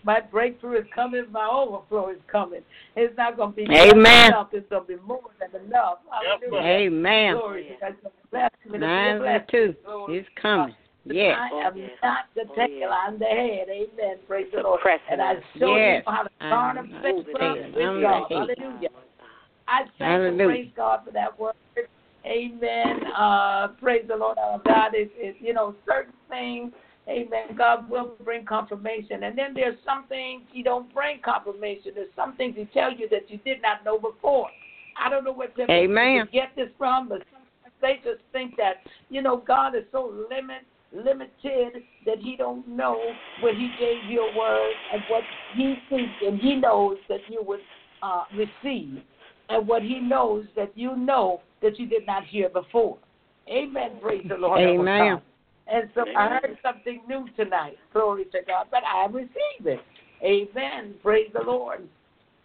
my 0.04 0.20
breakthrough 0.20 0.80
is 0.80 0.86
coming. 0.94 1.24
My 1.30 1.48
overflow 1.48 2.10
is 2.10 2.18
coming. 2.30 2.62
It's 2.96 3.16
not 3.16 3.36
going 3.36 3.50
to 3.50 3.56
be 3.56 3.62
Amen. 3.64 4.28
enough. 4.28 4.48
It's 4.52 4.68
going 4.68 4.82
to 4.82 4.96
be 4.96 5.02
more 5.02 5.20
than 5.38 5.64
enough. 5.64 5.98
Yes. 6.22 6.40
Hallelujah. 6.42 6.68
Amen. 6.68 7.34
Glory 7.36 7.64
to 7.80 7.92
God. 8.32 8.48
To 8.64 8.72
be 8.72 8.78
Nine 8.78 9.22
and 9.22 9.44
two. 9.50 9.74
Glory 9.84 10.18
It's 10.18 10.28
coming. 10.40 10.74
Yes. 11.04 11.36
I 11.36 11.48
Oh, 11.52 11.60
am 11.60 11.76
yes. 11.76 11.90
not 12.02 12.24
the 12.34 12.42
Oh, 12.48 12.54
tail. 12.54 12.68
yes. 12.70 12.90
I'm 12.92 13.18
the 13.18 13.24
head. 13.24 13.68
Amen. 13.68 14.18
Praise 14.26 14.46
the 14.54 14.62
Lord. 14.62 14.80
Pressing 14.80 15.02
And 15.10 15.22
I 15.22 15.34
us. 15.34 15.42
show 15.58 15.76
Yes. 15.76 16.04
you 16.06 16.12
how 16.12 16.22
to 16.22 16.30
I'm 16.40 16.76
turn 16.76 16.84
of 16.84 16.90
not 16.90 17.02
faith 17.02 17.26
from 17.32 17.52
with 17.74 17.76
I'm 17.76 18.00
God. 18.00 18.26
Hallelujah. 18.30 18.88
I 19.72 19.84
thank 19.98 20.22
and 20.22 20.38
praise 20.38 20.70
God 20.76 21.00
for 21.06 21.12
that 21.12 21.38
word. 21.38 21.54
Amen. 22.26 23.00
Uh, 23.16 23.68
praise 23.80 24.04
the 24.06 24.16
Lord 24.16 24.38
our 24.38 24.60
God. 24.66 24.94
Is 24.94 25.08
is 25.20 25.34
you 25.40 25.54
know 25.54 25.74
certain 25.88 26.12
things. 26.28 26.72
Amen. 27.08 27.56
God 27.58 27.90
will 27.90 28.12
bring 28.22 28.44
confirmation, 28.44 29.24
and 29.24 29.36
then 29.36 29.54
there's 29.54 29.78
some 29.84 30.06
things 30.08 30.42
He 30.52 30.62
don't 30.62 30.92
bring 30.94 31.20
confirmation. 31.24 31.92
There's 31.94 32.14
some 32.14 32.36
things 32.36 32.54
He 32.56 32.66
tell 32.66 32.92
you 32.92 33.08
that 33.08 33.28
you 33.28 33.38
did 33.38 33.60
not 33.62 33.84
know 33.84 33.98
before. 33.98 34.48
I 35.02 35.08
don't 35.08 35.24
know 35.24 35.32
where 35.32 35.48
people 35.48 35.74
Amen. 35.74 36.28
get 36.32 36.50
this 36.54 36.68
from, 36.78 37.08
but 37.08 37.22
they 37.80 37.96
just 38.04 38.20
think 38.30 38.56
that 38.58 38.74
you 39.08 39.22
know 39.22 39.42
God 39.44 39.74
is 39.74 39.84
so 39.90 40.12
limit 40.30 40.62
limited 40.94 41.82
that 42.04 42.18
He 42.18 42.36
don't 42.36 42.68
know 42.68 43.00
what 43.40 43.54
He 43.54 43.70
gave 43.80 44.04
you 44.08 44.20
a 44.20 44.38
word 44.38 44.72
and 44.92 45.02
what 45.08 45.22
He 45.56 45.76
thinks 45.88 46.12
and 46.24 46.38
He 46.38 46.56
knows 46.56 46.98
that 47.08 47.20
you 47.28 47.42
would 47.44 47.60
uh, 48.02 48.24
receive 48.36 49.02
and 49.52 49.66
what 49.66 49.82
he 49.82 50.00
knows 50.00 50.46
that 50.56 50.72
you 50.76 50.96
know 50.96 51.40
that 51.62 51.78
you 51.78 51.86
did 51.86 52.06
not 52.06 52.24
hear 52.24 52.48
before. 52.48 52.98
Amen. 53.48 53.98
Praise 54.00 54.24
the 54.28 54.36
Lord. 54.36 54.60
Amen. 54.60 55.20
And 55.66 55.88
so 55.94 56.04
I 56.16 56.28
heard 56.28 56.58
something 56.62 57.02
new 57.08 57.26
tonight. 57.36 57.78
Glory 57.92 58.24
to 58.26 58.38
God. 58.46 58.66
But 58.70 58.82
I 58.84 59.06
receive 59.06 59.66
it. 59.66 59.80
Amen. 60.22 60.94
Praise 61.02 61.30
the 61.32 61.42
Lord. 61.42 61.86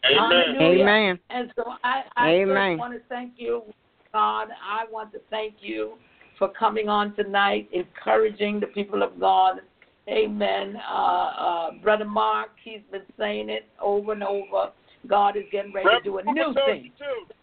Amen. 0.06 0.18
Hallelujah. 0.18 0.84
Amen. 0.84 1.20
And 1.30 1.52
so 1.56 1.64
I, 1.84 2.04
I 2.16 2.30
Amen. 2.30 2.72
just 2.72 2.80
want 2.80 2.94
to 2.94 3.00
thank 3.10 3.34
you, 3.38 3.64
God. 4.14 4.48
I 4.64 4.86
want 4.92 5.12
to 5.14 5.20
thank 5.30 5.56
you 5.60 5.94
for 6.38 6.50
coming 6.50 6.88
on 6.88 7.16
tonight, 7.16 7.70
encouraging 7.74 8.60
the 8.60 8.68
people 8.68 9.04
of 9.04 9.20
God. 9.20 9.62
Amen. 10.08 10.78
Uh, 10.90 10.94
uh, 10.94 11.72
Brother 11.84 12.06
Mark, 12.06 12.52
he's 12.64 12.80
been 12.92 13.02
saying 13.18 13.50
it 13.50 13.66
over 13.82 14.14
and 14.14 14.24
over. 14.24 14.72
God 15.08 15.38
is 15.38 15.44
getting 15.52 15.74
ready 15.74 15.88
to 15.90 16.04
do 16.04 16.18
a 16.18 16.24
new 16.24 16.54
thing. 16.54 16.92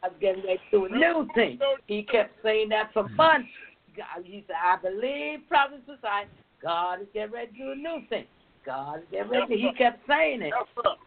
God's 0.02 0.14
getting 0.20 0.44
ready 0.44 0.60
to 0.70 0.78
do 0.78 0.84
a 0.86 0.88
new 0.88 1.28
thing. 1.34 1.58
He 1.86 2.02
kept 2.02 2.34
saying 2.42 2.68
that 2.70 2.92
for 2.92 3.08
months. 3.08 3.48
God, 3.96 4.24
he 4.24 4.44
said, 4.46 4.56
I 4.62 4.76
believe 4.76 5.40
Prophet 5.48 5.80
Society. 5.86 6.30
God 6.62 7.02
is 7.02 7.06
getting 7.14 7.32
ready 7.32 7.52
to 7.52 7.58
do 7.58 7.72
a 7.72 7.74
new 7.74 8.00
thing. 8.08 8.26
God 8.64 9.00
is 9.00 9.04
getting 9.10 9.30
ready. 9.30 9.56
He 9.56 9.72
kept 9.76 10.00
saying 10.08 10.42
it. 10.42 10.52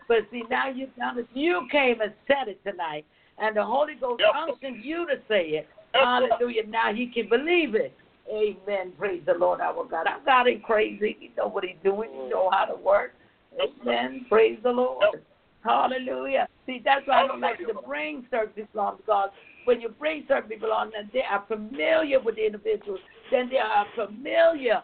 But 0.07 0.19
see, 0.31 0.43
now 0.49 0.69
you 0.69 0.87
now 0.97 1.13
that 1.15 1.27
you 1.33 1.67
came 1.71 2.01
and 2.01 2.13
said 2.27 2.47
it 2.47 2.63
tonight, 2.63 3.05
and 3.39 3.57
the 3.57 3.63
Holy 3.63 3.95
Ghost 3.95 4.21
unctioned 4.35 4.83
you 4.83 5.05
to 5.07 5.15
say 5.27 5.49
it. 5.49 5.67
Hallelujah. 5.93 6.67
Now 6.67 6.93
he 6.93 7.07
can 7.07 7.27
believe 7.29 7.75
it. 7.75 7.93
Amen. 8.31 8.91
Praise 8.97 9.23
the 9.25 9.33
Lord, 9.33 9.61
our 9.61 9.85
God. 9.85 10.05
Our 10.05 10.19
God 10.25 10.47
ain't 10.47 10.63
crazy. 10.63 11.17
He 11.19 11.31
know 11.37 11.47
what 11.47 11.63
he's 11.63 11.77
doing. 11.83 12.09
He 12.11 12.29
know 12.29 12.49
how 12.51 12.65
to 12.65 12.75
work. 12.75 13.13
Amen. 13.59 14.25
Praise 14.29 14.59
the 14.63 14.71
Lord. 14.71 15.21
Hallelujah. 15.63 16.47
See, 16.65 16.81
that's 16.83 17.07
why 17.07 17.23
I 17.23 17.27
don't 17.27 17.41
like 17.41 17.59
to 17.59 17.73
bring 17.85 18.25
certain 18.29 18.53
people 18.53 18.79
on 18.79 18.97
because 18.97 19.29
when 19.65 19.81
you 19.81 19.89
bring 19.89 20.23
certain 20.27 20.49
people 20.49 20.71
on 20.71 20.91
and 20.97 21.09
they 21.13 21.23
are 21.29 21.43
familiar 21.47 22.19
with 22.19 22.35
the 22.35 22.45
individuals, 22.45 22.99
then 23.31 23.49
they 23.49 23.57
are 23.57 23.85
familiar 23.95 24.83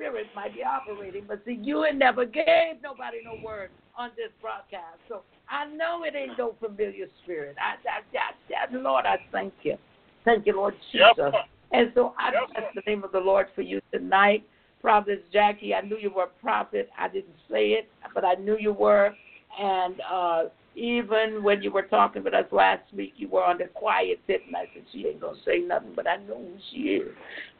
spirit 0.00 0.26
might 0.34 0.54
be 0.54 0.62
operating. 0.64 1.24
But 1.28 1.42
see, 1.44 1.58
you 1.62 1.82
had 1.82 1.98
never 1.98 2.24
gave 2.24 2.80
nobody 2.82 3.18
no 3.24 3.38
word 3.44 3.70
on 3.98 4.10
this 4.16 4.30
broadcast. 4.40 4.98
So 5.08 5.22
I 5.48 5.66
know 5.66 6.04
it 6.04 6.14
ain't 6.16 6.38
no 6.38 6.54
familiar 6.58 7.06
spirit. 7.22 7.56
I, 7.60 7.76
I, 7.88 8.00
I, 8.16 8.72
I 8.72 8.76
Lord, 8.76 9.04
I 9.04 9.18
thank 9.30 9.52
you. 9.62 9.76
Thank 10.24 10.46
you, 10.46 10.56
Lord 10.56 10.74
Jesus. 10.92 11.10
Sir. 11.16 11.32
And 11.72 11.92
so 11.94 12.14
I 12.18 12.32
Yes, 12.32 12.42
bless 12.54 12.74
the 12.74 12.90
name 12.90 13.04
of 13.04 13.12
the 13.12 13.20
Lord 13.20 13.48
for 13.54 13.62
you 13.62 13.80
tonight. 13.92 14.44
Prophet 14.80 15.24
Jackie, 15.32 15.74
I 15.74 15.82
knew 15.82 15.98
you 15.98 16.10
were 16.10 16.24
a 16.24 16.40
prophet. 16.42 16.88
I 16.98 17.08
didn't 17.08 17.36
say 17.50 17.72
it, 17.72 17.88
but 18.14 18.24
I 18.24 18.34
knew 18.34 18.56
you 18.58 18.72
were. 18.72 19.14
And 19.58 20.00
uh, 20.10 20.42
even 20.74 21.42
when 21.42 21.62
you 21.62 21.70
were 21.70 21.82
talking 21.82 22.22
with 22.22 22.34
us 22.34 22.46
last 22.52 22.82
week, 22.94 23.14
you 23.16 23.28
were 23.28 23.44
on 23.44 23.58
the 23.58 23.66
quiet 23.66 24.20
tip, 24.26 24.42
and 24.46 24.56
I 24.56 24.64
said, 24.72 24.84
She 24.92 25.06
ain't 25.06 25.20
going 25.20 25.36
to 25.36 25.42
say 25.44 25.58
nothing, 25.58 25.92
but 25.94 26.06
I 26.06 26.16
know 26.16 26.36
who 26.36 26.56
she 26.70 26.78
is. 26.78 27.08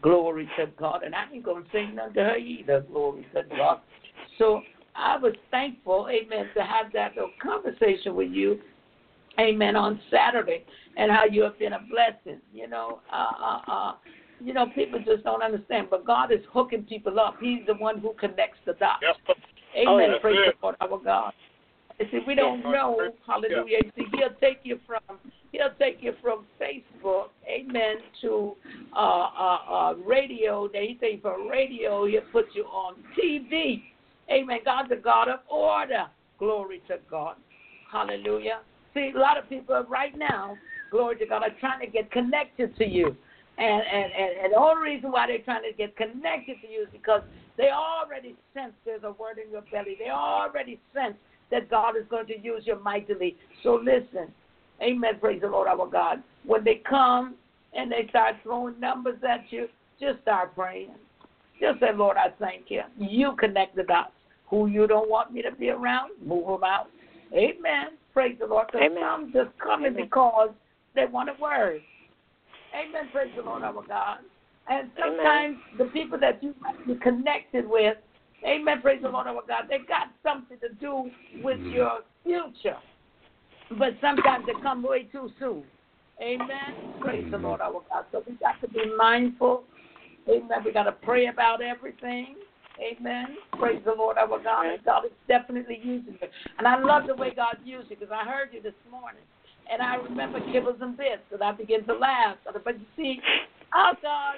Glory 0.03 0.49
to 0.59 0.67
God. 0.79 1.03
And 1.05 1.15
I 1.15 1.25
ain't 1.33 1.45
going 1.45 1.65
to 1.65 1.71
say 1.71 1.87
nothing 1.87 2.15
to 2.15 2.25
her 2.25 2.37
either. 2.37 2.81
Glory 2.83 3.27
to 3.35 3.43
God. 3.57 3.81
So 4.39 4.63
I 4.95 5.17
was 5.19 5.35
thankful, 5.51 6.09
amen, 6.11 6.47
to 6.57 6.63
have 6.63 6.93
that 6.95 7.15
little 7.15 7.33
conversation 7.43 8.15
with 8.15 8.31
you 8.31 8.61
amen, 9.39 9.77
on 9.77 10.01
Saturday, 10.11 10.65
and 10.97 11.11
how 11.11 11.25
you 11.25 11.43
have 11.43 11.59
been 11.59 11.73
a 11.73 11.81
blessing. 11.91 12.41
You 12.53 12.69
know, 12.69 13.01
uh, 13.13 13.33
uh, 13.43 13.73
uh, 13.73 13.93
you 14.41 14.53
know, 14.55 14.67
people 14.75 14.99
just 15.05 15.25
don't 15.25 15.43
understand, 15.43 15.89
but 15.91 16.07
God 16.07 16.33
is 16.33 16.41
hooking 16.53 16.83
people 16.85 17.21
up. 17.21 17.37
He's 17.41 17.61
the 17.67 17.75
one 17.75 17.99
who 17.99 18.15
connects 18.15 18.59
the 18.67 18.75
dots. 18.75 19.03
Sir. 19.27 19.35
Amen. 19.77 20.11
Oh. 20.17 20.19
Praise 20.21 20.39
the 20.47 20.53
Lord, 20.63 20.77
our 20.81 20.99
God. 20.99 21.33
And 22.01 22.09
see, 22.11 22.21
we 22.27 22.35
don't 22.35 22.63
know, 22.63 22.97
hallelujah. 23.27 23.79
See, 23.95 24.07
he'll 24.17 24.35
take 24.41 24.61
you 24.63 24.81
from 24.87 25.19
he'll 25.53 25.75
take 25.79 25.99
you 26.01 26.15
from 26.23 26.47
Facebook, 26.59 27.27
amen, 27.47 27.97
to 28.23 28.57
uh, 28.97 28.99
uh, 28.99 29.59
uh, 29.69 29.95
radio. 30.07 30.67
Then 30.73 30.83
he 30.85 30.95
take 30.95 31.17
you 31.17 31.21
from 31.21 31.49
radio, 31.49 32.07
he'll 32.07 32.23
put 32.33 32.47
you 32.55 32.65
on 32.65 32.95
TV. 33.19 33.83
Amen. 34.33 34.61
God's 34.65 34.91
a 34.93 34.97
God 34.97 35.29
of 35.29 35.41
order. 35.51 36.07
Glory 36.39 36.81
to 36.89 36.97
God. 37.11 37.37
Hallelujah. 37.93 38.61
See, 38.95 39.13
a 39.15 39.19
lot 39.19 39.37
of 39.37 39.47
people 39.51 39.85
right 39.87 40.17
now, 40.17 40.57
glory 40.91 41.17
to 41.17 41.27
God, 41.27 41.43
are 41.43 41.55
trying 41.61 41.81
to 41.81 41.87
get 41.87 42.11
connected 42.11 42.75
to 42.79 42.87
you. 42.87 43.15
And, 43.59 43.83
and, 43.83 44.13
and, 44.13 44.45
and 44.45 44.53
the 44.55 44.57
only 44.57 44.91
reason 44.91 45.13
why 45.13 45.27
they're 45.27 45.43
trying 45.43 45.71
to 45.71 45.77
get 45.77 45.97
connected 45.97 46.57
to 46.63 46.69
you 46.69 46.83
is 46.85 46.89
because 46.93 47.21
they 47.59 47.69
already 47.71 48.37
sense 48.55 48.73
there's 48.87 49.03
a 49.03 49.13
word 49.13 49.37
in 49.45 49.51
your 49.53 49.63
belly. 49.71 49.97
They 49.99 50.11
already 50.11 50.81
sense 50.95 51.17
that 51.51 51.71
God 51.71 51.97
is 51.97 52.05
going 52.09 52.27
to 52.27 52.39
use 52.39 52.63
you 52.67 52.79
mightily. 52.83 53.37
So 53.63 53.75
listen. 53.83 54.33
Amen. 54.83 55.19
Praise 55.21 55.41
the 55.43 55.49
Lord 55.49 55.69
our 55.69 55.87
God. 55.87 56.23
When 56.45 56.65
they 56.65 56.77
come 56.89 57.35
and 57.75 57.93
they 57.93 58.07
start 58.09 58.37
throwing 58.43 58.81
numbers 58.81 59.19
at 59.29 59.45
you, 59.51 59.69
just 60.01 60.23
start 60.23 60.55
praying. 60.55 60.91
Just 61.61 61.81
say, 61.81 61.93
Lord, 61.95 62.17
I 62.17 62.29
thank 62.39 62.71
you. 62.71 62.83
You 62.97 63.33
connect 63.39 63.77
the 63.77 63.83
dots. 63.83 64.13
Who 64.49 64.67
you 64.67 64.87
don't 64.87 65.09
want 65.09 65.33
me 65.33 65.43
to 65.43 65.53
be 65.53 65.69
around, 65.69 66.11
move 66.25 66.47
them 66.47 66.65
out. 66.65 66.89
Amen. 67.33 67.99
Praise 68.13 68.37
the 68.41 68.47
Lord. 68.47 68.69
'Cause 68.73 68.81
Amen. 68.83 69.03
some 69.03 69.33
just 69.33 69.57
coming 69.59 69.93
Amen. 69.93 70.05
because 70.05 70.51
they 70.95 71.07
want 71.07 71.29
a 71.29 71.35
word. 71.35 71.83
Amen. 72.75 73.09
Praise 73.13 73.33
the 73.37 73.43
Lord 73.43 73.63
our 73.63 73.83
God. 73.83 74.19
And 74.69 74.91
sometimes 74.99 75.59
the 75.79 75.87
people 75.87 76.19
that 76.19 76.43
you 76.43 76.55
might 76.61 76.85
be 76.87 76.95
connected 76.97 77.69
with, 77.69 77.97
amen, 78.47 78.81
praise 78.83 79.01
the 79.03 79.09
Lord 79.09 79.27
our 79.27 79.43
God, 79.47 79.65
they 79.69 79.79
got 79.79 80.09
something 80.23 80.59
to 80.61 80.69
do 80.81 81.11
with 81.43 81.61
your 81.61 82.01
future. 82.25 82.79
But 83.79 83.91
sometimes 84.01 84.47
they 84.47 84.61
come 84.63 84.83
way 84.83 85.05
too 85.05 85.31
soon. 85.39 85.65
Amen. 86.21 86.99
Praise 87.01 87.25
the 87.31 87.39
Lord 87.39 87.61
our 87.61 87.83
God. 87.89 88.05
So 88.13 88.23
we 88.27 88.35
got 88.35 88.61
to 88.61 88.69
be 88.69 88.83
mindful. 88.97 89.65
Amen. 90.29 90.59
We 90.65 90.73
got 90.73 90.85
to 90.85 90.93
pray 90.93 91.29
about 91.29 91.63
everything. 91.63 92.37
Amen. 92.81 93.37
Praise 93.59 93.81
the 93.85 93.93
Lord 93.93 94.19
our 94.19 94.43
God. 94.43 94.67
And 94.67 94.85
God 94.85 95.05
is 95.05 95.13
definitely 95.29 95.81
using 95.83 96.17
it. 96.21 96.31
And 96.59 96.67
I 96.67 96.83
love 96.83 97.07
the 97.07 97.15
way 97.15 97.33
God 97.35 97.57
used 97.65 97.91
you 97.91 97.97
because 97.97 98.13
I 98.13 98.29
heard 98.29 98.49
you 98.53 98.61
this 98.61 98.75
morning. 98.91 99.23
And 99.73 99.81
I 99.81 99.97
remember 99.97 100.41
kibbles 100.41 100.83
and 100.83 100.97
bits, 100.97 101.23
and 101.33 101.43
I 101.43 101.53
began 101.53 101.85
to 101.85 101.95
laugh. 101.95 102.39
But 102.65 102.81
you 102.81 102.87
see, 102.97 103.21
our 103.73 103.93
God, 104.03 104.37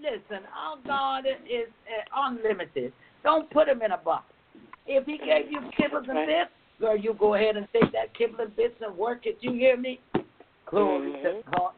listen, 0.00 0.44
our 0.52 0.78
God 0.84 1.26
is 1.26 1.68
uh, 1.86 2.26
unlimited. 2.26 2.92
Don't 3.24 3.50
put 3.50 3.68
him 3.68 3.82
in 3.82 3.90
a 3.92 3.98
box. 3.98 4.26
If 4.86 5.06
he 5.06 5.18
gave 5.18 5.50
you 5.50 5.60
kibbles 5.78 6.08
and 6.08 6.26
bits, 6.26 6.50
girl, 6.78 6.96
you 6.96 7.14
go 7.18 7.34
ahead 7.34 7.56
and 7.56 7.66
take 7.72 7.90
that 7.92 8.16
kibble 8.16 8.40
and 8.40 8.54
bits 8.54 8.74
and 8.80 8.96
work 8.96 9.24
it. 9.24 9.38
You 9.40 9.52
hear 9.52 9.76
me? 9.76 9.98
Glory 10.66 11.12
to 11.12 11.18
mm-hmm. 11.18 11.50
God. 11.50 11.72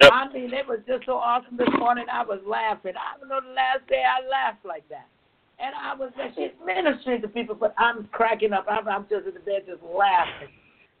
Yep. 0.00 0.10
I 0.12 0.32
mean, 0.32 0.54
it 0.54 0.66
was 0.66 0.78
just 0.88 1.04
so 1.04 1.12
awesome 1.16 1.58
this 1.58 1.68
morning. 1.78 2.06
I 2.10 2.24
was 2.24 2.40
laughing. 2.46 2.94
I 2.96 3.18
don't 3.18 3.28
know 3.28 3.40
the 3.46 3.52
last 3.52 3.86
day 3.86 4.02
I 4.02 4.26
laughed 4.26 4.64
like 4.64 4.88
that. 4.88 5.06
And 5.58 5.74
I 5.74 5.94
was, 5.94 6.10
like, 6.16 6.32
she's 6.34 6.56
ministering 6.64 7.20
to 7.20 7.28
people, 7.28 7.54
but 7.54 7.74
I'm 7.76 8.08
cracking 8.12 8.54
up. 8.54 8.64
I'm, 8.66 8.88
I'm 8.88 9.06
just 9.10 9.26
in 9.26 9.34
the 9.34 9.40
bed 9.40 9.64
just 9.66 9.82
laughing. 9.82 10.48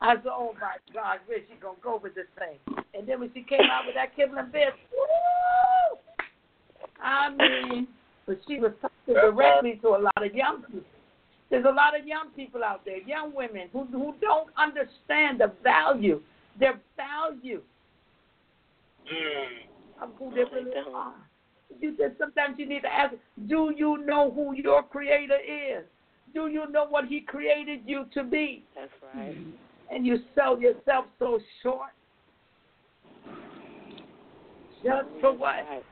I 0.02 0.16
said, 0.16 0.26
oh 0.26 0.54
my 0.60 0.76
God, 0.92 1.20
where's 1.26 1.42
she 1.48 1.58
going 1.60 1.76
to 1.76 1.82
go 1.82 1.98
with 2.02 2.14
this 2.14 2.26
thing? 2.38 2.58
And 2.92 3.08
then 3.08 3.20
when 3.20 3.30
she 3.32 3.40
came 3.42 3.70
out 3.72 3.86
with 3.86 3.94
that 3.94 4.14
kibble 4.14 4.36
and 4.36 4.52
bits, 4.52 4.76
woo! 4.92 5.98
I 7.02 7.30
mean, 7.30 7.88
but 8.30 8.38
she 8.46 8.60
was 8.60 8.70
talking 8.80 9.14
directly 9.14 9.80
to 9.82 9.88
a 9.88 9.98
lot 9.98 10.24
of 10.24 10.32
young 10.32 10.62
people. 10.62 10.82
There's 11.50 11.64
a 11.64 11.72
lot 11.72 11.98
of 11.98 12.06
young 12.06 12.28
people 12.36 12.62
out 12.62 12.84
there, 12.84 12.98
young 12.98 13.34
women 13.34 13.68
who 13.72 13.86
who 13.86 14.14
don't 14.20 14.50
understand 14.56 15.40
the 15.40 15.52
value, 15.64 16.20
their 16.58 16.78
value 16.96 17.62
Mm. 19.10 20.02
of 20.02 20.10
who 20.18 20.30
they 20.30 20.44
really 20.54 20.70
are. 20.94 21.14
You 21.80 21.96
said 21.98 22.14
sometimes 22.18 22.56
you 22.58 22.66
need 22.66 22.82
to 22.82 22.92
ask, 22.92 23.14
do 23.48 23.72
you 23.76 24.04
know 24.06 24.30
who 24.30 24.54
your 24.54 24.84
creator 24.84 25.38
is? 25.38 25.84
Do 26.32 26.46
you 26.46 26.70
know 26.70 26.86
what 26.86 27.06
he 27.06 27.20
created 27.22 27.80
you 27.86 28.04
to 28.14 28.22
be? 28.22 28.62
That's 28.76 28.92
right. 29.16 29.36
And 29.90 30.06
you 30.06 30.18
sell 30.36 30.60
yourself 30.60 31.06
so 31.18 31.40
short. 31.62 31.90
Just 34.84 35.08
for 35.20 35.32
what? 35.32 35.64
Right. 35.68 35.84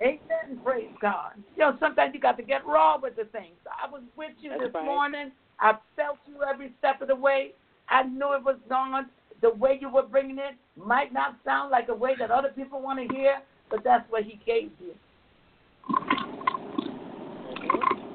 Amen. 0.00 0.60
Praise 0.64 0.90
God. 1.00 1.32
You 1.56 1.64
know, 1.64 1.76
sometimes 1.80 2.14
you 2.14 2.20
got 2.20 2.36
to 2.36 2.42
get 2.42 2.64
raw 2.66 2.98
with 3.00 3.16
the 3.16 3.24
things. 3.24 3.56
I 3.66 3.90
was 3.90 4.02
with 4.16 4.30
you 4.40 4.50
That's 4.50 4.62
this 4.62 4.74
right. 4.74 4.84
morning. 4.84 5.32
I 5.60 5.72
felt 5.96 6.18
you 6.26 6.42
every 6.48 6.72
step 6.78 7.02
of 7.02 7.08
the 7.08 7.16
way. 7.16 7.52
I 7.88 8.04
knew 8.04 8.34
it 8.34 8.44
was 8.44 8.58
gone. 8.68 9.06
The 9.42 9.50
way 9.54 9.78
you 9.80 9.88
were 9.88 10.04
bringing 10.04 10.38
it 10.38 10.54
might 10.76 11.12
not 11.12 11.36
sound 11.44 11.70
like 11.70 11.88
a 11.88 11.94
way 11.94 12.12
that 12.18 12.30
other 12.30 12.50
people 12.50 12.80
want 12.80 13.00
to 13.00 13.14
hear, 13.14 13.38
but 13.70 13.80
that's 13.82 14.04
what 14.10 14.22
He 14.24 14.40
gave 14.46 14.70
you. 14.80 14.94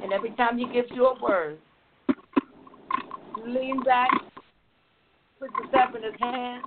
And 0.01 0.13
every 0.13 0.31
time 0.31 0.57
He 0.57 0.65
gives 0.71 0.89
you 0.91 1.07
a 1.07 1.21
word, 1.21 1.57
lean 3.45 3.81
back, 3.83 4.09
put 5.39 5.49
yourself 5.51 5.95
in 5.95 6.03
His 6.03 6.13
hands, 6.19 6.65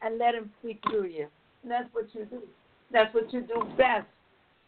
and 0.00 0.18
let 0.18 0.34
Him 0.34 0.50
speak 0.60 0.80
through 0.88 1.06
you. 1.06 1.26
And 1.62 1.70
that's 1.70 1.88
what 1.92 2.06
you 2.14 2.24
do. 2.26 2.42
That's 2.92 3.12
what 3.14 3.32
you 3.32 3.42
do 3.42 3.62
best 3.76 4.06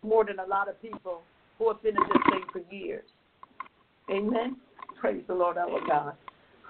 more 0.06 0.24
than 0.24 0.38
a 0.38 0.46
lot 0.46 0.68
of 0.68 0.80
people 0.80 1.22
who 1.58 1.68
have 1.68 1.82
been 1.82 1.96
in 1.96 2.02
this 2.02 2.22
thing 2.30 2.42
for 2.52 2.74
years. 2.74 3.04
Amen. 4.10 4.56
Praise 5.00 5.22
the 5.26 5.34
Lord 5.34 5.58
our 5.58 5.80
God. 5.86 6.14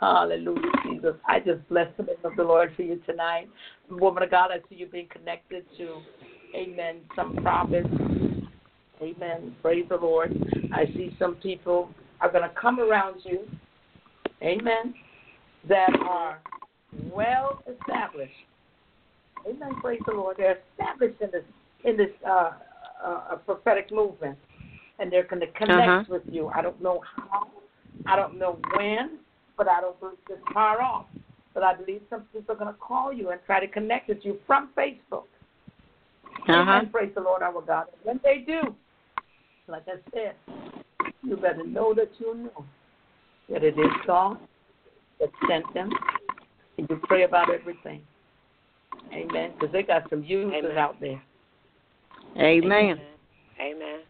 Hallelujah, 0.00 0.70
Jesus. 0.84 1.14
I 1.26 1.40
just 1.40 1.66
bless 1.68 1.88
the 1.96 2.04
name 2.04 2.16
of 2.24 2.36
the 2.36 2.42
Lord 2.42 2.72
for 2.76 2.82
you 2.82 3.00
tonight. 3.06 3.48
Woman 3.90 4.22
of 4.22 4.30
God, 4.30 4.50
I 4.50 4.58
see 4.68 4.76
you 4.76 4.86
being 4.86 5.08
connected 5.08 5.64
to, 5.78 6.00
amen, 6.54 6.96
some 7.14 7.36
prophets. 7.36 7.88
Amen. 9.00 9.54
Praise 9.62 9.86
the 9.88 9.96
Lord. 9.96 10.36
I 10.74 10.86
see 10.86 11.14
some 11.18 11.36
people 11.36 11.90
are 12.20 12.30
going 12.30 12.48
to 12.48 12.54
come 12.60 12.80
around 12.80 13.20
you, 13.24 13.46
amen, 14.42 14.94
that 15.68 15.90
are 16.08 16.40
well 17.12 17.62
established. 17.70 18.32
Amen. 19.46 19.74
Praise 19.80 20.00
the 20.06 20.14
Lord. 20.14 20.36
They're 20.38 20.58
established 20.72 21.20
in 21.20 21.30
this 21.30 21.44
in 21.84 21.96
this 21.96 22.10
uh, 22.28 22.52
uh, 23.05 23.36
prophetic 23.44 23.93
movement, 23.93 24.39
and 24.98 25.12
they're 25.12 25.24
going 25.24 25.40
to 25.40 25.47
connect 25.52 25.89
Uh-huh. 25.89 26.05
with 26.09 26.23
you. 26.31 26.48
I 26.55 26.62
don't 26.62 26.81
know 26.82 27.02
how, 27.16 27.48
I 28.06 28.16
don't 28.16 28.39
know 28.39 28.59
when, 28.74 29.18
but 29.56 29.68
I 29.68 29.81
don't 29.81 29.98
believe 30.01 30.18
it's 30.31 30.40
far 30.52 30.81
off. 30.81 31.06
But 31.55 31.62
I 31.62 31.74
believe 31.74 32.02
some 32.10 32.23
people 32.32 32.55
are 32.55 32.59
going 32.59 32.73
to 32.73 32.78
call 32.78 33.12
you 33.12 33.31
and 33.31 33.40
try 33.47 33.60
to 33.60 33.68
connect 33.68 34.09
with 34.09 34.18
you 34.23 34.39
from 34.47 34.70
Facebook. 34.77 35.24
Uh-huh. 36.48 36.52
Amen. 36.52 36.90
Praise 36.90 37.12
the 37.14 37.20
Lord 37.23 37.43
our 37.43 37.62
God. 37.62 37.86
And 37.93 38.05
when 38.05 38.20
they 38.23 38.44
do, 38.47 38.74
like 39.66 39.85
I 39.89 39.97
said, 40.12 40.35
you 41.23 41.36
better 41.36 41.66
know 41.66 41.94
that 41.94 42.10
you 42.18 42.35
know 42.35 42.64
that 43.51 43.64
it 43.64 43.78
is 43.78 43.86
God 44.06 44.39
that 45.18 45.31
sent 45.48 45.73
them, 45.73 45.90
and 46.78 46.86
you 46.90 47.01
pray 47.05 47.23
about 47.24 47.52
everything. 47.52 48.02
Amen. 49.12 49.52
Because 49.55 49.73
they 49.73 49.82
got 49.82 50.09
some 50.10 50.23
users 50.23 50.62
Amen. 50.64 50.78
out 50.78 51.01
there, 51.01 51.23
Amen. 52.38 53.00
Amen. 53.60 54.00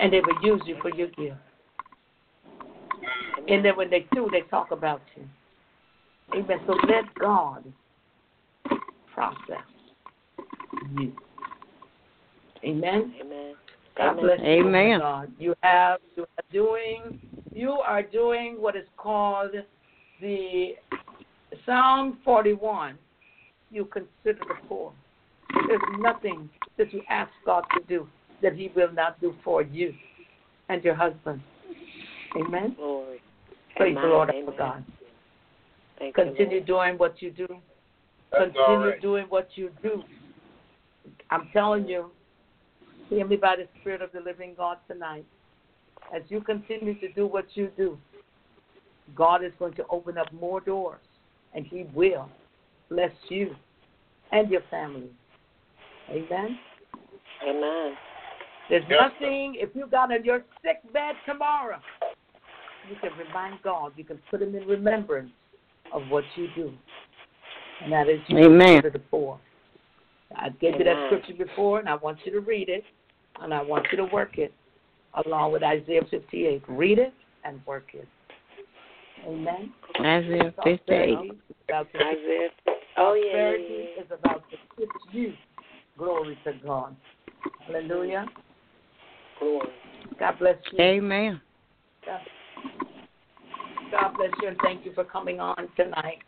and 0.00 0.12
they 0.12 0.20
will 0.20 0.42
use 0.42 0.62
you 0.66 0.76
for 0.80 0.90
your 0.90 1.08
gift. 1.08 1.36
And 3.48 3.64
then 3.64 3.76
when 3.76 3.90
they 3.90 4.06
do, 4.12 4.28
they 4.32 4.42
talk 4.50 4.70
about 4.70 5.02
you. 5.16 5.24
Amen. 6.34 6.58
So 6.66 6.74
let 6.88 7.14
God 7.18 7.64
process 9.12 9.64
you. 10.98 11.12
Amen. 12.64 13.14
Amen. 13.20 13.54
God 13.96 14.10
Amen. 14.12 14.24
bless 14.24 14.40
you. 14.40 14.46
Amen. 14.46 14.98
God. 15.00 15.32
You 15.38 15.54
have 15.62 16.00
you 16.16 16.22
are 16.22 16.52
doing 16.52 17.20
you 17.52 17.70
are 17.70 18.02
doing 18.02 18.56
what 18.58 18.74
is 18.74 18.86
called 18.96 19.52
the 20.20 20.72
Psalm 21.66 22.18
forty 22.24 22.54
one. 22.54 22.98
You 23.70 23.84
consider 23.84 24.44
the 24.48 24.54
poor. 24.68 24.92
There's 25.68 25.80
nothing 25.98 26.48
that 26.78 26.92
you 26.92 27.02
ask 27.08 27.30
God 27.44 27.64
to 27.76 27.82
do 27.88 28.08
that 28.42 28.54
He 28.54 28.70
will 28.74 28.92
not 28.92 29.20
do 29.20 29.34
for 29.44 29.62
you 29.62 29.94
and 30.68 30.82
your 30.84 30.94
husband. 30.94 31.40
Amen. 32.36 32.74
Glory. 32.76 33.20
Praise 33.76 33.96
the 34.00 34.08
Lord 34.08 34.30
Amen. 34.30 34.54
God. 34.56 34.84
Thank 35.98 36.14
Continue 36.14 36.56
Lord. 36.56 36.66
doing 36.66 36.98
what 36.98 37.22
you 37.22 37.30
do. 37.30 37.46
That's 38.30 38.52
Continue 38.52 38.90
right. 38.90 39.02
doing 39.02 39.26
what 39.28 39.48
you 39.54 39.70
do. 39.82 40.02
I'm 41.30 41.48
telling 41.52 41.86
you, 41.86 42.10
hear 43.08 43.26
me 43.26 43.36
by 43.36 43.56
the 43.56 43.68
Spirit 43.80 44.02
of 44.02 44.10
the 44.12 44.20
living 44.20 44.54
God 44.56 44.78
tonight. 44.88 45.24
As 46.14 46.22
you 46.28 46.40
continue 46.40 46.98
to 47.00 47.12
do 47.12 47.26
what 47.26 47.46
you 47.54 47.70
do, 47.76 47.98
God 49.14 49.44
is 49.44 49.52
going 49.58 49.74
to 49.74 49.84
open 49.90 50.18
up 50.18 50.32
more 50.32 50.60
doors, 50.60 51.00
and 51.54 51.66
He 51.66 51.86
will 51.94 52.28
bless 52.88 53.12
you 53.28 53.54
and 54.32 54.50
your 54.50 54.62
family. 54.70 55.10
Amen. 56.10 56.58
Amen. 57.46 57.94
There's 58.68 58.84
Yes, 58.88 59.10
nothing, 59.20 59.56
if 59.58 59.70
you 59.74 59.86
got 59.86 60.12
on 60.12 60.24
your 60.24 60.44
sick 60.62 60.80
bed 60.92 61.14
tomorrow, 61.26 61.78
you 62.88 62.96
can 63.00 63.10
remind 63.18 63.62
God, 63.62 63.92
you 63.96 64.04
can 64.04 64.18
put 64.30 64.42
Him 64.42 64.54
in 64.54 64.66
remembrance 64.66 65.30
of 65.92 66.02
what 66.08 66.24
you 66.36 66.48
do. 66.54 66.72
And 67.82 67.92
that 67.92 68.08
is 68.08 68.20
you 68.28 68.38
Amen. 68.38 68.82
consider 68.82 68.90
the 68.90 68.98
poor. 68.98 69.38
I 70.36 70.48
gave 70.48 70.76
you 70.78 70.84
that 70.84 71.06
scripture 71.08 71.44
before, 71.44 71.78
and 71.78 71.88
I 71.88 71.94
want 71.94 72.18
you 72.24 72.32
to 72.32 72.40
read 72.40 72.68
it, 72.68 72.84
and 73.40 73.52
I 73.52 73.62
want 73.62 73.86
you 73.90 73.98
to 73.98 74.04
work 74.06 74.38
it 74.38 74.52
along 75.26 75.52
with 75.52 75.62
Isaiah 75.62 76.02
58. 76.10 76.62
Read 76.68 76.98
it 76.98 77.12
and 77.44 77.60
work 77.66 77.86
it. 77.92 78.08
Amen. 79.26 79.72
Isaiah 80.00 80.52
58. 80.64 80.86
Prosperity 80.86 81.28
is 81.28 81.56
about 81.68 81.86
Isaiah. 81.94 82.48
Oh 82.96 83.14
yeah. 83.14 83.24
yeah, 83.24 83.32
prosperity 83.32 83.88
yeah. 83.96 84.02
is 84.02 84.10
about 84.10 84.44
to 84.50 84.56
hit 84.78 84.88
you. 85.12 85.32
Glory 85.98 86.38
to 86.44 86.52
God. 86.64 86.96
Hallelujah. 87.66 88.26
Glory. 89.38 89.68
God 90.18 90.38
bless 90.38 90.56
you. 90.72 90.78
Amen. 90.80 91.40
God 92.04 92.20
God 93.90 94.16
bless 94.16 94.30
you 94.42 94.48
and 94.48 94.56
thank 94.62 94.84
you 94.84 94.92
for 94.94 95.04
coming 95.04 95.40
on 95.40 95.68
tonight. 95.76 96.18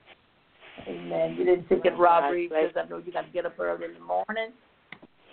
Amen. 0.86 1.34
You 1.36 1.44
didn't 1.44 1.68
think 1.68 1.84
it 1.84 1.96
robbery 1.98 2.48
God 2.48 2.70
because 2.72 2.84
I 2.86 2.88
know 2.88 3.02
you 3.04 3.12
got 3.12 3.22
to 3.22 3.32
get 3.32 3.46
up 3.46 3.58
early 3.58 3.86
in 3.86 3.94
the 3.94 4.00
morning. 4.00 4.52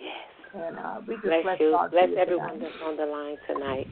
Yes. 0.00 0.12
And 0.54 0.78
uh, 0.78 1.00
we 1.06 1.14
just 1.14 1.26
Bless 1.26 1.42
bless 1.42 1.60
you. 1.60 1.70
God 1.70 1.90
Bless 1.90 2.08
you 2.08 2.16
everyone 2.16 2.58
tonight. 2.58 2.60
that's 2.62 2.82
on 2.84 2.96
the 2.96 3.06
line 3.06 3.36
tonight. 3.46 3.86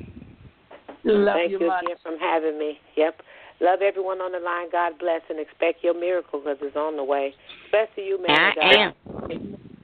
Love 1.05 1.35
Thank 1.35 1.51
you, 1.53 1.61
you 1.61 1.67
much. 1.67 1.85
again 1.85 1.97
for 2.03 2.17
having 2.19 2.59
me. 2.59 2.79
Yep. 2.97 3.21
Love 3.61 3.81
everyone 3.83 4.19
on 4.19 4.33
the 4.33 4.39
line. 4.39 4.69
God 4.71 4.99
bless 4.99 5.21
and 5.31 5.39
expect 5.39 5.85
your 5.85 5.99
miracle 5.99 6.41
because 6.41 6.59
it's 6.63 6.77
on 6.77 6.97
the 6.97 7.05
way. 7.05 7.35
Especially 7.67 8.07
you, 8.09 8.21
man. 8.21 8.31
I 8.31 8.55
God. 8.55 8.75
am. 8.75 8.93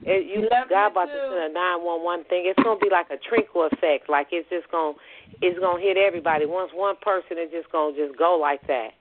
It, 0.09 0.25
you, 0.25 0.49
Love 0.49 0.65
God 0.73 0.89
about 0.89 1.13
too. 1.13 1.13
to 1.13 1.29
send 1.29 1.51
a 1.51 1.53
nine 1.53 1.85
one 1.85 2.01
one 2.01 2.23
thing. 2.25 2.49
It's 2.49 2.57
gonna 2.65 2.81
be 2.81 2.89
like 2.89 3.13
a 3.13 3.21
trickle 3.21 3.69
effect. 3.69 4.09
Like 4.09 4.33
it's 4.33 4.49
just 4.49 4.65
gonna, 4.73 4.97
it's 5.37 5.59
gonna 5.61 5.77
hit 5.77 6.01
everybody. 6.01 6.49
Once 6.49 6.73
one 6.73 6.97
person 6.97 7.37
is 7.37 7.53
just 7.53 7.69
gonna 7.69 7.93
just 7.93 8.17
go 8.17 8.33
like 8.41 8.65
that. 8.65 8.97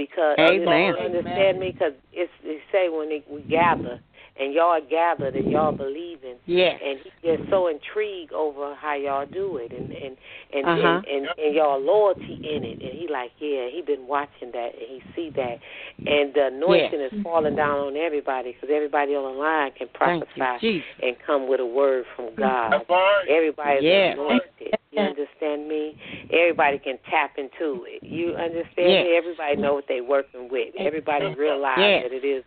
Because 0.00 0.40
you 0.40 0.64
know, 0.64 0.72
Amen. 0.72 0.96
you 0.96 0.96
understand 0.96 1.60
me? 1.60 1.76
Because 1.76 1.92
it's 2.12 2.32
they 2.40 2.64
say 2.72 2.88
when 2.88 3.12
they, 3.12 3.20
we 3.28 3.44
gather 3.52 4.00
and 4.38 4.52
y'all 4.52 4.80
gathered 4.88 5.34
and 5.34 5.50
y'all 5.50 5.72
believing, 5.72 6.36
Yes. 6.46 6.80
and 6.84 6.98
he 7.02 7.10
just 7.22 7.42
so 7.50 7.68
intrigued 7.68 8.32
over 8.32 8.74
how 8.74 8.94
y'all 8.94 9.26
do 9.26 9.56
it 9.56 9.72
and 9.72 9.90
and 9.92 10.16
and, 10.52 10.66
Uh-huh. 10.66 11.00
and, 11.08 11.26
and 11.26 11.38
and 11.38 11.54
y'all 11.54 11.80
loyalty 11.80 12.38
in 12.42 12.64
it 12.64 12.78
and 12.84 12.92
he 12.98 13.08
like 13.08 13.32
yeah 13.38 13.68
he 13.68 13.82
been 13.82 14.06
watching 14.06 14.50
that 14.52 14.72
and 14.78 14.88
he 14.88 15.02
see 15.14 15.30
that 15.36 15.58
and 16.06 16.34
the 16.34 16.46
anointing 16.46 17.00
is 17.00 17.12
falling 17.22 17.56
down 17.56 17.78
on 17.78 17.96
everybody 17.96 18.52
because 18.52 18.68
everybody 18.72 19.14
on 19.14 19.24
the 19.34 19.38
line 19.40 19.72
can 19.72 19.88
Thank 19.98 20.24
you, 20.36 20.42
prophesy 20.44 20.84
and 21.02 21.16
come 21.26 21.48
with 21.48 21.60
a 21.60 21.66
word 21.66 22.04
from 22.14 22.34
God. 22.36 22.72
That's 22.72 22.90
all 22.90 22.96
right. 22.96 23.24
Everybody's 23.28 23.84
Yes. 23.84 24.14
anointed. 24.18 24.78
You 24.96 25.02
understand 25.02 25.68
me? 25.68 25.96
Everybody 26.32 26.78
can 26.78 26.98
tap 27.10 27.32
into 27.36 27.84
it. 27.86 28.02
You 28.02 28.34
understand 28.34 28.90
Yes. 28.90 29.04
me? 29.04 29.16
Everybody 29.16 29.56
know 29.56 29.74
what 29.74 29.86
they 29.88 30.00
working 30.00 30.48
with. 30.48 30.74
Everybody 30.78 31.26
realize 31.34 31.78
Yes. 31.78 32.02
that 32.04 32.12
it 32.12 32.24
is 32.24 32.44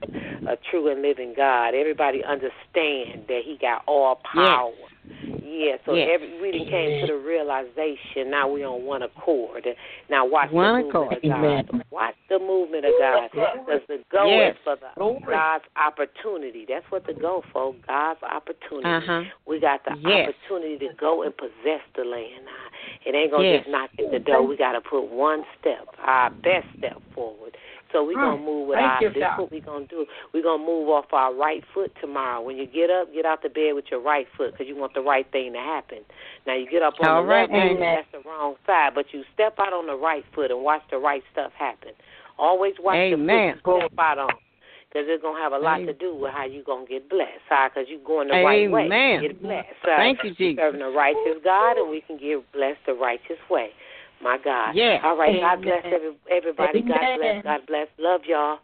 a 0.48 0.58
true 0.58 0.88
and 0.88 1.02
living 1.02 1.34
God. 1.34 1.76
Everybody 1.76 2.24
understand 2.24 3.28
that 3.28 3.44
He 3.44 3.58
got 3.58 3.84
all 3.86 4.16
power. 4.16 4.74
Yeah, 5.44 5.77
so 5.86 5.94
Yes. 5.95 6.10
every 6.14 6.40
we 6.40 6.52
done 6.52 6.68
came 6.68 7.02
to 7.02 7.07
the 7.07 7.18
realization. 7.18 8.30
Now 8.30 8.48
we 8.48 8.64
on 8.64 8.86
one 8.86 9.02
accord. 9.02 9.68
Now 10.10 10.26
watch 10.26 10.52
One 10.52 10.65
the 10.77 10.84
movement 10.86 11.11
accord. 11.11 11.18
of 11.18 11.22
God. 11.23 11.38
Amen. 11.44 11.84
Watch 11.91 12.15
the 12.30 12.40
movement 12.40 12.86
of 12.86 12.94
God. 12.99 13.30
Because 13.34 13.81
the 13.88 14.03
go 14.11 14.26
Yes. 14.27 14.56
is 14.56 14.61
for 14.64 14.76
the 14.76 14.90
Glory. 14.95 15.19
God's 15.27 15.65
opportunity. 15.76 16.65
That's 16.65 16.86
what 16.91 17.06
the 17.06 17.14
go 17.14 17.44
for. 17.52 17.73
God's 17.88 18.22
opportunity. 18.23 18.88
Uh 18.88 18.99
huh. 19.02 19.23
We 19.45 19.60
got 19.60 19.84
the 19.86 19.95
Yes. 19.98 20.30
opportunity 20.30 20.77
to 20.88 20.94
go 20.95 21.23
and 21.23 21.36
possess 21.36 21.81
the 21.95 22.06
land. 22.06 22.48
It 23.06 23.15
ain't 23.15 23.31
gonna 23.31 23.44
Yes. 23.48 23.60
just 23.64 23.69
knock 23.72 23.90
at 23.98 24.11
the 24.11 24.19
door. 24.19 24.44
We 24.44 24.56
gotta 24.56 24.81
put 24.81 25.03
one 25.06 25.45
step, 25.60 25.88
our 25.99 26.30
best 26.30 26.68
step 26.77 27.02
forward. 27.14 27.57
So 27.91 28.03
we're 28.03 28.14
gonna 28.14 28.38
move 28.38 28.68
with 28.68 28.78
Mm. 28.78 28.82
Thank 28.82 29.03
our. 29.03 29.10
This 29.10 29.24
God. 29.24 29.40
what 29.40 29.52
we're 29.52 29.61
gonna 29.61 29.86
do. 29.86 30.06
We're 30.34 30.44
gonna 30.44 30.64
move 30.64 30.90
off 30.90 31.11
our 31.14 31.34
right 31.34 31.64
foot 31.74 31.91
tomorrow. 31.99 32.41
When 32.41 32.57
you 32.57 32.66
get 32.66 32.90
up, 32.90 33.11
get 33.14 33.26
out 33.26 33.41
the 33.41 33.49
bed 33.49 33.74
with 33.74 33.90
your 33.90 33.99
right 33.99 34.28
foot 34.38 34.52
because 34.52 34.68
you 34.68 34.76
want 34.76 34.94
the 34.94 35.02
right 35.02 35.30
thing 35.32 35.53
to 35.53 35.60
happen. 35.60 35.99
Now 36.45 36.56
you 36.56 36.70
get 36.70 36.84
up 36.84 36.95
on 36.99 37.07
All 37.07 37.22
the 37.24 37.28
right, 37.28 37.49
left 37.49 37.70
foot, 37.70 37.80
that's 37.80 38.11
the 38.11 38.30
wrong 38.30 38.56
side, 38.66 38.94
but 38.94 39.14
you 39.14 39.24
step 39.34 39.56
out 39.60 39.74
on 39.74 39.88
the 39.88 39.95
right 39.95 40.26
foot 40.34 40.52
and 40.52 40.64
watch 40.64 40.84
the 40.91 40.98
right 40.98 41.24
stuff 41.32 41.52
happen. 41.53 41.94
Always 42.38 42.76
watch 42.80 42.95
Amen. 42.95 43.56
the 43.56 43.61
foot 43.61 43.82
you 43.82 43.88
step 43.88 43.99
out 43.99 44.18
on. 44.18 44.30
Because 44.90 45.06
it's 45.07 45.22
going 45.22 45.36
to 45.36 45.41
have 45.41 45.53
a 45.53 45.60
lot 45.60 45.78
to 45.86 45.94
do 45.94 46.16
with 46.16 46.32
how 46.32 46.45
you 46.45 46.64
going 46.64 46.88
to 46.88 46.91
get 46.91 47.07
blessed. 47.10 47.45
Because 47.45 47.86
you're 47.88 47.99
going 48.02 48.30
the 48.30 48.41
right 48.41 48.72
way. 48.72 48.86
Amen. 48.86 49.22
Get 49.22 49.40
blessed. 49.40 49.68
Sorry. 49.86 49.98
Thank 49.98 50.24
you, 50.24 50.34
Jesus. 50.34 50.60
Serving 50.60 50.80
the 50.80 50.90
righteous 50.90 51.38
God, 51.44 51.78
and 51.78 51.91
we 51.91 52.02
can 52.02 52.18
get 52.18 52.41
blessed 52.52 52.80
the 52.88 52.94
righteous 52.94 53.38
way. 53.52 53.70
My 54.22 54.38
God. 54.44 54.76
Yeah. 54.76 55.00
All 55.04 55.18
right. 55.18 55.40
God 55.40 55.62
bless 55.62 55.86
every, 55.86 56.12
everybody. 56.30 56.82
God 56.82 56.98
bless. 57.18 57.44
God 57.44 57.62
bless. 57.68 57.88
Love 57.98 58.22
y'all. 58.28 58.60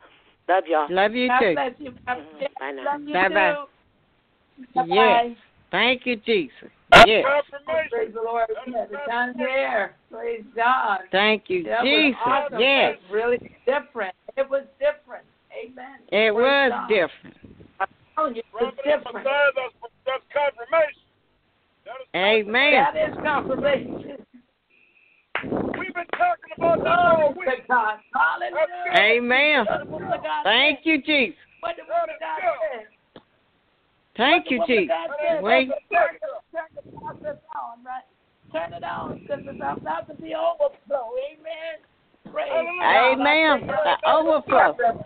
Love 0.50 0.64
y'all. 0.68 0.88
Love 0.90 1.14
you 1.14 1.28
God 1.28 1.40
too. 1.40 1.54
bless 1.54 1.72
you. 1.80 1.92
God 2.06 2.18
Mhm. 2.18 2.48
Bye 2.60 2.72
now. 2.72 2.84
Love 2.84 3.02
you 3.02 3.14
Bye-bye. 3.14 3.54
too. 3.54 3.66
Bye-bye. 4.76 4.96
Yes. 4.96 5.38
Thank 5.72 6.06
you, 6.06 6.16
Jesus. 6.18 6.70
Yes. 7.06 7.26
Praise 7.92 8.14
the 8.14 8.22
Lord. 8.22 8.46
It's 8.50 9.08
down 9.08 9.34
there. 9.38 9.96
Praise 10.12 10.44
God. 10.56 11.02
Thank 11.12 11.50
you, 11.50 11.64
That 11.64 11.84
was 11.84 11.90
Jesus. 11.90 12.22
awesome. 12.24 12.60
Yes. 12.60 12.98
That's 13.02 13.12
really 13.12 13.38
different. 13.66 14.16
It 14.38 14.50
was 14.50 14.64
different. 14.80 15.26
Amen. 15.52 16.00
It 16.10 16.10
Praise 16.10 16.34
was 16.34 16.72
God. 16.72 16.88
different. 16.88 17.38
I'm 17.80 17.88
telling 18.16 18.36
you, 18.36 18.42
it 18.42 18.54
was 18.54 18.74
different. 18.84 19.26
Massiah, 19.26 19.52
that's, 19.56 19.74
that's 20.06 20.24
confirmation. 20.32 21.02
That 21.86 22.00
is 22.02 22.48
Amen. 22.48 22.74
That 22.74 23.10
is 23.10 23.16
confirmation. 23.24 24.26
We've 25.96 26.04
been 26.04 26.20
talking 26.20 26.52
about 26.58 26.78
this 26.78 26.92
all 26.92 27.34
week. 27.34 27.48
Hallelujah. 28.14 29.00
Amen. 29.00 29.66
What 29.66 29.80
the 29.80 29.92
woman 29.92 30.12
of 30.12 30.24
God 30.24 30.44
Thank 30.44 30.80
you, 30.84 31.02
Jesus. 31.02 31.40
What 31.62 31.76
the 31.78 31.84
woman 31.84 32.12
of 32.12 32.20
God 32.20 32.40
said. 32.74 33.24
Thank 34.18 34.52
you, 34.52 34.60
What 34.60 34.68
Jesus. 34.68 34.84
of 34.84 34.88
God 34.90 35.16
said. 35.24 35.44
Wait. 35.44 35.70
Turn 35.92 36.20
the- 36.20 36.36
process 37.00 37.40
on, 37.56 37.84
right? 37.84 38.04
Turn 38.52 38.74
it 38.74 38.84
on 38.84 39.20
because 39.20 39.40
it's 39.46 39.56
about 39.56 40.08
to 40.08 40.14
be 40.22 40.36
overflow. 40.36 41.12
Amen. 41.32 41.80
Praise 42.32 42.50
God. 42.50 43.20
Amen. 43.20 43.70
I 43.70 43.98
The 44.02 44.10
overflow. 44.10 44.76
Amen. 44.76 45.06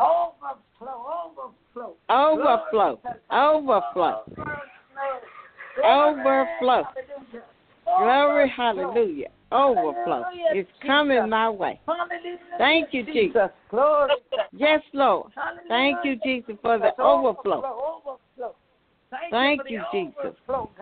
Overflow. 0.00 0.98
Overflow. 1.70 1.96
Overflow. 2.10 2.98
Overflow. 3.30 4.24
Overflow. 5.84 6.84
Glory, 7.98 8.44
oh, 8.44 8.56
hallelujah. 8.56 9.28
Overflow. 9.52 10.24
It's 10.52 10.70
coming 10.86 11.28
my 11.28 11.50
way. 11.50 11.80
Thank 12.58 12.92
you, 12.92 13.04
Jesus. 13.04 13.50
Glory. 13.70 14.12
Yes, 14.52 14.80
Lord. 14.92 15.32
Thank 15.68 15.98
you, 16.04 16.16
Jesus, 16.22 16.54
for 16.62 16.78
the 16.78 16.90
overflow. 17.02 17.58
Overflow. 17.58 18.54
Thank, 19.32 19.62
you, 19.68 19.78
you, 19.78 19.84
for 19.90 20.22
the 20.22 20.30
Jesus. 20.30 20.38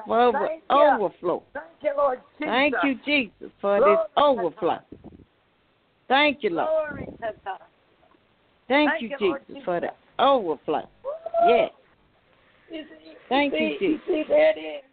Over, 0.07 0.49
Thank 0.49 0.63
you. 0.71 0.77
overflow. 0.77 1.43
Thank 1.55 1.67
you, 1.83 1.93
Lord 1.97 2.21
Jesus. 2.39 2.51
Thank 2.51 2.75
you, 2.85 2.95
Jesus, 3.07 3.53
for 3.61 3.81
this 3.81 3.99
overflow. 4.17 4.79
Thank 6.09 6.43
you, 6.43 6.51
Lord. 6.51 6.69
Glory 6.69 7.07
to 7.07 7.33
God. 7.45 7.59
Thank 8.69 9.03
you, 9.03 9.17
Jesus, 9.19 9.65
for 9.65 9.81
the 9.81 9.93
overflow. 10.23 10.89
Yes. 11.47 11.71
Thank 13.29 13.55
you. 13.55 13.77
Jesus. 13.79 14.85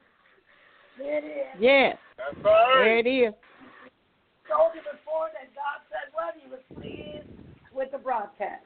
There 0.98 1.18
it 1.20 1.24
is. 1.26 1.60
There. 1.60 1.90
Yes. 1.90 1.98
That's 2.18 2.46
all 2.46 2.68
There 2.76 2.98
it 2.98 3.08
is. 3.08 3.34
told 4.48 4.72
you 4.76 4.82
before 4.82 5.30
that 5.34 5.50
God 5.56 5.82
said 5.90 6.14
what? 6.14 6.36
He 6.42 6.50
was 6.50 6.60
pleased 6.76 7.28
with 7.74 7.92
the 7.92 7.98
broadcast. 7.98 8.64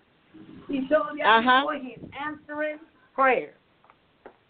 He 0.68 0.88
told 0.88 1.18
you 1.18 1.24
Uh-huh. 1.24 1.62
before 1.62 1.76
he's 1.76 2.00
answering 2.20 2.80
prayer. 3.16 3.54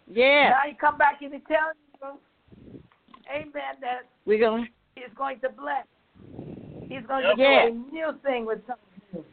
Yes. 0.08 0.52
Now 0.52 0.68
he 0.70 0.74
come 0.76 0.98
back 0.98 1.22
and 1.22 1.34
he 1.34 1.40
tells 1.42 1.76
you, 2.02 2.20
Amen, 3.32 3.76
that 3.82 4.02
We're 4.26 4.40
going 4.40 4.68
he's 4.96 5.14
going 5.16 5.40
to 5.42 5.50
bless. 5.50 5.86
He's 6.90 7.06
going 7.08 7.24
Yes, 7.24 7.38
to 7.38 7.44
Lord. 7.44 7.74
do 7.74 7.90
a 7.90 7.94
new 7.94 8.20
thing 8.24 8.46
with 8.46 8.60
something. 8.66 9.24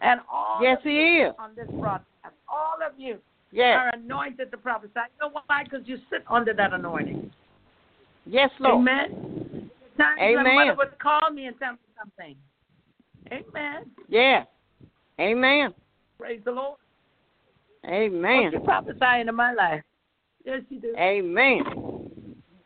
And 0.00 0.20
all 0.30 0.62
yes, 0.62 0.78
of 0.78 0.84
he 0.84 0.90
you 0.90 1.26
is. 1.28 1.34
on 1.38 1.54
this 1.56 1.68
broadcast, 1.80 2.34
all 2.48 2.76
of 2.84 2.98
you 2.98 3.18
Yes. 3.52 3.76
are 3.78 3.90
anointed 3.94 4.50
to 4.50 4.56
prophesy. 4.58 4.92
You 4.96 5.28
know 5.28 5.40
why? 5.46 5.64
Because 5.64 5.86
you 5.88 5.96
sit 6.10 6.24
under 6.28 6.52
that 6.54 6.72
anointing. 6.72 7.30
Yes, 8.28 8.50
Lord. 8.60 8.80
Amen. 8.86 9.70
Times 9.96 10.20
Amen. 10.20 10.44
when 10.44 10.54
mother 10.54 10.74
would 10.76 10.98
call 10.98 11.30
me 11.32 11.46
and 11.46 11.58
tell 11.58 11.72
me 11.72 11.78
something. 11.98 12.36
Amen. 13.32 13.84
Yeah. 14.08 14.44
Amen. 15.18 15.72
Praise 16.18 16.40
the 16.44 16.52
Lord. 16.52 16.78
Amen. 17.86 18.50
You 18.52 18.60
prophesying 18.60 19.28
in 19.28 19.34
my 19.34 19.54
life. 19.54 19.82
Yes, 20.44 20.60
you 20.68 20.80
do. 20.80 20.94
Amen. 20.98 21.62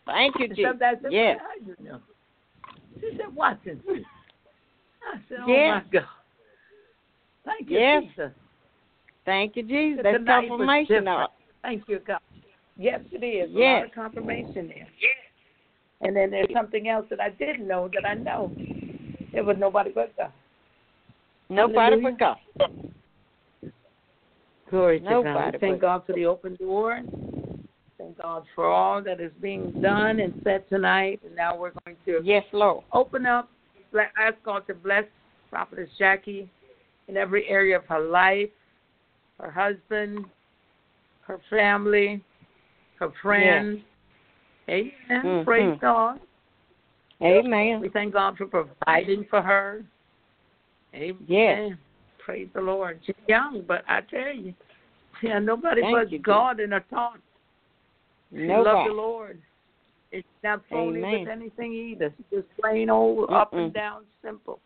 Thank 0.05 0.34
you, 0.40 0.48
Jesus. 0.48 0.64
sometimes 0.72 0.98
I 0.98 1.02
said, 1.02 1.12
Yes. 1.12 1.40
You 1.64 1.84
know? 1.84 2.01
She 3.01 3.10
said, 3.16 3.34
Watson. 3.34 3.80
I 3.89 5.18
said, 5.28 5.39
Oh 5.43 5.48
Yeah. 5.48 5.74
my 5.74 5.82
God. 5.93 6.05
Thank 7.44 7.70
you, 7.70 7.78
Jesus. 7.78 7.80
Yes. 7.80 8.02
Jesus. 8.02 8.32
Thank 9.24 9.56
you, 9.56 9.62
Jesus. 9.62 10.02
That's 10.02 10.24
night 10.24 10.48
confirmation. 10.48 11.09
Uh, 11.09 11.12
different. 11.12 11.30
Thank 11.62 11.82
you, 11.89 12.01
God. 12.01 12.20
Yes, 12.76 13.01
it 13.12 13.24
is. 13.24 13.55
A 13.55 13.59
Yes. 13.59 13.80
lot 13.80 13.86
of 13.86 13.93
confirmation 13.93 14.68
there. 14.68 14.89
And 16.02 16.16
then 16.16 16.30
there's 16.30 16.52
something 16.52 16.88
else 16.88 17.06
that 17.10 17.20
I 17.20 17.30
didn't 17.30 17.66
know 17.66 17.88
that 17.94 18.04
I 18.06 18.14
know. 18.14 18.52
It 19.32 19.40
was 19.40 19.56
nobody 19.58 19.90
but 19.94 20.16
God. 20.16 20.32
Nobody 21.48 21.96
Hallelujah. 21.96 22.16
but 22.18 22.18
God. 22.18 22.36
Glory 24.70 25.00
to 25.00 25.04
God. 25.04 25.24
Nobody 25.24 25.56
We 25.56 25.58
Thank 25.60 25.80
God 25.80 26.02
for 26.06 26.12
the 26.12 26.26
open 26.26 26.56
door. 26.56 27.02
Thank 27.98 28.20
God 28.20 28.44
for 28.54 28.66
all 28.66 29.02
that 29.02 29.20
is 29.20 29.30
being 29.40 29.74
done 29.80 30.20
and 30.20 30.32
said 30.42 30.68
tonight. 30.68 31.20
And 31.24 31.36
now 31.36 31.56
we're 31.56 31.72
going 31.84 31.96
to 32.06 32.20
Yes, 32.24 32.44
Lord. 32.52 32.84
open 32.92 33.26
up, 33.26 33.48
ble- 33.92 34.00
ask 34.18 34.34
God 34.44 34.66
to 34.66 34.74
bless 34.74 35.04
Prophetess 35.50 35.90
Jackie 35.98 36.50
in 37.08 37.16
every 37.16 37.46
area 37.48 37.76
of 37.76 37.84
her 37.86 38.00
life, 38.00 38.48
her 39.38 39.50
husband, 39.50 40.24
her 41.26 41.40
family, 41.48 42.24
her 42.98 43.12
friends. 43.22 43.80
Amen. 44.68 44.93
Mhm. 45.10 45.44
Praise 45.44 45.78
God. 45.80 46.20
Amen. 47.22 47.80
We 47.80 47.89
thank 47.89 48.12
God 48.12 48.36
for 48.36 48.47
providing 48.47 49.24
for 49.26 49.40
her. 49.43 49.84
Amen. 50.94 51.24
Yes. 51.26 51.78
Praise 52.18 52.48
the 52.55 52.60
Lord. 52.60 53.01
She's 53.05 53.14
young, 53.26 53.62
but 53.62 53.84
I 53.89 54.01
tell 54.02 54.32
you, 54.34 54.55
yeah, 55.22 55.39
nobody 55.39 55.80
Thank 55.82 55.97
but 55.97 56.12
you, 56.12 56.18
God 56.18 56.60
in 56.60 56.72
her 56.72 56.84
thoughts. 56.90 57.18
She 58.32 58.47
loves 58.47 58.64
Nobody. 58.64 58.89
the 58.90 58.94
Lord. 58.94 59.43
It's 60.10 60.28
not 60.44 60.62
phony 60.70 60.98
Amen. 60.98 61.20
with 61.20 61.28
anything 61.28 61.72
either. 61.72 62.12
She's 62.16 62.40
just 62.40 62.60
plain 62.60 62.90
old, 62.90 63.30
up 63.30 63.52
and 63.55 63.72
down, 63.72 64.02
simple. 64.22 64.60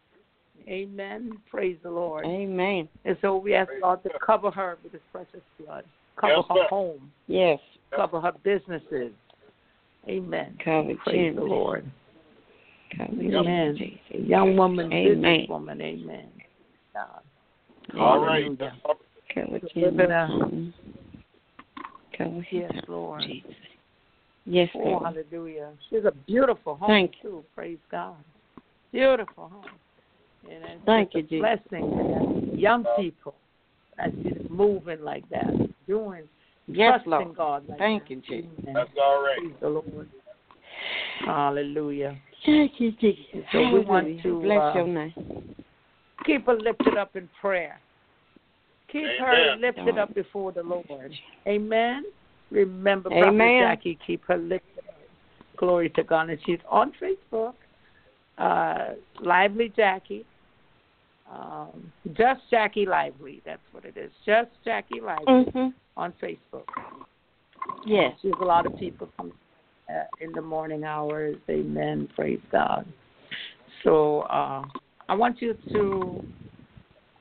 Amen. 0.68 1.39
Praise 1.51 1.77
the 1.82 1.90
Lord. 1.90 2.24
Amen. 2.27 2.89
And 3.05 3.16
so 3.20 3.36
we 3.36 3.55
ask 3.55 3.70
God 3.81 4.02
to 4.02 4.10
cover 4.24 4.51
her 4.51 4.77
with 4.82 4.93
His 4.93 5.02
precious 5.12 5.40
blood. 5.64 5.85
Cover 6.16 6.35
Yes, 6.36 6.44
her 6.48 6.55
sir. 6.56 6.66
home. 6.68 7.12
Yes. 7.28 7.60
Cover 7.94 8.20
her 8.20 8.32
businesses. 8.43 9.12
Amen. 10.09 10.59
Cover 10.65 10.95
Praise 11.05 11.35
the. 11.35 11.43
Lord. 11.43 11.91
Cover 12.97 13.12
Amen. 13.12 13.77
gently. 13.77 14.01
A 14.15 14.19
young 14.19 14.57
woman, 14.57 14.93
Amen. 14.93 15.47
businesswoman. 15.49 15.83
Amen. 15.83 16.28
God. 16.95 17.23
All 17.99 18.20
right. 18.20 18.45
Hallelujah. 18.45 18.77
Cover 19.35 19.59
Live 19.61 19.73
gently. 19.74 20.05
it 20.05 20.11
up. 20.11 20.31
Mhm. 20.31 20.73
Cover 22.16 22.47
Yes, 22.51 22.73
Lord. 22.89 23.23
Jesus. 23.23 23.55
Yes, 24.45 24.70
Oh, 24.74 24.85
Lord. 24.85 25.03
hallelujah. 25.03 25.73
She's 25.91 26.05
a 26.05 26.12
beautiful 26.12 26.77
home, 26.77 26.89
Thank 26.89 27.20
too. 27.20 27.45
Praise 27.55 27.78
God. 27.91 28.16
Beautiful 28.93 29.49
home. 29.49 29.65
And 30.49 30.65
it's 30.65 30.85
Thank 30.87 31.15
you, 31.15 31.20
a 31.20 31.23
Jesus. 31.24 31.69
blessing 31.70 31.91
to 31.91 32.57
young 32.57 32.85
people. 32.97 33.35
I 33.99 34.11
see 34.11 34.31
them 34.31 34.47
moving 34.51 35.03
like 35.03 35.28
that, 35.31 35.53
doing, 35.89 36.28
Yes, 36.68 37.01
trusting 37.05 37.10
Lord. 37.10 37.36
God 37.36 37.68
like 37.68 37.78
Thank 37.78 38.05
that. 38.05 38.10
you, 38.10 38.22
Jesus. 38.26 38.51
That's 38.74 38.90
all 39.01 39.22
right. 39.22 39.38
Praise 39.38 39.55
the 39.60 39.68
Lord. 39.68 40.09
Hallelujah. 41.24 42.16
Thank 42.44 42.72
you, 42.78 42.93
Jesus. 42.93 43.44
So 43.52 43.70
we 43.70 43.80
want 43.80 44.22
to, 44.22 44.40
bless 44.43 44.60
uh, 44.60 44.72
your 44.74 44.88
name. 44.88 45.55
Keep 46.24 46.47
her 46.47 46.56
lifted 46.56 46.97
up 46.97 47.14
in 47.14 47.28
prayer. 47.40 47.80
Keep 48.90 49.05
her 49.18 49.52
Amen. 49.52 49.60
lifted 49.60 49.98
up 49.98 50.14
before 50.14 50.52
the 50.52 50.62
Lord. 50.62 51.12
Amen. 51.47 52.05
Remember, 52.51 53.10
Amen. 53.10 53.36
Prophet 53.36 53.60
Jackie, 53.60 53.98
keep 54.06 54.24
her 54.26 54.36
lifted 54.36 54.84
up. 54.88 54.94
Glory 55.56 55.90
to 55.90 56.02
God. 56.02 56.30
And 56.30 56.38
she's 56.44 56.59
on 56.68 56.93
Facebook, 57.01 57.55
uh, 58.38 58.94
Lively 59.20 59.72
Jackie. 59.74 60.24
Um, 61.31 61.93
just 62.12 62.40
Jackie 62.51 62.86
Lively. 62.86 63.43
That's 63.44 63.62
what 63.73 63.85
it 63.85 63.97
is. 63.97 64.12
Just 64.24 64.51
Jackie 64.65 65.01
Lively 65.01 65.44
Mhm. 65.47 65.74
on 65.97 66.12
Facebook. 66.15 66.69
Yes. 67.85 68.16
There's 68.23 68.35
a 68.40 68.44
lot 68.44 68.66
of 68.66 68.77
people 68.77 69.09
come 69.16 69.32
uh, 69.89 70.05
in 70.20 70.32
the 70.32 70.43
morning 70.43 70.85
hours. 70.85 71.36
Amen. 71.48 72.09
Praise 72.16 72.40
God. 72.51 72.86
So 73.85 74.20
uh, 74.23 74.65
I 75.09 75.15
want 75.15 75.40
you 75.40 75.57
to, 75.73 76.24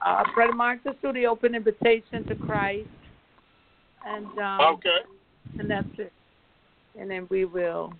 uh, 0.02 0.24
Brother 0.34 0.54
Mark, 0.54 0.84
just 0.84 1.02
do 1.02 1.14
the 1.14 1.28
open 1.28 1.54
invitation 1.54 2.24
to 2.26 2.36
Christ, 2.36 2.90
and 4.06 4.26
um, 4.40 4.62
Okay. 4.76 4.98
and 5.60 5.70
that's 5.70 5.88
it. 6.00 6.12
And 6.98 7.10
then 7.12 7.28
we 7.30 7.46
will, 7.46 7.94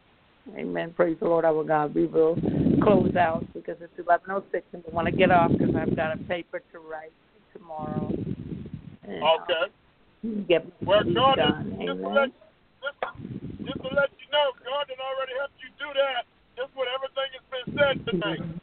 Amen. 0.54 0.94
Praise 0.94 1.18
the 1.20 1.26
Lord, 1.26 1.44
our 1.44 1.64
God. 1.64 1.96
We 1.96 2.06
will 2.06 2.38
close 2.84 3.16
out 3.16 3.46
because 3.54 3.78
it's 3.82 3.98
eleven 3.98 4.30
oh 4.30 4.44
six, 4.52 4.66
and 4.74 4.84
I 4.86 4.94
want 4.94 5.08
to 5.08 5.12
get 5.12 5.32
off 5.32 5.52
because 5.52 5.74
I've 5.76 5.96
got 5.96 6.14
a 6.14 6.22
paper 6.24 6.62
to 6.72 6.80
write 6.80 7.14
tomorrow. 7.52 8.14
And, 9.04 9.24
uh, 9.24 9.38
Okay. 9.42 10.46
get 10.48 10.66
Well, 10.86 11.04
these 11.04 11.16
God, 11.16 11.36
done. 11.38 11.66
just, 11.66 11.82
just, 11.82 11.98
to 11.98 12.06
Amen. 12.06 12.14
let, 12.14 12.30
just, 12.30 12.98
just 13.66 13.82
to 13.82 13.90
let 13.90 14.10
you 14.22 14.28
know, 14.30 14.54
God 14.62 14.86
had 14.86 15.02
already 15.02 15.34
helped 15.40 15.58
you 15.66 15.70
do 15.82 15.90
that. 15.98 16.26
Just 16.56 16.72
with 16.78 16.88
everything 16.94 17.30
that's 17.34 17.50
been 17.50 17.68
said 17.74 17.96
tonight. 18.06 18.42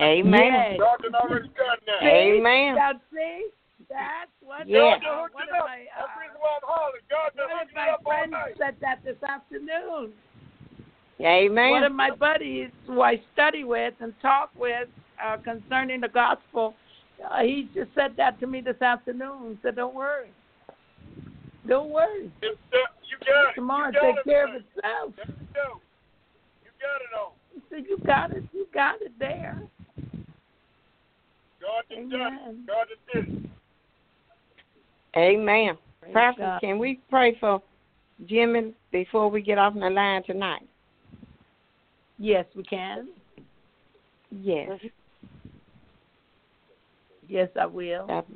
Amen. 0.00 0.52
Yes. 0.52 0.80
God 0.80 0.98
had 1.04 1.14
already 1.14 1.48
done 1.52 1.80
that. 1.84 2.02
Amen. 2.02 2.74
Now, 2.76 2.92
see, 3.12 3.52
that's 3.88 4.32
what. 4.40 4.66
Yeah. 4.66 4.96
God 4.96 5.04
done 5.04 5.20
hooked 5.20 5.34
One 5.34 5.44
it 5.44 5.52
of 5.52 5.60
up. 5.60 5.68
my, 5.68 5.84
That's 5.84 6.08
the 6.08 6.16
uh, 6.16 6.24
reason 6.24 6.40
why 6.40 6.52
I'm 6.56 6.64
hollering. 6.64 7.06
God 7.12 7.28
done 7.36 7.44
one 7.44 7.60
of 7.60 7.68
hooked 7.68 7.76
it 7.76 7.92
up 7.92 8.00
all 8.00 8.12
friends 8.12 8.32
night. 8.32 8.56
said 8.56 8.76
that 8.80 9.04
this 9.04 9.20
afternoon. 9.20 10.16
Amen. 11.20 11.70
One 11.70 11.84
of 11.84 11.92
my 11.92 12.10
buddies 12.10 12.70
who 12.86 13.00
I 13.00 13.20
study 13.32 13.64
with 13.64 13.94
and 14.00 14.12
talk 14.20 14.50
with 14.56 14.88
uh, 15.24 15.38
concerning 15.38 16.00
the 16.02 16.08
gospel, 16.08 16.74
uh, 17.24 17.42
he 17.42 17.68
just 17.74 17.90
said 17.94 18.12
that 18.18 18.38
to 18.40 18.46
me 18.46 18.60
this 18.60 18.80
afternoon. 18.82 19.52
He 19.52 19.58
said, 19.62 19.76
"Don't 19.76 19.94
worry, 19.94 20.28
don't 21.66 21.88
worry. 21.90 22.30
It's, 22.42 22.58
uh, 22.72 22.76
you 23.08 23.16
got 23.26 23.50
it. 23.50 23.54
Tomorrow 23.54 23.88
you 23.88 23.92
got 23.94 24.02
take 24.02 24.16
it, 24.18 24.24
care 24.24 24.44
of 24.44 24.52
man. 24.52 24.64
itself." 24.76 25.14
There 25.16 25.26
you 25.26 25.46
go. 25.54 25.80
You 26.64 26.70
got 26.82 27.00
it 27.00 27.12
all. 27.18 27.34
He 27.54 27.62
said, 27.70 27.84
"You 27.88 27.98
got 28.04 28.32
it. 28.32 28.44
You 28.52 28.66
got 28.74 29.00
it 29.00 29.12
there." 29.18 29.62
God 31.58 31.84
done 31.88 32.08
done 32.10 32.20
Amen. 32.20 32.64
God 32.66 32.86
done 33.14 33.24
did 33.24 33.44
it. 33.44 33.50
Amen. 35.16 35.78
Praise 36.00 36.12
Pastor, 36.12 36.42
God. 36.42 36.60
can 36.60 36.78
we 36.78 37.00
pray 37.08 37.36
for 37.40 37.62
Jimmy 38.26 38.74
before 38.92 39.30
we 39.30 39.40
get 39.40 39.56
off 39.56 39.72
the 39.72 39.88
line 39.88 40.22
tonight? 40.24 40.68
Yes, 42.18 42.46
we 42.54 42.62
can. 42.62 43.08
Yes. 44.30 44.70
Yes, 47.28 47.48
I 47.60 47.66
will. 47.66 48.06
That- 48.06 48.26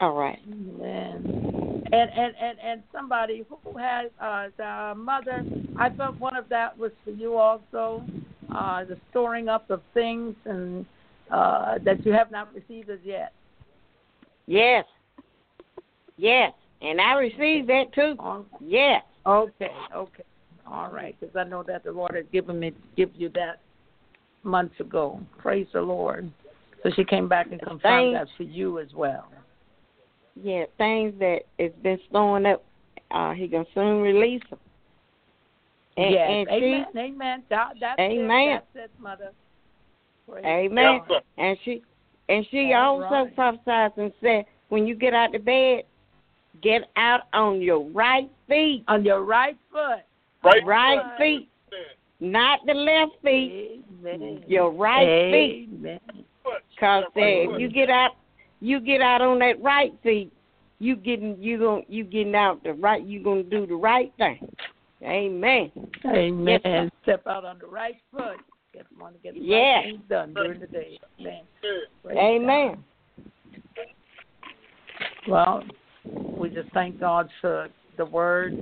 all 0.00 0.14
right. 0.14 0.38
Amen. 0.50 1.82
And 1.92 2.10
and 2.16 2.34
and 2.40 2.58
and 2.64 2.82
somebody 2.90 3.44
who 3.48 3.76
has 3.76 4.10
uh 4.20 4.46
the 4.56 4.94
mother, 4.96 5.44
I 5.76 5.90
thought 5.90 6.18
one 6.18 6.36
of 6.36 6.48
that 6.48 6.76
was 6.78 6.90
for 7.04 7.10
you 7.10 7.36
also, 7.36 8.06
uh 8.54 8.84
the 8.84 8.96
storing 9.10 9.48
up 9.48 9.68
of 9.70 9.82
things 9.92 10.34
and 10.46 10.86
uh 11.30 11.78
that 11.84 12.04
you 12.06 12.12
have 12.12 12.30
not 12.30 12.54
received 12.54 12.88
as 12.88 13.00
yet. 13.04 13.32
Yes. 14.46 14.86
Yes. 16.16 16.52
And 16.80 16.98
I 17.00 17.14
received 17.14 17.68
that 17.68 17.92
too. 17.94 18.14
Oh, 18.18 18.46
Yes. 18.60 19.02
Okay, 19.26 19.70
okay, 19.94 20.22
all 20.70 20.90
right, 20.90 21.16
because 21.18 21.34
I 21.36 21.44
know 21.44 21.62
that 21.64 21.84
the 21.84 21.92
Lord 21.92 22.14
had 22.14 22.30
given 22.30 22.58
me 22.60 22.72
give 22.96 23.10
you 23.14 23.28
that 23.30 23.60
months 24.42 24.78
ago. 24.80 25.20
Praise 25.38 25.66
the 25.72 25.80
Lord. 25.80 26.30
So 26.82 26.90
she 26.96 27.04
came 27.04 27.28
back 27.28 27.48
and 27.50 27.60
confirmed 27.60 27.82
Thank- 27.82 28.14
that 28.14 28.28
for 28.36 28.44
you 28.44 28.78
as 28.78 28.92
well. 28.94 29.28
Yeah, 30.40 30.64
things 30.78 31.12
that 31.18 31.40
has 31.58 31.72
been 31.82 31.98
storing 32.08 32.46
up, 32.46 32.64
uh, 33.10 33.32
he 33.32 33.48
can 33.48 33.66
soon 33.74 34.00
release 34.00 34.42
them. 34.48 34.58
And, 35.96 36.12
yes, 36.12 36.30
and 36.30 36.48
amen, 36.48 36.86
amen. 36.96 37.42
That, 37.50 37.74
that's 37.80 37.98
Amen. 38.00 38.48
it. 38.48 38.64
That's 38.72 38.84
it, 38.86 38.90
mother. 39.00 39.32
Praise 40.26 40.44
amen. 40.46 41.00
Yes, 41.00 41.02
sir. 41.08 41.20
And 41.36 41.58
she, 41.64 41.82
and 42.28 42.46
she 42.50 42.72
All 42.72 43.02
also 43.02 43.24
right. 43.24 43.34
prophesied 43.34 43.92
and 43.98 44.12
said, 44.22 44.44
when 44.68 44.86
you 44.86 44.94
get 44.94 45.12
out 45.12 45.34
of 45.34 45.44
bed, 45.44 45.82
get 46.62 46.82
out 46.96 47.22
on 47.34 47.60
your 47.60 47.80
right 47.90 48.30
feet, 48.48 48.84
On 48.88 49.04
your 49.04 49.24
right 49.24 49.56
foot. 49.70 50.04
Right, 50.42 50.64
right 50.64 50.96
Right. 50.96 51.18
feet, 51.18 51.48
not 52.20 52.64
the 52.66 52.74
left 52.74 53.12
feet, 53.22 53.84
Amen. 54.06 54.44
your 54.46 54.70
right 54.70 55.30
feet. 55.30 55.68
Amen. 55.72 56.00
Foot. 56.42 56.62
Cause 56.78 57.04
Yeah, 57.14 57.22
right 57.22 57.50
if 57.50 57.60
you 57.60 57.68
get 57.68 57.90
out, 57.90 58.16
you 58.60 58.80
get 58.80 59.00
out 59.00 59.20
on 59.20 59.38
that 59.40 59.60
right 59.62 59.92
feet, 60.02 60.32
you 60.78 60.96
getting 60.96 61.42
you 61.42 61.58
gon' 61.58 61.84
you 61.88 62.04
getting 62.04 62.34
out 62.34 62.62
the 62.62 62.72
right. 62.72 63.04
You 63.04 63.22
gonna 63.22 63.42
do 63.42 63.66
the 63.66 63.74
right 63.74 64.12
thing. 64.16 64.48
Amen. 65.02 65.70
Amen. 66.06 66.60
Yes. 66.64 66.90
Step 67.02 67.26
out 67.26 67.44
on 67.44 67.58
the 67.58 67.66
right 67.66 67.96
foot. 68.10 68.38
Get 68.72 68.86
want 68.98 69.14
to 69.14 69.20
get 69.20 69.34
the 69.34 69.40
Yeah. 69.40 69.76
right 69.76 69.84
things 69.84 70.00
done 70.08 70.34
during 70.34 70.60
the 70.60 70.66
day. 70.66 70.98
Amen. 71.20 71.42
Praise 72.02 72.18
Amen. 72.18 72.84
God. 73.76 73.86
Well, 75.26 75.64
we 76.14 76.48
just 76.48 76.70
thank 76.70 76.98
God 76.98 77.28
for 77.40 77.68
the 77.96 78.06
word 78.06 78.54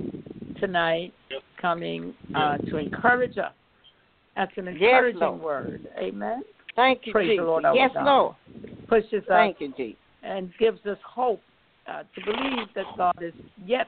tonight 0.59 1.13
Yes. 1.29 1.41
coming 1.61 2.13
uh, 2.35 2.57
to 2.69 2.77
encourage 2.77 3.37
us. 3.37 3.53
That's 4.35 4.51
an 4.57 4.67
encouraging 4.69 5.19
Lord. 5.19 5.41
word. 5.41 5.87
Amen. 5.97 6.43
Thank 6.75 7.01
you, 7.05 7.13
Praise 7.13 7.27
the 7.27 7.33
Jesus. 7.33 7.45
Lord 7.45 7.65
our 7.65 7.75
yes, 7.75 7.91
God. 7.93 8.05
Lord. 8.05 8.35
Pushes 8.87 9.23
us 9.23 9.27
Thank 9.27 9.61
you, 9.61 9.73
Jesus. 9.75 9.99
and 10.23 10.51
gives 10.59 10.85
us 10.85 10.97
hope 11.05 11.41
uh, 11.87 12.03
to 12.15 12.25
believe 12.25 12.67
that 12.75 12.85
God 12.97 13.15
is 13.21 13.33
yet 13.65 13.87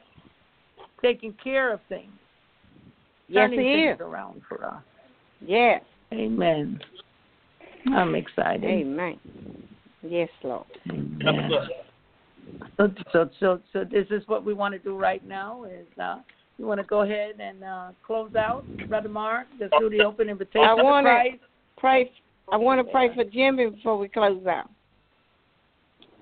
taking 1.01 1.33
care 1.43 1.73
of 1.73 1.79
things, 1.89 2.11
Yes, 3.27 3.49
turning 3.49 3.59
He 3.61 3.73
things 3.73 3.95
is. 3.95 4.01
around 4.01 4.41
for 4.47 4.65
us. 4.65 4.83
Yes. 5.45 5.81
Amen. 6.13 6.79
I'm 7.95 8.15
excited. 8.15 8.63
Amen. 8.65 9.19
Yes, 10.03 10.29
Lord. 10.43 10.65
Amen. 10.89 11.49
So, 12.77 12.89
so, 13.13 13.29
so, 13.39 13.61
so 13.71 13.83
this 13.83 14.07
is 14.09 14.23
what 14.27 14.43
we 14.43 14.53
want 14.53 14.73
to 14.73 14.79
do 14.79 14.97
right 14.97 15.25
now. 15.25 15.63
Is 15.63 15.87
uh, 16.01 16.17
you 16.61 16.67
want 16.67 16.79
to 16.79 16.85
go 16.85 17.01
ahead 17.01 17.39
and 17.39 17.63
uh, 17.63 17.87
close 18.05 18.35
out, 18.35 18.65
Brother 18.87 19.09
Mark? 19.09 19.47
Just 19.57 19.73
do 19.79 19.89
the 19.89 20.03
open 20.03 20.29
invitation 20.29 20.63
I 20.63 20.75
wanna- 20.75 21.23
Pray. 21.77 22.11
I 22.51 22.57
want 22.57 22.85
to 22.85 22.91
pray 22.91 23.09
for 23.15 23.23
Jimmy 23.23 23.71
before 23.71 23.97
we 23.97 24.07
close 24.07 24.45
out. 24.45 24.69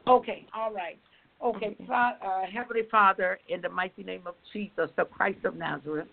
Okay, 0.07 0.45
all 0.55 0.71
right. 0.73 0.97
Okay, 1.43 1.75
uh, 1.93 2.11
Heavenly 2.51 2.83
Father, 2.89 3.39
in 3.49 3.61
the 3.61 3.67
mighty 3.67 4.03
name 4.03 4.21
of 4.25 4.35
Jesus, 4.53 4.89
the 4.95 5.03
Christ 5.05 5.43
of 5.43 5.55
Nazareth, 5.57 6.07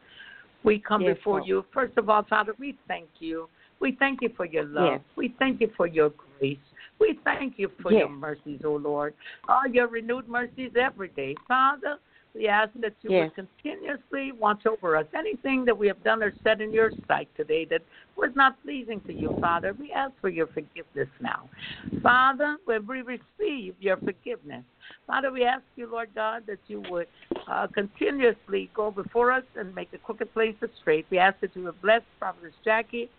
we 0.64 0.80
come 0.80 1.02
Yes, 1.02 1.16
before 1.16 1.38
Lord. 1.38 1.46
you. 1.48 1.64
First 1.72 1.96
of 1.96 2.10
all, 2.10 2.24
Father, 2.24 2.54
we 2.58 2.76
thank 2.88 3.08
you. 3.20 3.48
We 3.78 3.92
thank 3.92 4.20
you 4.22 4.30
for 4.36 4.44
your 4.46 4.64
love. 4.64 4.92
Yes. 4.92 5.00
We 5.14 5.34
thank 5.38 5.60
you 5.60 5.70
for 5.76 5.86
your 5.86 6.10
grace. 6.10 6.58
We 6.98 7.20
thank 7.22 7.58
you 7.58 7.70
for 7.80 7.92
your 7.92 8.08
mercies, 8.08 8.62
O 8.64 8.72
Lord. 8.74 9.14
All 9.48 9.68
your 9.68 9.86
renewed 9.86 10.28
mercies 10.28 10.72
every 10.80 11.08
day. 11.08 11.36
Father, 11.46 11.98
we 12.36 12.48
ask 12.48 12.70
that 12.80 12.94
you 13.02 13.10
Yes. 13.10 13.30
would 13.36 13.46
continuously 13.62 14.32
watch 14.32 14.66
over 14.66 14.96
us. 14.96 15.06
Anything 15.14 15.64
that 15.64 15.76
we 15.76 15.86
have 15.86 16.02
done 16.04 16.22
or 16.22 16.32
said 16.44 16.60
in 16.60 16.72
your 16.72 16.92
sight 17.08 17.28
today 17.36 17.64
that 17.66 17.82
was 18.16 18.30
not 18.34 18.60
pleasing 18.62 19.00
to 19.02 19.12
you, 19.12 19.34
Father, 19.40 19.72
we 19.72 19.92
ask 19.92 20.12
for 20.20 20.28
your 20.28 20.46
forgiveness 20.48 21.08
now. 21.20 21.48
Father, 22.02 22.58
when 22.64 22.86
we 22.86 23.02
receive 23.02 23.74
your 23.80 23.96
forgiveness, 23.96 24.64
Father, 25.06 25.30
we 25.30 25.44
ask 25.44 25.64
you, 25.76 25.86
Lord 25.86 26.10
God, 26.14 26.44
that 26.46 26.58
you 26.66 26.82
would 26.90 27.08
uh, 27.50 27.66
continuously 27.68 28.70
go 28.74 28.90
before 28.90 29.32
us 29.32 29.44
and 29.56 29.74
make 29.74 29.90
the 29.90 29.98
crooked 29.98 30.32
places 30.32 30.70
straight. 30.80 31.06
We 31.10 31.18
ask 31.18 31.40
that 31.40 31.54
you 31.56 31.64
would 31.64 31.80
bless 31.80 32.02
Prophetess 32.18 32.54
Jackie, 32.64 33.10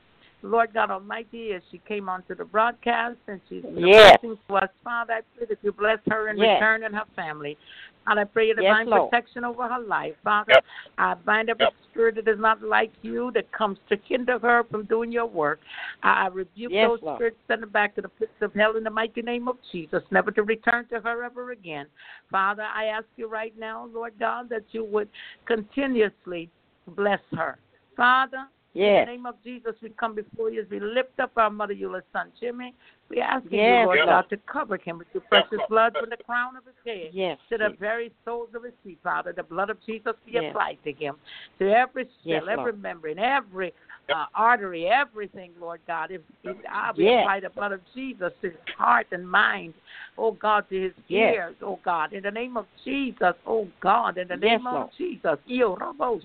Lord 0.43 0.73
God 0.73 0.91
Almighty, 0.91 1.53
as 1.53 1.61
she 1.72 1.80
came 1.80 2.07
onto 2.07 2.35
the 2.35 2.45
broadcast 2.45 3.18
and 3.27 3.41
she's 3.49 3.64
been 3.64 3.84
a 3.84 3.88
Yes. 3.88 4.18
blessing 4.22 4.38
to 4.47 4.55
us. 4.55 4.69
Father, 4.84 5.14
I 5.14 5.22
pray 5.35 5.45
that 5.47 5.57
you 5.64 5.72
bless 5.72 5.99
her 6.09 6.30
in 6.30 6.38
Yes. 6.38 6.61
return 6.61 6.84
and 6.84 6.95
her 6.95 7.05
family. 7.15 7.57
And 8.05 8.19
I 8.19 8.23
pray 8.23 8.47
your 8.47 8.55
Yes, 8.61 8.72
divine 8.72 8.88
Lord. 8.88 9.11
protection 9.11 9.43
over 9.43 9.68
her 9.68 9.80
life. 9.80 10.15
Father, 10.23 10.53
Yep. 10.53 10.65
I 10.97 11.14
bind 11.15 11.49
every 11.49 11.65
Yep. 11.65 11.73
spirit 11.89 12.15
that 12.15 12.27
is 12.27 12.39
not 12.39 12.61
like 12.61 12.91
you 13.01 13.31
that 13.31 13.51
comes 13.51 13.80
to 13.89 13.97
hinder 13.97 14.39
her 14.39 14.64
from 14.65 14.84
doing 14.85 15.11
your 15.11 15.26
work. 15.26 15.59
I 16.03 16.26
I 16.26 16.27
rebuke 16.27 16.72
Yes, 16.72 16.89
those 16.89 17.01
Lord. 17.01 17.18
spirits, 17.18 17.38
send 17.47 17.64
them 17.64 17.69
back 17.69 17.95
to 17.95 18.01
the 18.01 18.09
pits 18.09 18.41
of 18.41 18.53
hell 18.53 18.77
in 18.77 18.84
the 18.84 18.89
mighty 18.89 19.22
name 19.22 19.47
of 19.47 19.57
Jesus, 19.72 20.03
never 20.11 20.31
to 20.31 20.43
return 20.43 20.85
to 20.88 21.01
her 21.01 21.23
ever 21.23 21.51
again. 21.51 21.88
Father, 22.30 22.64
I 22.64 22.85
ask 22.85 23.07
you 23.18 23.27
right 23.27 23.57
now, 23.57 23.88
Lord 23.88 24.14
God, 24.19 24.47
that 24.49 24.64
you 24.72 24.85
would 24.85 25.09
continuously 25.45 26.49
bless 26.88 27.22
her. 27.35 27.57
Father, 27.95 28.47
in 28.77 29.05
the 29.05 29.11
name 29.11 29.25
of 29.25 29.35
Jesus, 29.43 29.73
we 29.81 29.89
come 29.89 30.15
before 30.15 30.51
you 30.51 30.61
as 30.61 30.67
we 30.69 30.79
lift 30.79 31.19
up 31.19 31.31
our 31.37 31.49
mother 31.49 31.73
Eula's 31.73 32.03
son, 32.13 32.31
Jimmy. 32.39 32.73
We 33.09 33.19
ask 33.19 33.43
you, 33.49 33.59
Yes, 33.59 33.85
Lord 33.85 33.97
Lord. 33.97 34.09
God, 34.09 34.29
to 34.29 34.37
cover 34.51 34.77
him 34.77 34.97
with 34.97 35.07
your 35.13 35.23
precious 35.29 35.59
blood 35.69 35.95
from 35.99 36.09
the 36.09 36.17
crown 36.17 36.57
of 36.57 36.63
his 36.65 36.75
head 36.85 37.09
Yes. 37.13 37.37
to 37.49 37.57
the 37.57 37.69
very 37.79 38.11
soles 38.25 38.49
of 38.53 38.63
his 38.63 38.73
feet, 38.83 38.99
Father. 39.03 39.33
The 39.33 39.43
blood 39.43 39.69
of 39.69 39.77
Jesus 39.85 40.13
be 40.25 40.33
Yes. 40.33 40.51
applied 40.51 40.77
to 40.83 40.91
him, 40.91 41.15
to 41.59 41.71
every 41.71 42.03
cell, 42.03 42.11
Yes, 42.23 42.43
every 42.49 42.73
membrane, 42.73 43.19
every 43.19 43.73
uh, 44.13 44.25
artery, 44.34 44.88
everything, 44.88 45.51
Lord 45.59 45.81
God. 45.88 46.11
If, 46.11 46.21
if 46.43 46.57
I 46.71 46.91
we 46.95 47.05
Yes. 47.05 47.21
apply 47.21 47.39
the 47.41 47.49
blood 47.49 47.71
of 47.71 47.81
Jesus 47.93 48.31
his 48.41 48.53
heart 48.77 49.07
and 49.11 49.29
mind, 49.29 49.73
oh 50.17 50.31
God, 50.31 50.65
to 50.69 50.81
his 50.81 50.93
Yes. 51.07 51.34
ears, 51.34 51.55
oh 51.61 51.79
God, 51.84 52.13
in 52.13 52.23
the 52.23 52.31
name 52.31 52.57
of 52.57 52.65
Jesus, 52.84 53.34
oh 53.45 53.67
God, 53.81 54.17
in 54.17 54.27
the 54.27 54.35
Yes, 54.35 54.59
name 54.59 54.67
of 54.67 54.73
Lord. 54.73 54.89
Jesus. 54.97 55.38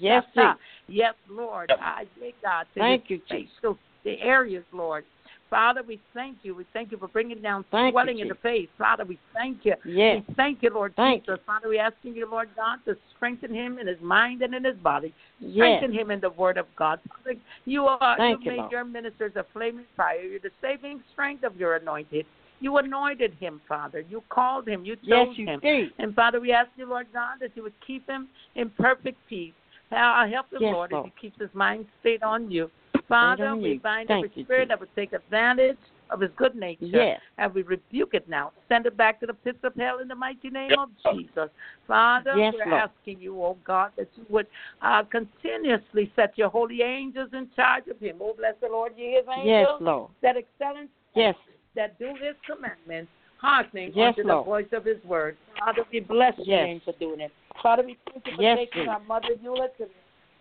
Yes, 0.00 0.24
shata. 0.36 0.54
Jesus. 0.54 0.60
Yes, 0.88 1.14
Lord. 1.28 1.72
I 1.80 2.06
thank 2.18 2.34
God. 2.42 2.66
to 2.74 2.80
Thank 2.80 3.02
his 3.08 3.10
you, 3.10 3.20
Jesus. 3.30 3.78
The 4.04 4.20
areas, 4.20 4.64
Lord. 4.72 5.04
Father, 5.52 5.82
we 5.86 6.00
thank 6.14 6.38
you. 6.44 6.54
We 6.54 6.64
thank 6.72 6.92
you 6.92 6.96
for 6.96 7.08
bringing 7.08 7.42
down 7.42 7.66
Thank 7.70 7.88
you, 7.88 7.92
swelling 7.92 8.20
in 8.20 8.28
the 8.28 8.36
face. 8.36 8.68
Father, 8.78 9.04
we 9.04 9.18
thank 9.34 9.66
you. 9.66 9.74
Yes. 9.84 10.22
We 10.26 10.34
thank 10.34 10.62
you, 10.62 10.70
Lord 10.72 10.94
Thank 10.96 11.26
Jesus. 11.26 11.40
Father, 11.44 11.68
we 11.68 11.78
asking 11.78 12.16
you, 12.16 12.26
Lord 12.26 12.48
God, 12.56 12.78
to 12.86 12.96
strengthen 13.14 13.54
him 13.54 13.78
in 13.78 13.86
his 13.86 14.00
mind 14.00 14.40
and 14.40 14.54
in 14.54 14.64
his 14.64 14.76
body. 14.76 15.12
Yes. 15.40 15.56
Strengthen 15.56 15.92
him 15.92 16.10
in 16.10 16.20
the 16.20 16.30
word 16.30 16.56
of 16.56 16.64
God. 16.74 17.00
Father, 17.06 17.38
you 17.66 17.84
are 17.84 18.16
Thank 18.16 18.40
you 18.40 18.44
you, 18.46 18.50
made 18.52 18.60
Lord. 18.60 18.72
your 18.72 18.84
ministers 18.86 19.32
a 19.36 19.44
flaming 19.52 19.84
fire. 19.94 20.22
You're 20.22 20.40
the 20.40 20.48
saving 20.62 21.02
strength 21.12 21.44
of 21.44 21.54
your 21.56 21.76
anointed. 21.76 22.24
You 22.60 22.78
anointed 22.78 23.34
him, 23.38 23.60
Father. 23.68 24.00
You 24.08 24.22
called 24.30 24.66
him. 24.66 24.86
You 24.86 24.96
chose 24.96 25.04
Yes, 25.04 25.28
you 25.36 25.46
him. 25.46 25.60
did. 25.60 25.90
And 25.98 26.14
Father, 26.14 26.40
we 26.40 26.52
ask 26.52 26.70
you, 26.76 26.88
Lord 26.88 27.08
God, 27.12 27.40
that 27.42 27.50
you 27.56 27.62
would 27.62 27.78
keep 27.86 28.08
him 28.08 28.28
in 28.54 28.70
perfect 28.70 29.18
peace. 29.28 29.52
How 29.90 30.26
help 30.32 30.50
him, 30.50 30.62
Yes, 30.62 30.72
Lord, 30.72 30.92
Lord. 30.92 31.06
as 31.06 31.12
he 31.14 31.28
keeps 31.28 31.38
his 31.38 31.52
mind 31.52 31.84
stayed 32.00 32.22
on 32.22 32.50
you. 32.50 32.70
Father, 33.12 33.56
we 33.56 33.78
bind 33.78 34.08
Thank 34.08 34.24
every 34.24 34.30
you, 34.34 34.44
spirit 34.44 34.64
Jesus. 34.64 34.68
that 34.70 34.80
would 34.80 34.94
take 34.96 35.12
advantage 35.12 35.76
of 36.10 36.20
his 36.20 36.30
good 36.36 36.54
nature. 36.54 36.86
Yes. 36.86 37.20
And 37.38 37.52
we 37.54 37.62
rebuke 37.62 38.14
it 38.14 38.28
now. 38.28 38.52
Send 38.68 38.86
it 38.86 38.96
back 38.96 39.20
to 39.20 39.26
the 39.26 39.34
pits 39.34 39.58
of 39.64 39.74
hell 39.76 39.98
in 40.00 40.08
the 40.08 40.14
mighty 40.14 40.48
name 40.48 40.70
Yes, 40.70 40.78
of 40.80 41.14
Jesus. 41.14 41.50
Father, 41.86 42.34
Yes, 42.36 42.54
we're 42.56 42.70
Lord. 42.70 42.90
asking 42.90 43.20
you, 43.20 43.42
oh 43.42 43.56
God, 43.64 43.92
that 43.98 44.08
you 44.16 44.24
would 44.28 44.46
uh, 44.80 45.02
continuously 45.04 46.10
set 46.16 46.36
your 46.36 46.48
holy 46.48 46.80
angels 46.82 47.28
in 47.32 47.48
charge 47.54 47.86
of 47.88 48.00
him. 48.00 48.16
Oh, 48.20 48.34
bless 48.36 48.54
the 48.62 48.68
Lord, 48.68 48.92
ye 48.96 49.12
his 49.12 49.24
angels 49.28 49.46
Yes, 49.46 49.68
Lord. 49.80 50.10
that 50.22 50.36
excel 50.36 50.76
in 50.76 50.88
Yes. 51.14 51.34
that 51.74 51.98
do 51.98 52.14
his 52.20 52.34
commandments, 52.46 53.10
hearkening 53.36 53.92
Yes, 53.94 54.14
unto 54.16 54.26
Lord. 54.26 54.40
the 54.40 54.44
voice 54.44 54.72
of 54.72 54.84
his 54.84 55.02
word. 55.04 55.36
Father, 55.58 55.84
we 55.92 56.00
bless 56.00 56.36
your 56.38 56.46
Yes. 56.46 56.66
name 56.66 56.80
for 56.84 56.92
doing 56.92 57.20
it. 57.20 57.32
Father, 57.62 57.82
we 57.82 57.98
thank 58.10 58.26
you 58.26 58.36
for 58.36 58.42
Yes, 58.42 58.56
taking 58.56 58.88
our 58.88 59.00
mother 59.00 59.34
Eula 59.44 59.68
to 59.76 59.88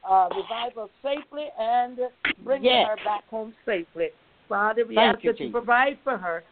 uh, 0.10 0.28
revive 0.36 0.76
revival 0.76 0.90
safely 1.04 1.48
and 1.60 2.00
bringing 2.44 2.66
Yes. 2.66 2.88
her 2.90 2.96
back 3.04 3.28
home 3.30 3.54
safely. 3.66 4.10
Father, 4.50 4.86
we 4.86 4.96
Thank 4.96 5.16
ask 5.16 5.24
you, 5.24 5.32
that 5.32 5.40
you 5.40 5.52
provide 5.52 5.98
for 6.04 6.18
her. 6.18 6.44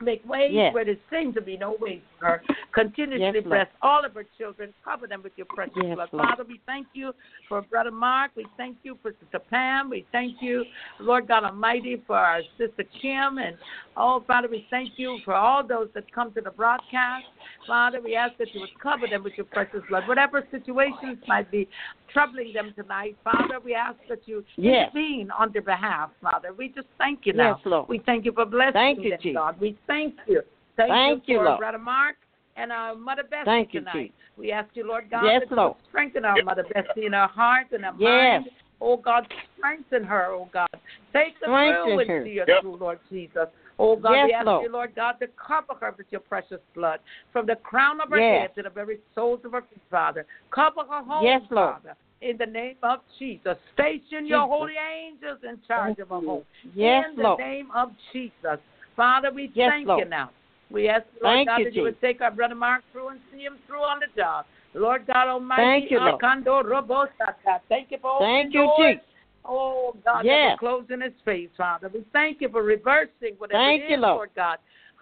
Make 0.00 0.28
ways 0.28 0.52
Yes. 0.52 0.74
where 0.74 0.84
there 0.84 0.96
seems 1.10 1.34
to 1.34 1.40
be 1.40 1.56
no 1.56 1.76
ways 1.80 2.00
for 2.18 2.26
her. 2.26 2.42
Continuously 2.72 3.40
Yes, 3.40 3.44
bless 3.44 3.68
all 3.82 4.04
of 4.04 4.14
her 4.14 4.24
children. 4.38 4.72
Cover 4.84 5.06
them 5.08 5.22
with 5.22 5.32
your 5.36 5.46
precious 5.46 5.74
Yes, 5.76 5.96
blood. 5.96 6.08
Lord. 6.12 6.28
Father, 6.28 6.44
we 6.44 6.60
thank 6.66 6.86
you 6.92 7.12
for 7.48 7.62
Brother 7.62 7.90
Mark. 7.90 8.30
We 8.36 8.46
thank 8.56 8.76
you 8.84 8.96
for 9.02 9.12
Sister 9.20 9.40
Pam. 9.40 9.90
We 9.90 10.06
thank 10.12 10.40
you, 10.40 10.64
Lord 11.00 11.26
God 11.26 11.44
Almighty, 11.44 11.96
for 12.06 12.16
our 12.16 12.42
Sister 12.56 12.84
Kim. 13.00 13.38
And, 13.38 13.56
oh, 13.96 14.20
Father, 14.26 14.48
we 14.48 14.66
thank 14.70 14.92
you 14.98 15.18
for 15.24 15.34
all 15.34 15.66
those 15.66 15.88
that 15.94 16.10
come 16.12 16.32
to 16.34 16.40
the 16.40 16.50
broadcast. 16.50 17.26
Father, 17.66 18.00
we 18.00 18.14
ask 18.14 18.36
that 18.38 18.54
you 18.54 18.60
would 18.60 18.78
cover 18.80 19.06
them 19.08 19.24
with 19.24 19.34
your 19.36 19.46
precious 19.46 19.82
blood. 19.88 20.06
Whatever 20.06 20.46
situations 20.50 21.18
might 21.26 21.50
be 21.50 21.68
troubling 22.12 22.52
them 22.52 22.72
tonight, 22.76 23.16
Father, 23.24 23.58
we 23.62 23.74
ask 23.74 23.98
that 24.08 24.20
you 24.26 24.44
intervene 24.56 25.30
on 25.36 25.52
their 25.52 25.62
behalf, 25.62 26.10
Father. 26.22 26.52
We 26.52 26.68
just 26.68 26.88
thank 26.98 27.20
you 27.24 27.32
now. 27.32 27.56
Yes, 27.56 27.66
Lord. 27.66 27.88
We 27.88 27.98
thank 28.06 28.24
you 28.24 28.32
for 28.32 28.46
blessing 28.46 28.72
Thank 28.72 29.04
you, 29.04 29.10
them, 29.10 29.18
Jesus. 29.22 29.36
God. 29.36 29.60
We 29.60 29.78
thank 29.88 30.14
you. 30.28 30.42
Thank, 30.76 30.92
Thank 30.92 31.24
you 31.26 31.38
you, 31.38 31.42
Lord. 31.42 31.58
Brother 31.58 31.78
Mark 31.78 32.14
and 32.56 32.70
our 32.70 32.94
Mother 32.94 33.24
Bessie 33.24 33.44
Thank 33.44 33.74
you, 33.74 33.80
tonight. 33.80 33.94
Jesus. 34.02 34.14
We 34.36 34.52
ask 34.52 34.68
you, 34.74 34.86
Lord 34.86 35.10
God, 35.10 35.24
Yes, 35.24 35.42
that 35.48 35.50
Lord. 35.50 35.74
would 35.76 35.88
strengthen 35.88 36.24
our 36.24 36.40
Mother 36.44 36.64
Bessie 36.72 37.06
in 37.06 37.12
her 37.12 37.26
heart 37.26 37.66
and 37.72 37.84
her 37.84 37.92
Yes. 37.98 38.42
mind. 38.42 38.50
Oh 38.80 38.96
God, 38.96 39.26
strengthen 39.56 40.04
her, 40.04 40.26
oh 40.26 40.48
God. 40.52 40.68
Take 41.12 41.34
her 41.40 41.46
Strengthen 41.46 41.84
through 41.84 42.06
her. 42.06 42.16
into 42.18 42.30
your 42.30 42.46
Yep. 42.46 42.60
true, 42.60 42.76
Lord 42.76 43.00
Jesus. 43.10 43.48
Oh 43.80 43.96
God, 43.96 44.12
Yes, 44.12 44.26
we 44.26 44.32
ask 44.32 44.46
Lord. 44.46 44.62
you, 44.64 44.72
Lord 44.72 44.94
God, 44.94 45.12
to 45.20 45.26
cover 45.28 45.74
her 45.80 45.94
with 45.96 46.06
your 46.10 46.20
precious 46.20 46.60
blood. 46.74 47.00
From 47.32 47.46
the 47.46 47.56
crown 47.56 48.00
of 48.00 48.10
her 48.10 48.18
Yes. 48.18 48.42
head 48.42 48.54
to 48.54 48.62
the 48.62 48.70
very 48.70 49.00
soles 49.14 49.44
of 49.44 49.52
her 49.52 49.62
feet, 49.62 49.82
Father. 49.90 50.26
Cover 50.50 50.84
her 50.88 51.02
home, 51.02 51.24
Yes, 51.24 51.42
Lord. 51.50 51.74
Father. 51.74 51.96
In 52.20 52.36
the 52.36 52.46
name 52.46 52.76
of 52.82 53.00
Jesus. 53.18 53.56
Station 53.74 54.26
your 54.26 54.46
holy 54.46 54.74
angels 54.76 55.38
in 55.42 55.60
charge 55.66 55.96
Thank 55.96 55.98
of 56.00 56.08
her 56.08 56.20
you. 56.20 56.26
home. 56.28 56.44
Yes, 56.74 57.04
in 57.10 57.16
the 57.16 57.22
Lord. 57.22 57.40
name 57.40 57.70
of 57.72 57.90
Jesus. 58.12 58.60
Father, 58.98 59.30
we 59.30 59.50
Yes, 59.54 59.70
thank 59.70 59.86
Lord. 59.86 60.00
you 60.00 60.10
now. 60.10 60.30
We 60.70 60.88
ask, 60.88 61.06
Lord 61.22 61.36
Thank 61.36 61.48
God, 61.48 61.58
you, 61.58 61.64
that 61.66 61.74
you 61.74 61.82
would 61.82 62.00
take 62.00 62.20
our 62.20 62.32
brother 62.32 62.56
Mark 62.56 62.82
through 62.90 63.10
and 63.10 63.20
see 63.32 63.42
him 63.44 63.56
through 63.66 63.82
on 63.82 64.00
the 64.00 64.20
job. 64.20 64.44
Lord 64.74 65.06
God 65.06 65.28
Almighty, 65.28 65.62
Thank 65.62 65.90
you, 65.92 66.00
Lord. 66.00 66.20
Thank 66.20 67.90
you 67.92 67.98
for 68.02 68.10
opening 68.16 68.42
Thank 68.42 68.54
you, 68.54 68.64
doors. 68.64 68.94
Jesus. 68.96 69.04
Oh, 69.44 69.96
God, 70.04 70.24
Yes. 70.26 70.58
in 70.90 71.00
his 71.00 71.12
face, 71.24 71.48
Father. 71.56 71.88
We 71.88 72.04
thank 72.12 72.40
you 72.40 72.48
for 72.48 72.62
reversing 72.62 73.34
whatever 73.38 73.62
Thank 73.62 73.84
it 73.84 73.90
you, 73.90 73.96
is, 73.96 74.02
Lord. 74.02 74.30
God. 74.34 74.58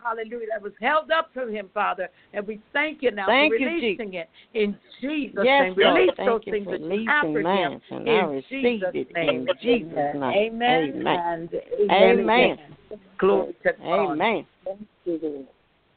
Hallelujah. 0.07 0.47
That 0.53 0.63
was 0.63 0.73
held 0.81 1.11
up 1.11 1.33
to 1.35 1.49
him, 1.49 1.69
Father. 1.75 2.09
And 2.33 2.47
we 2.47 2.61
thank 2.73 3.03
you 3.03 3.11
now 3.11 3.27
Thank 3.27 3.55
for 3.55 3.59
you, 3.59 3.67
releasing 3.67 4.15
it 4.15 4.29
in 4.55 4.77
Jesus' 5.01 5.43
Yes, 5.45 5.63
name. 5.63 5.75
Release 5.77 6.11
Thank 6.17 6.29
those 6.29 6.41
you 6.47 6.53
things 6.53 6.65
for 6.65 6.79
that 6.79 6.81
you 6.81 7.07
have 7.09 7.23
for 7.23 7.33
releasing 7.33 7.63
him 7.63 7.73
mine, 7.73 7.81
and 7.91 8.09
in 8.09 8.15
I 8.15 8.21
receive 8.25 8.49
Jesus' 8.51 8.91
it 8.95 9.13
name. 9.15 9.29
in 9.29 9.49
Jesus' 9.61 9.93
Amen. 9.93 10.21
name. 10.21 10.55
Amen. 10.55 10.93
Amen. 10.97 11.19
And 11.41 11.51
amen. 11.91 12.21
Amen. 12.21 12.59
Glory 13.19 13.55
to 13.65 13.73
God. 13.73 14.13
Amen. 14.13 14.47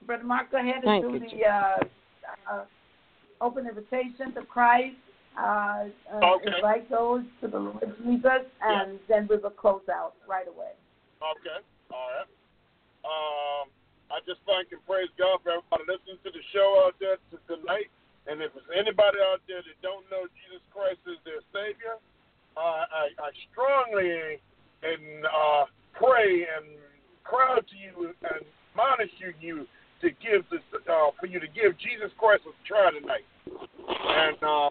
Brother 0.06 0.24
Mark, 0.24 0.52
go 0.52 0.58
ahead 0.58 0.76
and 0.76 0.86
Thank 0.86 1.06
do 1.06 1.14
you, 1.14 1.20
the 1.20 1.48
uh, 1.48 2.52
uh, 2.52 2.64
open 3.42 3.68
invitation 3.68 4.34
to 4.34 4.42
Christ. 4.42 4.96
Uh, 5.38 5.86
uh, 6.12 6.26
Okay. 6.36 6.48
Invite 6.56 6.90
those 6.90 7.24
to 7.42 7.48
the 7.48 7.60
Lord 7.60 7.96
Jesus, 8.04 8.44
and 8.62 9.00
then 9.08 9.28
we 9.30 9.38
will 9.38 9.52
close 9.52 9.82
out 9.90 10.14
right 10.28 10.48
away. 10.48 10.72
Okay. 11.22 11.64
All 11.92 12.10
right. 12.18 12.26
Um, 13.06 13.70
I 14.10 14.20
just 14.26 14.42
thank 14.50 14.74
and 14.74 14.82
praise 14.90 15.10
God 15.18 15.40
for 15.46 15.54
everybody 15.54 15.86
listening 15.86 16.20
to 16.26 16.32
the 16.34 16.44
show 16.54 16.86
out 16.86 16.98
there 16.98 17.22
tonight. 17.46 17.90
And 18.26 18.42
if 18.42 18.54
there's 18.54 18.74
anybody 18.74 19.22
out 19.22 19.42
there 19.46 19.62
that 19.62 19.78
don't 19.82 20.06
know 20.10 20.26
Jesus 20.34 20.62
Christ 20.74 21.02
as 21.06 21.18
their 21.26 21.42
Savior, 21.54 21.98
I, 22.58 23.14
I 23.18 23.30
strongly 23.50 24.42
and 24.82 25.26
uh, 25.26 25.66
pray 25.94 26.46
and 26.46 26.78
cry 27.24 27.62
to 27.62 27.76
you 27.78 28.12
and 28.12 28.44
admonish 28.74 29.14
you, 29.22 29.34
you 29.40 29.58
to 30.02 30.10
give 30.24 30.44
this 30.50 30.64
uh, 30.74 31.14
for 31.20 31.28
you 31.28 31.40
to 31.40 31.50
give 31.52 31.78
Jesus 31.78 32.10
Christ 32.18 32.44
a 32.50 32.54
try 32.66 32.92
tonight. 32.92 33.28
And 33.48 34.40
uh, 34.42 34.70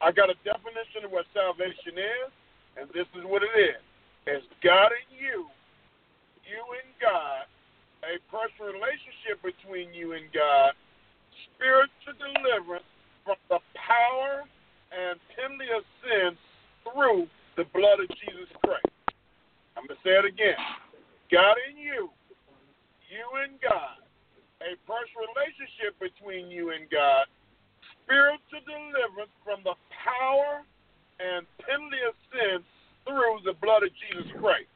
I 0.00 0.12
got 0.12 0.30
a 0.30 0.38
definition 0.44 1.04
of 1.04 1.10
what 1.10 1.26
salvation 1.34 1.98
is, 1.98 2.30
and 2.78 2.86
this 2.94 3.08
is 3.16 3.24
what 3.24 3.42
it 3.42 3.54
is: 3.56 3.82
it's 4.26 4.46
God 4.62 4.92
in 4.92 5.06
you 5.16 5.50
you 6.46 6.62
and 6.78 6.90
God, 7.02 7.50
a 8.06 8.22
personal 8.30 8.70
relationship 8.70 9.42
between 9.42 9.90
you 9.90 10.14
and 10.14 10.30
God, 10.30 10.78
spiritual 11.50 12.14
deliverance 12.14 12.86
from 13.26 13.36
the 13.50 13.58
power 13.74 14.46
and 14.94 15.18
penalty 15.34 15.66
of 15.74 15.82
sin 16.06 16.38
through 16.86 17.26
the 17.58 17.66
blood 17.74 17.98
of 17.98 18.08
Jesus 18.22 18.46
Christ. 18.62 18.86
I'm 19.74 19.90
going 19.90 19.98
to 19.98 20.02
say 20.06 20.14
it 20.14 20.24
again. 20.24 20.56
God 21.34 21.58
in 21.66 21.74
you, 21.74 22.06
you 23.10 23.26
and 23.42 23.58
God, 23.58 23.98
a 24.62 24.78
personal 24.86 25.26
relationship 25.34 25.98
between 25.98 26.46
you 26.46 26.70
and 26.70 26.86
God, 26.86 27.26
spiritual 28.06 28.62
deliverance 28.62 29.34
from 29.42 29.66
the 29.66 29.74
power 29.90 30.62
and 31.18 31.42
penalty 31.58 32.02
of 32.06 32.14
sin 32.30 32.62
through 33.02 33.42
the 33.42 33.58
blood 33.58 33.82
of 33.82 33.90
Jesus 33.98 34.30
Christ. 34.38 34.70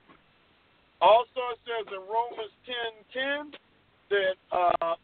Also, 1.00 1.40
it 1.56 1.60
says 1.64 1.86
in 1.88 2.02
Romans 2.04 2.52
10 2.68 3.52
10 3.52 3.52
that 4.10 4.36
uh, 4.52 4.94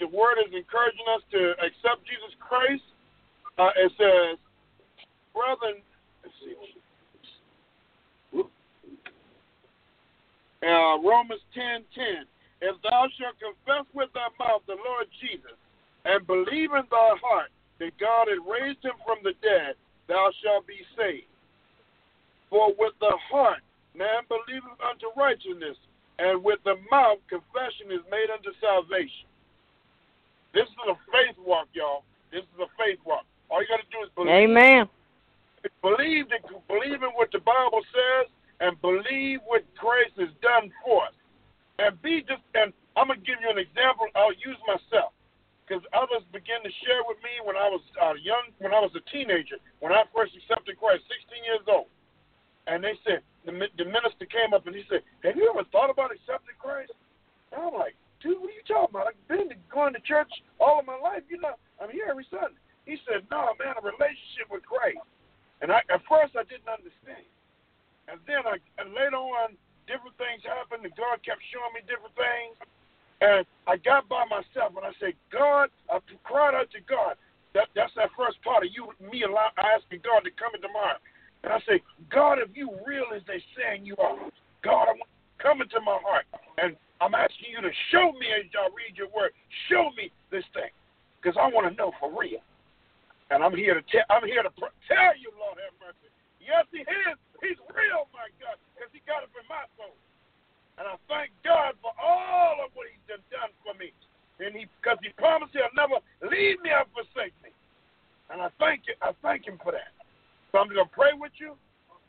the 0.00 0.08
word 0.08 0.38
is 0.40 0.52
encouraging 0.54 1.04
us 1.12 1.22
to 1.32 1.52
accept 1.60 2.06
Jesus 2.08 2.32
Christ. 2.40 2.82
Uh, 3.58 3.70
it 3.76 3.92
says, 3.98 4.38
Brethren. 5.34 5.82
Uh, 10.64 10.96
Romans 11.04 11.44
10 11.54 11.84
10. 11.94 12.24
If 12.62 12.80
thou 12.82 13.06
shalt 13.20 13.36
confess 13.36 13.84
with 13.92 14.08
thy 14.14 14.32
mouth 14.40 14.62
the 14.66 14.80
Lord 14.80 15.06
Jesus 15.20 15.54
and 16.06 16.26
believe 16.26 16.72
in 16.72 16.88
thy 16.88 17.12
heart 17.20 17.52
that 17.78 17.92
God 18.00 18.28
had 18.32 18.40
raised 18.40 18.82
him 18.82 18.96
from 19.04 19.18
the 19.22 19.36
dead, 19.44 19.76
thou 20.08 20.32
shalt 20.42 20.66
be 20.66 20.80
saved. 20.96 21.28
For 22.48 22.72
with 22.78 22.94
the 23.00 23.12
heart 23.28 23.60
man 23.96 24.24
believeth 24.28 24.78
unto 24.80 25.08
righteousness, 25.16 25.76
and 26.18 26.44
with 26.44 26.60
the 26.64 26.76
mouth 26.92 27.18
confession 27.28 27.92
is 27.92 28.04
made 28.12 28.28
unto 28.32 28.52
salvation. 28.60 29.28
This 30.52 30.68
is 30.68 30.84
a 30.88 30.96
faith 31.12 31.36
walk, 31.40 31.68
y'all. 31.72 32.04
This 32.32 32.44
is 32.44 32.58
a 32.60 32.70
faith 32.80 33.00
walk. 33.04 33.24
All 33.50 33.60
you 33.60 33.68
got 33.68 33.80
to 33.80 33.90
do 33.92 34.00
is 34.04 34.10
believe. 34.16 34.48
Amen. 34.48 34.88
Believe 35.82 36.30
that 36.30 36.46
believe 36.68 37.02
in 37.02 37.12
what 37.18 37.32
the 37.32 37.42
Bible 37.42 37.82
says, 37.90 38.30
and 38.60 38.78
believe 38.80 39.40
what 39.44 39.66
Christ 39.74 40.14
has 40.16 40.30
done 40.40 40.70
for 40.84 41.10
us. 41.10 41.16
And 41.78 42.00
be 42.00 42.22
just. 42.22 42.42
And 42.54 42.72
I'm 42.96 43.08
gonna 43.08 43.20
give 43.20 43.36
you 43.42 43.50
an 43.50 43.58
example. 43.58 44.06
I'll 44.14 44.32
use 44.32 44.56
myself 44.64 45.12
because 45.66 45.82
others 45.90 46.22
began 46.30 46.62
to 46.62 46.72
share 46.86 47.02
with 47.04 47.18
me 47.26 47.42
when 47.42 47.58
I 47.58 47.66
was 47.66 47.82
uh, 47.98 48.14
young, 48.22 48.54
when 48.62 48.70
I 48.72 48.78
was 48.78 48.94
a 48.94 49.02
teenager, 49.10 49.58
when 49.82 49.90
I 49.90 50.06
first 50.14 50.32
accepted 50.38 50.78
Christ, 50.78 51.02
16 51.10 51.42
years 51.42 51.66
old. 51.66 51.90
And 52.66 52.82
they 52.82 52.98
said 53.06 53.22
the, 53.46 53.52
the 53.78 53.86
minister 53.86 54.26
came 54.26 54.50
up 54.54 54.66
and 54.66 54.74
he 54.74 54.82
said, 54.90 55.02
"Have 55.22 55.36
you 55.38 55.46
ever 55.50 55.64
thought 55.70 55.90
about 55.90 56.10
accepting 56.10 56.58
Christ?" 56.58 56.92
And 57.52 57.62
I'm 57.62 57.74
like, 57.74 57.94
"Dude, 58.18 58.42
what 58.42 58.50
are 58.50 58.58
you 58.58 58.66
talking 58.66 58.90
about? 58.90 59.06
I've 59.14 59.28
been 59.30 59.48
to, 59.54 59.58
going 59.70 59.94
to 59.94 60.02
church 60.02 60.30
all 60.58 60.82
of 60.82 60.86
my 60.86 60.98
life. 60.98 61.22
You 61.30 61.38
know, 61.38 61.54
I'm 61.78 61.90
here 61.90 62.10
every 62.10 62.26
Sunday." 62.30 62.58
He 62.84 62.98
said, 63.06 63.22
"No, 63.30 63.54
man, 63.58 63.78
a 63.78 63.82
relationship 63.82 64.50
with 64.50 64.66
Christ." 64.66 65.02
And 65.62 65.70
I, 65.70 65.80
at 65.88 66.02
first, 66.10 66.36
I 66.36 66.44
didn't 66.44 66.68
understand. 66.68 67.24
And 68.12 68.20
then, 68.28 68.44
I, 68.44 68.60
and 68.76 68.92
later 68.92 69.16
on, 69.18 69.56
different 69.88 70.14
things 70.20 70.44
happened, 70.44 70.84
and 70.84 70.92
God 70.94 71.22
kept 71.24 71.40
showing 71.48 71.72
me 71.72 71.82
different 71.88 72.14
things. 72.14 72.54
And 73.24 73.48
I 73.64 73.80
got 73.80 74.04
by 74.10 74.28
myself, 74.28 74.76
and 74.76 74.84
I 74.84 74.92
said, 74.98 75.14
"God," 75.30 75.70
I 75.86 76.02
cried 76.26 76.58
out 76.58 76.68
to 76.74 76.82
God. 76.82 77.14
That, 77.54 77.72
that's 77.72 77.94
that 77.96 78.12
first 78.18 78.36
part 78.44 78.66
of 78.66 78.70
you, 78.74 78.92
me, 79.00 79.24
allow, 79.24 79.48
asking 79.56 80.04
God 80.04 80.28
to 80.28 80.32
come 80.36 80.52
into 80.52 80.68
my 80.76 80.92
heart. 80.92 81.00
And 81.46 81.54
I 81.54 81.62
say, 81.62 81.78
God, 82.10 82.42
if 82.42 82.50
you 82.58 82.74
real 82.82 83.14
as 83.14 83.22
they 83.30 83.38
saying 83.54 83.86
you 83.86 83.94
are, 84.02 84.18
God, 84.66 84.90
I 84.90 84.98
want 84.98 85.06
you 85.06 85.22
to 85.30 85.38
come 85.38 85.62
into 85.62 85.78
my 85.78 85.94
heart. 86.02 86.26
And 86.58 86.74
I'm 86.98 87.14
asking 87.14 87.54
you 87.54 87.62
to 87.62 87.70
show 87.94 88.10
me 88.18 88.26
as 88.34 88.50
y'all 88.50 88.74
read 88.74 88.98
your 88.98 89.06
word, 89.14 89.30
show 89.70 89.94
me 89.94 90.10
this 90.34 90.42
thing. 90.50 90.74
Because 91.22 91.38
I 91.38 91.46
want 91.46 91.70
to 91.70 91.72
know 91.78 91.94
for 92.02 92.10
real. 92.10 92.42
And 93.30 93.46
I'm 93.46 93.54
here 93.54 93.78
to 93.78 93.84
tell 93.86 94.02
I'm 94.10 94.26
here 94.26 94.42
to 94.42 94.50
pr- 94.58 94.74
tell 94.90 95.14
you, 95.14 95.30
Lord 95.38 95.62
have 95.62 95.74
mercy. 95.78 96.10
Yes, 96.42 96.66
he 96.74 96.82
is. 96.82 97.18
He's 97.38 97.58
real, 97.70 98.10
my 98.10 98.26
God, 98.42 98.58
because 98.74 98.90
he 98.90 98.98
got 99.06 99.22
it 99.22 99.30
from 99.30 99.46
my 99.46 99.66
soul. 99.78 99.94
And 100.82 100.90
I 100.90 100.98
thank 101.06 101.30
God 101.46 101.78
for 101.78 101.94
all 101.94 102.58
of 102.58 102.74
what 102.74 102.90
he's 102.90 103.02
done, 103.06 103.22
done 103.30 103.54
for 103.62 103.74
me. 103.78 103.94
And 104.42 104.50
he 104.50 104.66
because 104.82 104.98
he 104.98 105.14
promised 105.14 105.54
he'll 105.54 105.70
never 105.78 106.02
leave 106.26 106.58
me 106.66 106.74
or 106.74 106.90
forsake 106.90 107.34
me. 107.46 107.54
And 108.34 108.42
I 108.42 108.50
thank 108.58 108.90
you, 108.90 108.98
I 108.98 109.14
thank 109.22 109.46
him 109.46 109.62
for 109.62 109.70
that. 109.70 109.94
So 110.52 110.58
I'm 110.58 110.68
gonna 110.68 110.88
pray 110.90 111.12
with 111.16 111.32
you 111.38 111.54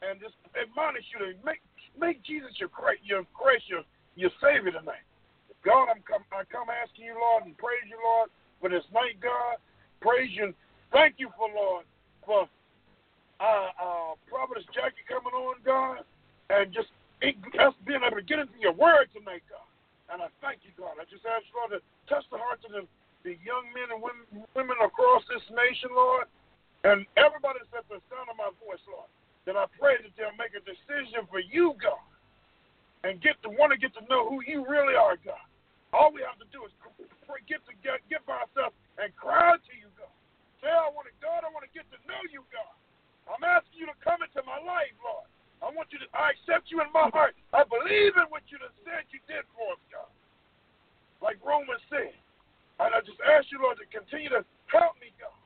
and 0.01 0.19
just 0.22 0.35
admonish 0.53 1.05
you 1.14 1.19
to 1.26 1.30
make 1.45 1.61
make 1.97 2.22
Jesus 2.23 2.53
your 2.61 2.69
your 3.03 3.26
Christ, 3.34 3.65
your, 3.68 3.84
your 4.15 4.31
Savior 4.41 4.72
tonight. 4.72 5.03
God, 5.65 5.89
I'm 5.89 6.01
come 6.05 6.23
I 6.31 6.45
come 6.47 6.69
asking 6.69 7.05
you, 7.05 7.18
Lord, 7.18 7.45
and 7.45 7.57
praise 7.57 7.85
you, 7.89 7.97
Lord, 7.97 8.30
for 8.61 8.69
this 8.69 8.85
night, 8.93 9.18
God. 9.19 9.57
Praise 10.01 10.30
you 10.34 10.53
and 10.53 10.55
thank 10.93 11.18
you 11.18 11.30
for 11.35 11.49
Lord 11.49 11.85
for 12.26 12.45
uh 13.41 13.69
uh 13.76 14.11
Prophetess 14.30 14.68
Jackie 14.73 15.05
coming 15.09 15.34
on, 15.34 15.57
God, 15.65 16.05
and 16.49 16.69
just 16.72 16.89
us 17.57 17.73
being 17.85 18.05
able 18.05 18.22
to 18.22 18.26
get 18.26 18.38
into 18.38 18.57
your 18.61 18.77
word 18.77 19.09
tonight, 19.14 19.41
God. 19.49 19.65
And 20.14 20.22
I 20.22 20.30
thank 20.39 20.64
you, 20.64 20.72
God. 20.77 21.01
I 21.01 21.03
just 21.09 21.26
ask 21.26 21.43
Lord, 21.51 21.76
to 21.76 21.81
touch 22.07 22.23
the 22.31 22.39
hearts 22.39 22.64
of 22.64 22.72
the, 22.72 22.85
the 23.26 23.35
young 23.43 23.68
men 23.73 23.91
and 23.91 23.99
women, 23.99 24.45
women 24.55 24.77
across 24.80 25.26
this 25.27 25.43
nation, 25.51 25.91
Lord, 25.91 26.30
and 26.83 27.07
everybody 27.17 27.63
at 27.63 27.85
the 27.89 28.01
sound 28.09 28.29
of 28.29 28.37
my 28.37 28.51
voice, 28.61 28.81
Lord. 28.89 29.09
That 29.45 29.55
I 29.55 29.63
pray 29.79 29.95
that 30.03 30.11
they'll 30.19 30.35
make 30.35 30.51
a 30.51 30.63
decision 30.67 31.23
for 31.31 31.39
you, 31.39 31.71
God, 31.79 32.03
and 33.07 33.23
get 33.23 33.39
to 33.47 33.49
want 33.49 33.71
to 33.71 33.79
get 33.79 33.95
to 33.95 34.03
know 34.11 34.27
who 34.27 34.43
you 34.43 34.67
really 34.67 34.99
are, 34.99 35.15
God. 35.23 35.39
All 35.95 36.11
we 36.11 36.19
have 36.19 36.35
to 36.43 36.47
do 36.51 36.67
is 36.67 36.73
pray, 37.23 37.39
get 37.47 37.63
to 37.63 37.73
get, 37.79 38.03
get 38.11 38.27
by 38.27 38.43
ourselves 38.43 38.75
and 38.99 39.07
cry 39.15 39.55
to 39.55 39.73
you, 39.79 39.87
God. 39.95 40.11
Say, 40.59 40.67
I 40.67 40.91
want 40.91 41.07
to, 41.07 41.15
God, 41.23 41.47
I 41.47 41.49
want 41.55 41.63
to 41.63 41.71
get 41.71 41.87
to 41.95 41.99
know 42.11 42.19
you, 42.27 42.43
God. 42.51 42.75
I'm 43.31 43.39
asking 43.39 43.79
you 43.79 43.87
to 43.87 43.95
come 44.03 44.19
into 44.19 44.43
my 44.43 44.59
life, 44.59 44.91
Lord. 44.99 45.31
I 45.63 45.71
want 45.71 45.95
you 45.95 46.03
to, 46.03 46.07
I 46.11 46.35
accept 46.35 46.67
you 46.67 46.83
in 46.83 46.91
my 46.91 47.07
heart. 47.15 47.39
I 47.55 47.63
believe 47.63 48.19
in 48.19 48.27
what 48.27 48.43
you 48.51 48.59
said 48.83 49.07
you 49.15 49.23
did 49.31 49.47
for 49.55 49.79
us, 49.79 49.83
God. 49.87 50.11
Like 51.23 51.39
Romans 51.39 51.81
said. 51.87 52.13
And 52.83 52.93
I 52.93 52.99
just 53.01 53.17
ask 53.23 53.47
you, 53.47 53.63
Lord, 53.63 53.79
to 53.79 53.87
continue 53.87 54.29
to 54.35 54.43
help 54.69 54.99
me, 54.99 55.15
God. 55.17 55.36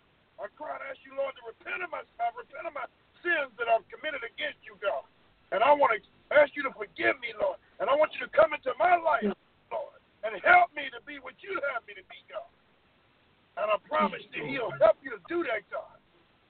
I 0.41 0.49
cry 0.57 0.73
and 0.73 0.83
ask 0.89 0.97
you, 1.05 1.13
Lord, 1.13 1.37
to 1.37 1.43
repent 1.45 1.85
of 1.85 1.93
my, 1.93 2.01
I 2.17 2.33
repent 2.33 2.65
of 2.65 2.73
my 2.73 2.89
sins 3.21 3.53
that 3.61 3.69
I've 3.69 3.85
committed 3.93 4.25
against 4.25 4.57
you, 4.65 4.73
God. 4.81 5.05
And 5.53 5.61
I 5.61 5.69
want 5.69 5.93
to 5.93 6.01
ask 6.33 6.49
you 6.57 6.65
to 6.65 6.73
forgive 6.73 7.21
me, 7.21 7.37
Lord. 7.37 7.61
And 7.77 7.85
I 7.85 7.93
want 7.93 8.09
you 8.17 8.25
to 8.25 8.31
come 8.33 8.57
into 8.57 8.73
my 8.81 8.97
life, 8.97 9.29
Lord, 9.69 9.97
and 10.25 10.33
help 10.41 10.73
me 10.73 10.89
to 10.89 10.99
be 11.05 11.21
what 11.21 11.37
you 11.45 11.61
have 11.69 11.85
me 11.85 11.93
to 11.93 12.05
be, 12.09 12.19
God. 12.25 12.49
And 13.61 13.69
I 13.69 13.77
promise 13.85 14.25
that 14.33 14.43
He'll 14.49 14.73
help 14.81 14.97
you 15.05 15.13
to 15.13 15.21
do 15.29 15.45
that, 15.45 15.61
God. 15.69 15.93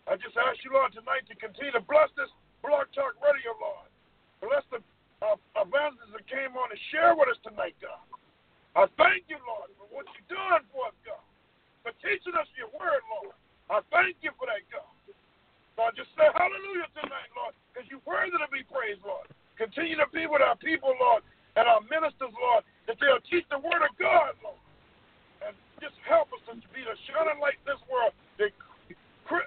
I 0.08 0.16
just 0.16 0.40
ask 0.40 0.64
you, 0.64 0.72
Lord, 0.72 0.96
tonight 0.96 1.28
to 1.28 1.36
continue 1.36 1.76
to 1.76 1.84
bless 1.84 2.08
this 2.16 2.32
Blog 2.64 2.88
Talk 2.96 3.20
Radio, 3.20 3.52
Lord. 3.60 3.90
Bless 4.40 4.64
the 4.72 4.80
uh, 5.20 5.38
evangelists 5.60 6.16
that 6.16 6.26
came 6.32 6.56
on 6.56 6.72
to 6.72 6.80
share 6.94 7.14
with 7.18 7.28
us 7.28 7.40
tonight, 7.44 7.76
God. 7.84 8.02
I 8.78 8.88
thank 8.96 9.28
you, 9.28 9.38
Lord, 9.44 9.68
for 9.76 9.90
what 9.92 10.08
you're 10.16 10.32
doing 10.32 10.64
for 10.72 10.88
us, 10.88 10.98
God. 11.04 11.26
For 11.84 11.94
teaching 12.00 12.38
us 12.38 12.48
your 12.56 12.70
word, 12.78 13.02
Lord. 13.10 13.36
I 13.72 13.80
thank 13.88 14.20
you 14.20 14.36
for 14.36 14.52
that, 14.52 14.64
God. 14.68 14.84
I 15.80 15.90
just 15.98 16.12
say 16.14 16.28
hallelujah 16.36 16.86
tonight, 16.94 17.32
Lord, 17.34 17.56
because 17.72 17.88
you're 17.90 18.04
worthy 18.06 18.36
to 18.38 18.50
be 18.54 18.62
praised, 18.68 19.02
Lord. 19.02 19.26
Continue 19.58 19.98
to 19.98 20.06
be 20.14 20.30
with 20.30 20.44
our 20.44 20.54
people, 20.60 20.94
Lord, 21.00 21.26
and 21.58 21.66
our 21.66 21.82
ministers, 21.90 22.30
Lord, 22.38 22.62
that 22.86 23.02
they'll 23.02 23.24
teach 23.32 23.48
the 23.50 23.58
word 23.58 23.82
of 23.82 23.90
God, 23.98 24.38
Lord. 24.46 24.62
And 25.42 25.58
just 25.82 25.98
help 26.06 26.30
us 26.36 26.44
to 26.48 26.54
be 26.70 26.86
the 26.86 26.94
shining 27.10 27.42
light 27.42 27.58
in 27.64 27.74
this 27.74 27.82
world 27.90 28.14
that 28.38 28.54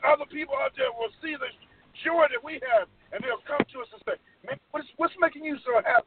other 0.03 0.27
people 0.27 0.57
out 0.59 0.75
there 0.75 0.91
will 0.93 1.13
see 1.23 1.39
the 1.39 1.49
joy 2.05 2.27
that 2.29 2.43
we 2.43 2.61
have, 2.77 2.89
and 3.13 3.23
they'll 3.23 3.45
come 3.47 3.63
to 3.73 3.77
us 3.81 3.89
and 3.95 4.03
say, 4.05 4.17
"Man, 4.45 4.61
what's 4.75 4.89
what's 5.01 5.17
making 5.23 5.45
you 5.45 5.57
so 5.65 5.81
happy?" 5.81 6.03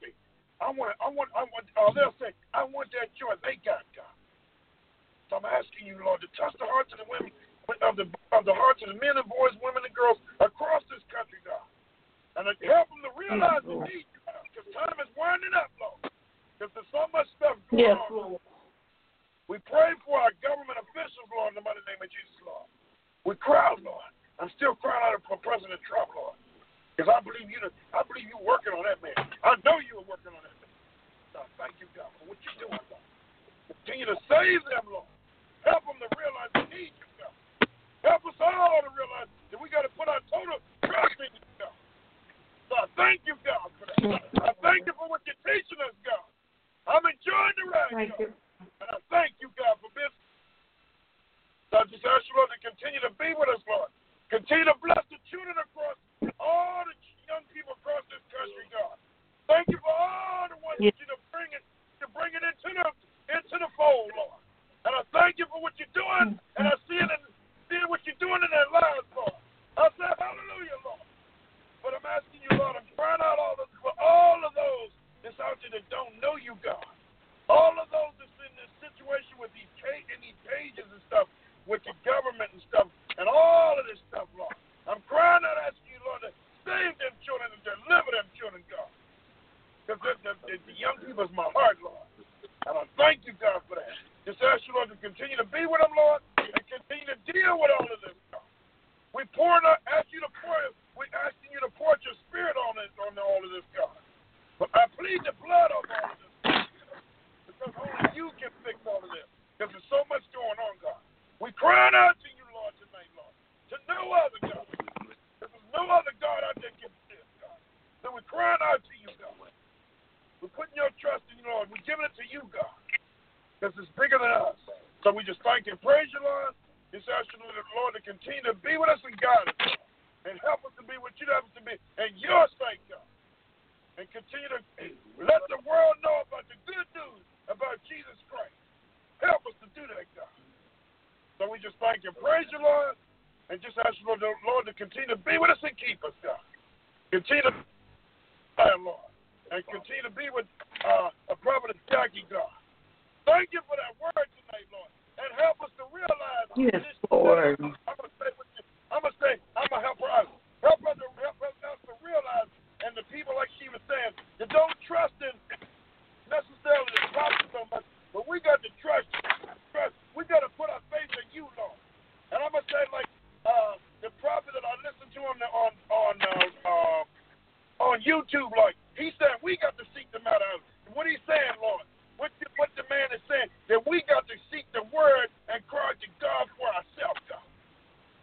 YouTube, 178.08 178.56
like 178.56 178.80
he 178.96 179.12
said, 179.20 179.36
we 179.44 179.60
got 179.60 179.76
to 179.76 179.84
seek 179.92 180.08
the 180.16 180.24
matter 180.24 180.48
out. 180.56 180.64
What 180.96 181.12
he's 181.12 181.20
saying, 181.28 181.60
Lord, 181.60 181.84
what 182.16 182.32
the, 182.40 182.48
what 182.56 182.72
the 182.80 182.88
man 182.88 183.12
is 183.12 183.20
saying, 183.28 183.52
that 183.68 183.84
we 183.84 184.02
got 184.08 184.24
to 184.32 184.36
seek 184.48 184.64
the 184.72 184.88
word 184.96 185.28
and 185.52 185.60
cry 185.68 185.92
to 185.92 186.10
God 186.24 186.48
for 186.56 186.72
ourselves, 186.72 187.20
God. 187.28 187.44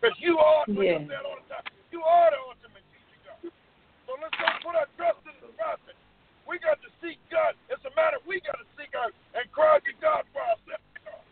Because 0.00 0.16
you 0.18 0.40
are, 0.40 0.64
what 0.72 0.80
Yeah. 0.80 1.04
you 1.04 1.12
said 1.12 1.22
all 1.28 1.36
the 1.36 1.46
time, 1.52 1.68
you 1.92 2.00
are 2.00 2.32
the 2.32 2.40
ultimate 2.48 2.82
teacher, 2.90 3.20
God. 3.28 3.52
So 4.08 4.16
let's 4.18 4.34
not 4.40 4.64
put 4.64 4.74
our 4.74 4.88
trust 4.96 5.20
in 5.28 5.36
the 5.44 5.52
prophet. 5.60 5.94
We 6.48 6.58
got 6.60 6.80
to 6.80 6.90
seek 7.04 7.20
God. 7.32 7.56
It's 7.68 7.84
a 7.84 7.92
matter 7.96 8.20
we 8.24 8.40
got 8.44 8.56
to 8.60 8.68
seek 8.76 8.92
out 8.96 9.12
and 9.36 9.44
cry 9.52 9.80
to 9.80 9.92
God 10.00 10.24
for 10.32 10.40
ourselves, 10.44 10.88
God. 11.04 11.24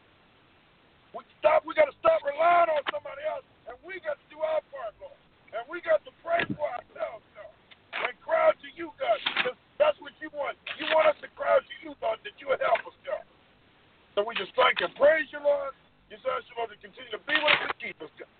We 1.12 1.20
stop. 1.42 1.68
We 1.68 1.76
got 1.76 1.92
to 1.92 1.96
stop 2.00 2.24
relying 2.24 2.72
on 2.72 2.80
somebody 2.88 3.20
else, 3.28 3.44
and 3.68 3.76
we 3.84 4.00
got 4.00 4.16
to 4.16 4.26
do 4.32 4.40
our 4.40 4.64
part, 4.72 4.96
Lord. 5.02 5.18
And 5.52 5.60
we 5.68 5.84
got 5.84 6.00
to 6.08 6.12
pray 6.24 6.40
for 6.56 6.64
ourselves, 6.64 7.20
God, 7.36 7.52
and 8.08 8.16
cry 8.24 8.56
to 8.56 8.68
you, 8.72 8.88
God. 8.96 9.20
'cause 9.44 9.58
that's 9.76 10.00
what 10.00 10.16
you 10.24 10.32
want. 10.32 10.56
You 10.80 10.88
want 10.96 11.12
us 11.12 11.18
to 11.20 11.28
cry 11.36 11.60
to 11.60 11.74
you, 11.84 11.92
Lord, 12.00 12.16
that 12.24 12.32
you 12.40 12.48
would 12.48 12.62
help 12.64 12.80
us, 12.88 12.96
God. 13.04 13.20
So 14.16 14.24
we 14.24 14.32
just 14.40 14.56
thank 14.56 14.80
and 14.80 14.88
praise 14.96 15.28
you, 15.28 15.44
Lord. 15.44 15.76
Just 16.08 16.24
ask 16.24 16.48
you, 16.48 16.56
Lord, 16.56 16.72
to 16.72 16.80
continue 16.80 17.12
to 17.12 17.20
be 17.28 17.36
with 17.36 17.52
us 17.52 17.68
and 17.68 17.76
keep 17.76 18.00
us, 18.00 18.08
God. 18.16 18.32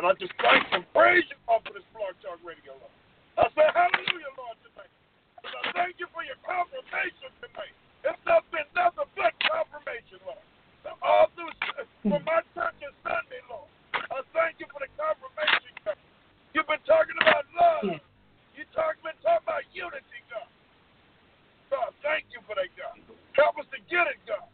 And 0.00 0.08
I 0.08 0.16
just 0.16 0.32
thank 0.40 0.64
and 0.72 0.86
praise 0.96 1.28
you, 1.28 1.36
Lord, 1.44 1.60
for 1.68 1.76
this 1.76 1.84
Blog 1.92 2.16
Talk 2.24 2.40
Radio, 2.40 2.72
Lord. 2.72 2.96
I 3.36 3.44
say 3.52 3.66
hallelujah, 3.76 4.32
Lord, 4.40 4.56
tonight. 4.64 4.92
And 5.44 5.52
I 5.60 5.62
thank 5.76 6.00
you 6.00 6.06
for 6.14 6.22
your 6.24 6.40
confirmation 6.40 7.28
tonight. 7.42 7.74
It's 8.04 8.24
not 8.24 8.48
been 8.48 8.68
nothing 8.72 9.08
but 9.16 9.32
confirmation, 9.44 10.20
Lord. 10.24 10.40
So 10.84 10.96
all 11.02 11.28
through 11.36 11.52
from 12.06 12.22
my 12.24 12.40
church 12.56 12.80
and 12.80 12.96
Sunday, 13.04 13.42
Lord. 13.50 13.68
I 13.92 14.22
thank 14.32 14.60
you 14.60 14.68
for 14.72 14.80
the 14.80 14.88
confirmation, 14.96 15.72
God. 15.84 15.98
You've 16.54 16.68
been 16.68 16.84
talking 16.86 17.16
about 17.20 17.44
love. 17.56 18.00
You 18.54 18.64
talk, 18.76 19.00
been 19.00 19.16
talking 19.24 19.44
about 19.48 19.64
unity, 19.72 20.20
God. 20.28 20.48
God, 21.70 21.90
thank 22.02 22.26
you 22.34 22.42
for 22.44 22.58
that, 22.58 22.68
God. 22.76 22.98
Help 23.38 23.56
us 23.62 23.68
to 23.70 23.78
get 23.86 24.10
it, 24.10 24.18
God, 24.26 24.44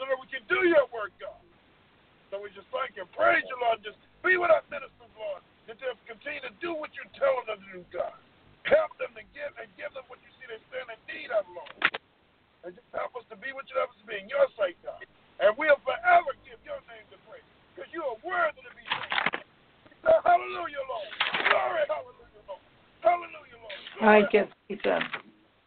so 0.00 0.08
that 0.08 0.16
we 0.16 0.26
can 0.32 0.42
do 0.48 0.64
your 0.66 0.88
work, 0.90 1.12
God. 1.20 1.36
So 2.32 2.40
we 2.40 2.48
just 2.56 2.66
thank 2.72 2.96
you, 2.96 3.04
praise 3.12 3.44
you, 3.46 3.60
Lord. 3.60 3.84
Just 3.84 4.00
be 4.24 4.40
with 4.40 4.48
our 4.48 4.64
ministers, 4.72 5.12
Lord, 5.20 5.44
and 5.68 5.76
just 5.76 6.00
continue 6.08 6.40
to 6.40 6.54
do 6.64 6.72
what 6.72 6.88
you're 6.96 7.12
telling 7.20 7.44
them 7.44 7.60
to 7.60 7.68
do, 7.76 7.82
God. 7.92 8.16
Help 8.64 8.96
them 8.96 9.12
to 9.18 9.24
give 9.36 9.52
and 9.60 9.68
give 9.76 9.92
them 9.92 10.06
what 10.08 10.22
you 10.24 10.30
see 10.40 10.48
they 10.48 10.56
stand 10.72 10.88
in 10.88 10.98
need 11.10 11.28
of, 11.34 11.44
Lord. 11.52 11.76
And 12.64 12.72
just 12.72 12.88
help 12.96 13.12
us 13.20 13.26
to 13.28 13.36
be 13.36 13.52
what 13.52 13.68
you 13.68 13.76
have 13.76 13.92
us 13.92 13.98
to 14.00 14.06
be 14.08 14.16
in 14.16 14.32
your 14.32 14.48
sight, 14.56 14.80
God. 14.80 15.02
And 15.44 15.52
we'll 15.60 15.76
forever 15.84 16.32
give 16.46 16.56
your 16.64 16.80
name 16.88 17.04
the 17.12 17.20
praise, 17.28 17.44
because 17.76 17.90
you 17.92 18.00
are 18.00 18.16
worthy 18.24 18.64
to 18.64 18.72
be 18.72 18.84
praised. 18.88 19.44
We 19.90 19.92
say 20.00 20.16
hallelujah, 20.24 20.84
Lord. 20.88 21.10
Glory, 21.52 21.84
hallelujah, 21.84 22.42
Lord. 22.48 22.64
Hallelujah, 23.02 23.58
Lord. 23.60 23.76
Glory, 23.92 24.00
Thank 24.12 24.36
you, 24.36 24.44
Jesus. 24.68 25.00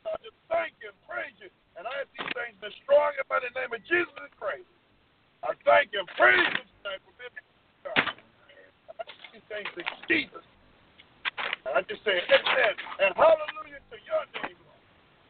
I 0.06 0.14
just 0.22 0.38
thank 0.54 0.78
you 0.78 0.94
and 0.94 1.00
praise 1.10 1.34
you. 1.42 1.50
And 1.82 1.90
I 1.90 2.06
ask 2.06 2.14
these 2.14 2.30
things 2.38 2.54
in 2.62 2.70
the 2.70 2.74
strong 2.86 3.10
and 3.18 3.26
mighty 3.26 3.50
name 3.58 3.74
of 3.74 3.82
Jesus 3.90 4.22
Christ. 4.38 4.70
I 5.42 5.58
thank 5.66 5.90
you 5.90 6.06
and 6.06 6.10
praise 6.14 6.46
you 6.54 6.62
tonight 6.62 7.02
for 7.02 7.14
being 7.18 7.34
God. 7.82 8.06
I 8.06 9.02
ask 9.02 9.18
these 9.34 9.42
things 9.50 9.66
in 9.82 9.90
Jesus. 10.06 10.46
And 11.66 11.74
I 11.74 11.82
just 11.90 12.06
say 12.06 12.22
amen 12.22 12.74
and 13.02 13.18
hallelujah 13.18 13.82
to 13.82 13.98
your 14.06 14.24
name, 14.38 14.62
Lord. 14.62 14.78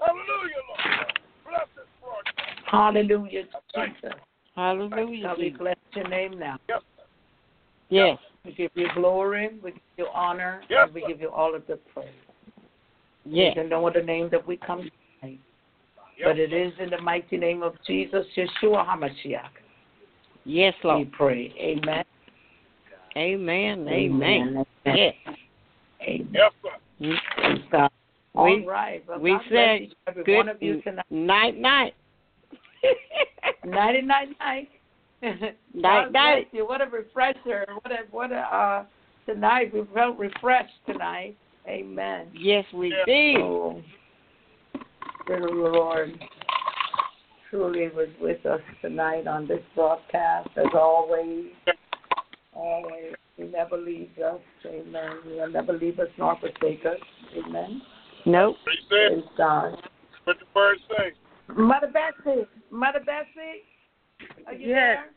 Hallelujah, 0.03 0.63
Lord. 0.67 1.15
Bless 1.47 1.71
this 1.79 1.87
broadcast. 2.03 2.67
Hallelujah, 2.67 3.47
Jesus. 3.47 4.19
Hallelujah. 4.59 5.31
God, 5.31 5.39
we 5.39 5.55
bless 5.55 5.79
your 5.95 6.11
name 6.11 6.35
now. 6.35 6.59
Yes, 6.67 6.83
sir. 6.99 7.07
Yes. 7.87 8.19
We 8.43 8.51
give 8.59 8.75
you 8.75 8.91
glory, 8.91 9.55
we 9.63 9.71
give 9.71 10.03
you 10.03 10.07
honor, 10.13 10.67
Yes, 10.67 10.91
and 10.91 10.93
we 10.93 10.99
sir. 10.99 11.15
give 11.15 11.21
you 11.23 11.31
all 11.31 11.55
of 11.55 11.63
the 11.71 11.79
praise. 11.94 11.94
Yes. 13.35 13.57
In 13.57 13.67
no 13.67 13.85
other 13.85 14.01
name 14.01 14.29
that 14.31 14.47
we 14.47 14.55
come 14.55 14.89
tonight. 15.21 15.39
Yes, 16.17 16.27
But 16.27 16.39
it 16.39 16.53
is 16.53 16.71
in 16.79 16.89
the 16.89 17.01
mighty 17.01 17.35
name 17.35 17.63
of 17.63 17.73
Jesus, 17.85 18.25
Yeshua 18.37 18.87
HaMashiach. 18.87 19.49
Yes, 20.45 20.73
Lord. 20.83 20.99
We 20.99 21.05
pray. 21.05 21.53
Amen. 21.59 22.05
Amen. 23.17 23.87
Amen. 23.89 23.89
Amen. 23.89 24.65
Yes. 24.85 25.13
Amen. 26.01 26.29
Yes, 26.31 26.51
sir. 26.63 26.69
Mm. 27.01 27.15
Praise 27.35 27.61
God. 27.71 27.91
We- 28.35 28.41
All 28.41 28.65
right. 28.65 29.03
Well, 29.07 29.19
we 29.19 29.31
God 29.31 29.41
bless 29.49 29.67
said 29.67 29.81
each 29.81 29.89
and 29.89 29.97
every 30.07 30.23
good 30.23 30.37
one 30.37 30.49
of 30.49 30.63
you 30.63 30.81
tonight. 30.81 31.05
night, 31.09 31.57
night. 31.57 31.93
Nighty 33.65 34.01
night 34.01 34.29
night. 34.39 34.69
Night, 35.21 35.55
God 35.73 36.13
night. 36.13 36.51
bless 36.51 36.53
you. 36.53 36.67
What 36.67 36.81
a 36.81 36.85
refresher. 36.85 37.65
What 37.81 37.91
a 37.91 37.97
what 38.11 38.31
a 38.31 38.35
uh 38.35 38.85
tonight 39.25 39.73
we 39.73 39.81
felt 39.93 40.19
refreshed 40.19 40.73
tonight. 40.85 41.35
Amen. 41.95 42.27
yes, 42.33 42.65
we 42.73 42.89
Yes. 42.89 43.05
did. 43.05 43.35
So 43.37 43.41
oh. 43.41 44.83
the 45.27 45.37
Lord 45.37 46.19
truly 47.49 47.87
was 47.89 48.09
with 48.19 48.45
us 48.45 48.59
tonight 48.81 49.27
on 49.27 49.47
this 49.47 49.61
broadcast 49.75 50.49
as 50.57 50.65
always. 50.73 51.45
Always. 52.53 53.13
He 53.37 53.43
never 53.43 53.77
leaves 53.77 54.17
us. 54.19 54.41
Amen. 54.65 55.19
He 55.23 55.31
will 55.35 55.49
never 55.49 55.71
leave 55.73 55.99
us 55.99 56.07
nor 56.17 56.37
forsake 56.39 56.85
us. 56.85 56.99
Amen. 57.37 57.81
Nope. 58.25 58.57
He 58.65 58.87
Praise 58.89 59.23
God. 59.37 59.77
what 60.25 60.37
the 60.39 60.45
word 60.53 60.77
say. 60.89 61.13
Mother 61.55 61.87
Betsy. 61.93 62.45
Mother 62.71 62.99
Betsy. 63.05 63.63
Are 64.47 64.53
you 64.53 64.67
Yes. 64.69 64.97
there? 64.97 65.09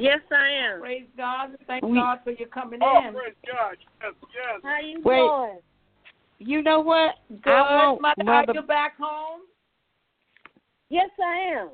Yes, 0.00 0.20
I 0.32 0.48
am. 0.48 0.80
Praise 0.80 1.08
God. 1.16 1.56
Thank 1.66 1.84
We- 1.84 1.94
God 1.94 2.20
for 2.24 2.30
you 2.30 2.46
coming 2.46 2.80
Oh, 2.82 2.98
in. 3.06 3.14
praise 3.14 3.34
God. 3.46 3.76
Yes, 4.02 4.14
yes. 4.34 4.60
How 4.62 4.78
you 4.78 5.00
Wait. 5.00 5.16
doing? 5.16 5.58
You 6.38 6.62
know 6.62 6.80
what? 6.80 7.14
Good. 7.42 7.52
I 7.52 7.60
want 7.62 8.02
Mother, 8.02 8.24
mother. 8.24 8.52
are 8.52 8.54
you 8.54 8.62
back 8.62 8.96
home? 8.98 9.40
Yes, 10.88 11.10
I 11.22 11.58
am. 11.58 11.70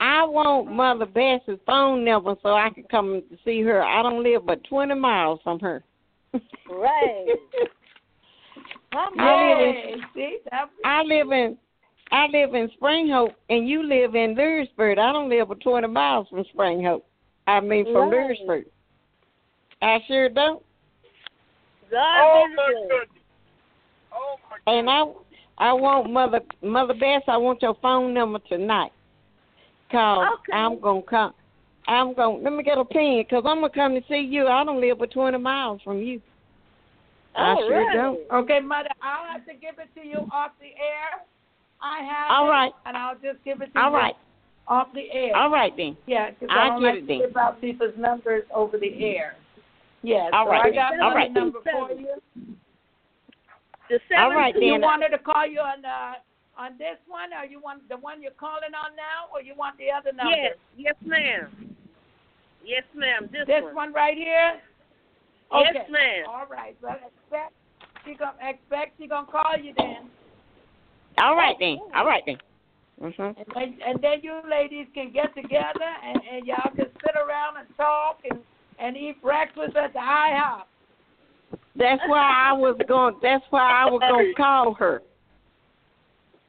I 0.00 0.24
want 0.24 0.72
Mother 0.72 1.06
Bess's 1.06 1.60
phone 1.66 2.04
number 2.04 2.34
so 2.42 2.50
I 2.50 2.70
can 2.70 2.84
come 2.84 3.22
see 3.44 3.60
her. 3.62 3.82
I 3.82 4.02
don't 4.02 4.22
live 4.22 4.46
but 4.46 4.64
twenty 4.64 4.94
miles 4.94 5.40
from 5.44 5.60
her. 5.60 5.84
Right. 6.32 7.26
I 8.92 9.08
live 9.10 9.94
in 9.94 10.00
See, 10.14 10.38
I 10.84 11.02
live 11.02 11.30
in 11.32 11.56
I 12.12 12.26
live 12.26 12.54
in 12.54 12.70
Spring 12.76 13.08
Hope 13.10 13.32
and 13.50 13.68
you 13.68 13.82
live 13.82 14.14
in 14.14 14.34
Louisburg. 14.34 14.98
I 14.98 15.12
don't 15.12 15.28
live 15.28 15.48
but 15.48 15.60
twenty 15.60 15.88
miles 15.88 16.28
from 16.28 16.44
Spring 16.52 16.82
Hope. 16.82 17.06
I 17.46 17.60
mean 17.60 17.84
from 17.92 18.10
Right. 18.10 18.26
Louisburg. 18.28 18.64
I 19.82 19.98
sure 20.08 20.28
don't. 20.28 20.62
God 21.90 22.22
Oh, 22.22 22.44
be 22.48 22.56
my 22.56 22.72
the 22.72 22.88
goodness. 22.88 23.24
Oh, 24.12 24.36
my 24.50 24.72
And 24.72 24.90
I 24.90 25.04
I 25.58 25.72
want 25.72 26.10
Mother 26.10 26.40
Mother 26.62 26.94
Bess, 26.94 27.22
I 27.28 27.36
want 27.36 27.62
your 27.62 27.74
phone 27.82 28.14
number 28.14 28.38
tonight. 28.48 28.92
Cause 29.90 30.26
Okay. 30.40 30.56
I'm 30.56 30.80
gonna 30.80 31.02
come. 31.02 31.34
I'm 31.88 32.14
gonna 32.14 32.38
let 32.38 32.52
me 32.52 32.62
get 32.62 32.78
a 32.78 32.84
pen 32.84 33.24
because 33.28 33.44
I'm 33.46 33.60
gonna 33.60 33.70
come 33.70 33.94
to 33.94 34.02
see 34.08 34.20
you. 34.20 34.46
I 34.46 34.64
don't 34.64 34.80
live 34.80 34.98
but 34.98 35.12
twenty 35.12 35.38
miles 35.38 35.80
from 35.82 35.98
you. 35.98 36.20
I 37.36 37.54
All 37.54 37.64
sure 37.66 37.84
right. 37.86 37.96
don't. 37.96 38.20
Okay, 38.32 38.60
Mother, 38.60 38.88
I'll 39.02 39.32
have 39.32 39.46
to 39.46 39.54
give 39.54 39.76
it 39.78 39.88
to 40.00 40.06
you 40.06 40.18
off 40.30 40.52
the 40.60 40.66
air. 40.66 41.24
I 41.82 42.02
have 42.02 42.30
All 42.30 42.48
right. 42.48 42.68
it, 42.68 42.74
and 42.86 42.96
I'll 42.96 43.14
just 43.14 43.42
give 43.44 43.62
it 43.62 43.72
to 43.72 43.78
All 43.78 43.86
you 43.90 43.96
All 43.96 44.00
right 44.00 44.14
off 44.70 44.88
the 44.94 45.10
air. 45.12 45.36
All 45.36 45.50
right 45.50 45.72
then. 45.76 45.96
Yeah, 46.06 46.30
because 46.30 46.48
I'll 46.50 46.58
I 46.60 46.68
don't 46.68 46.80
get 46.80 46.86
like 46.86 46.94
it 46.94 47.00
to 47.00 47.06
then. 47.06 47.18
give 47.28 47.36
out 47.36 47.60
people's 47.60 47.94
numbers 47.98 48.44
over 48.54 48.78
the 48.78 49.04
air. 49.04 49.34
Yeah, 50.02 50.30
All 50.32 50.46
so 50.46 50.50
right. 50.50 50.72
I 50.72 50.74
got 50.74 50.92
All 50.92 50.98
another 50.98 51.14
right. 51.16 51.32
number 51.32 51.58
for 51.62 51.92
you. 51.92 52.14
The 53.88 53.98
All 54.16 54.30
right, 54.32 54.54
seven- 54.54 54.66
You 54.66 54.72
then. 54.74 54.80
wanted 54.82 55.08
to 55.10 55.18
call 55.18 55.46
you 55.46 55.60
on 55.60 55.84
uh, 55.84 56.14
on 56.56 56.78
this 56.78 56.96
one, 57.08 57.30
or 57.32 57.44
you 57.44 57.60
want 57.60 57.88
the 57.88 57.96
one 57.96 58.22
you're 58.22 58.32
calling 58.38 58.72
on 58.76 58.94
now, 58.96 59.28
or 59.32 59.42
you 59.42 59.54
want 59.56 59.76
the 59.78 59.90
other 59.90 60.12
number? 60.16 60.36
Yes, 60.36 60.56
yes, 60.76 60.94
ma'am. 61.04 61.74
Yes, 62.64 62.84
ma'am. 62.94 63.28
This, 63.32 63.46
This 63.46 63.62
one. 63.64 63.74
one 63.74 63.92
right 63.92 64.16
here. 64.16 64.60
Okay. 65.52 65.70
Yes, 65.74 65.86
ma'am. 65.90 66.24
All 66.28 66.46
right. 66.46 66.76
Well, 66.82 66.96
expect 66.96 67.52
she 68.04 68.14
gonna 68.14 68.36
expect 68.40 68.94
she 68.98 69.06
gonna 69.08 69.26
call 69.26 69.56
you 69.60 69.74
then, 69.76 70.08
All 71.22 71.34
right 71.36 71.56
then. 71.58 71.78
All 71.94 72.06
right 72.06 72.22
then. 72.26 72.38
Mm-hmm. 73.02 73.22
and 73.22 73.46
then 73.54 73.78
and 73.86 73.98
then 74.02 74.20
you 74.22 74.40
ladies 74.48 74.86
can 74.94 75.10
get 75.10 75.34
together 75.34 75.88
and 76.04 76.20
and 76.30 76.46
y'all 76.46 76.70
can 76.76 76.86
sit 77.00 77.16
around 77.16 77.56
and 77.56 77.66
talk 77.76 78.18
and 78.30 78.38
and 78.80 78.96
eat 78.96 79.20
breakfast 79.22 79.76
at 79.76 79.92
the 79.92 79.98
IHOP. 79.98 80.62
That's 81.76 82.02
why 82.06 82.48
I 82.48 82.52
was 82.52 82.76
going. 82.88 83.16
That's 83.22 83.44
why 83.50 83.60
I 83.86 83.90
was 83.90 84.00
going 84.08 84.26
to 84.34 84.34
call 84.34 84.74
her. 84.74 85.02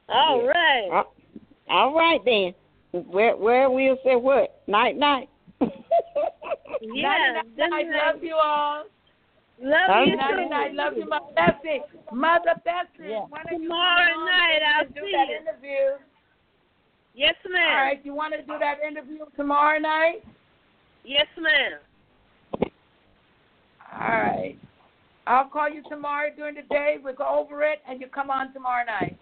All 0.08 0.42
Yeah. 0.42 0.48
right. 0.48 0.88
Uh, 0.92 1.72
all 1.72 1.94
right 1.94 2.20
then. 2.24 2.54
Where 3.06 3.36
where 3.36 3.70
we'll 3.70 3.96
say 4.04 4.16
what? 4.16 4.60
Night 4.66 4.96
night. 4.98 5.28
Yeah. 5.60 7.42
Night, 7.56 7.70
night, 7.70 7.86
love 8.12 8.22
you 8.22 8.34
all. 8.34 8.84
Love 9.62 10.06
you 10.06 10.16
Night, 10.16 10.30
too. 10.42 10.48
night, 10.48 10.74
love 10.74 10.94
you, 10.96 11.08
my 11.08 11.20
Bessie. 11.36 11.80
Mother 12.12 12.54
Bessie, 12.64 13.10
Yeah. 13.10 13.20
when 13.30 13.62
you 13.62 13.68
Tomorrow 13.68 14.24
night, 14.24 14.58
to 14.58 14.66
I'll 14.66 14.88
do 14.88 15.00
see 15.06 15.12
that 15.12 15.28
you. 15.28 15.36
interview? 15.36 15.98
Yes, 17.14 17.34
ma'am. 17.48 17.62
All 17.70 17.84
right, 17.84 18.00
you 18.04 18.12
want 18.14 18.34
to 18.34 18.42
do 18.42 18.58
that 18.58 18.78
interview 18.86 19.18
tomorrow 19.36 19.78
night? 19.78 20.24
Yes, 21.04 21.26
ma'am. 21.38 21.78
All 23.92 24.08
right. 24.08 24.58
I'll 25.26 25.48
call 25.48 25.68
you 25.68 25.82
tomorrow 25.88 26.30
during 26.34 26.56
the 26.56 26.62
day. 26.62 26.96
We'll 27.02 27.14
go 27.14 27.26
over 27.28 27.62
it, 27.62 27.78
and 27.88 28.00
you 28.00 28.08
come 28.08 28.30
on 28.30 28.52
tomorrow 28.52 28.84
night. 28.84 29.18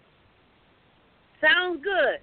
Sounds 1.39 1.81
good. 1.83 2.19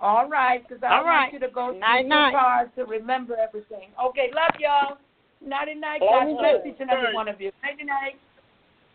All 0.00 0.28
right, 0.28 0.66
because 0.66 0.82
I 0.82 0.96
All 0.98 1.04
want 1.04 1.06
right. 1.06 1.32
you 1.32 1.38
to 1.40 1.48
go 1.48 1.70
through 1.70 1.80
Night, 1.80 2.06
your 2.06 2.08
night. 2.08 2.32
cards 2.34 2.70
to 2.76 2.84
remember 2.84 3.36
everything. 3.36 3.90
Okay, 4.02 4.30
love 4.34 4.50
y'all. 4.58 4.98
Nighty 5.44 5.74
night. 5.74 6.00
Love 6.02 6.26
God 6.26 6.28
you 6.30 6.36
bless 6.38 6.62
too. 6.62 6.70
each 6.70 6.80
and 6.80 6.90
every 6.90 7.14
one 7.14 7.28
of 7.28 7.40
you. 7.40 7.50
Nighty 7.62 7.84
night. 7.84 8.18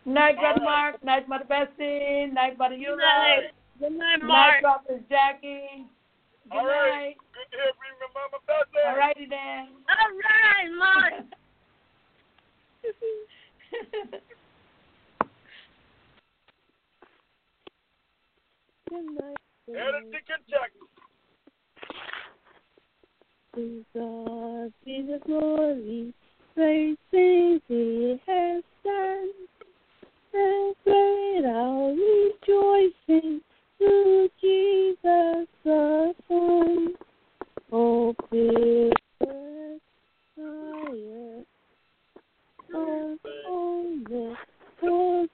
Night, 0.04 0.36
Brother 0.36 0.60
Mark. 0.60 1.02
Night, 1.04 1.28
Mother 1.28 1.44
Bessie. 1.44 2.26
Night, 2.32 2.56
Brother 2.56 2.76
Good 2.76 2.88
Eula. 2.88 2.98
night. 2.98 3.52
Good 3.78 3.92
night, 3.92 4.16
Night, 4.20 4.26
Mark. 4.26 4.60
Prophet 4.60 5.08
Jackie. 5.08 5.86
Good 6.50 6.58
All 6.58 6.66
right. 6.66 6.92
night. 6.92 7.16
Good 7.32 7.48
to 7.52 7.62
hear 7.62 7.72
from 7.76 7.92
you, 8.00 8.08
Mama 8.12 8.38
Bessie. 8.46 8.84
All 8.88 8.96
righty 8.96 9.26
then. 9.28 9.68
All 9.88 10.12
right, 10.16 10.70
Mark. 10.76 11.24
Headed 19.66 20.12
to 20.12 20.18
Kentucky. 20.26 20.88
God 23.94 24.72
be 24.84 25.02
the 25.02 25.18
glory, 25.26 26.14
great 26.54 26.98
things 27.10 27.60
He 27.66 28.20
has 28.26 28.62
done, 28.84 29.32
and 30.32 30.74
great 30.84 31.44
our 31.44 31.90
rejoicing 31.90 33.40
through 33.78 34.28
Jesus 34.40 35.48
the 35.64 36.14
Son. 36.28 36.94
Oh, 37.72 38.14
fearless 38.30 39.80
fire, 40.36 41.44
of 42.74 43.18
holiness, 43.46 44.38
possess 44.80 45.28